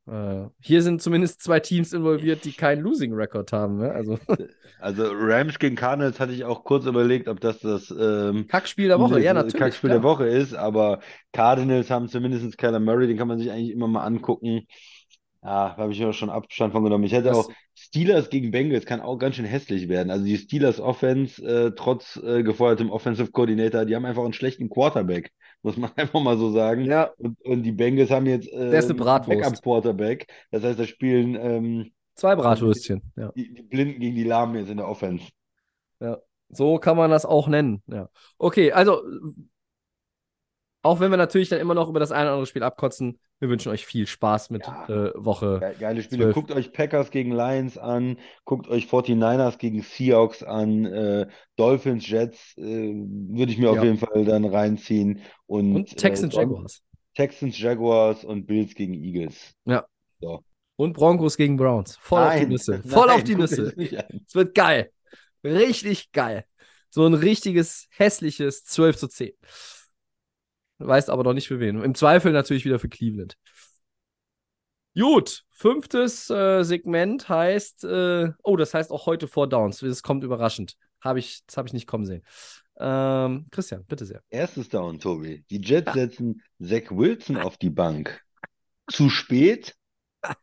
äh, 0.08 0.46
hier 0.60 0.82
sind 0.82 1.02
zumindest 1.02 1.42
zwei 1.42 1.60
Teams 1.60 1.94
involviert, 1.94 2.46
die 2.46 2.54
keinen 2.54 2.82
Losing-Record 2.82 3.52
haben. 3.54 3.78
Ne? 3.78 3.92
Also 3.92 4.18
Also 4.80 5.12
Rams 5.12 5.60
gegen 5.60 5.76
Cardinals 5.76 6.20
hatte 6.20 6.32
ich 6.32 6.46
auch 6.46 6.64
kurz 6.64 6.86
überlegt, 6.86 7.28
ob 7.28 7.42
das 7.42 7.60
das 7.60 7.92
ähm, 7.92 8.48
Kackspiel 8.48 8.88
der 8.88 9.00
Woche, 9.00 9.20
ja, 9.20 9.34
das 9.34 9.44
natürlich. 9.44 9.60
Kackspiel 9.60 9.90
klar. 9.90 10.00
der 10.00 10.04
Woche 10.10 10.26
ist, 10.28 10.54
aber 10.54 11.02
Cardinals 11.34 11.90
haben 11.90 12.08
zumindest 12.08 12.58
Kyler 12.58 12.80
Murray, 12.80 13.08
den 13.08 13.18
kann 13.18 13.28
man 13.28 13.40
sich 13.40 13.52
eigentlich 13.52 13.72
immer 13.72 13.88
mal 13.90 14.06
angucken. 14.06 14.68
Ja, 15.44 15.70
da 15.76 15.78
habe 15.78 15.92
ich 15.92 16.00
ja 16.00 16.12
schon 16.14 16.30
Abstand 16.30 16.74
von 16.74 16.84
genommen. 16.84 17.04
Ich 17.04 17.12
hätte 17.14 17.30
Das- 17.30 17.38
auch 17.38 17.52
Steelers 17.76 18.30
gegen 18.30 18.52
Bengals 18.52 18.86
kann 18.86 19.00
auch 19.02 19.18
ganz 19.18 19.36
schön 19.36 19.46
hässlich 19.46 19.88
werden. 19.88 20.12
Also 20.12 20.26
die 20.26 20.38
Steelers 20.38 20.80
Offense, 20.82 21.42
äh, 21.46 21.72
trotz 21.76 22.18
äh, 22.18 22.44
gefeuertem 22.44 22.90
Offensive 22.90 23.32
Coordinator, 23.32 23.86
die 23.86 23.96
haben 23.96 24.06
einfach 24.06 24.24
einen 24.24 24.34
schlechten 24.34 24.70
Quarterback, 24.70 25.32
muss 25.64 25.78
man 25.78 25.92
einfach 25.96 26.22
mal 26.22 26.38
so 26.38 26.52
sagen. 26.52 26.86
Ja, 26.86 27.12
Und, 27.18 27.40
und 27.46 27.64
die 27.64 27.72
Bengals 27.72 28.12
haben 28.12 28.26
jetzt 28.26 28.48
äh, 28.48 28.70
Der 28.70 28.80
ist 28.80 28.86
eine 28.86 28.92
einen 28.92 29.00
Bratwurst. 29.00 29.42
Backup-Quarterback. 29.42 30.28
Das 30.52 30.64
heißt, 30.64 30.80
da 30.80 30.86
spielen 30.86 31.36
ähm, 31.36 31.92
zwei 32.16 32.36
Bratwürstchen. 32.36 33.02
Ja. 33.16 33.32
die, 33.36 33.54
die 33.54 33.62
Blinden 33.64 34.00
gegen 34.00 34.16
die 34.16 34.24
Lahmen 34.24 34.56
jetzt 34.56 34.70
in 34.70 34.78
der 34.78 34.88
Offense. 34.88 35.26
So 36.52 36.80
kann 36.80 36.98
man 36.98 37.12
das 37.12 37.26
auch 37.26 37.48
nennen. 37.48 37.84
Ja. 37.88 38.10
Okay, 38.38 38.72
also 38.72 39.04
auch 40.82 41.00
wenn 41.00 41.12
wir 41.12 41.18
natürlich 41.18 41.50
dann 41.50 41.60
immer 41.60 41.74
noch 41.74 41.90
über 41.90 42.00
das 42.00 42.12
eine 42.12 42.24
oder 42.26 42.32
andere 42.34 42.46
Spiel 42.48 42.64
abkotzen, 42.64 43.20
wir 43.40 43.50
wünschen 43.50 43.72
euch 43.72 43.86
viel 43.86 44.06
Spaß 44.08 44.50
mit 44.50 44.66
Ja. 44.66 44.88
äh, 44.88 45.12
Woche. 45.16 45.60
Ge- 45.60 45.76
Geile 45.80 46.02
Spiele. 46.04 46.24
Zwölf. 46.24 46.36
Guckt 46.36 46.52
euch 46.52 46.72
Packers 46.74 47.12
gegen 47.12 47.32
Lions 47.32 47.78
an, 47.78 48.18
guckt 48.46 48.68
euch 48.70 48.86
49ers 48.88 49.58
gegen 49.58 49.82
Seahawks 49.82 50.44
an, 50.44 50.86
äh, 50.86 51.28
Dolphins, 51.56 52.08
Jets, 52.10 52.58
äh, 52.58 52.64
würde 52.64 53.52
ich 53.52 53.58
mir 53.58 53.66
Ja. 53.66 53.72
auf 53.72 53.84
jeden 53.84 53.98
Fall 53.98 54.26
dann 54.26 54.46
reinziehen. 54.46 55.22
Und, 55.48 55.76
Und 55.76 55.96
Texans 55.98 56.20
äh, 56.20 56.22
sonst- 56.22 56.36
Jaguars. 56.36 56.82
Texans, 57.16 57.60
Jaguars 57.60 58.24
und 58.24 58.46
Bills 58.48 58.74
gegen 58.76 58.94
Eagles. 58.94 59.54
Und 60.78 60.94
Broncos 60.94 61.36
gegen 61.36 61.58
Browns. 61.58 61.98
Voll 61.98 62.22
auf 62.24 62.34
die 62.36 62.40
Nein, 62.42 62.50
Nüsse. 62.50 62.82
Voll 62.88 63.08
nein, 63.08 63.16
auf 63.18 63.24
die 63.26 63.36
Nüsse. 63.36 63.74
Es 64.26 64.34
wird 64.36 64.56
geil. 64.56 64.92
Richtig 65.44 66.12
geil. 66.14 66.46
So 66.90 67.06
ein 67.06 67.14
richtiges, 67.14 67.88
hässliches 67.92 68.64
12 68.64 68.98
zu 68.98 69.08
10. 69.10 69.34
Weiß 70.80 71.10
aber 71.10 71.24
noch 71.24 71.34
nicht 71.34 71.48
für 71.48 71.60
wen. 71.60 71.82
Im 71.82 71.96
Zweifel 71.96 72.32
natürlich 72.32 72.66
wieder 72.66 72.80
für 72.80 72.90
Cleveland. 72.90 73.36
Gut, 74.98 75.44
fünftes 75.52 76.30
äh, 76.30 76.64
Segment 76.64 77.30
heißt, 77.30 77.84
äh, 77.84 78.32
oh, 78.44 78.58
das 78.58 78.74
heißt 78.74 78.92
auch 78.92 79.06
heute 79.06 79.28
Four 79.28 79.48
Downs. 79.48 79.80
Das 79.80 80.04
kommt 80.04 80.24
überraschend. 80.24 80.76
Hab 81.02 81.18
ich, 81.18 81.46
das 81.46 81.58
habe 81.58 81.68
ich 81.68 81.74
nicht 81.74 81.88
kommen 81.88 82.06
sehen. 82.06 82.24
Ähm, 82.80 83.46
Christian, 83.52 83.86
bitte 83.86 84.06
sehr. 84.06 84.22
Erstes 84.30 84.70
Down, 84.70 85.00
Tobi. 85.00 85.46
Die 85.50 85.62
Jets 85.62 85.94
setzen 85.94 86.42
Zach 86.62 86.90
Wilson 86.92 87.38
auf 87.38 87.58
die 87.58 87.70
Bank. 87.70 88.22
Zu 88.92 89.10
spät. 89.10 89.76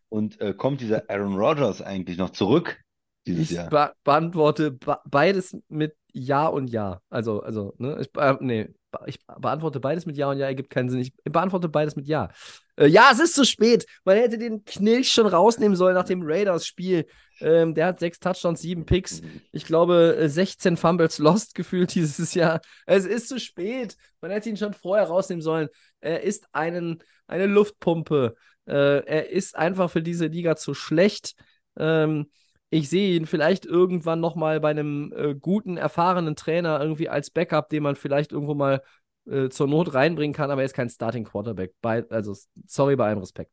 Und 0.08 0.40
äh, 0.40 0.54
kommt 0.54 0.80
dieser 0.80 1.10
Aaron 1.10 1.34
Rodgers 1.34 1.82
eigentlich 1.82 2.16
noch 2.16 2.30
zurück 2.30 2.78
dieses 3.26 3.50
Ich 3.50 3.56
Jahr? 3.56 3.68
be 3.68 3.92
beantworte 4.04 4.70
be 4.70 4.98
beides 5.04 5.56
mit 5.68 5.96
Ja 6.12 6.46
und 6.46 6.68
Ja. 6.68 7.02
Also, 7.10 7.42
also, 7.42 7.74
ne? 7.78 7.98
Ich, 8.00 8.12
be 8.12 8.38
nee, 8.40 8.68
ich 9.06 9.18
beantworte 9.27 9.81
beides 9.81 10.06
mit 10.06 10.16
Ja 10.16 10.31
und 10.31 10.39
Ja, 10.39 10.47
ergibt 10.47 10.70
keinen 10.70 10.89
Sinn. 10.89 11.01
Ich 11.01 11.12
beantworte 11.24 11.68
beides 11.68 11.97
mit 11.97 12.06
Ja. 12.06 12.31
Äh, 12.77 12.86
ja, 12.86 13.10
es 13.12 13.20
ist 13.20 13.35
zu 13.35 13.44
spät. 13.44 13.86
Man 14.05 14.16
hätte 14.16 14.39
den 14.39 14.64
Knilch 14.64 15.10
schon 15.10 15.27
rausnehmen 15.27 15.77
sollen 15.77 15.94
nach 15.94 16.05
dem 16.05 16.23
Raiders-Spiel. 16.23 17.06
Ähm, 17.40 17.74
der 17.74 17.86
hat 17.86 18.01
sechs 18.01 18.18
Touchdowns, 18.18 18.60
sieben 18.60 18.86
Picks. 18.86 19.23
Ich 19.52 19.64
glaube, 19.64 20.16
äh, 20.18 20.28
16 20.28 20.77
Fumbles 20.77 21.18
lost 21.18 21.55
gefühlt 21.55 21.94
dieses 21.94 22.35
Jahr. 22.35 22.60
Es 22.86 23.05
ist 23.05 23.28
zu 23.28 23.39
spät. 23.39 23.97
Man 24.20 24.31
hätte 24.31 24.48
ihn 24.48 24.56
schon 24.56 24.74
vorher 24.74 25.06
rausnehmen 25.06 25.43
sollen. 25.43 25.68
Er 26.01 26.23
ist 26.23 26.47
einen, 26.52 27.02
eine 27.27 27.47
Luftpumpe. 27.47 28.35
Äh, 28.66 29.05
er 29.05 29.31
ist 29.31 29.56
einfach 29.56 29.90
für 29.90 30.02
diese 30.02 30.27
Liga 30.27 30.56
zu 30.56 30.74
schlecht. 30.74 31.35
Ähm, 31.78 32.31
ich 32.70 32.88
sehe 32.88 33.16
ihn 33.16 33.26
vielleicht 33.26 33.64
irgendwann 33.64 34.20
noch 34.20 34.34
mal 34.34 34.60
bei 34.60 34.70
einem 34.70 35.12
äh, 35.16 35.34
guten, 35.34 35.76
erfahrenen 35.76 36.36
Trainer 36.36 36.80
irgendwie 36.80 37.09
als 37.09 37.30
Backup, 37.30 37.68
den 37.68 37.82
man 37.82 37.97
vielleicht 37.97 38.32
irgendwo 38.32 38.55
mal 38.55 38.82
äh, 39.26 39.48
zur 39.48 39.68
Not 39.68 39.94
reinbringen 39.94 40.34
kann, 40.34 40.51
aber 40.51 40.62
er 40.62 40.66
ist 40.66 40.74
kein 40.74 40.90
Starting 40.90 41.24
Quarterback. 41.24 41.74
Bei, 41.80 42.05
also, 42.10 42.36
sorry 42.66 42.97
bei 42.97 43.06
allem 43.06 43.18
Respekt, 43.18 43.52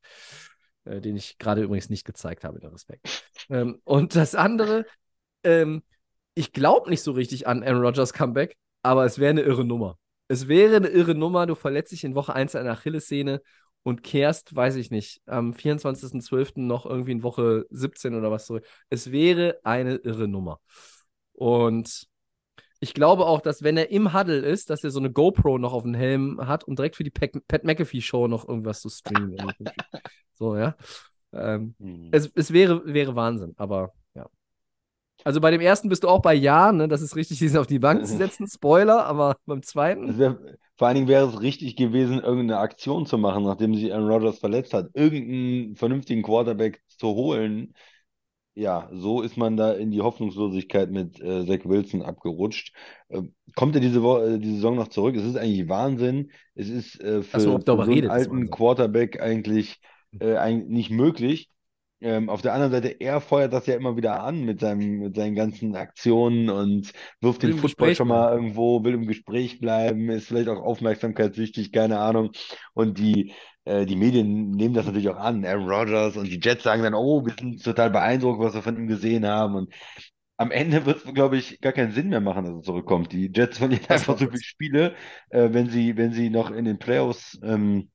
äh, 0.85 1.01
den 1.01 1.15
ich 1.15 1.37
gerade 1.37 1.61
übrigens 1.61 1.89
nicht 1.89 2.05
gezeigt 2.05 2.43
habe, 2.43 2.59
der 2.59 2.73
Respekt. 2.73 3.23
Ähm, 3.49 3.79
und 3.83 4.15
das 4.15 4.35
andere, 4.35 4.85
ähm, 5.43 5.83
ich 6.35 6.51
glaube 6.53 6.89
nicht 6.89 7.03
so 7.03 7.11
richtig 7.11 7.47
an 7.47 7.63
Aaron 7.63 7.83
Rodgers 7.83 8.13
Comeback, 8.13 8.57
aber 8.81 9.05
es 9.05 9.19
wäre 9.19 9.31
eine 9.31 9.41
irre 9.41 9.65
Nummer. 9.65 9.97
Es 10.27 10.47
wäre 10.47 10.77
eine 10.77 10.87
irre 10.87 11.15
Nummer, 11.15 11.45
du 11.45 11.55
verletzt 11.55 11.91
dich 11.91 12.03
in 12.03 12.15
Woche 12.15 12.33
1 12.33 12.55
eine 12.55 12.71
Achillessehne 12.71 13.41
und 13.83 14.03
kehrst, 14.03 14.55
weiß 14.55 14.75
ich 14.75 14.91
nicht, 14.91 15.21
am 15.25 15.53
24.12. 15.53 16.65
noch 16.65 16.85
irgendwie 16.85 17.11
in 17.11 17.23
Woche 17.23 17.65
17 17.69 18.15
oder 18.15 18.31
was 18.31 18.47
so. 18.47 18.59
Es 18.89 19.11
wäre 19.11 19.59
eine 19.63 19.95
irre 19.95 20.27
Nummer. 20.27 20.59
Und 21.33 22.07
ich 22.79 22.93
glaube 22.93 23.25
auch, 23.25 23.41
dass 23.41 23.63
wenn 23.63 23.77
er 23.77 23.91
im 23.91 24.13
Huddle 24.13 24.39
ist, 24.39 24.69
dass 24.69 24.83
er 24.83 24.91
so 24.91 24.99
eine 24.99 25.11
GoPro 25.11 25.57
noch 25.57 25.73
auf 25.73 25.83
dem 25.83 25.93
Helm 25.93 26.39
hat, 26.45 26.63
um 26.65 26.75
direkt 26.75 26.95
für 26.95 27.03
die 27.03 27.11
Pat, 27.11 27.31
Pat 27.47 27.63
McAfee 27.63 28.01
Show 28.01 28.27
noch 28.27 28.47
irgendwas 28.47 28.81
zu 28.81 28.89
streamen. 28.89 29.37
so, 30.33 30.57
ja. 30.57 30.75
Ähm, 31.31 31.75
Hm. 31.79 32.09
es, 32.11 32.31
es 32.35 32.53
wäre, 32.53 32.85
wäre 32.85 33.15
Wahnsinn, 33.15 33.53
aber. 33.57 33.93
Also 35.23 35.41
bei 35.41 35.51
dem 35.51 35.61
ersten 35.61 35.89
bist 35.89 36.03
du 36.03 36.07
auch 36.09 36.21
bei 36.21 36.33
Ja, 36.33 36.71
ne? 36.71 36.87
Das 36.87 37.01
ist 37.01 37.15
richtig, 37.15 37.39
diesen 37.39 37.57
auf 37.57 37.67
die 37.67 37.79
Bank 37.79 38.05
zu 38.05 38.15
setzen. 38.17 38.47
Spoiler, 38.47 39.05
aber 39.05 39.37
beim 39.45 39.61
zweiten. 39.61 40.17
wär, 40.17 40.39
vor 40.75 40.87
allen 40.87 40.95
Dingen 40.95 41.07
wäre 41.07 41.27
es 41.27 41.41
richtig 41.41 41.75
gewesen, 41.75 42.19
irgendeine 42.19 42.59
Aktion 42.59 43.05
zu 43.05 43.17
machen, 43.17 43.43
nachdem 43.43 43.75
sich 43.75 43.93
Aaron 43.93 44.09
Rodgers 44.09 44.39
verletzt 44.39 44.73
hat, 44.73 44.89
irgendeinen 44.93 45.75
vernünftigen 45.75 46.23
Quarterback 46.23 46.81
zu 46.87 47.07
holen. 47.09 47.73
Ja, 48.55 48.89
so 48.93 49.21
ist 49.21 49.35
man 49.35 49.57
da 49.57 49.73
in 49.73 49.89
die 49.89 50.01
Hoffnungslosigkeit 50.01 50.91
mit 50.91 51.19
äh, 51.19 51.45
Zach 51.45 51.65
Wilson 51.65 52.03
abgerutscht. 52.03 52.75
Äh, 53.09 53.23
kommt 53.55 53.75
er 53.75 53.81
diese, 53.81 54.03
Wo 54.03 54.17
äh, 54.17 54.37
die 54.37 54.55
Saison 54.55 54.75
noch 54.75 54.89
zurück? 54.89 55.15
Es 55.15 55.25
ist 55.25 55.37
eigentlich 55.37 55.67
Wahnsinn. 55.69 56.31
Es 56.53 56.69
ist 56.69 57.01
äh, 57.01 57.23
für, 57.23 57.41
überhaupt 57.41 57.65
für 57.65 57.75
so 57.85 57.91
einen 57.91 58.09
alten. 58.09 58.49
Quarterback 58.51 59.19
eigentlich, 59.21 59.79
äh, 60.19 60.35
eigentlich 60.35 60.69
nicht 60.69 60.89
möglich. 60.91 61.49
Ähm, 62.03 62.29
auf 62.29 62.41
der 62.41 62.53
anderen 62.53 62.73
Seite, 62.73 62.89
er 62.99 63.21
feuert 63.21 63.53
das 63.53 63.65
ja 63.65 63.75
immer 63.75 63.95
wieder 63.95 64.21
an 64.21 64.43
mit 64.43 64.59
seinem, 64.59 64.99
mit 64.99 65.15
seinen 65.15 65.35
ganzen 65.35 65.75
Aktionen 65.75 66.49
und 66.49 66.91
wirft 67.21 67.43
Will 67.43 67.51
den 67.51 67.59
Football 67.59 67.87
Gespräch 67.89 67.97
schon 67.97 68.09
mal 68.09 68.33
irgendwo, 68.33 68.83
will 68.83 68.93
im 68.93 69.07
Gespräch 69.07 69.59
bleiben, 69.59 70.09
ist 70.09 70.27
vielleicht 70.27 70.49
auch 70.49 70.61
aufmerksamkeitssüchtig, 70.61 71.71
keine 71.71 71.99
Ahnung. 71.99 72.31
Und 72.73 72.97
die, 72.97 73.33
äh, 73.63 73.85
die 73.85 73.95
Medien 73.95 74.51
nehmen 74.51 74.73
das 74.73 74.85
natürlich 74.85 75.09
auch 75.09 75.17
an. 75.17 75.45
Aaron 75.45 75.69
Rodgers 75.69 76.17
und 76.17 76.27
die 76.29 76.41
Jets 76.41 76.63
sagen 76.63 76.83
dann, 76.83 76.93
oh, 76.93 77.25
wir 77.25 77.33
sind 77.39 77.63
total 77.63 77.89
beeindruckt, 77.89 78.39
was 78.39 78.53
wir 78.53 78.61
von 78.61 78.75
ihm 78.75 78.87
gesehen 78.87 79.25
haben. 79.25 79.55
Und 79.55 79.73
am 80.35 80.51
Ende 80.51 80.85
wird 80.85 81.05
es, 81.05 81.13
glaube 81.13 81.37
ich, 81.37 81.61
gar 81.61 81.71
keinen 81.71 81.93
Sinn 81.93 82.09
mehr 82.09 82.19
machen, 82.21 82.43
dass 82.43 82.53
er 82.53 82.61
zurückkommt. 82.63 83.13
Die 83.13 83.31
Jets 83.33 83.59
verlieren 83.59 83.85
einfach 83.87 84.17
so 84.17 84.25
viele 84.27 84.43
Spiele, 84.43 84.95
äh, 85.29 85.49
wenn 85.53 85.69
sie, 85.69 85.95
wenn 85.95 86.11
sie 86.11 86.29
noch 86.29 86.51
in 86.51 86.65
den 86.65 86.79
Playoffs 86.79 87.39
ähm, 87.43 87.89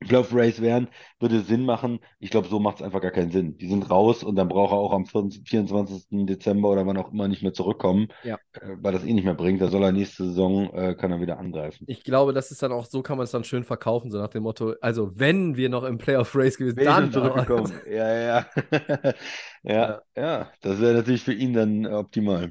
Playoff 0.00 0.28
Race 0.34 0.60
wären, 0.60 0.88
würde 1.20 1.40
Sinn 1.40 1.64
machen. 1.64 2.00
Ich 2.18 2.30
glaube, 2.30 2.48
so 2.48 2.60
macht 2.60 2.76
es 2.76 2.82
einfach 2.82 3.00
gar 3.00 3.10
keinen 3.10 3.30
Sinn. 3.30 3.56
Die 3.58 3.68
sind 3.68 3.90
raus 3.90 4.22
und 4.22 4.36
dann 4.36 4.48
braucht 4.48 4.72
er 4.72 4.78
auch 4.78 4.92
am 4.92 5.06
24. 5.06 6.26
Dezember 6.26 6.70
oder 6.70 6.86
wann 6.86 6.96
auch 6.98 7.12
immer 7.12 7.28
nicht 7.28 7.42
mehr 7.42 7.54
zurückkommen, 7.54 8.08
Ja. 8.22 8.34
äh, 8.52 8.76
weil 8.80 8.92
das 8.92 9.04
eh 9.04 9.12
nicht 9.14 9.24
mehr 9.24 9.34
bringt. 9.34 9.60
Da 9.62 9.68
soll 9.68 9.82
er 9.82 9.92
nächste 9.92 10.24
Saison, 10.24 10.72
äh, 10.74 10.94
kann 10.94 11.12
er 11.12 11.20
wieder 11.20 11.38
angreifen. 11.38 11.84
Ich 11.88 12.04
glaube, 12.04 12.32
das 12.32 12.50
ist 12.50 12.62
dann 12.62 12.72
auch, 12.72 12.84
so 12.84 13.02
kann 13.02 13.16
man 13.16 13.24
es 13.24 13.30
dann 13.30 13.44
schön 13.44 13.64
verkaufen, 13.64 14.10
so 14.10 14.18
nach 14.18 14.28
dem 14.28 14.42
Motto, 14.42 14.74
also 14.80 15.18
wenn 15.18 15.56
wir 15.56 15.68
noch 15.70 15.84
im 15.84 15.98
Playoff-Race 15.98 16.58
gewesen 16.58 16.76
Wäre 16.76 16.90
ich 16.90 16.96
dann 16.96 17.12
zurückgekommen. 17.12 17.72
Ja, 17.90 18.14
ja, 18.14 18.46
ja. 19.62 19.76
Ja, 19.76 20.02
ja, 20.16 20.50
das 20.60 20.80
wäre 20.80 20.94
natürlich 20.94 21.22
für 21.22 21.32
ihn 21.32 21.52
dann 21.52 21.84
äh, 21.84 21.88
optimal. 21.88 22.50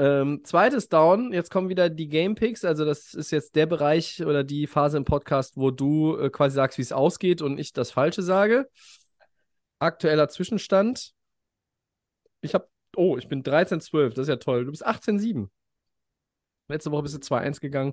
Ähm, 0.00 0.40
zweites 0.44 0.88
Down, 0.88 1.30
jetzt 1.30 1.50
kommen 1.50 1.68
wieder 1.68 1.90
die 1.90 2.08
Game 2.08 2.34
Picks, 2.34 2.64
also 2.64 2.86
das 2.86 3.12
ist 3.12 3.30
jetzt 3.32 3.54
der 3.54 3.66
Bereich 3.66 4.24
oder 4.24 4.44
die 4.44 4.66
Phase 4.66 4.96
im 4.96 5.04
Podcast, 5.04 5.58
wo 5.58 5.70
du 5.70 6.16
äh, 6.16 6.30
quasi 6.30 6.54
sagst, 6.54 6.78
wie 6.78 6.82
es 6.82 6.90
ausgeht 6.90 7.42
und 7.42 7.58
ich 7.58 7.74
das 7.74 7.90
Falsche 7.90 8.22
sage. 8.22 8.70
Aktueller 9.78 10.30
Zwischenstand. 10.30 11.12
Ich 12.40 12.54
habe, 12.54 12.66
oh, 12.96 13.18
ich 13.18 13.28
bin 13.28 13.42
13-12, 13.42 14.14
das 14.14 14.20
ist 14.20 14.28
ja 14.28 14.36
toll. 14.36 14.64
Du 14.64 14.70
bist 14.70 14.86
18-7. 14.86 15.50
Letzte 16.68 16.92
Woche 16.92 17.02
bist 17.02 17.16
du 17.16 17.18
2-1 17.18 17.60
gegangen. 17.60 17.92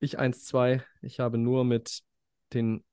Ich 0.00 0.18
1-2. 0.18 0.82
Ich 1.00 1.18
habe 1.18 1.38
nur 1.38 1.64
mit 1.64 2.02
den 2.52 2.84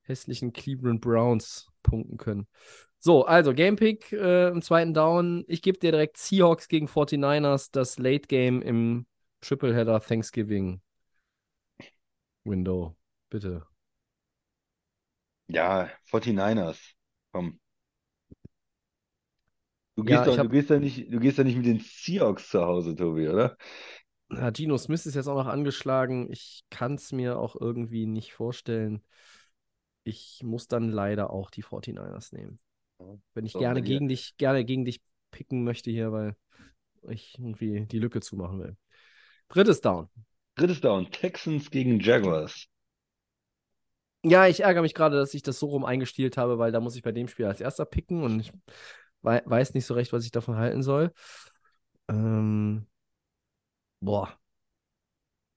hässlichen 0.00 0.54
Cleveland 0.54 1.02
Browns 1.02 1.69
punkten 1.82 2.18
können. 2.18 2.46
So, 2.98 3.24
also 3.24 3.54
Gamepick 3.54 4.12
äh, 4.12 4.48
im 4.48 4.62
zweiten 4.62 4.94
Down. 4.94 5.44
Ich 5.48 5.62
gebe 5.62 5.78
dir 5.78 5.92
direkt 5.92 6.18
Seahawks 6.18 6.68
gegen 6.68 6.88
49ers, 6.88 7.70
das 7.70 7.98
Late 7.98 8.26
Game 8.28 8.62
im 8.62 9.06
Tripleheader 9.40 10.00
Thanksgiving 10.00 10.82
Window. 12.44 12.96
Bitte. 13.30 13.66
Ja, 15.48 15.90
49ers. 16.04 16.94
Komm. 17.32 17.60
Du 19.96 20.04
Ja, 20.06 20.24
gehst 20.24 20.26
doch, 20.26 20.34
ich 20.34 20.38
hab- 20.38 20.46
du 20.46 20.48
gehst 20.48 20.70
da 20.70 20.78
nicht, 20.78 21.12
du 21.12 21.20
gehst 21.20 21.38
da 21.38 21.44
nicht 21.44 21.56
mit 21.56 21.66
den 21.66 21.80
Seahawks 21.80 22.48
zu 22.48 22.60
Hause, 22.64 22.94
Tobi, 22.94 23.28
oder? 23.28 23.56
Ja, 24.32 24.50
Gino 24.52 24.78
Smith 24.78 25.06
ist 25.06 25.14
jetzt 25.16 25.26
auch 25.26 25.34
noch 25.36 25.46
angeschlagen. 25.48 26.30
Ich 26.30 26.64
kann 26.70 26.94
es 26.94 27.10
mir 27.12 27.38
auch 27.38 27.56
irgendwie 27.60 28.06
nicht 28.06 28.32
vorstellen. 28.32 29.02
Ich 30.04 30.42
muss 30.42 30.68
dann 30.68 30.88
leider 30.88 31.30
auch 31.30 31.50
die 31.50 31.62
49ers 31.62 32.32
nehmen. 32.32 32.58
Wenn 33.34 33.44
ich 33.44 33.52
So, 33.52 33.60
gerne 33.60 33.82
gegen 33.82 34.08
dich, 34.08 34.36
gerne 34.36 34.64
gegen 34.64 34.84
dich 34.84 35.00
picken 35.30 35.64
möchte 35.64 35.90
hier, 35.90 36.12
weil 36.12 36.36
ich 37.08 37.38
irgendwie 37.38 37.86
die 37.86 37.98
Lücke 37.98 38.20
zumachen 38.20 38.60
will. 38.60 38.76
Drittes 39.48 39.80
Down. 39.80 40.08
Drittes 40.54 40.80
Down, 40.80 41.10
Texans 41.10 41.72
gegen 41.72 41.98
Jaguars. 41.98 42.68
Ja, 44.22 44.46
ich 44.46 44.60
ärgere 44.60 44.82
mich 44.82 44.94
gerade, 44.94 45.16
dass 45.16 45.32
ich 45.32 45.42
das 45.42 45.58
so 45.58 45.66
rum 45.68 45.84
eingestielt 45.84 46.36
habe, 46.36 46.58
weil 46.58 46.72
da 46.72 46.80
muss 46.80 46.94
ich 46.94 47.02
bei 47.02 47.12
dem 47.12 47.26
Spiel 47.26 47.46
als 47.46 47.60
erster 47.60 47.86
picken 47.86 48.22
und 48.22 48.38
ich 48.40 48.52
wei 49.22 49.42
weiß 49.46 49.74
nicht 49.74 49.86
so 49.86 49.94
recht, 49.94 50.12
was 50.12 50.24
ich 50.24 50.30
davon 50.30 50.56
halten 50.56 50.82
soll. 50.82 51.12
Ähm, 52.08 52.86
boah. 54.02 54.38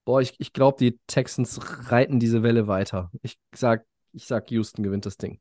Boah, 0.06 0.22
ich, 0.22 0.36
ich 0.40 0.52
glaube, 0.52 0.78
die 0.80 1.00
Texans 1.08 1.60
reiten 1.92 2.20
diese 2.20 2.44
Welle 2.44 2.68
weiter. 2.68 3.10
Ich 3.22 3.38
sag, 3.56 3.86
ich 4.14 4.26
sag, 4.26 4.50
Houston 4.52 4.84
gewinnt 4.84 5.06
das 5.06 5.18
Ding. 5.18 5.40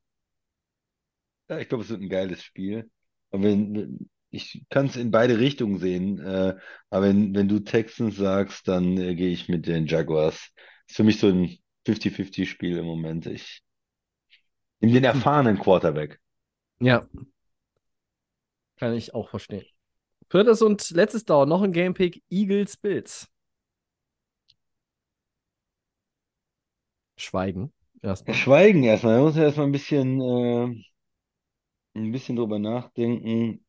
Ja, 1.49 1.59
ich 1.59 1.69
glaube, 1.69 1.85
es 1.85 1.91
wird 1.91 2.01
ein 2.01 2.09
geiles 2.09 2.43
Spiel. 2.43 2.91
Und 3.31 3.43
wenn, 3.43 4.11
ich 4.31 4.65
kann 4.71 4.87
es 4.87 4.97
in 4.97 5.11
beide 5.11 5.39
Richtungen 5.39 5.79
sehen, 5.79 6.19
äh, 6.19 6.57
aber 6.91 7.07
wenn, 7.07 7.35
wenn 7.35 7.49
du 7.49 7.61
Texans 7.61 8.17
sagst, 8.17 8.67
dann 8.67 8.97
äh, 8.97 9.15
gehe 9.15 9.31
ich 9.31 9.49
mit 9.49 9.67
den 9.67 9.87
Jaguars. 9.87 10.51
Ist 10.89 10.97
für 10.97 11.05
mich 11.05 11.21
so 11.21 11.29
ein 11.29 11.59
50-50-Spiel 11.85 12.79
im 12.79 12.87
Moment. 12.87 13.27
Ich 13.27 13.63
nehme 14.81 14.95
den 14.95 15.05
erfahrenen 15.05 15.59
Quarterback. 15.59 16.19
Ja. 16.81 17.07
Kann 18.77 18.95
ich 18.95 19.15
auch 19.15 19.29
verstehen. 19.29 19.67
Viertes 20.29 20.63
und 20.63 20.91
letztes 20.91 21.25
Down, 21.25 21.49
noch 21.49 21.63
ein 21.63 21.73
Gamepick, 21.73 22.23
Eagles 22.31 22.77
Bills. 22.79 23.29
Schweigen. 27.17 27.73
Erstmal. 28.03 28.37
Schweigen 28.37 28.83
erstmal. 28.85 29.15
Man 29.17 29.25
muss 29.25 29.37
ja 29.37 29.45
erstmal 29.45 29.67
ein 29.67 29.73
bisschen, 29.73 30.21
äh, 30.21 30.85
ein 31.95 32.13
bisschen 32.13 32.37
drüber 32.37 32.59
nachdenken. 32.59 33.65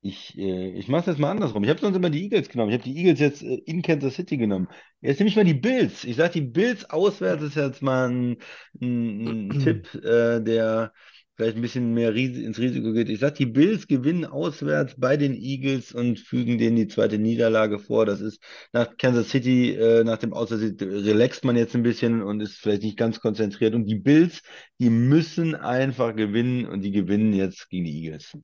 Ich, 0.00 0.38
äh, 0.38 0.70
ich 0.78 0.88
mache 0.88 1.00
es 1.00 1.06
jetzt 1.06 1.18
mal 1.18 1.30
andersrum. 1.32 1.64
Ich 1.64 1.70
habe 1.70 1.80
sonst 1.80 1.96
immer 1.96 2.10
die 2.10 2.22
Eagles 2.22 2.48
genommen. 2.48 2.70
Ich 2.70 2.78
habe 2.78 2.84
die 2.84 2.96
Eagles 2.96 3.18
jetzt 3.18 3.42
äh, 3.42 3.56
in 3.66 3.82
Kansas 3.82 4.14
City 4.14 4.36
genommen. 4.36 4.68
Jetzt 5.00 5.18
nehme 5.18 5.28
ich 5.28 5.36
mal 5.36 5.44
die 5.44 5.54
Bills. 5.54 6.04
Ich 6.04 6.16
sage, 6.16 6.34
die 6.34 6.40
Bills 6.42 6.88
auswärts 6.88 7.42
ist 7.42 7.56
jetzt 7.56 7.82
mal 7.82 8.08
ein, 8.08 8.36
ein, 8.80 9.48
ein 9.48 9.50
Tipp, 9.58 9.92
äh, 9.96 10.40
der 10.40 10.92
vielleicht 11.38 11.56
ein 11.56 11.62
bisschen 11.62 11.94
mehr 11.94 12.12
ins 12.16 12.58
Risiko 12.58 12.92
geht. 12.92 13.08
Ich 13.08 13.20
sage, 13.20 13.36
die 13.36 13.46
Bills 13.46 13.86
gewinnen 13.86 14.24
auswärts 14.24 14.96
bei 14.98 15.16
den 15.16 15.34
Eagles 15.34 15.92
und 15.92 16.18
fügen 16.18 16.58
denen 16.58 16.74
die 16.74 16.88
zweite 16.88 17.16
Niederlage 17.16 17.78
vor. 17.78 18.06
Das 18.06 18.20
ist 18.20 18.42
nach 18.72 18.96
Kansas 18.96 19.30
City, 19.30 19.72
äh, 19.72 20.02
nach 20.02 20.18
dem 20.18 20.32
Auswärtssieg, 20.32 20.82
relaxt 20.82 21.44
man 21.44 21.56
jetzt 21.56 21.76
ein 21.76 21.84
bisschen 21.84 22.22
und 22.22 22.40
ist 22.40 22.56
vielleicht 22.56 22.82
nicht 22.82 22.98
ganz 22.98 23.20
konzentriert. 23.20 23.74
Und 23.74 23.84
die 23.84 23.94
Bills, 23.94 24.42
die 24.80 24.90
müssen 24.90 25.54
einfach 25.54 26.16
gewinnen 26.16 26.66
und 26.66 26.80
die 26.80 26.90
gewinnen 26.90 27.32
jetzt 27.32 27.70
gegen 27.70 27.84
die 27.84 28.04
Eagles. 28.04 28.36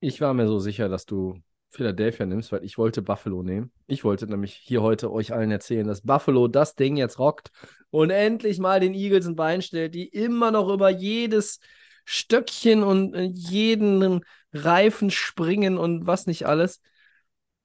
Ich 0.00 0.20
war 0.20 0.34
mir 0.34 0.48
so 0.48 0.58
sicher, 0.58 0.88
dass 0.88 1.06
du 1.06 1.40
Philadelphia 1.74 2.26
nimmst, 2.26 2.52
weil 2.52 2.64
ich 2.64 2.78
wollte 2.78 3.02
Buffalo 3.02 3.42
nehmen. 3.42 3.72
Ich 3.86 4.04
wollte 4.04 4.26
nämlich 4.26 4.54
hier 4.54 4.82
heute 4.82 5.12
euch 5.12 5.32
allen 5.32 5.50
erzählen, 5.50 5.86
dass 5.86 6.02
Buffalo 6.02 6.48
das 6.48 6.74
Ding 6.74 6.96
jetzt 6.96 7.18
rockt 7.18 7.50
und 7.90 8.10
endlich 8.10 8.58
mal 8.58 8.80
den 8.80 8.94
Eagles 8.94 9.26
ein 9.26 9.36
Bein 9.36 9.60
stellt, 9.62 9.94
die 9.94 10.06
immer 10.08 10.50
noch 10.50 10.68
über 10.72 10.88
jedes 10.90 11.58
Stöckchen 12.04 12.82
und 12.82 13.14
äh, 13.14 13.22
jeden 13.22 14.20
Reifen 14.52 15.10
springen 15.10 15.78
und 15.78 16.06
was 16.06 16.26
nicht 16.26 16.46
alles. 16.46 16.80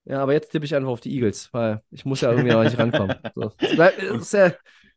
Ja, 0.06 0.24
aber 0.24 0.34
jetzt 0.34 0.50
tippe 0.52 0.66
ich 0.66 0.74
einfach 0.74 0.90
auf 0.90 1.02
die 1.02 1.14
Eagles, 1.14 1.50
weil 1.52 1.82
ich 1.92 2.04
muss 2.06 2.22
ja 2.22 2.32
irgendwie 2.32 2.52
noch 2.52 2.64
nicht 2.64 2.78
rankommen. 2.80 3.16
So. 3.36 3.52
Ja- 3.76 3.92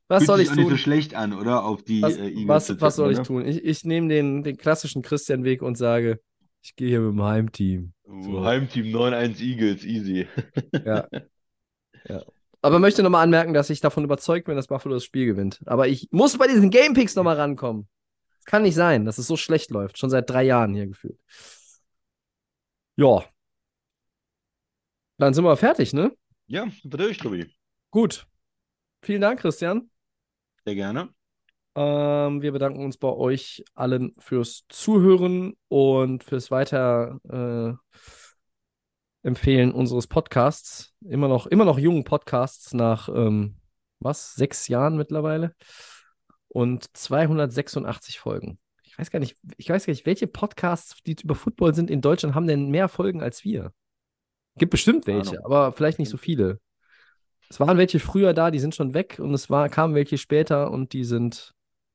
Was 0.08 0.24
Fühlt 0.24 0.26
soll 0.28 0.40
ich 0.40 0.50
auch 0.50 0.54
nicht 0.54 0.68
so 0.68 0.70
tun? 0.70 0.78
schlecht 0.78 1.14
an, 1.14 1.32
oder? 1.32 1.64
Auf 1.64 1.82
die 1.82 2.02
Was, 2.02 2.16
äh, 2.16 2.28
Eagles 2.28 2.70
was, 2.70 2.80
was 2.80 2.96
soll 2.96 3.12
ich 3.12 3.18
oder? 3.18 3.26
tun? 3.26 3.46
Ich, 3.46 3.64
ich 3.64 3.84
nehme 3.84 4.08
den, 4.08 4.42
den 4.42 4.56
klassischen 4.56 5.02
Christian-Weg 5.02 5.62
und 5.62 5.76
sage, 5.76 6.20
ich 6.62 6.76
gehe 6.76 6.88
hier 6.88 7.00
mit 7.00 7.12
dem 7.12 7.22
Heimteam. 7.22 7.92
Uh, 8.06 8.22
So. 8.22 8.44
Heimteam 8.44 8.86
9-1 8.86 9.40
Eagles, 9.40 9.84
easy. 9.84 10.26
Ja. 10.84 11.08
ja. 12.08 12.22
Aber 12.60 12.78
möchte 12.78 13.02
nochmal 13.02 13.24
anmerken, 13.24 13.54
dass 13.54 13.70
ich 13.70 13.80
davon 13.80 14.04
überzeugt 14.04 14.46
bin, 14.46 14.54
dass 14.56 14.68
Buffalo 14.68 14.94
das 14.94 15.04
Spiel 15.04 15.26
gewinnt. 15.26 15.60
Aber 15.66 15.88
ich 15.88 16.08
muss 16.12 16.38
bei 16.38 16.46
diesen 16.46 16.70
Gamepicks 16.70 17.16
nochmal 17.16 17.36
rankommen. 17.36 17.88
Es 18.38 18.44
kann 18.44 18.62
nicht 18.62 18.74
sein, 18.74 19.04
dass 19.04 19.18
es 19.18 19.26
so 19.26 19.36
schlecht 19.36 19.70
läuft. 19.70 19.98
Schon 19.98 20.10
seit 20.10 20.30
drei 20.30 20.44
Jahren 20.44 20.74
hier 20.74 20.86
gefühlt. 20.86 21.18
Ja. 22.96 23.24
Dann 25.18 25.34
sind 25.34 25.44
wir 25.44 25.56
fertig, 25.56 25.92
ne? 25.92 26.12
Ja, 26.46 26.68
durch, 26.84 27.18
Tobi. 27.18 27.52
Gut. 27.90 28.26
Vielen 29.02 29.20
Dank, 29.20 29.40
Christian. 29.40 29.90
Sehr 30.64 30.74
gerne. 30.74 31.12
Ähm, 31.74 32.42
wir 32.42 32.52
bedanken 32.52 32.84
uns 32.84 32.98
bei 32.98 33.08
euch 33.08 33.64
allen 33.74 34.14
fürs 34.18 34.64
Zuhören 34.68 35.54
und 35.68 36.24
fürs 36.24 36.50
Weiter 36.50 37.18
äh, 37.28 37.74
Empfehlen 39.24 39.72
unseres 39.72 40.08
Podcasts. 40.08 40.92
Immer 41.00 41.28
noch, 41.28 41.46
immer 41.46 41.64
noch 41.64 41.78
jungen 41.78 42.02
Podcasts 42.02 42.74
nach 42.74 43.08
ähm, 43.08 43.56
was? 44.00 44.34
Sechs 44.34 44.66
Jahren 44.66 44.96
mittlerweile. 44.96 45.54
Und 46.48 46.94
286 46.96 48.18
Folgen. 48.18 48.58
Ich 48.82 48.98
weiß 48.98 49.10
gar 49.10 49.20
nicht, 49.20 49.36
ich 49.56 49.70
weiß 49.70 49.86
gar 49.86 49.92
nicht, 49.92 50.06
welche 50.06 50.26
Podcasts, 50.26 50.96
die 51.06 51.16
über 51.22 51.36
Football 51.36 51.74
sind 51.74 51.88
in 51.88 52.00
Deutschland, 52.00 52.34
haben 52.34 52.48
denn 52.48 52.70
mehr 52.70 52.88
Folgen 52.88 53.22
als 53.22 53.44
wir? 53.44 53.72
Gibt 54.58 54.72
bestimmt 54.72 55.06
welche, 55.06 55.42
aber 55.44 55.72
vielleicht 55.72 55.98
nicht 55.98 56.10
so 56.10 56.18
viele. 56.18 56.60
Es 57.48 57.58
waren 57.60 57.78
welche 57.78 58.00
früher 58.00 58.34
da, 58.34 58.50
die 58.50 58.58
sind 58.58 58.74
schon 58.74 58.92
weg 58.92 59.18
und 59.18 59.32
es 59.32 59.48
war, 59.48 59.68
kamen 59.68 59.94
welche 59.94 60.18
später 60.18 60.70
und 60.70 60.92
die 60.92 61.04
sind 61.04 61.54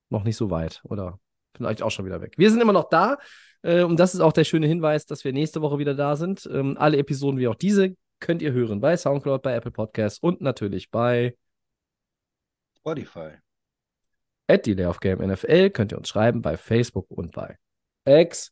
noch 0.10 0.24
nicht 0.24 0.38
so 0.38 0.50
weit 0.50 0.82
oder 0.84 1.20
vielleicht 1.56 1.82
auch 1.82 1.92
schon 1.92 2.06
wieder 2.06 2.22
weg. 2.22 2.34
Wir 2.38 2.50
sind 2.52 2.62
immer 2.62 2.74
noch 2.74 2.90
da 2.90 3.18
äh, 3.62 3.84
und 3.84 4.00
das 4.00 4.14
ist 4.14 4.22
auch 4.22 4.34
der 4.34 4.44
schöne 4.44 4.68
Hinweis, 4.68 5.06
dass 5.06 5.24
wir 5.24 5.34
nächste 5.34 5.62
Woche 5.62 5.80
wieder 5.80 5.96
da 5.96 6.16
sind. 6.16 6.48
Ähm, 6.52 6.78
alle 6.78 6.98
Episoden 6.98 7.40
wie 7.40 7.48
auch 7.48 7.56
diese 7.56 7.96
könnt 8.20 8.42
ihr 8.42 8.52
hören 8.52 8.80
bei 8.80 8.98
Soundcloud, 8.98 9.42
bei 9.42 9.54
Apple 9.54 9.72
Podcasts 9.72 10.20
und 10.20 10.42
natürlich 10.42 10.90
bei 10.90 11.36
Spotify. 12.78 13.32
at 14.48 14.66
Delay 14.66 14.86
of 14.86 15.00
Game 15.00 15.20
NFL 15.20 15.70
könnt 15.72 15.92
ihr 15.92 15.98
uns 15.98 16.10
schreiben 16.10 16.42
bei 16.42 16.58
Facebook 16.58 17.10
und 17.10 17.34
bei 17.34 17.58
X. 18.06 18.52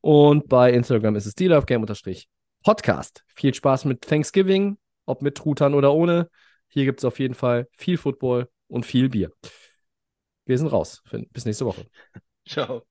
Und 0.00 0.48
bei 0.48 0.72
Instagram 0.72 1.16
ist 1.16 1.26
es 1.26 1.34
Delay 1.34 1.56
of 1.56 1.66
Game 1.66 1.80
unterstrich 1.80 2.28
Podcast. 2.64 3.24
Viel 3.28 3.54
Spaß 3.54 3.84
mit 3.84 4.02
Thanksgiving, 4.02 4.76
ob 5.04 5.22
mit 5.22 5.36
Truthahn 5.36 5.74
oder 5.74 5.94
ohne. 5.94 6.28
Hier 6.68 6.84
gibt 6.84 7.00
es 7.00 7.04
auf 7.04 7.18
jeden 7.20 7.34
Fall 7.34 7.68
viel 7.76 7.96
Football 7.96 8.48
und 8.66 8.84
viel 8.84 9.08
Bier. 9.08 9.30
Wir 10.46 10.58
sind 10.58 10.68
raus. 10.68 11.02
Bis 11.32 11.44
nächste 11.44 11.66
Woche. 11.66 11.86
Ciao. 12.46 12.82